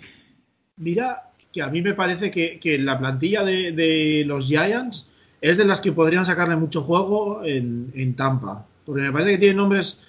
Mira, 0.78 1.32
que 1.52 1.64
a 1.64 1.68
mí 1.68 1.82
me 1.82 1.96
parece 1.96 2.30
que, 2.30 2.78
la 2.78 3.00
plantilla 3.00 3.44
de, 3.44 3.72
de, 3.72 4.24
los 4.28 4.46
Giants 4.46 5.10
es 5.42 5.58
de 5.58 5.66
las 5.66 5.82
que 5.82 5.94
podrían 5.94 6.28
sacarle 6.28 6.58
mucho 6.58 6.84
juego 6.84 7.44
en, 7.44 7.92
en 7.96 8.16
Tampa, 8.16 8.68
porque 8.86 9.02
me 9.02 9.12
parece 9.12 9.32
que 9.32 9.38
tiene 9.40 9.56
nombres 9.56 10.03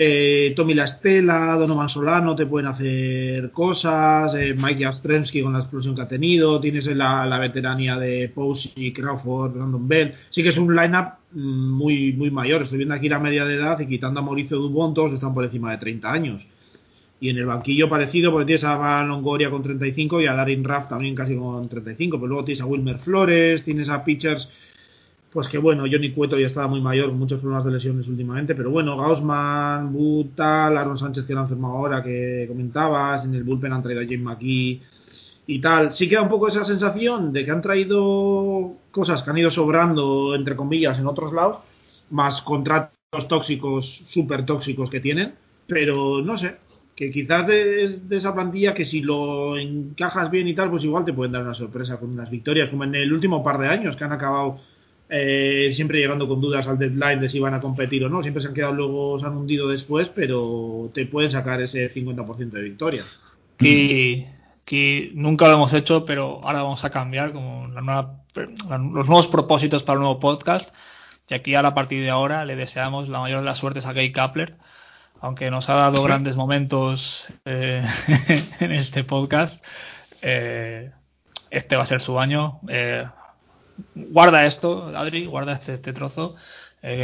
eh, 0.00 0.52
Tommy 0.54 0.74
Lastela, 0.74 1.56
Donovan 1.56 1.88
Solano 1.88 2.36
te 2.36 2.46
pueden 2.46 2.68
hacer 2.68 3.50
cosas, 3.50 4.32
eh, 4.36 4.54
Mike 4.56 4.84
Jastremski 4.84 5.42
con 5.42 5.52
la 5.52 5.58
explosión 5.58 5.96
que 5.96 6.02
ha 6.02 6.06
tenido, 6.06 6.60
tienes 6.60 6.86
la, 6.86 7.26
la 7.26 7.38
veteranía 7.40 7.96
de 7.96 8.28
Posey, 8.28 8.92
Crawford, 8.92 9.54
Brandon 9.54 9.88
Bell. 9.88 10.14
Sí 10.30 10.44
que 10.44 10.50
es 10.50 10.58
un 10.58 10.76
lineup 10.76 11.14
mm, 11.32 11.72
muy, 11.72 12.12
muy 12.12 12.30
mayor. 12.30 12.62
Estoy 12.62 12.78
viendo 12.78 12.94
aquí 12.94 13.08
la 13.08 13.18
media 13.18 13.44
de 13.44 13.54
edad 13.54 13.80
y 13.80 13.88
quitando 13.88 14.20
a 14.20 14.22
Mauricio 14.22 14.58
Dubón, 14.58 14.94
todos 14.94 15.12
están 15.14 15.34
por 15.34 15.44
encima 15.44 15.72
de 15.72 15.78
30 15.78 16.12
años. 16.12 16.46
Y 17.20 17.30
en 17.30 17.38
el 17.38 17.46
banquillo 17.46 17.88
parecido, 17.88 18.30
porque 18.30 18.46
tienes 18.46 18.62
a 18.62 19.02
Longoria 19.02 19.50
con 19.50 19.64
35 19.64 20.20
y 20.20 20.26
a 20.26 20.34
Darin 20.34 20.62
Raff 20.62 20.88
también 20.88 21.16
casi 21.16 21.34
con 21.34 21.68
35. 21.68 22.18
Pero 22.18 22.28
luego 22.28 22.44
tienes 22.44 22.60
a 22.60 22.66
Wilmer 22.66 22.98
Flores, 23.00 23.64
tienes 23.64 23.88
a 23.88 24.04
pitchers 24.04 24.48
pues 25.38 25.46
que 25.46 25.58
bueno, 25.58 25.84
Johnny 25.88 26.10
Cueto 26.10 26.36
ya 26.36 26.46
estaba 26.46 26.66
muy 26.66 26.80
mayor, 26.80 27.12
muchos 27.12 27.38
problemas 27.38 27.64
de 27.64 27.70
lesiones 27.70 28.08
últimamente, 28.08 28.56
pero 28.56 28.72
bueno, 28.72 28.96
Gaussman, 28.96 29.92
Butal, 29.92 30.76
Aaron 30.76 30.98
Sánchez 30.98 31.26
que 31.26 31.32
han 31.32 31.46
firmado 31.46 31.74
ahora, 31.74 32.02
que 32.02 32.46
comentabas, 32.48 33.24
en 33.24 33.36
el 33.36 33.44
bullpen 33.44 33.72
han 33.72 33.80
traído 33.80 34.00
a 34.00 34.04
James 34.04 34.22
McKee 34.22 34.82
y 35.46 35.60
tal. 35.60 35.92
Sí 35.92 36.08
queda 36.08 36.22
un 36.22 36.28
poco 36.28 36.48
esa 36.48 36.64
sensación 36.64 37.32
de 37.32 37.44
que 37.44 37.52
han 37.52 37.60
traído 37.60 38.78
cosas 38.90 39.22
que 39.22 39.30
han 39.30 39.38
ido 39.38 39.48
sobrando, 39.48 40.34
entre 40.34 40.56
comillas, 40.56 40.98
en 40.98 41.06
otros 41.06 41.32
lados, 41.32 41.58
más 42.10 42.42
contratos 42.42 43.28
tóxicos, 43.28 44.02
súper 44.08 44.44
tóxicos 44.44 44.90
que 44.90 44.98
tienen, 44.98 45.34
pero 45.68 46.20
no 46.20 46.36
sé, 46.36 46.56
que 46.96 47.12
quizás 47.12 47.46
de, 47.46 48.00
de, 48.02 48.16
esa 48.16 48.34
plantilla 48.34 48.74
que 48.74 48.84
si 48.84 49.02
lo 49.02 49.56
encajas 49.56 50.32
bien 50.32 50.48
y 50.48 50.54
tal, 50.54 50.68
pues 50.68 50.82
igual 50.82 51.04
te 51.04 51.12
pueden 51.12 51.30
dar 51.30 51.44
una 51.44 51.54
sorpresa 51.54 51.96
con 52.00 52.10
unas 52.10 52.28
victorias, 52.28 52.70
como 52.70 52.82
en 52.82 52.96
el 52.96 53.12
último 53.12 53.44
par 53.44 53.58
de 53.58 53.68
años 53.68 53.94
que 53.94 54.02
han 54.02 54.12
acabado 54.12 54.58
eh, 55.10 55.70
siempre 55.74 55.98
llegando 55.98 56.28
con 56.28 56.40
dudas 56.40 56.66
al 56.66 56.78
deadline 56.78 57.20
de 57.20 57.28
si 57.28 57.40
van 57.40 57.54
a 57.54 57.60
competir 57.60 58.04
o 58.04 58.08
no. 58.08 58.22
Siempre 58.22 58.42
se 58.42 58.48
han 58.48 58.54
quedado 58.54 58.74
luego, 58.74 59.18
se 59.18 59.26
han 59.26 59.36
hundido 59.36 59.68
después, 59.68 60.08
pero 60.08 60.90
te 60.92 61.06
pueden 61.06 61.30
sacar 61.30 61.60
ese 61.62 61.90
50% 61.90 62.50
de 62.50 62.62
victorias. 62.62 63.20
Y 63.60 64.26
que 64.64 65.10
nunca 65.14 65.48
lo 65.48 65.54
hemos 65.54 65.72
hecho, 65.72 66.04
pero 66.04 66.40
ahora 66.44 66.62
vamos 66.62 66.84
a 66.84 66.90
cambiar 66.90 67.32
como 67.32 67.68
los 67.68 69.06
nuevos 69.06 69.28
propósitos 69.28 69.82
para 69.82 69.94
el 69.94 70.00
nuevo 70.00 70.20
podcast. 70.20 70.74
Y 71.28 71.34
aquí 71.34 71.54
ahora 71.54 71.68
a 71.68 71.74
partir 71.74 72.02
de 72.02 72.10
ahora 72.10 72.44
le 72.44 72.54
deseamos 72.54 73.08
la 73.08 73.18
mayor 73.20 73.40
de 73.40 73.46
las 73.46 73.58
suertes 73.58 73.86
a 73.86 73.94
Gay 73.94 74.12
Kapler, 74.12 74.56
aunque 75.20 75.50
nos 75.50 75.68
ha 75.70 75.74
dado 75.74 76.02
grandes 76.02 76.36
momentos 76.36 77.28
eh, 77.46 77.82
en 78.60 78.72
este 78.72 79.04
podcast. 79.04 79.64
Eh, 80.20 80.90
este 81.50 81.76
va 81.76 81.82
a 81.82 81.86
ser 81.86 82.00
su 82.00 82.18
año 82.18 82.60
guarda 83.94 84.44
esto, 84.44 84.96
Adri, 84.96 85.26
guarda 85.26 85.52
este, 85.52 85.74
este 85.74 85.92
trozo. 85.92 86.34
Eh, 86.82 87.02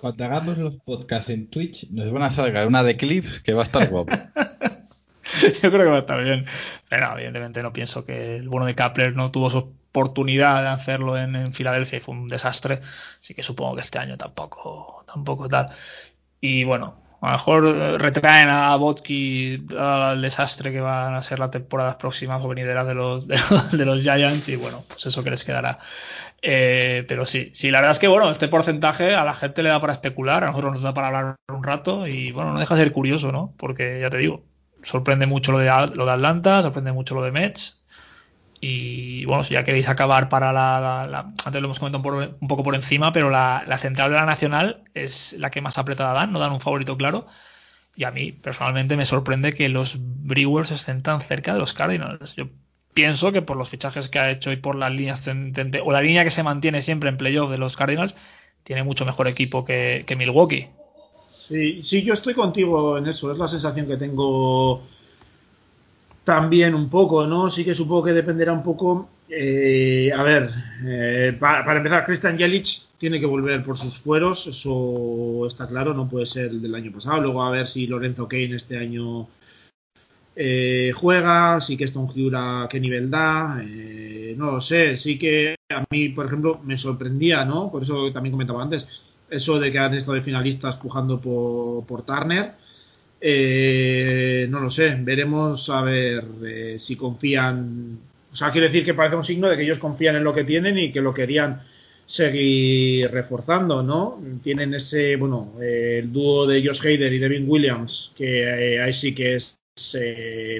cuando, 0.00 0.24
hagamos 0.24 0.56
los 0.56 0.76
podcasts 0.76 1.30
en 1.30 1.48
Twitch, 1.48 1.90
nos 1.90 2.10
van 2.10 2.22
a 2.22 2.30
sacar 2.30 2.66
una 2.66 2.82
de 2.82 2.96
clips 2.96 3.40
que 3.42 3.52
va 3.52 3.62
a 3.62 3.64
estar 3.64 3.88
guapo. 3.88 4.12
Yo 5.62 5.70
creo 5.70 5.78
que 5.78 5.90
va 5.90 5.96
a 5.96 6.00
estar 6.00 6.22
bien. 6.22 6.46
Pero 6.88 7.12
evidentemente 7.12 7.62
no 7.62 7.72
pienso 7.72 8.04
que 8.04 8.36
el 8.36 8.48
bueno 8.48 8.66
de 8.66 8.74
Kapler 8.74 9.14
no 9.16 9.30
tuvo 9.30 9.50
su 9.50 9.58
oportunidad 9.58 10.62
de 10.62 10.68
hacerlo 10.68 11.18
en, 11.18 11.52
Filadelfia 11.52 11.98
y 11.98 12.00
fue 12.00 12.14
un 12.14 12.28
desastre. 12.28 12.80
Así 13.18 13.34
que 13.34 13.42
supongo 13.42 13.74
que 13.74 13.82
este 13.82 13.98
año 13.98 14.16
tampoco, 14.16 15.04
tampoco 15.06 15.48
tal. 15.48 15.68
Y 16.40 16.64
bueno, 16.64 17.00
a 17.20 17.26
lo 17.26 17.32
mejor 17.32 17.66
eh, 17.66 17.98
retraen 17.98 18.48
a 18.48 18.74
Botki 18.76 19.66
al 19.78 20.22
desastre 20.22 20.72
que 20.72 20.80
van 20.80 21.14
a 21.14 21.22
ser 21.22 21.38
las 21.38 21.50
temporadas 21.50 21.96
próximas 21.96 22.42
o 22.42 22.48
venideras 22.48 22.86
de 22.88 22.94
los, 22.94 23.28
de, 23.28 23.84
los 23.84 24.02
Giants 24.02 24.48
y 24.48 24.56
bueno, 24.56 24.84
pues 24.88 25.06
eso 25.06 25.22
que 25.22 25.30
les 25.30 25.44
quedará. 25.44 25.78
Eh, 26.42 27.04
pero 27.06 27.26
sí, 27.26 27.50
sí, 27.52 27.70
la 27.70 27.78
verdad 27.78 27.92
es 27.92 27.98
que 27.98 28.08
bueno, 28.08 28.30
este 28.30 28.48
porcentaje 28.48 29.14
a 29.14 29.24
la 29.24 29.34
gente 29.34 29.62
le 29.62 29.68
da 29.68 29.80
para 29.80 29.92
especular, 29.92 30.44
a 30.44 30.48
nosotros 30.48 30.72
nos 30.72 30.82
da 30.82 30.94
para 30.94 31.08
hablar 31.08 31.36
un 31.48 31.62
rato 31.62 32.06
y 32.06 32.32
bueno, 32.32 32.54
no 32.54 32.60
deja 32.60 32.74
de 32.74 32.84
ser 32.84 32.92
curioso, 32.92 33.30
¿no? 33.32 33.54
Porque 33.58 34.00
ya 34.00 34.08
te 34.08 34.16
digo, 34.16 34.44
sorprende 34.82 35.26
mucho 35.26 35.52
lo 35.52 35.58
de, 35.58 35.66
lo 35.94 36.06
de 36.06 36.12
Atlanta, 36.12 36.62
sorprende 36.62 36.92
mucho 36.92 37.14
lo 37.14 37.22
de 37.22 37.32
Mets, 37.32 37.79
y 38.60 39.24
bueno, 39.24 39.42
si 39.42 39.54
ya 39.54 39.64
queréis 39.64 39.88
acabar 39.88 40.28
para 40.28 40.52
la, 40.52 41.32
antes 41.44 41.62
lo 41.62 41.66
hemos 41.66 41.78
comentado 41.78 42.36
un, 42.40 42.48
poco 42.48 42.62
por 42.62 42.74
encima, 42.74 43.12
pero 43.12 43.30
la, 43.30 43.64
central 43.80 44.10
de 44.10 44.16
la 44.16 44.26
nacional 44.26 44.82
es 44.92 45.34
la 45.38 45.50
que 45.50 45.62
más 45.62 45.78
apretada 45.78 46.12
dan, 46.12 46.32
no 46.32 46.38
dan 46.38 46.52
un 46.52 46.60
favorito 46.60 46.96
claro. 46.98 47.26
Y 47.96 48.04
a 48.04 48.10
mí 48.10 48.32
personalmente 48.32 48.96
me 48.96 49.06
sorprende 49.06 49.54
que 49.54 49.68
los 49.68 49.96
Brewers 49.98 50.70
estén 50.70 51.02
tan 51.02 51.20
cerca 51.22 51.54
de 51.54 51.58
los 51.58 51.72
Cardinals. 51.72 52.36
Yo 52.36 52.48
pienso 52.92 53.32
que 53.32 53.40
por 53.40 53.56
los 53.56 53.70
fichajes 53.70 54.10
que 54.10 54.18
ha 54.18 54.30
hecho 54.30 54.52
y 54.52 54.56
por 54.56 54.76
la 54.76 54.90
línea 54.90 55.14
ascendente, 55.14 55.80
o 55.82 55.90
la 55.90 56.02
línea 56.02 56.24
que 56.24 56.30
se 56.30 56.42
mantiene 56.42 56.82
siempre 56.82 57.08
en 57.08 57.16
playoff 57.16 57.50
de 57.50 57.58
los 57.58 57.76
Cardinals, 57.76 58.14
tiene 58.62 58.82
mucho 58.84 59.06
mejor 59.06 59.26
equipo 59.26 59.64
que, 59.64 60.04
que 60.06 60.16
Milwaukee. 60.16 60.68
Sí, 61.48 61.82
sí, 61.82 62.02
yo 62.02 62.12
estoy 62.12 62.34
contigo 62.34 62.98
en 62.98 63.06
eso. 63.06 63.32
Es 63.32 63.38
la 63.38 63.48
sensación 63.48 63.86
que 63.86 63.96
tengo 63.96 64.86
también 66.30 66.76
un 66.76 66.88
poco, 66.88 67.26
¿no? 67.26 67.50
Sí 67.50 67.64
que 67.64 67.74
supongo 67.74 68.04
que 68.04 68.12
dependerá 68.12 68.52
un 68.52 68.62
poco 68.62 69.08
Eh, 69.32 70.10
a 70.12 70.22
ver, 70.24 70.50
eh, 70.84 71.36
para, 71.38 71.76
empezar, 71.76 72.04
Christian 72.04 72.36
Jelic 72.36 72.66
tiene 72.98 73.20
que 73.20 73.26
volver 73.26 73.62
por 73.62 73.76
sus 73.76 74.00
fueros, 74.00 74.48
eso 74.48 75.46
está 75.46 75.68
claro, 75.68 75.94
no 75.94 76.08
puede 76.08 76.26
ser 76.26 76.46
el 76.50 76.60
del 76.62 76.74
año 76.74 76.90
pasado. 76.92 77.20
Luego 77.20 77.42
a 77.42 77.50
ver 77.50 77.66
si 77.68 77.86
Lorenzo 77.86 78.26
Kane 78.26 78.56
este 78.56 78.76
año 78.76 79.28
eh, 80.34 80.92
juega, 80.94 81.60
si 81.60 81.76
que 81.76 81.84
Stone 81.84 82.10
Hura 82.14 82.68
qué 82.70 82.80
nivel 82.80 83.08
da, 83.10 83.60
eh, 83.62 84.34
no 84.36 84.52
lo 84.52 84.60
sé. 84.60 84.96
Sí 84.96 85.16
que 85.18 85.56
a 85.68 85.84
mí, 85.90 86.10
por 86.10 86.26
ejemplo, 86.26 86.60
me 86.64 86.76
sorprendía, 86.76 87.44
¿no? 87.44 87.70
Por 87.70 87.82
eso 87.82 88.12
también 88.12 88.32
comentaba 88.32 88.62
antes, 88.62 88.88
eso 89.30 89.60
de 89.60 89.70
que 89.70 89.78
han 89.78 89.94
estado 89.94 90.14
de 90.16 90.22
finalistas 90.22 90.76
pujando 90.76 91.20
por, 91.20 91.86
por 91.86 92.02
Turner. 92.02 92.54
Eh, 93.20 94.46
no 94.48 94.60
lo 94.60 94.70
sé, 94.70 94.96
veremos 94.98 95.68
a 95.68 95.82
ver 95.82 96.24
eh, 96.44 96.76
si 96.78 96.96
confían. 96.96 97.98
O 98.32 98.36
sea, 98.36 98.50
quiere 98.50 98.68
decir 98.68 98.84
que 98.84 98.94
parece 98.94 99.16
un 99.16 99.24
signo 99.24 99.48
de 99.48 99.56
que 99.56 99.64
ellos 99.64 99.78
confían 99.78 100.16
en 100.16 100.24
lo 100.24 100.32
que 100.32 100.44
tienen 100.44 100.78
y 100.78 100.90
que 100.90 101.00
lo 101.02 101.12
querían 101.12 101.62
seguir 102.06 103.10
reforzando, 103.10 103.82
¿no? 103.82 104.20
Tienen 104.42 104.74
ese, 104.74 105.16
bueno, 105.16 105.52
eh, 105.60 105.98
el 106.02 106.12
dúo 106.12 106.46
de 106.46 106.64
Josh 106.64 106.80
Hader 106.80 107.12
y 107.12 107.18
Devin 107.18 107.48
Williams, 107.48 108.12
que 108.16 108.74
eh, 108.74 108.82
ahí 108.82 108.92
sí 108.92 109.14
que 109.14 109.34
es, 109.34 109.58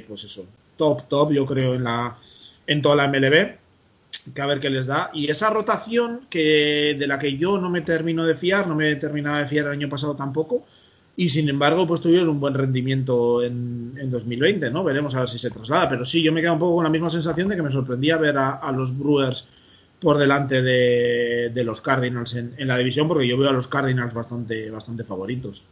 pues 0.06 0.24
eso, 0.24 0.46
top, 0.76 1.08
top, 1.08 1.32
yo 1.32 1.46
creo, 1.46 1.74
en, 1.74 1.84
la, 1.84 2.16
en 2.66 2.82
toda 2.82 2.96
la 2.96 3.08
MLB, 3.08 3.56
que 4.34 4.42
a 4.42 4.46
ver 4.46 4.60
qué 4.60 4.70
les 4.70 4.86
da. 4.86 5.10
Y 5.14 5.30
esa 5.30 5.50
rotación 5.50 6.26
que 6.28 6.96
de 6.98 7.06
la 7.06 7.18
que 7.18 7.36
yo 7.36 7.58
no 7.58 7.70
me 7.70 7.80
termino 7.80 8.26
de 8.26 8.34
fiar, 8.34 8.66
no 8.66 8.74
me 8.74 8.94
terminaba 8.96 9.38
de 9.40 9.48
fiar 9.48 9.66
el 9.66 9.72
año 9.72 9.88
pasado 9.88 10.14
tampoco, 10.14 10.66
y 11.20 11.28
sin 11.28 11.50
embargo, 11.50 11.86
pues 11.86 12.00
tuvieron 12.00 12.30
un 12.30 12.40
buen 12.40 12.54
rendimiento 12.54 13.42
en, 13.42 13.92
en, 14.00 14.10
2020, 14.10 14.70
¿no? 14.70 14.82
Veremos 14.82 15.14
a 15.14 15.20
ver 15.20 15.28
si 15.28 15.38
se 15.38 15.50
traslada, 15.50 15.86
pero 15.86 16.02
sí, 16.06 16.22
yo 16.22 16.32
me 16.32 16.40
quedo 16.40 16.54
un 16.54 16.58
poco 16.58 16.76
con 16.76 16.84
la 16.84 16.88
misma 16.88 17.10
sensación 17.10 17.48
de 17.48 17.56
que 17.56 17.62
me 17.62 17.70
sorprendía 17.70 18.16
ver 18.16 18.38
a, 18.38 18.72
los 18.72 18.98
Brewers 18.98 19.46
por 20.00 20.16
delante 20.16 20.62
de, 20.62 21.50
de 21.52 21.62
los 21.62 21.82
Cardinals 21.82 22.34
en, 22.36 22.66
la 22.66 22.78
división, 22.78 23.06
porque 23.06 23.28
yo 23.28 23.36
veo 23.36 23.50
a 23.50 23.52
los 23.52 23.68
Cardinals 23.68 24.14
bastante, 24.14 24.70
bastante 24.70 25.04
favoritos. 25.04 25.66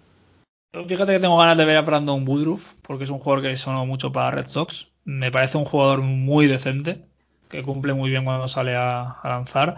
Fíjate 0.87 1.15
que 1.15 1.21
tengo 1.21 1.39
ganas 1.39 1.57
de 1.57 1.65
ver 1.65 1.79
a 1.79 1.81
Brandon 1.81 2.29
Woodruff, 2.29 2.75
porque 2.83 3.05
es 3.05 3.11
un 3.11 3.19
jugador 3.19 3.43
que 3.43 3.57
sonó 3.57 3.87
mucho 3.87 4.13
para 4.13 4.33
Red 4.33 4.49
Sox. 4.49 4.89
Me 5.07 5.31
parece 5.31 5.57
un 5.57 5.65
jugador 5.65 6.03
muy 6.03 6.47
decente, 6.47 7.01
que 7.49 7.63
cumple 7.63 7.95
muy 7.95 8.11
bien 8.11 8.27
cuando 8.27 8.49
sale 8.49 8.77
a 8.77 9.17
lanzar. 9.25 9.77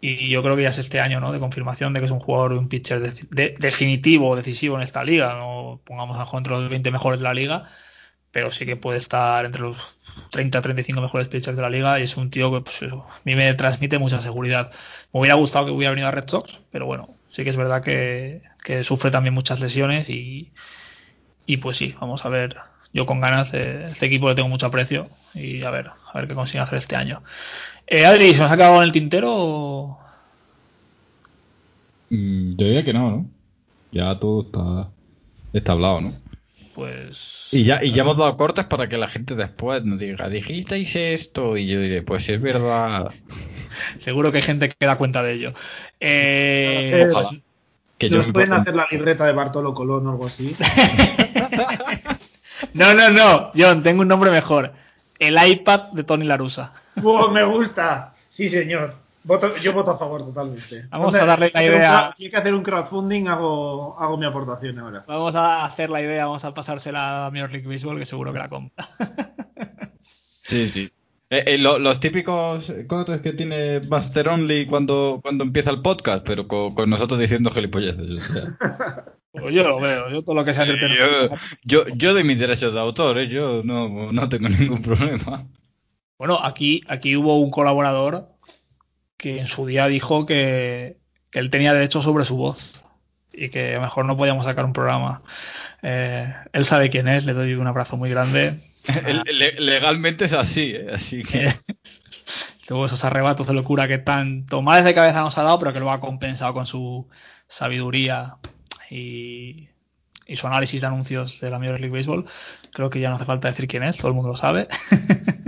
Y 0.00 0.28
yo 0.28 0.42
creo 0.42 0.56
que 0.56 0.62
ya 0.62 0.68
es 0.68 0.78
este 0.78 1.00
año, 1.00 1.20
¿no? 1.20 1.32
De 1.32 1.40
confirmación 1.40 1.94
de 1.94 2.00
que 2.00 2.06
es 2.06 2.12
un 2.12 2.20
jugador, 2.20 2.52
un 2.52 2.68
pitcher 2.68 3.00
de, 3.00 3.12
de, 3.30 3.54
definitivo, 3.58 4.36
decisivo 4.36 4.76
en 4.76 4.82
esta 4.82 5.02
liga. 5.02 5.34
No 5.34 5.80
pongamos 5.84 6.18
a 6.18 6.36
entre 6.36 6.52
los 6.52 6.68
20 6.68 6.90
mejores 6.90 7.20
de 7.20 7.24
la 7.24 7.34
liga, 7.34 7.64
pero 8.30 8.50
sí 8.50 8.66
que 8.66 8.76
puede 8.76 8.98
estar 8.98 9.44
entre 9.44 9.62
los 9.62 9.96
30 10.30 10.60
35 10.60 11.00
mejores 11.00 11.28
pitchers 11.28 11.56
de 11.56 11.62
la 11.62 11.70
liga 11.70 11.98
y 12.00 12.02
es 12.02 12.16
un 12.16 12.30
tío 12.30 12.52
que 12.52 12.60
pues, 12.60 12.82
eso, 12.82 13.02
a 13.02 13.20
mí 13.24 13.34
me 13.34 13.54
transmite 13.54 13.98
mucha 13.98 14.18
seguridad. 14.18 14.72
Me 15.12 15.20
hubiera 15.20 15.36
gustado 15.36 15.66
que 15.66 15.72
hubiera 15.72 15.92
venido 15.92 16.08
a 16.08 16.10
Red 16.10 16.28
Sox, 16.28 16.60
pero 16.70 16.86
bueno, 16.86 17.08
sí 17.28 17.44
que 17.44 17.50
es 17.50 17.56
verdad 17.56 17.82
que, 17.82 18.42
que 18.64 18.84
sufre 18.84 19.10
también 19.10 19.34
muchas 19.34 19.60
lesiones 19.60 20.10
y, 20.10 20.52
y, 21.46 21.58
pues 21.58 21.76
sí, 21.76 21.94
vamos 22.00 22.24
a 22.24 22.28
ver. 22.28 22.56
Yo 22.94 23.06
con 23.06 23.20
ganas, 23.20 23.52
eh, 23.54 23.86
este 23.88 24.06
equipo 24.06 24.28
le 24.28 24.36
tengo 24.36 24.48
mucho 24.48 24.66
aprecio 24.66 25.08
y 25.34 25.64
a 25.64 25.70
ver, 25.70 25.88
a 25.88 26.18
ver 26.18 26.28
qué 26.28 26.34
consigue 26.34 26.60
hacer 26.60 26.78
este 26.78 26.94
año. 26.94 27.24
Eh, 27.88 28.06
Adri, 28.06 28.32
¿se 28.32 28.42
nos 28.42 28.52
ha 28.52 28.54
acabado 28.54 28.76
en 28.78 28.84
el 28.84 28.92
tintero? 28.92 29.34
O... 29.34 29.98
Mm, 32.10 32.54
yo 32.54 32.66
diría 32.66 32.84
que 32.84 32.92
no, 32.92 33.10
¿no? 33.10 33.26
Ya 33.90 34.16
todo 34.20 34.42
está, 34.42 34.90
está 35.52 35.72
hablado, 35.72 36.02
¿no? 36.02 36.14
Pues. 36.72 37.48
Y 37.50 37.64
ya, 37.64 37.82
y 37.82 37.90
ya 37.90 38.02
hemos 38.02 38.16
dado 38.16 38.36
cortes 38.36 38.64
para 38.66 38.88
que 38.88 38.96
la 38.96 39.08
gente 39.08 39.34
después 39.34 39.84
nos 39.84 39.98
diga, 39.98 40.28
dijisteis 40.28 40.94
esto, 40.94 41.56
y 41.56 41.66
yo 41.66 41.80
diré, 41.80 42.02
pues 42.02 42.28
es 42.28 42.40
verdad. 42.40 43.12
Seguro 43.98 44.30
que 44.30 44.38
hay 44.38 44.44
gente 44.44 44.68
que 44.68 44.86
da 44.86 44.96
cuenta 44.96 45.20
de 45.24 45.32
ello. 45.32 45.52
Eh, 45.98 47.08
pues, 47.12 47.28
que 47.98 48.08
¿Nos 48.08 48.28
pueden 48.28 48.52
hacer 48.52 48.76
la 48.76 48.86
libreta 48.88 49.26
de 49.26 49.32
Bartolo 49.32 49.74
Colón 49.74 50.06
o 50.06 50.10
algo 50.10 50.26
así? 50.26 50.54
no, 52.72 52.94
no, 52.94 53.10
no, 53.10 53.50
John, 53.54 53.82
tengo 53.82 54.02
un 54.02 54.08
nombre 54.08 54.30
mejor. 54.30 54.72
El 55.18 55.38
iPad 55.46 55.92
de 55.92 56.04
Tony 56.04 56.24
Larusa. 56.24 56.72
Oh, 57.02 57.28
me 57.30 57.44
gusta. 57.44 58.14
Sí, 58.28 58.48
señor. 58.48 58.94
Voto, 59.22 59.56
yo 59.56 59.72
voto 59.72 59.92
a 59.92 59.96
favor 59.96 60.22
totalmente. 60.22 60.86
Vamos 60.90 61.08
Entonces, 61.08 61.22
a 61.22 61.26
darle 61.26 61.50
la 61.54 61.64
idea. 61.64 62.12
Si 62.14 62.24
hay 62.24 62.30
que 62.30 62.36
hacer 62.36 62.52
un 62.52 62.62
crowdfunding, 62.62 63.26
hago, 63.28 63.96
hago 63.98 64.18
mi 64.18 64.26
aportación 64.26 64.78
ahora. 64.78 65.04
Vamos 65.06 65.34
a 65.34 65.64
hacer 65.64 65.88
la 65.88 66.02
idea, 66.02 66.26
vamos 66.26 66.44
a 66.44 66.52
pasársela 66.52 67.26
a 67.26 67.30
Major 67.30 67.50
League 67.50 67.66
Baseball, 67.66 67.98
que 67.98 68.04
seguro 68.04 68.32
que 68.34 68.38
la 68.38 68.48
compra. 68.50 68.88
sí, 70.46 70.68
sí. 70.68 70.92
Eh, 71.30 71.42
eh, 71.46 71.58
lo, 71.58 71.78
los 71.78 72.00
típicos 72.00 72.72
que 73.22 73.32
tiene 73.32 73.80
Buster 73.80 74.28
Only 74.28 74.66
cuando, 74.66 75.20
cuando 75.22 75.44
empieza 75.44 75.70
el 75.70 75.82
podcast, 75.82 76.24
pero 76.26 76.46
con, 76.46 76.74
con 76.74 76.90
nosotros 76.90 77.18
diciendo 77.18 77.50
gilipolleces. 77.50 78.10
O 78.10 78.20
sea. 78.20 78.56
Pues 79.34 79.52
yo 79.52 79.64
lo 79.64 79.80
veo, 79.80 80.10
yo 80.10 80.22
todo 80.22 80.36
lo 80.36 80.44
que 80.44 80.54
sea 80.54 80.64
yo, 80.64 80.76
yo, 81.64 81.84
yo 81.88 82.14
de 82.14 82.22
mis 82.22 82.38
derechos 82.38 82.72
de 82.72 82.78
autor, 82.78 83.18
¿eh? 83.18 83.26
yo 83.26 83.62
no, 83.64 84.12
no 84.12 84.28
tengo 84.28 84.48
ningún 84.48 84.80
problema. 84.80 85.44
Bueno, 86.16 86.38
aquí, 86.40 86.82
aquí 86.86 87.16
hubo 87.16 87.40
un 87.40 87.50
colaborador 87.50 88.28
que 89.16 89.40
en 89.40 89.48
su 89.48 89.66
día 89.66 89.88
dijo 89.88 90.24
que, 90.24 90.98
que, 91.30 91.40
él 91.40 91.50
tenía 91.50 91.74
derecho 91.74 92.00
sobre 92.00 92.24
su 92.24 92.36
voz 92.36 92.84
y 93.32 93.48
que 93.48 93.72
a 93.72 93.76
lo 93.78 93.80
mejor 93.80 94.06
no 94.06 94.16
podíamos 94.16 94.44
sacar 94.44 94.64
un 94.64 94.72
programa. 94.72 95.22
Eh, 95.82 96.32
él 96.52 96.64
sabe 96.64 96.88
quién 96.88 97.08
es, 97.08 97.26
le 97.26 97.32
doy 97.32 97.54
un 97.54 97.66
abrazo 97.66 97.96
muy 97.96 98.10
grande. 98.10 98.54
Legalmente 99.58 100.26
es 100.26 100.32
así, 100.32 100.72
¿eh? 100.74 100.88
así 100.92 101.22
que. 101.22 101.52
Luego 102.68 102.86
esos 102.86 103.04
arrebatos 103.04 103.46
de 103.46 103.52
locura 103.52 103.86
que 103.86 103.98
tanto 103.98 104.62
males 104.62 104.84
de 104.84 104.94
cabeza 104.94 105.20
nos 105.20 105.36
ha 105.36 105.42
dado, 105.42 105.58
pero 105.58 105.74
que 105.74 105.80
lo 105.80 105.90
ha 105.90 106.00
compensado 106.00 106.54
con 106.54 106.64
su 106.64 107.06
sabiduría 107.46 108.38
y, 108.90 109.68
y 110.26 110.36
su 110.36 110.46
análisis 110.46 110.80
de 110.80 110.86
anuncios 110.86 111.40
de 111.40 111.50
la 111.50 111.58
Major 111.58 111.78
League 111.78 111.94
Baseball. 111.94 112.24
Creo 112.72 112.88
que 112.88 113.00
ya 113.00 113.10
no 113.10 113.16
hace 113.16 113.26
falta 113.26 113.48
decir 113.48 113.68
quién 113.68 113.82
es, 113.82 113.98
todo 113.98 114.08
el 114.08 114.14
mundo 114.14 114.30
lo 114.30 114.36
sabe. 114.36 114.66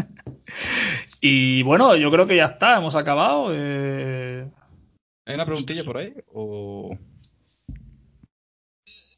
Y 1.21 1.63
bueno, 1.63 1.97
yo 1.97 2.11
creo 2.13 2.27
que 2.27 2.37
ya 2.37 2.45
está, 2.45 2.77
hemos 2.77 2.95
acabado. 2.95 3.49
Eh... 3.53 4.49
¿Hay 5.25 5.35
una 5.35 5.45
preguntilla 5.45 5.83
por 5.83 5.99
ahí? 5.99 6.15
O... 6.33 6.97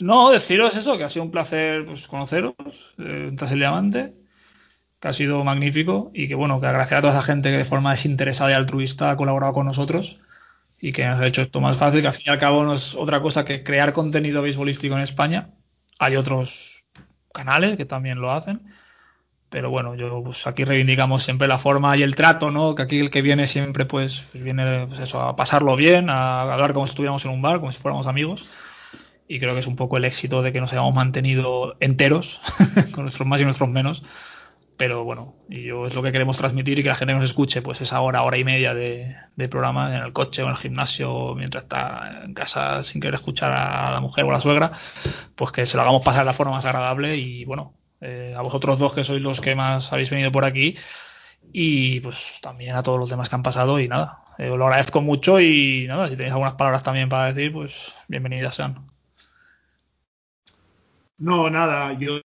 No, 0.00 0.30
deciros 0.30 0.76
eso, 0.76 0.96
que 0.96 1.04
ha 1.04 1.08
sido 1.08 1.24
un 1.24 1.30
placer 1.30 1.84
pues, 1.84 2.06
conoceros 2.08 2.54
eh, 2.98 3.32
tras 3.36 3.52
el 3.52 3.60
diamante, 3.60 4.14
que 5.00 5.08
ha 5.08 5.12
sido 5.12 5.44
magnífico 5.44 6.10
y 6.14 6.28
que 6.28 6.34
bueno, 6.34 6.60
que 6.60 6.66
agradecer 6.66 6.98
a 6.98 7.00
toda 7.00 7.12
esa 7.12 7.22
gente 7.22 7.50
que 7.50 7.58
de 7.58 7.64
forma 7.64 7.92
desinteresada 7.92 8.50
y 8.50 8.54
altruista 8.54 9.10
ha 9.10 9.16
colaborado 9.16 9.52
con 9.52 9.66
nosotros 9.66 10.20
y 10.80 10.92
que 10.92 11.06
nos 11.06 11.20
ha 11.20 11.26
hecho 11.26 11.42
esto 11.42 11.60
más 11.60 11.76
fácil, 11.76 12.02
que 12.02 12.08
al 12.08 12.14
fin 12.14 12.24
y 12.26 12.30
al 12.30 12.38
cabo 12.38 12.64
no 12.64 12.74
es 12.74 12.94
otra 12.94 13.20
cosa 13.20 13.44
que 13.44 13.64
crear 13.64 13.92
contenido 13.92 14.42
beisbolístico 14.42 14.96
en 14.96 15.02
España. 15.02 15.50
Hay 15.98 16.16
otros 16.16 16.84
canales 17.32 17.76
que 17.76 17.84
también 17.84 18.20
lo 18.20 18.30
hacen 18.30 18.62
pero 19.50 19.70
bueno, 19.70 19.94
yo 19.94 20.22
pues 20.22 20.46
aquí 20.46 20.64
reivindicamos 20.64 21.22
siempre 21.22 21.48
la 21.48 21.58
forma 21.58 21.96
y 21.96 22.02
el 22.02 22.14
trato, 22.14 22.50
¿no? 22.50 22.74
Que 22.74 22.82
aquí 22.82 23.00
el 23.00 23.10
que 23.10 23.22
viene 23.22 23.46
siempre 23.46 23.86
pues, 23.86 24.26
pues 24.30 24.44
viene 24.44 24.86
pues 24.86 25.00
eso, 25.00 25.22
a 25.22 25.36
pasarlo 25.36 25.74
bien, 25.76 26.10
a 26.10 26.42
hablar 26.42 26.74
como 26.74 26.86
si 26.86 26.90
estuviéramos 26.90 27.24
en 27.24 27.30
un 27.30 27.40
bar, 27.40 27.60
como 27.60 27.72
si 27.72 27.78
fuéramos 27.78 28.06
amigos. 28.06 28.46
Y 29.28 29.38
creo 29.38 29.52
que 29.52 29.60
es 29.60 29.66
un 29.66 29.76
poco 29.76 29.98
el 29.98 30.04
éxito 30.04 30.42
de 30.42 30.52
que 30.52 30.60
nos 30.60 30.72
hayamos 30.72 30.94
mantenido 30.94 31.76
enteros, 31.80 32.40
con 32.94 33.04
nuestros 33.04 33.28
más 33.28 33.40
y 33.40 33.44
nuestros 33.44 33.68
menos. 33.68 34.02
Pero 34.78 35.02
bueno, 35.02 35.34
y 35.50 35.64
yo 35.64 35.88
es 35.88 35.94
lo 35.96 36.04
que 36.04 36.12
queremos 36.12 36.36
transmitir 36.36 36.78
y 36.78 36.84
que 36.84 36.88
la 36.88 36.94
gente 36.94 37.12
nos 37.12 37.24
escuche, 37.24 37.62
pues 37.62 37.80
esa 37.80 38.00
hora, 38.00 38.22
hora 38.22 38.38
y 38.38 38.44
media 38.44 38.74
de, 38.74 39.12
programa 39.50 39.96
en 39.96 40.04
el 40.04 40.12
coche 40.12 40.42
o 40.42 40.44
en 40.44 40.52
el 40.52 40.56
gimnasio, 40.56 41.34
mientras 41.34 41.64
está 41.64 42.22
en 42.24 42.32
casa 42.32 42.84
sin 42.84 43.00
querer 43.00 43.14
escuchar 43.14 43.50
a 43.50 43.90
la 43.90 44.00
mujer 44.00 44.24
o 44.24 44.30
a 44.30 44.34
la 44.34 44.40
suegra, 44.40 44.70
pues 45.34 45.50
que 45.50 45.66
se 45.66 45.76
lo 45.76 45.82
hagamos 45.82 46.04
pasar 46.04 46.20
de 46.20 46.26
la 46.26 46.32
forma 46.32 46.52
más 46.52 46.64
agradable 46.64 47.16
y 47.16 47.44
bueno, 47.44 47.74
eh, 48.00 48.34
a 48.36 48.40
vosotros 48.42 48.78
dos 48.78 48.94
que 48.94 49.02
sois 49.02 49.20
los 49.20 49.40
que 49.40 49.56
más 49.56 49.92
habéis 49.92 50.10
venido 50.10 50.30
por 50.30 50.44
aquí 50.44 50.76
y 51.52 51.98
pues 51.98 52.38
también 52.40 52.76
a 52.76 52.84
todos 52.84 53.00
los 53.00 53.10
demás 53.10 53.28
que 53.28 53.34
han 53.34 53.42
pasado 53.42 53.80
y 53.80 53.88
nada, 53.88 54.22
eh, 54.38 54.50
os 54.50 54.58
lo 54.58 54.66
agradezco 54.66 55.00
mucho 55.00 55.40
y 55.40 55.86
nada, 55.88 56.08
si 56.08 56.16
tenéis 56.16 56.34
algunas 56.34 56.54
palabras 56.54 56.84
también 56.84 57.08
para 57.08 57.32
decir, 57.32 57.52
pues 57.52 57.94
bienvenidas 58.06 58.54
sean. 58.54 58.97
No, 61.18 61.50
nada, 61.50 61.98
yo 61.98 62.20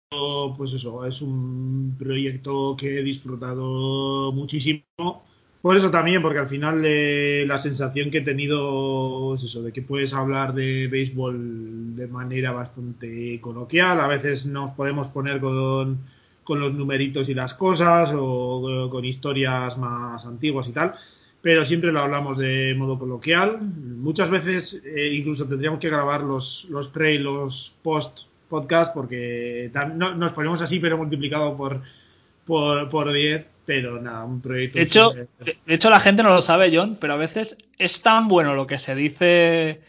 pues 0.58 0.74
eso, 0.74 1.06
es 1.06 1.22
un 1.22 1.96
proyecto 1.98 2.76
que 2.78 3.00
he 3.00 3.04
disfrutado 3.04 4.32
muchísimo 4.32 5.24
por 5.62 5.76
eso 5.76 5.92
también, 5.92 6.22
porque 6.22 6.40
al 6.40 6.48
final 6.48 6.84
eh, 6.86 7.44
la 7.46 7.58
sensación 7.58 8.10
que 8.12 8.20
he 8.20 8.22
tenido 8.22 9.36
es 9.36 9.44
eso, 9.44 9.62
de 9.62 9.74
que 9.74 9.82
puedes 9.82 10.14
hablar 10.14 10.54
de 10.54 10.88
béisbol 10.88 11.98
de 11.98 12.08
manera 12.08 12.54
bastante 12.54 13.42
coloquial. 13.42 14.00
A 14.00 14.08
veces 14.08 14.46
nos 14.46 14.72
podemos 14.72 15.10
poner 15.10 15.42
con, 15.42 16.00
con 16.46 16.62
los 16.62 16.74
numeritos 16.74 17.28
y 17.28 17.34
las 17.34 17.54
cosas 17.54 18.14
o 18.16 18.88
con 18.90 19.04
historias 19.04 19.78
más 19.78 20.26
antiguas 20.26 20.70
y 20.70 20.72
tal, 20.72 20.94
pero 21.42 21.66
siempre 21.66 21.92
lo 21.92 22.00
hablamos 22.00 22.38
de 22.38 22.74
modo 22.78 22.98
coloquial. 22.98 23.60
Muchas 23.60 24.30
veces 24.30 24.82
eh, 24.86 25.14
incluso 25.14 25.46
tendríamos 25.46 25.82
que 25.82 25.90
grabar 25.90 26.22
los, 26.24 26.68
los 26.70 26.88
pre 26.88 27.16
y 27.16 27.18
los 27.18 27.76
post 27.84 28.29
podcast 28.50 28.94
porque 28.94 29.72
no, 29.96 30.16
nos 30.16 30.32
ponemos 30.34 30.62
así, 30.62 30.80
pero 30.80 30.98
multiplicado 30.98 31.56
por, 31.56 31.82
por, 32.46 32.90
por 32.90 33.12
10 33.12 33.46
pero 33.66 34.02
nada, 34.02 34.24
un 34.24 34.42
proyecto. 34.42 34.80
De 34.80 34.84
hecho, 34.84 35.12
de, 35.12 35.28
de 35.66 35.74
hecho, 35.76 35.92
la 35.92 36.00
gente 36.00 36.24
no 36.24 36.30
lo 36.30 36.42
sabe, 36.42 36.76
John, 36.76 36.98
pero 37.00 37.14
a 37.14 37.18
veces 37.18 37.56
es 37.78 38.02
tan 38.02 38.28
bueno 38.28 38.56
lo 38.56 38.66
que 38.66 38.80
se 38.80 38.96
dice 38.96 39.82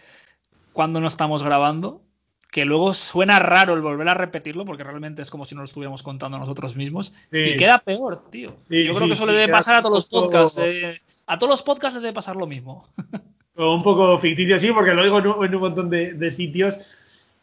cuando 0.74 1.00
no 1.00 1.06
estamos 1.08 1.42
grabando 1.42 2.02
que 2.50 2.64
luego 2.64 2.92
suena 2.94 3.38
raro 3.38 3.74
el 3.74 3.80
volver 3.80 4.08
a 4.08 4.14
repetirlo 4.14 4.64
porque 4.64 4.82
realmente 4.82 5.22
es 5.22 5.30
como 5.30 5.44
si 5.46 5.54
nos 5.54 5.60
lo 5.62 5.64
estuviéramos 5.66 6.02
contando 6.02 6.36
nosotros 6.38 6.74
mismos 6.76 7.12
Sí. 7.30 7.38
y 7.38 7.56
queda 7.56 7.78
peor, 7.78 8.28
tío. 8.30 8.56
Sí, 8.68 8.84
Yo 8.84 8.90
creo 8.92 9.02
sí, 9.04 9.06
que 9.06 9.12
eso 9.14 9.26
le 9.26 9.32
debe 9.34 9.52
pasar 9.52 9.76
a 9.76 9.82
todos 9.82 9.94
los 9.94 10.06
podcasts. 10.06 10.58
eh, 10.60 11.00
a 11.26 11.38
todos 11.38 11.50
los 11.50 11.62
podcasts 11.62 11.94
les 11.94 12.02
debe 12.02 12.12
pasar 12.12 12.34
lo 12.36 12.46
mismo. 12.48 12.86
Un 13.54 13.82
poco 13.82 14.18
ficticio, 14.18 14.58
sí, 14.58 14.72
porque 14.72 14.92
lo 14.94 15.04
digo 15.04 15.18
en 15.20 15.26
un, 15.28 15.44
en 15.44 15.54
un 15.54 15.60
montón 15.60 15.90
de, 15.90 16.14
de 16.14 16.30
sitios. 16.30 16.80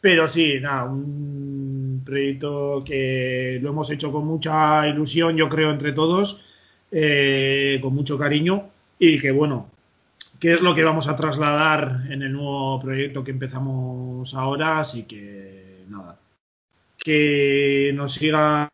Pero 0.00 0.28
sí, 0.28 0.58
nada, 0.60 0.84
un 0.84 2.02
proyecto 2.04 2.82
que 2.84 3.58
lo 3.60 3.70
hemos 3.70 3.90
hecho 3.90 4.12
con 4.12 4.26
mucha 4.26 4.86
ilusión, 4.88 5.36
yo 5.36 5.48
creo, 5.48 5.70
entre 5.70 5.92
todos, 5.92 6.44
eh, 6.90 7.78
con 7.82 7.94
mucho 7.94 8.16
cariño. 8.18 8.70
Y 8.98 9.18
que 9.20 9.30
bueno, 9.30 9.70
que 10.38 10.52
es 10.52 10.62
lo 10.62 10.74
que 10.74 10.84
vamos 10.84 11.08
a 11.08 11.16
trasladar 11.16 12.06
en 12.10 12.22
el 12.22 12.32
nuevo 12.32 12.80
proyecto 12.80 13.24
que 13.24 13.32
empezamos 13.32 14.34
ahora. 14.34 14.80
Así 14.80 15.02
que 15.02 15.84
nada, 15.88 16.18
que 16.96 17.92
nos 17.94 18.14
sigan 18.14 18.68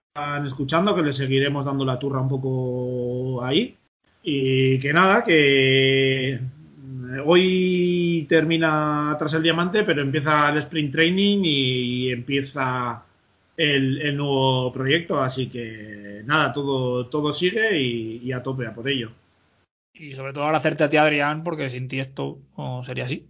escuchando, 0.46 0.94
que 0.94 1.02
les 1.02 1.16
seguiremos 1.16 1.64
dando 1.64 1.84
la 1.84 1.98
turra 1.98 2.20
un 2.20 2.28
poco 2.28 3.42
ahí. 3.44 3.76
Y 4.22 4.78
que 4.78 4.92
nada, 4.92 5.24
que 5.24 6.40
hoy 7.24 8.27
termina 8.28 9.15
tras 9.19 9.35
el 9.35 9.43
diamante, 9.43 9.85
pero 9.85 10.03
empieza 10.03 10.51
el 10.51 10.59
sprint 10.59 10.93
training 10.93 11.41
y 11.45 12.11
empieza 12.11 13.05
el, 13.57 14.16
nuevo 14.16 14.73
proyecto. 14.73 15.20
Así 15.20 15.49
que 15.49 16.23
nada, 16.24 16.53
todo, 16.53 17.07
todo 17.07 17.32
sigue 17.32 17.78
y, 17.78 18.20
y 18.24 18.32
a 18.32 18.43
tope 18.43 18.66
a 18.66 18.74
por 18.74 18.89
ello. 18.89 19.12
Y 19.93 20.15
sobre 20.15 20.32
todo 20.32 20.45
agradecerte 20.45 20.85
a 20.85 20.91
ti, 20.91 20.97
Adrián, 20.97 21.45
porque 21.45 21.70
sin 21.70 21.89
ti 21.89 22.01
esto 22.01 22.39
no 22.57 22.82
sería 22.82 23.05
así. 23.05 23.28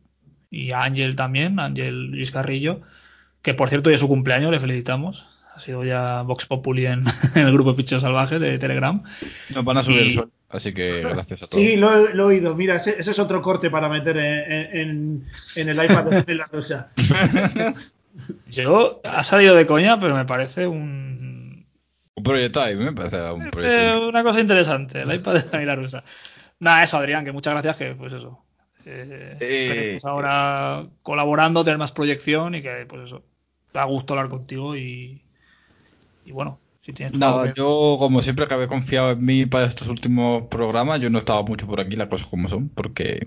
Y 0.50 0.70
a 0.70 0.84
Ángel 0.84 1.16
también, 1.16 1.58
Ángel 1.58 2.06
Luis 2.06 2.30
Carrillo, 2.30 2.80
que 3.42 3.54
por 3.54 3.68
cierto 3.68 3.90
hoy 3.90 3.96
es 3.96 4.00
su 4.00 4.08
cumpleaños, 4.08 4.50
le 4.50 4.60
felicitamos. 4.60 5.33
Ha 5.54 5.60
sido 5.60 5.84
ya 5.84 6.22
Vox 6.22 6.46
Populi 6.46 6.86
en, 6.86 7.04
en 7.36 7.46
el 7.46 7.52
grupo 7.52 7.70
de 7.72 7.76
Pichos 7.76 8.02
Salvajes 8.02 8.40
de 8.40 8.58
Telegram. 8.58 9.02
Nos 9.54 9.64
van 9.64 9.78
a 9.78 9.82
subir 9.82 9.98
Y- 10.02 10.06
el 10.08 10.12
sueldo, 10.14 10.32
así 10.48 10.74
que 10.74 11.00
gracias 11.02 11.42
a 11.42 11.46
todos. 11.48 11.62
Sí, 11.64 11.76
lo, 11.76 12.08
he- 12.08 12.14
lo 12.14 12.24
he 12.24 12.26
oído. 12.36 12.54
Mira, 12.56 12.74
ese, 12.76 12.96
ese 12.98 13.12
es 13.12 13.18
otro 13.18 13.40
corte 13.40 13.70
para 13.70 13.88
meter 13.88 14.16
en, 14.16 14.76
en- 14.78 15.26
en 15.56 15.68
el 15.68 15.76
iPad 15.84 16.24
de 16.24 16.34
la 16.34 16.44
rosa. 16.46 16.90
Yo, 18.50 19.00
ha 19.04 19.24
salido 19.24 19.54
de 19.56 19.66
coña, 19.66 19.98
pero 19.98 20.14
me 20.14 20.24
parece 20.24 20.66
un, 20.66 21.66
Un 22.14 22.22
proyecto 22.24 22.60
ahí, 22.62 22.76
me 22.76 22.92
parece 22.92 23.20
un 23.30 23.46
eh, 23.46 23.50
proyecto. 23.50 24.08
una 24.08 24.22
cosa 24.22 24.40
interesante, 24.40 25.02
el 25.02 25.12
iPad 25.14 25.34
de 25.34 25.42
Daniela 25.50 25.76
Rusa. 25.76 26.04
Nada, 26.60 26.82
eso, 26.84 26.96
Adrián, 26.96 27.24
que 27.24 27.32
muchas 27.32 27.52
gracias, 27.54 27.76
que 27.76 27.94
pues 27.96 28.12
eso. 28.12 28.44
eh, 28.86 29.36
Eh, 29.40 29.98
ahora 30.04 30.84
colaborando, 31.02 31.64
tener 31.64 31.78
más 31.78 31.90
proyección 31.92 32.54
y 32.54 32.62
que 32.62 32.86
pues 32.88 33.02
eso. 33.06 33.24
Da 33.72 33.82
gusto 33.84 34.14
hablar 34.14 34.28
contigo 34.28 34.76
y, 34.76 35.23
y 36.24 36.32
bueno, 36.32 36.60
si 36.80 36.92
tienes 36.92 37.12
Nada, 37.12 37.42
que- 37.42 37.54
yo 37.54 37.96
como 37.98 38.22
siempre 38.22 38.46
que 38.48 38.54
había 38.54 38.66
confiado 38.66 39.12
en 39.12 39.24
mí 39.24 39.46
para 39.46 39.66
estos 39.66 39.88
últimos 39.88 40.44
programas, 40.48 41.00
yo 41.00 41.10
no 41.10 41.18
estaba 41.18 41.42
mucho 41.42 41.66
por 41.66 41.80
aquí, 41.80 41.96
las 41.96 42.08
cosas 42.08 42.26
como 42.26 42.48
son, 42.48 42.70
porque 42.70 43.20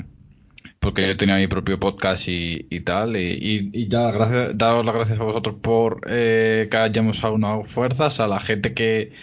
porque 0.79 1.07
yo 1.07 1.17
tenía 1.17 1.37
mi 1.37 1.47
propio 1.47 1.79
podcast 1.79 2.27
y, 2.29 2.67
y 2.69 2.81
tal, 2.81 3.17
y, 3.17 3.21
y, 3.33 3.71
y 3.73 3.87
ya 3.89 4.11
gracias, 4.11 4.57
daros 4.57 4.85
las 4.85 4.95
gracias 4.95 5.19
a 5.19 5.23
vosotros 5.25 5.57
por 5.61 6.01
eh, 6.09 6.67
que 6.71 6.77
hayamos 6.77 7.23
aunado 7.23 7.63
fuerzas, 7.65 8.19
a 8.21 8.27
la 8.27 8.39
gente 8.41 8.73
que 8.73 9.13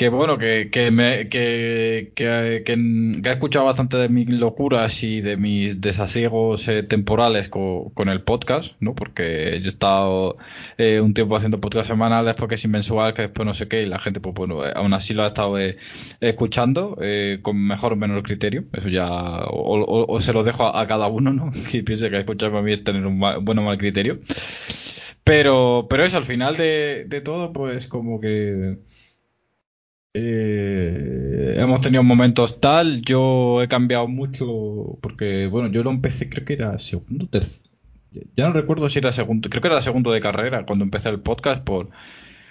que 0.00 0.08
bueno, 0.08 0.38
que, 0.38 0.70
que, 0.70 0.90
me, 0.90 1.28
que, 1.28 2.12
que, 2.14 2.62
que- 2.64 3.28
ha 3.28 3.32
escuchado 3.32 3.66
bastante 3.66 3.98
de 3.98 4.08
mis 4.08 4.30
locuras 4.30 5.02
y 5.02 5.20
de 5.20 5.36
mis 5.36 5.78
desasiegos 5.82 6.66
eh, 6.68 6.82
temporales 6.82 7.50
co- 7.50 7.92
con 7.94 8.08
el 8.08 8.22
podcast, 8.22 8.72
¿no? 8.80 8.94
Porque 8.94 9.60
yo 9.60 9.66
he 9.66 9.72
estado 9.74 10.38
eh, 10.78 11.00
un 11.02 11.12
tiempo 11.12 11.36
haciendo 11.36 11.60
podcast 11.60 11.88
semanal, 11.90 12.24
después 12.24 12.48
que 12.48 12.54
es 12.54 12.66
mensual, 12.66 13.12
que 13.12 13.22
después 13.28 13.44
no 13.44 13.52
sé 13.52 13.68
qué, 13.68 13.82
y 13.82 13.86
la 13.86 13.98
gente, 13.98 14.20
pues 14.20 14.34
bueno, 14.34 14.64
eh, 14.66 14.72
aún 14.74 14.94
así 14.94 15.12
lo 15.12 15.22
ha 15.22 15.26
estado 15.26 15.58
eh, 15.58 15.76
escuchando 16.20 16.96
con 17.42 17.58
mejor 17.62 17.92
o 17.92 17.96
menor 17.96 18.22
criterio. 18.22 18.64
Eso 18.72 18.88
ya, 18.88 19.06
o, 19.50 20.06
o- 20.14 20.20
se 20.20 20.32
lo 20.32 20.42
dejo 20.42 20.64
a, 20.74 20.86
cada 20.86 21.08
uno, 21.08 21.30
¿no? 21.34 21.50
Que 21.70 21.82
piense 21.82 22.08
que 22.08 22.20
escucharme 22.20 22.58
a 22.58 22.62
mí 22.62 22.74
tener 22.78 23.04
un 23.04 23.18
ma- 23.18 23.36
buen 23.36 23.58
o 23.58 23.62
mal 23.64 23.76
criterio. 23.76 24.18
Pero, 25.24 25.86
pero 25.90 26.04
eso, 26.04 26.16
al 26.16 26.24
final 26.24 26.56
de, 26.56 27.04
de 27.06 27.20
todo, 27.20 27.52
pues 27.52 27.86
como 27.86 28.18
que 28.20 28.78
eh, 30.14 31.54
hemos 31.58 31.80
tenido 31.80 32.02
momentos 32.02 32.60
tal, 32.60 33.02
yo 33.02 33.62
he 33.62 33.68
cambiado 33.68 34.08
mucho 34.08 34.98
porque, 35.00 35.46
bueno, 35.46 35.70
yo 35.70 35.82
lo 35.82 35.90
empecé, 35.90 36.28
creo 36.28 36.44
que 36.44 36.54
era 36.54 36.78
segundo, 36.78 37.26
tercero, 37.28 37.70
ya 38.36 38.46
no 38.46 38.52
recuerdo 38.52 38.88
si 38.88 38.98
era 38.98 39.12
segundo, 39.12 39.48
creo 39.48 39.62
que 39.62 39.68
era 39.68 39.82
segundo 39.82 40.10
de 40.10 40.20
carrera 40.20 40.66
cuando 40.66 40.84
empecé 40.84 41.10
el 41.10 41.20
podcast 41.20 41.62
por, 41.62 41.90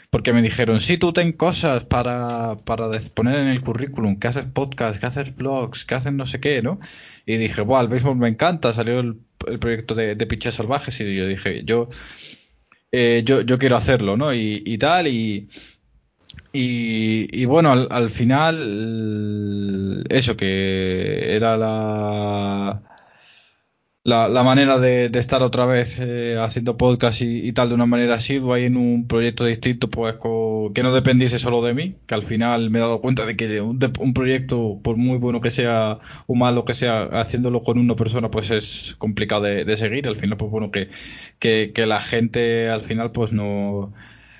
porque 0.10 0.34
me 0.34 0.42
dijeron, 0.42 0.80
sí, 0.80 0.98
tú 0.98 1.14
ten 1.14 1.34
cosas 1.34 1.84
para, 1.84 2.58
para 2.66 2.90
poner 3.14 3.36
en 3.40 3.48
el 3.48 3.62
currículum, 3.62 4.18
que 4.20 4.28
haces 4.28 4.46
podcast, 4.46 5.00
que 5.00 5.06
haces 5.06 5.36
blogs, 5.36 5.86
que 5.86 5.96
haces 5.96 6.14
no 6.14 6.26
sé 6.26 6.40
qué, 6.40 6.62
¿no? 6.62 6.80
Y 7.26 7.38
dije, 7.38 7.62
Buah, 7.62 7.82
el 7.82 7.90
béisbol 7.90 8.16
me 8.16 8.30
encanta, 8.30 8.74
salió 8.74 9.00
el, 9.00 9.20
el 9.48 9.60
proyecto 9.60 9.96
de, 9.96 10.16
de 10.16 10.28
Piches 10.28 10.56
Salvajes 10.56 11.00
y 11.02 11.16
yo 11.16 11.28
dije, 11.28 11.64
yo, 11.66 11.90
eh, 12.92 13.22
yo, 13.26 13.42
yo 13.42 13.60
quiero 13.60 13.76
hacerlo, 13.76 14.18
¿no? 14.18 14.34
Y, 14.34 14.64
y 14.66 14.78
tal, 14.78 15.08
y, 15.08 15.48
y, 16.54 17.28
y 17.42 17.46
bueno, 17.46 17.72
al, 17.72 17.88
al 17.92 18.10
final, 18.10 20.04
eso 20.10 20.36
que 20.38 21.36
era 21.36 21.58
la, 21.58 22.82
la, 24.04 24.28
la 24.30 24.44
manera 24.44 24.80
de, 24.80 25.10
de 25.10 25.20
estar 25.20 25.44
otra 25.44 25.66
vez 25.66 26.00
eh, 26.00 26.38
haciendo 26.40 26.78
podcast 26.78 27.22
y, 27.22 27.52
tal 27.54 27.70
de 27.70 27.76
una 27.76 27.86
manera 27.86 28.16
asidua 28.16 28.60
y 28.60 28.64
en 28.66 28.78
un 28.78 29.08
proyecto 29.08 29.46
distinto, 29.46 29.90
pues 29.90 30.16
que 30.74 30.84
no 30.84 30.94
dependiese 30.94 31.38
solo 31.38 31.62
de 31.62 31.74
mí, 31.74 31.96
que 32.08 32.16
al 32.16 32.24
final 32.24 32.70
me 32.72 32.80
he 32.80 32.82
dado 32.82 33.02
cuenta 33.02 33.26
de 33.26 33.36
que 33.36 33.62
un, 33.62 33.78
de- 33.78 33.92
un 34.00 34.14
proyecto, 34.14 34.80
por 34.84 34.96
muy 34.98 35.18
bueno 35.18 35.42
que 35.42 35.52
sea 35.52 36.00
o 36.28 36.36
malo 36.36 36.66
que 36.66 36.74
sea, 36.74 37.04
haciéndolo 37.04 37.62
con 37.62 37.78
una 37.78 37.96
persona, 37.96 38.32
pues 38.32 38.50
es 38.52 38.96
complicado 38.98 39.42
de, 39.44 39.78
seguir. 39.78 40.08
Al 40.08 40.16
final, 40.18 40.38
pues 40.38 40.50
bueno, 40.52 40.72
que, 41.40 41.72
que 41.74 41.86
la 41.86 42.02
gente 42.02 42.70
al 42.70 42.82
final, 42.84 43.12
pues 43.12 43.32
no 43.34 43.94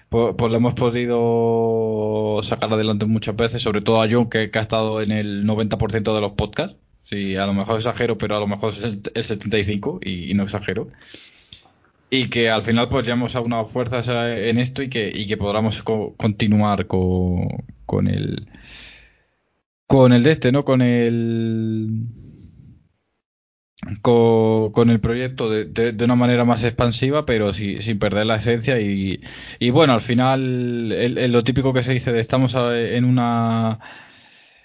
pues, 0.10 0.36
pues 0.38 0.52
lo 0.52 0.58
hemos 0.58 0.74
podido 0.74 2.40
sacar 2.44 2.74
adelante 2.74 3.06
muchas 3.06 3.36
veces, 3.36 3.62
sobre 3.62 3.82
todo 3.82 4.02
a 4.02 4.08
John, 4.10 4.30
que, 4.30 4.52
que 4.52 4.60
ha 4.60 4.62
estado 4.62 5.02
en 5.02 5.12
el 5.12 5.46
90% 5.46 6.16
de 6.16 6.22
los 6.22 6.34
podcasts. 6.34 6.78
Sí, 7.04 7.36
a 7.36 7.46
lo 7.46 7.54
mejor 7.54 7.78
exagero, 7.78 8.18
pero 8.18 8.36
a 8.36 8.40
lo 8.40 8.48
mejor 8.48 8.70
es 8.72 8.84
el, 8.84 9.02
el 9.14 9.24
75% 9.24 10.10
y, 10.10 10.32
y 10.32 10.34
no 10.34 10.44
exagero. 10.44 10.90
Y 12.12 12.30
que 12.30 12.50
al 12.50 12.64
final 12.64 12.90
pues 12.90 13.06
ya 13.06 13.14
hemos 13.14 13.36
aunado 13.36 13.66
fuerzas 13.66 14.08
en 14.10 14.58
esto 14.58 14.82
y 14.82 14.90
que, 14.90 15.12
y 15.14 15.28
que 15.28 15.38
podamos 15.38 15.84
co- 15.84 16.16
continuar 16.18 16.88
con, 16.88 17.48
con 17.86 18.08
el 18.08 18.48
con 19.88 20.14
el 20.14 20.24
de 20.24 20.32
este, 20.32 20.52
¿no? 20.52 20.64
Con 20.64 20.82
el 20.82 22.06
con, 24.02 24.72
con 24.72 24.90
el 24.90 25.00
proyecto 25.00 25.50
de, 25.50 25.66
de- 25.66 26.06
una 26.06 26.16
manera 26.16 26.46
más 26.46 26.64
expansiva, 26.64 27.26
pero 27.26 27.54
sí- 27.54 27.82
sin 27.82 28.00
perder 28.00 28.26
la 28.26 28.36
esencia. 28.38 28.80
Y, 28.82 29.22
y 29.60 29.70
bueno, 29.72 29.94
al 29.94 30.02
final, 30.02 30.92
el- 30.92 31.32
lo 31.32 31.44
típico 31.44 31.74
que 31.74 31.84
se 31.84 31.94
dice 31.94 32.12
de 32.12 32.20
estamos 32.20 32.56
en 32.56 33.06
una 33.06 33.80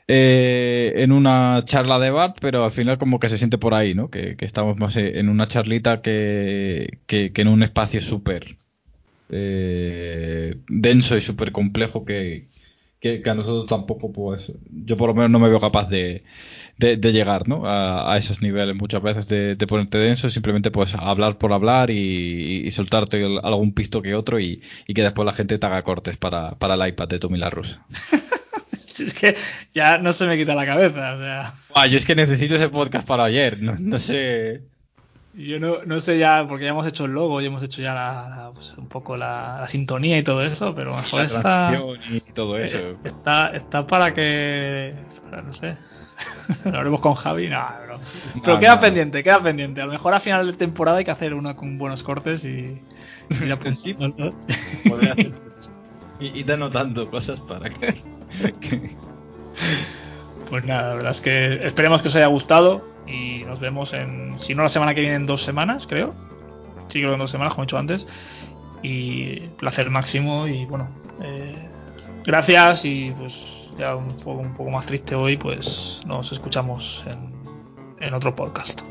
eh, 0.09 0.93
en 0.97 1.13
una 1.13 1.63
charla 1.65 1.99
de 1.99 2.11
bar, 2.11 2.35
pero 2.41 2.65
al 2.65 2.73
final 2.73 2.99
como 2.99 3.19
que 3.21 3.29
se 3.29 3.39
siente 3.39 3.59
por 3.59 3.75
ahí, 3.75 3.95
¿no? 3.95 4.11
Que, 4.11 4.37
que 4.37 4.45
estamos 4.45 4.77
más 4.79 4.97
en 4.97 5.29
una 5.29 5.49
charlita 5.49 6.03
que, 6.03 7.01
que, 7.07 7.33
en 7.37 7.49
un 7.49 7.63
espacio 7.63 8.01
súper 8.01 8.59
eh, 9.31 10.57
denso 10.69 11.17
y 11.17 11.21
súper 11.21 11.53
complejo 11.53 12.05
que, 13.01 13.21
que 13.23 13.31
a 13.31 13.35
nosotros 13.35 13.69
tampoco, 13.69 14.13
pues, 14.13 14.53
yo 14.71 14.97
por 14.97 15.09
lo 15.09 15.15
menos 15.15 15.31
no 15.31 15.39
me 15.39 15.49
veo 15.49 15.61
capaz 15.61 15.89
de, 15.91 16.25
de, 16.79 16.97
de 16.97 17.13
llegar, 17.13 17.49
¿no? 17.49 17.67
A, 17.67 18.13
a 18.13 18.17
esos 18.19 18.43
niveles 18.43 18.75
muchas 18.77 19.03
veces 19.03 19.29
de, 19.29 19.55
de 19.57 19.67
ponerte 19.67 19.99
denso, 19.99 20.29
simplemente 20.31 20.71
pues 20.71 20.95
hablar 20.95 21.39
por 21.39 21.53
hablar 21.53 21.91
y, 21.91 22.63
y 22.67 22.71
soltarte 22.71 23.25
el- 23.25 23.41
algún 23.43 23.73
pisto 23.73 24.03
que 24.03 24.15
otro 24.15 24.41
y, 24.41 24.61
y 24.87 24.95
que 24.95 25.03
después 25.03 25.25
la 25.27 25.33
gente 25.33 25.59
te 25.59 25.67
haga 25.67 25.83
cortes 25.83 26.17
para, 26.17 26.53
para 26.57 26.75
el 26.75 26.89
iPad 26.89 27.09
de 27.09 27.19
Tommy 27.19 27.39
La 27.39 27.51
Rusa. 27.51 27.85
Es 28.97 29.13
que 29.13 29.35
ya 29.75 29.99
no 29.99 30.13
se 30.13 30.25
me 30.25 30.37
quita 30.37 30.55
la 30.55 30.65
cabeza, 30.65 31.15
o 31.15 31.19
sea. 31.19 31.87
Yo 31.89 31.97
es 31.97 32.05
que 32.05 32.15
necesito 32.15 32.55
ese 32.55 32.69
podcast 32.69 33.05
para 33.05 33.25
ayer, 33.25 33.61
no, 33.61 33.75
no 33.77 33.99
sé. 33.99 34.63
Yo 35.35 35.59
no, 35.59 35.79
no 35.85 35.99
sé 36.01 36.17
ya, 36.17 36.47
porque 36.49 36.67
ya 36.67 36.71
hemos 36.71 36.87
hecho 36.87 37.07
el 37.07 37.11
logo 37.11 37.41
y 37.41 37.47
hemos 37.47 37.61
hecho 37.65 37.83
ya 37.83 37.93
la, 37.93 38.29
la- 38.29 38.51
pues, 38.55 38.73
un 38.79 38.87
poco 38.89 39.17
la, 39.17 39.57
la 39.61 39.67
sintonía 39.67 40.17
y 40.17 40.23
todo 40.23 40.43
eso, 40.45 40.77
pero 40.77 40.95
mejor 40.95 41.25
está, 41.25 41.75
y 42.09 42.21
todo 42.33 42.57
eso. 42.57 42.79
eh, 42.79 42.97
está, 43.03 43.49
está 43.49 43.85
para 43.85 44.15
que, 44.15 44.95
para, 45.29 45.43
no 45.43 45.53
sé, 45.55 45.75
lo 46.65 46.79
haremos 46.79 47.01
con 47.01 47.15
Javi, 47.15 47.49
no, 47.49 47.59
bro. 47.87 47.99
pero 48.45 48.59
queda 48.59 48.75
no. 48.77 48.81
pendiente, 48.81 49.23
queda 49.23 49.41
pendiente. 49.41 49.81
A 49.83 49.87
lo 49.87 49.93
mejor 49.93 50.15
a 50.15 50.21
final 50.21 50.47
de 50.47 50.53
temporada 50.53 50.99
hay 50.99 51.05
que 51.05 51.11
hacer 51.11 51.35
una 51.35 51.57
con 51.57 51.79
buenos 51.79 52.03
cortes 52.03 52.45
y, 52.45 52.81
y 53.31 53.45
la 53.47 53.57
Sí. 53.73 53.97
hacer. 53.99 55.33
Y, 56.21 56.27
y 56.41 56.45
te 56.45 56.53
anotando 56.53 57.11
cosas 57.11 57.41
para 57.41 57.69
que, 57.69 58.01
que- 58.61 58.91
Pues 60.49 60.65
nada, 60.65 60.91
la 60.91 60.95
verdad 60.95 61.11
es 61.11 61.21
que 61.21 61.55
esperemos 61.67 62.03
que 62.03 62.09
os 62.09 62.15
haya 62.17 62.27
gustado 62.29 62.87
y 63.09 63.43
nos 63.45 63.59
vemos 63.59 63.93
en, 63.95 64.39
si 64.39 64.55
no 64.55 64.63
la 64.63 64.69
semana 64.69 64.95
que 64.95 65.01
viene, 65.01 65.17
en 65.17 65.27
dos 65.27 65.43
semanas, 65.43 65.87
creo. 65.89 66.11
Sí, 66.89 67.01
creo 67.01 67.09
que 67.09 67.15
en 67.15 67.19
dos 67.19 67.31
semanas, 67.31 67.55
como 67.55 67.65
he 67.65 67.67
dicho 67.67 67.79
antes. 67.79 68.07
Y 68.83 69.41
placer 69.59 69.91
máximo 69.91 70.47
y 70.47 70.67
bueno, 70.67 70.89
eh, 71.21 71.57
gracias 72.25 72.85
y 72.85 73.13
pues 73.19 73.64
ya 73.79 73.97
un 73.97 74.09
poco, 74.19 74.41
un 74.41 74.55
poco 74.55 74.71
más 74.71 74.87
triste 74.87 75.15
hoy, 75.15 75.37
pues 75.37 76.03
nos 76.07 76.33
escuchamos 76.33 77.05
en, 77.07 77.33
en 78.01 78.15
otro 78.15 78.35
podcast. 78.35 78.83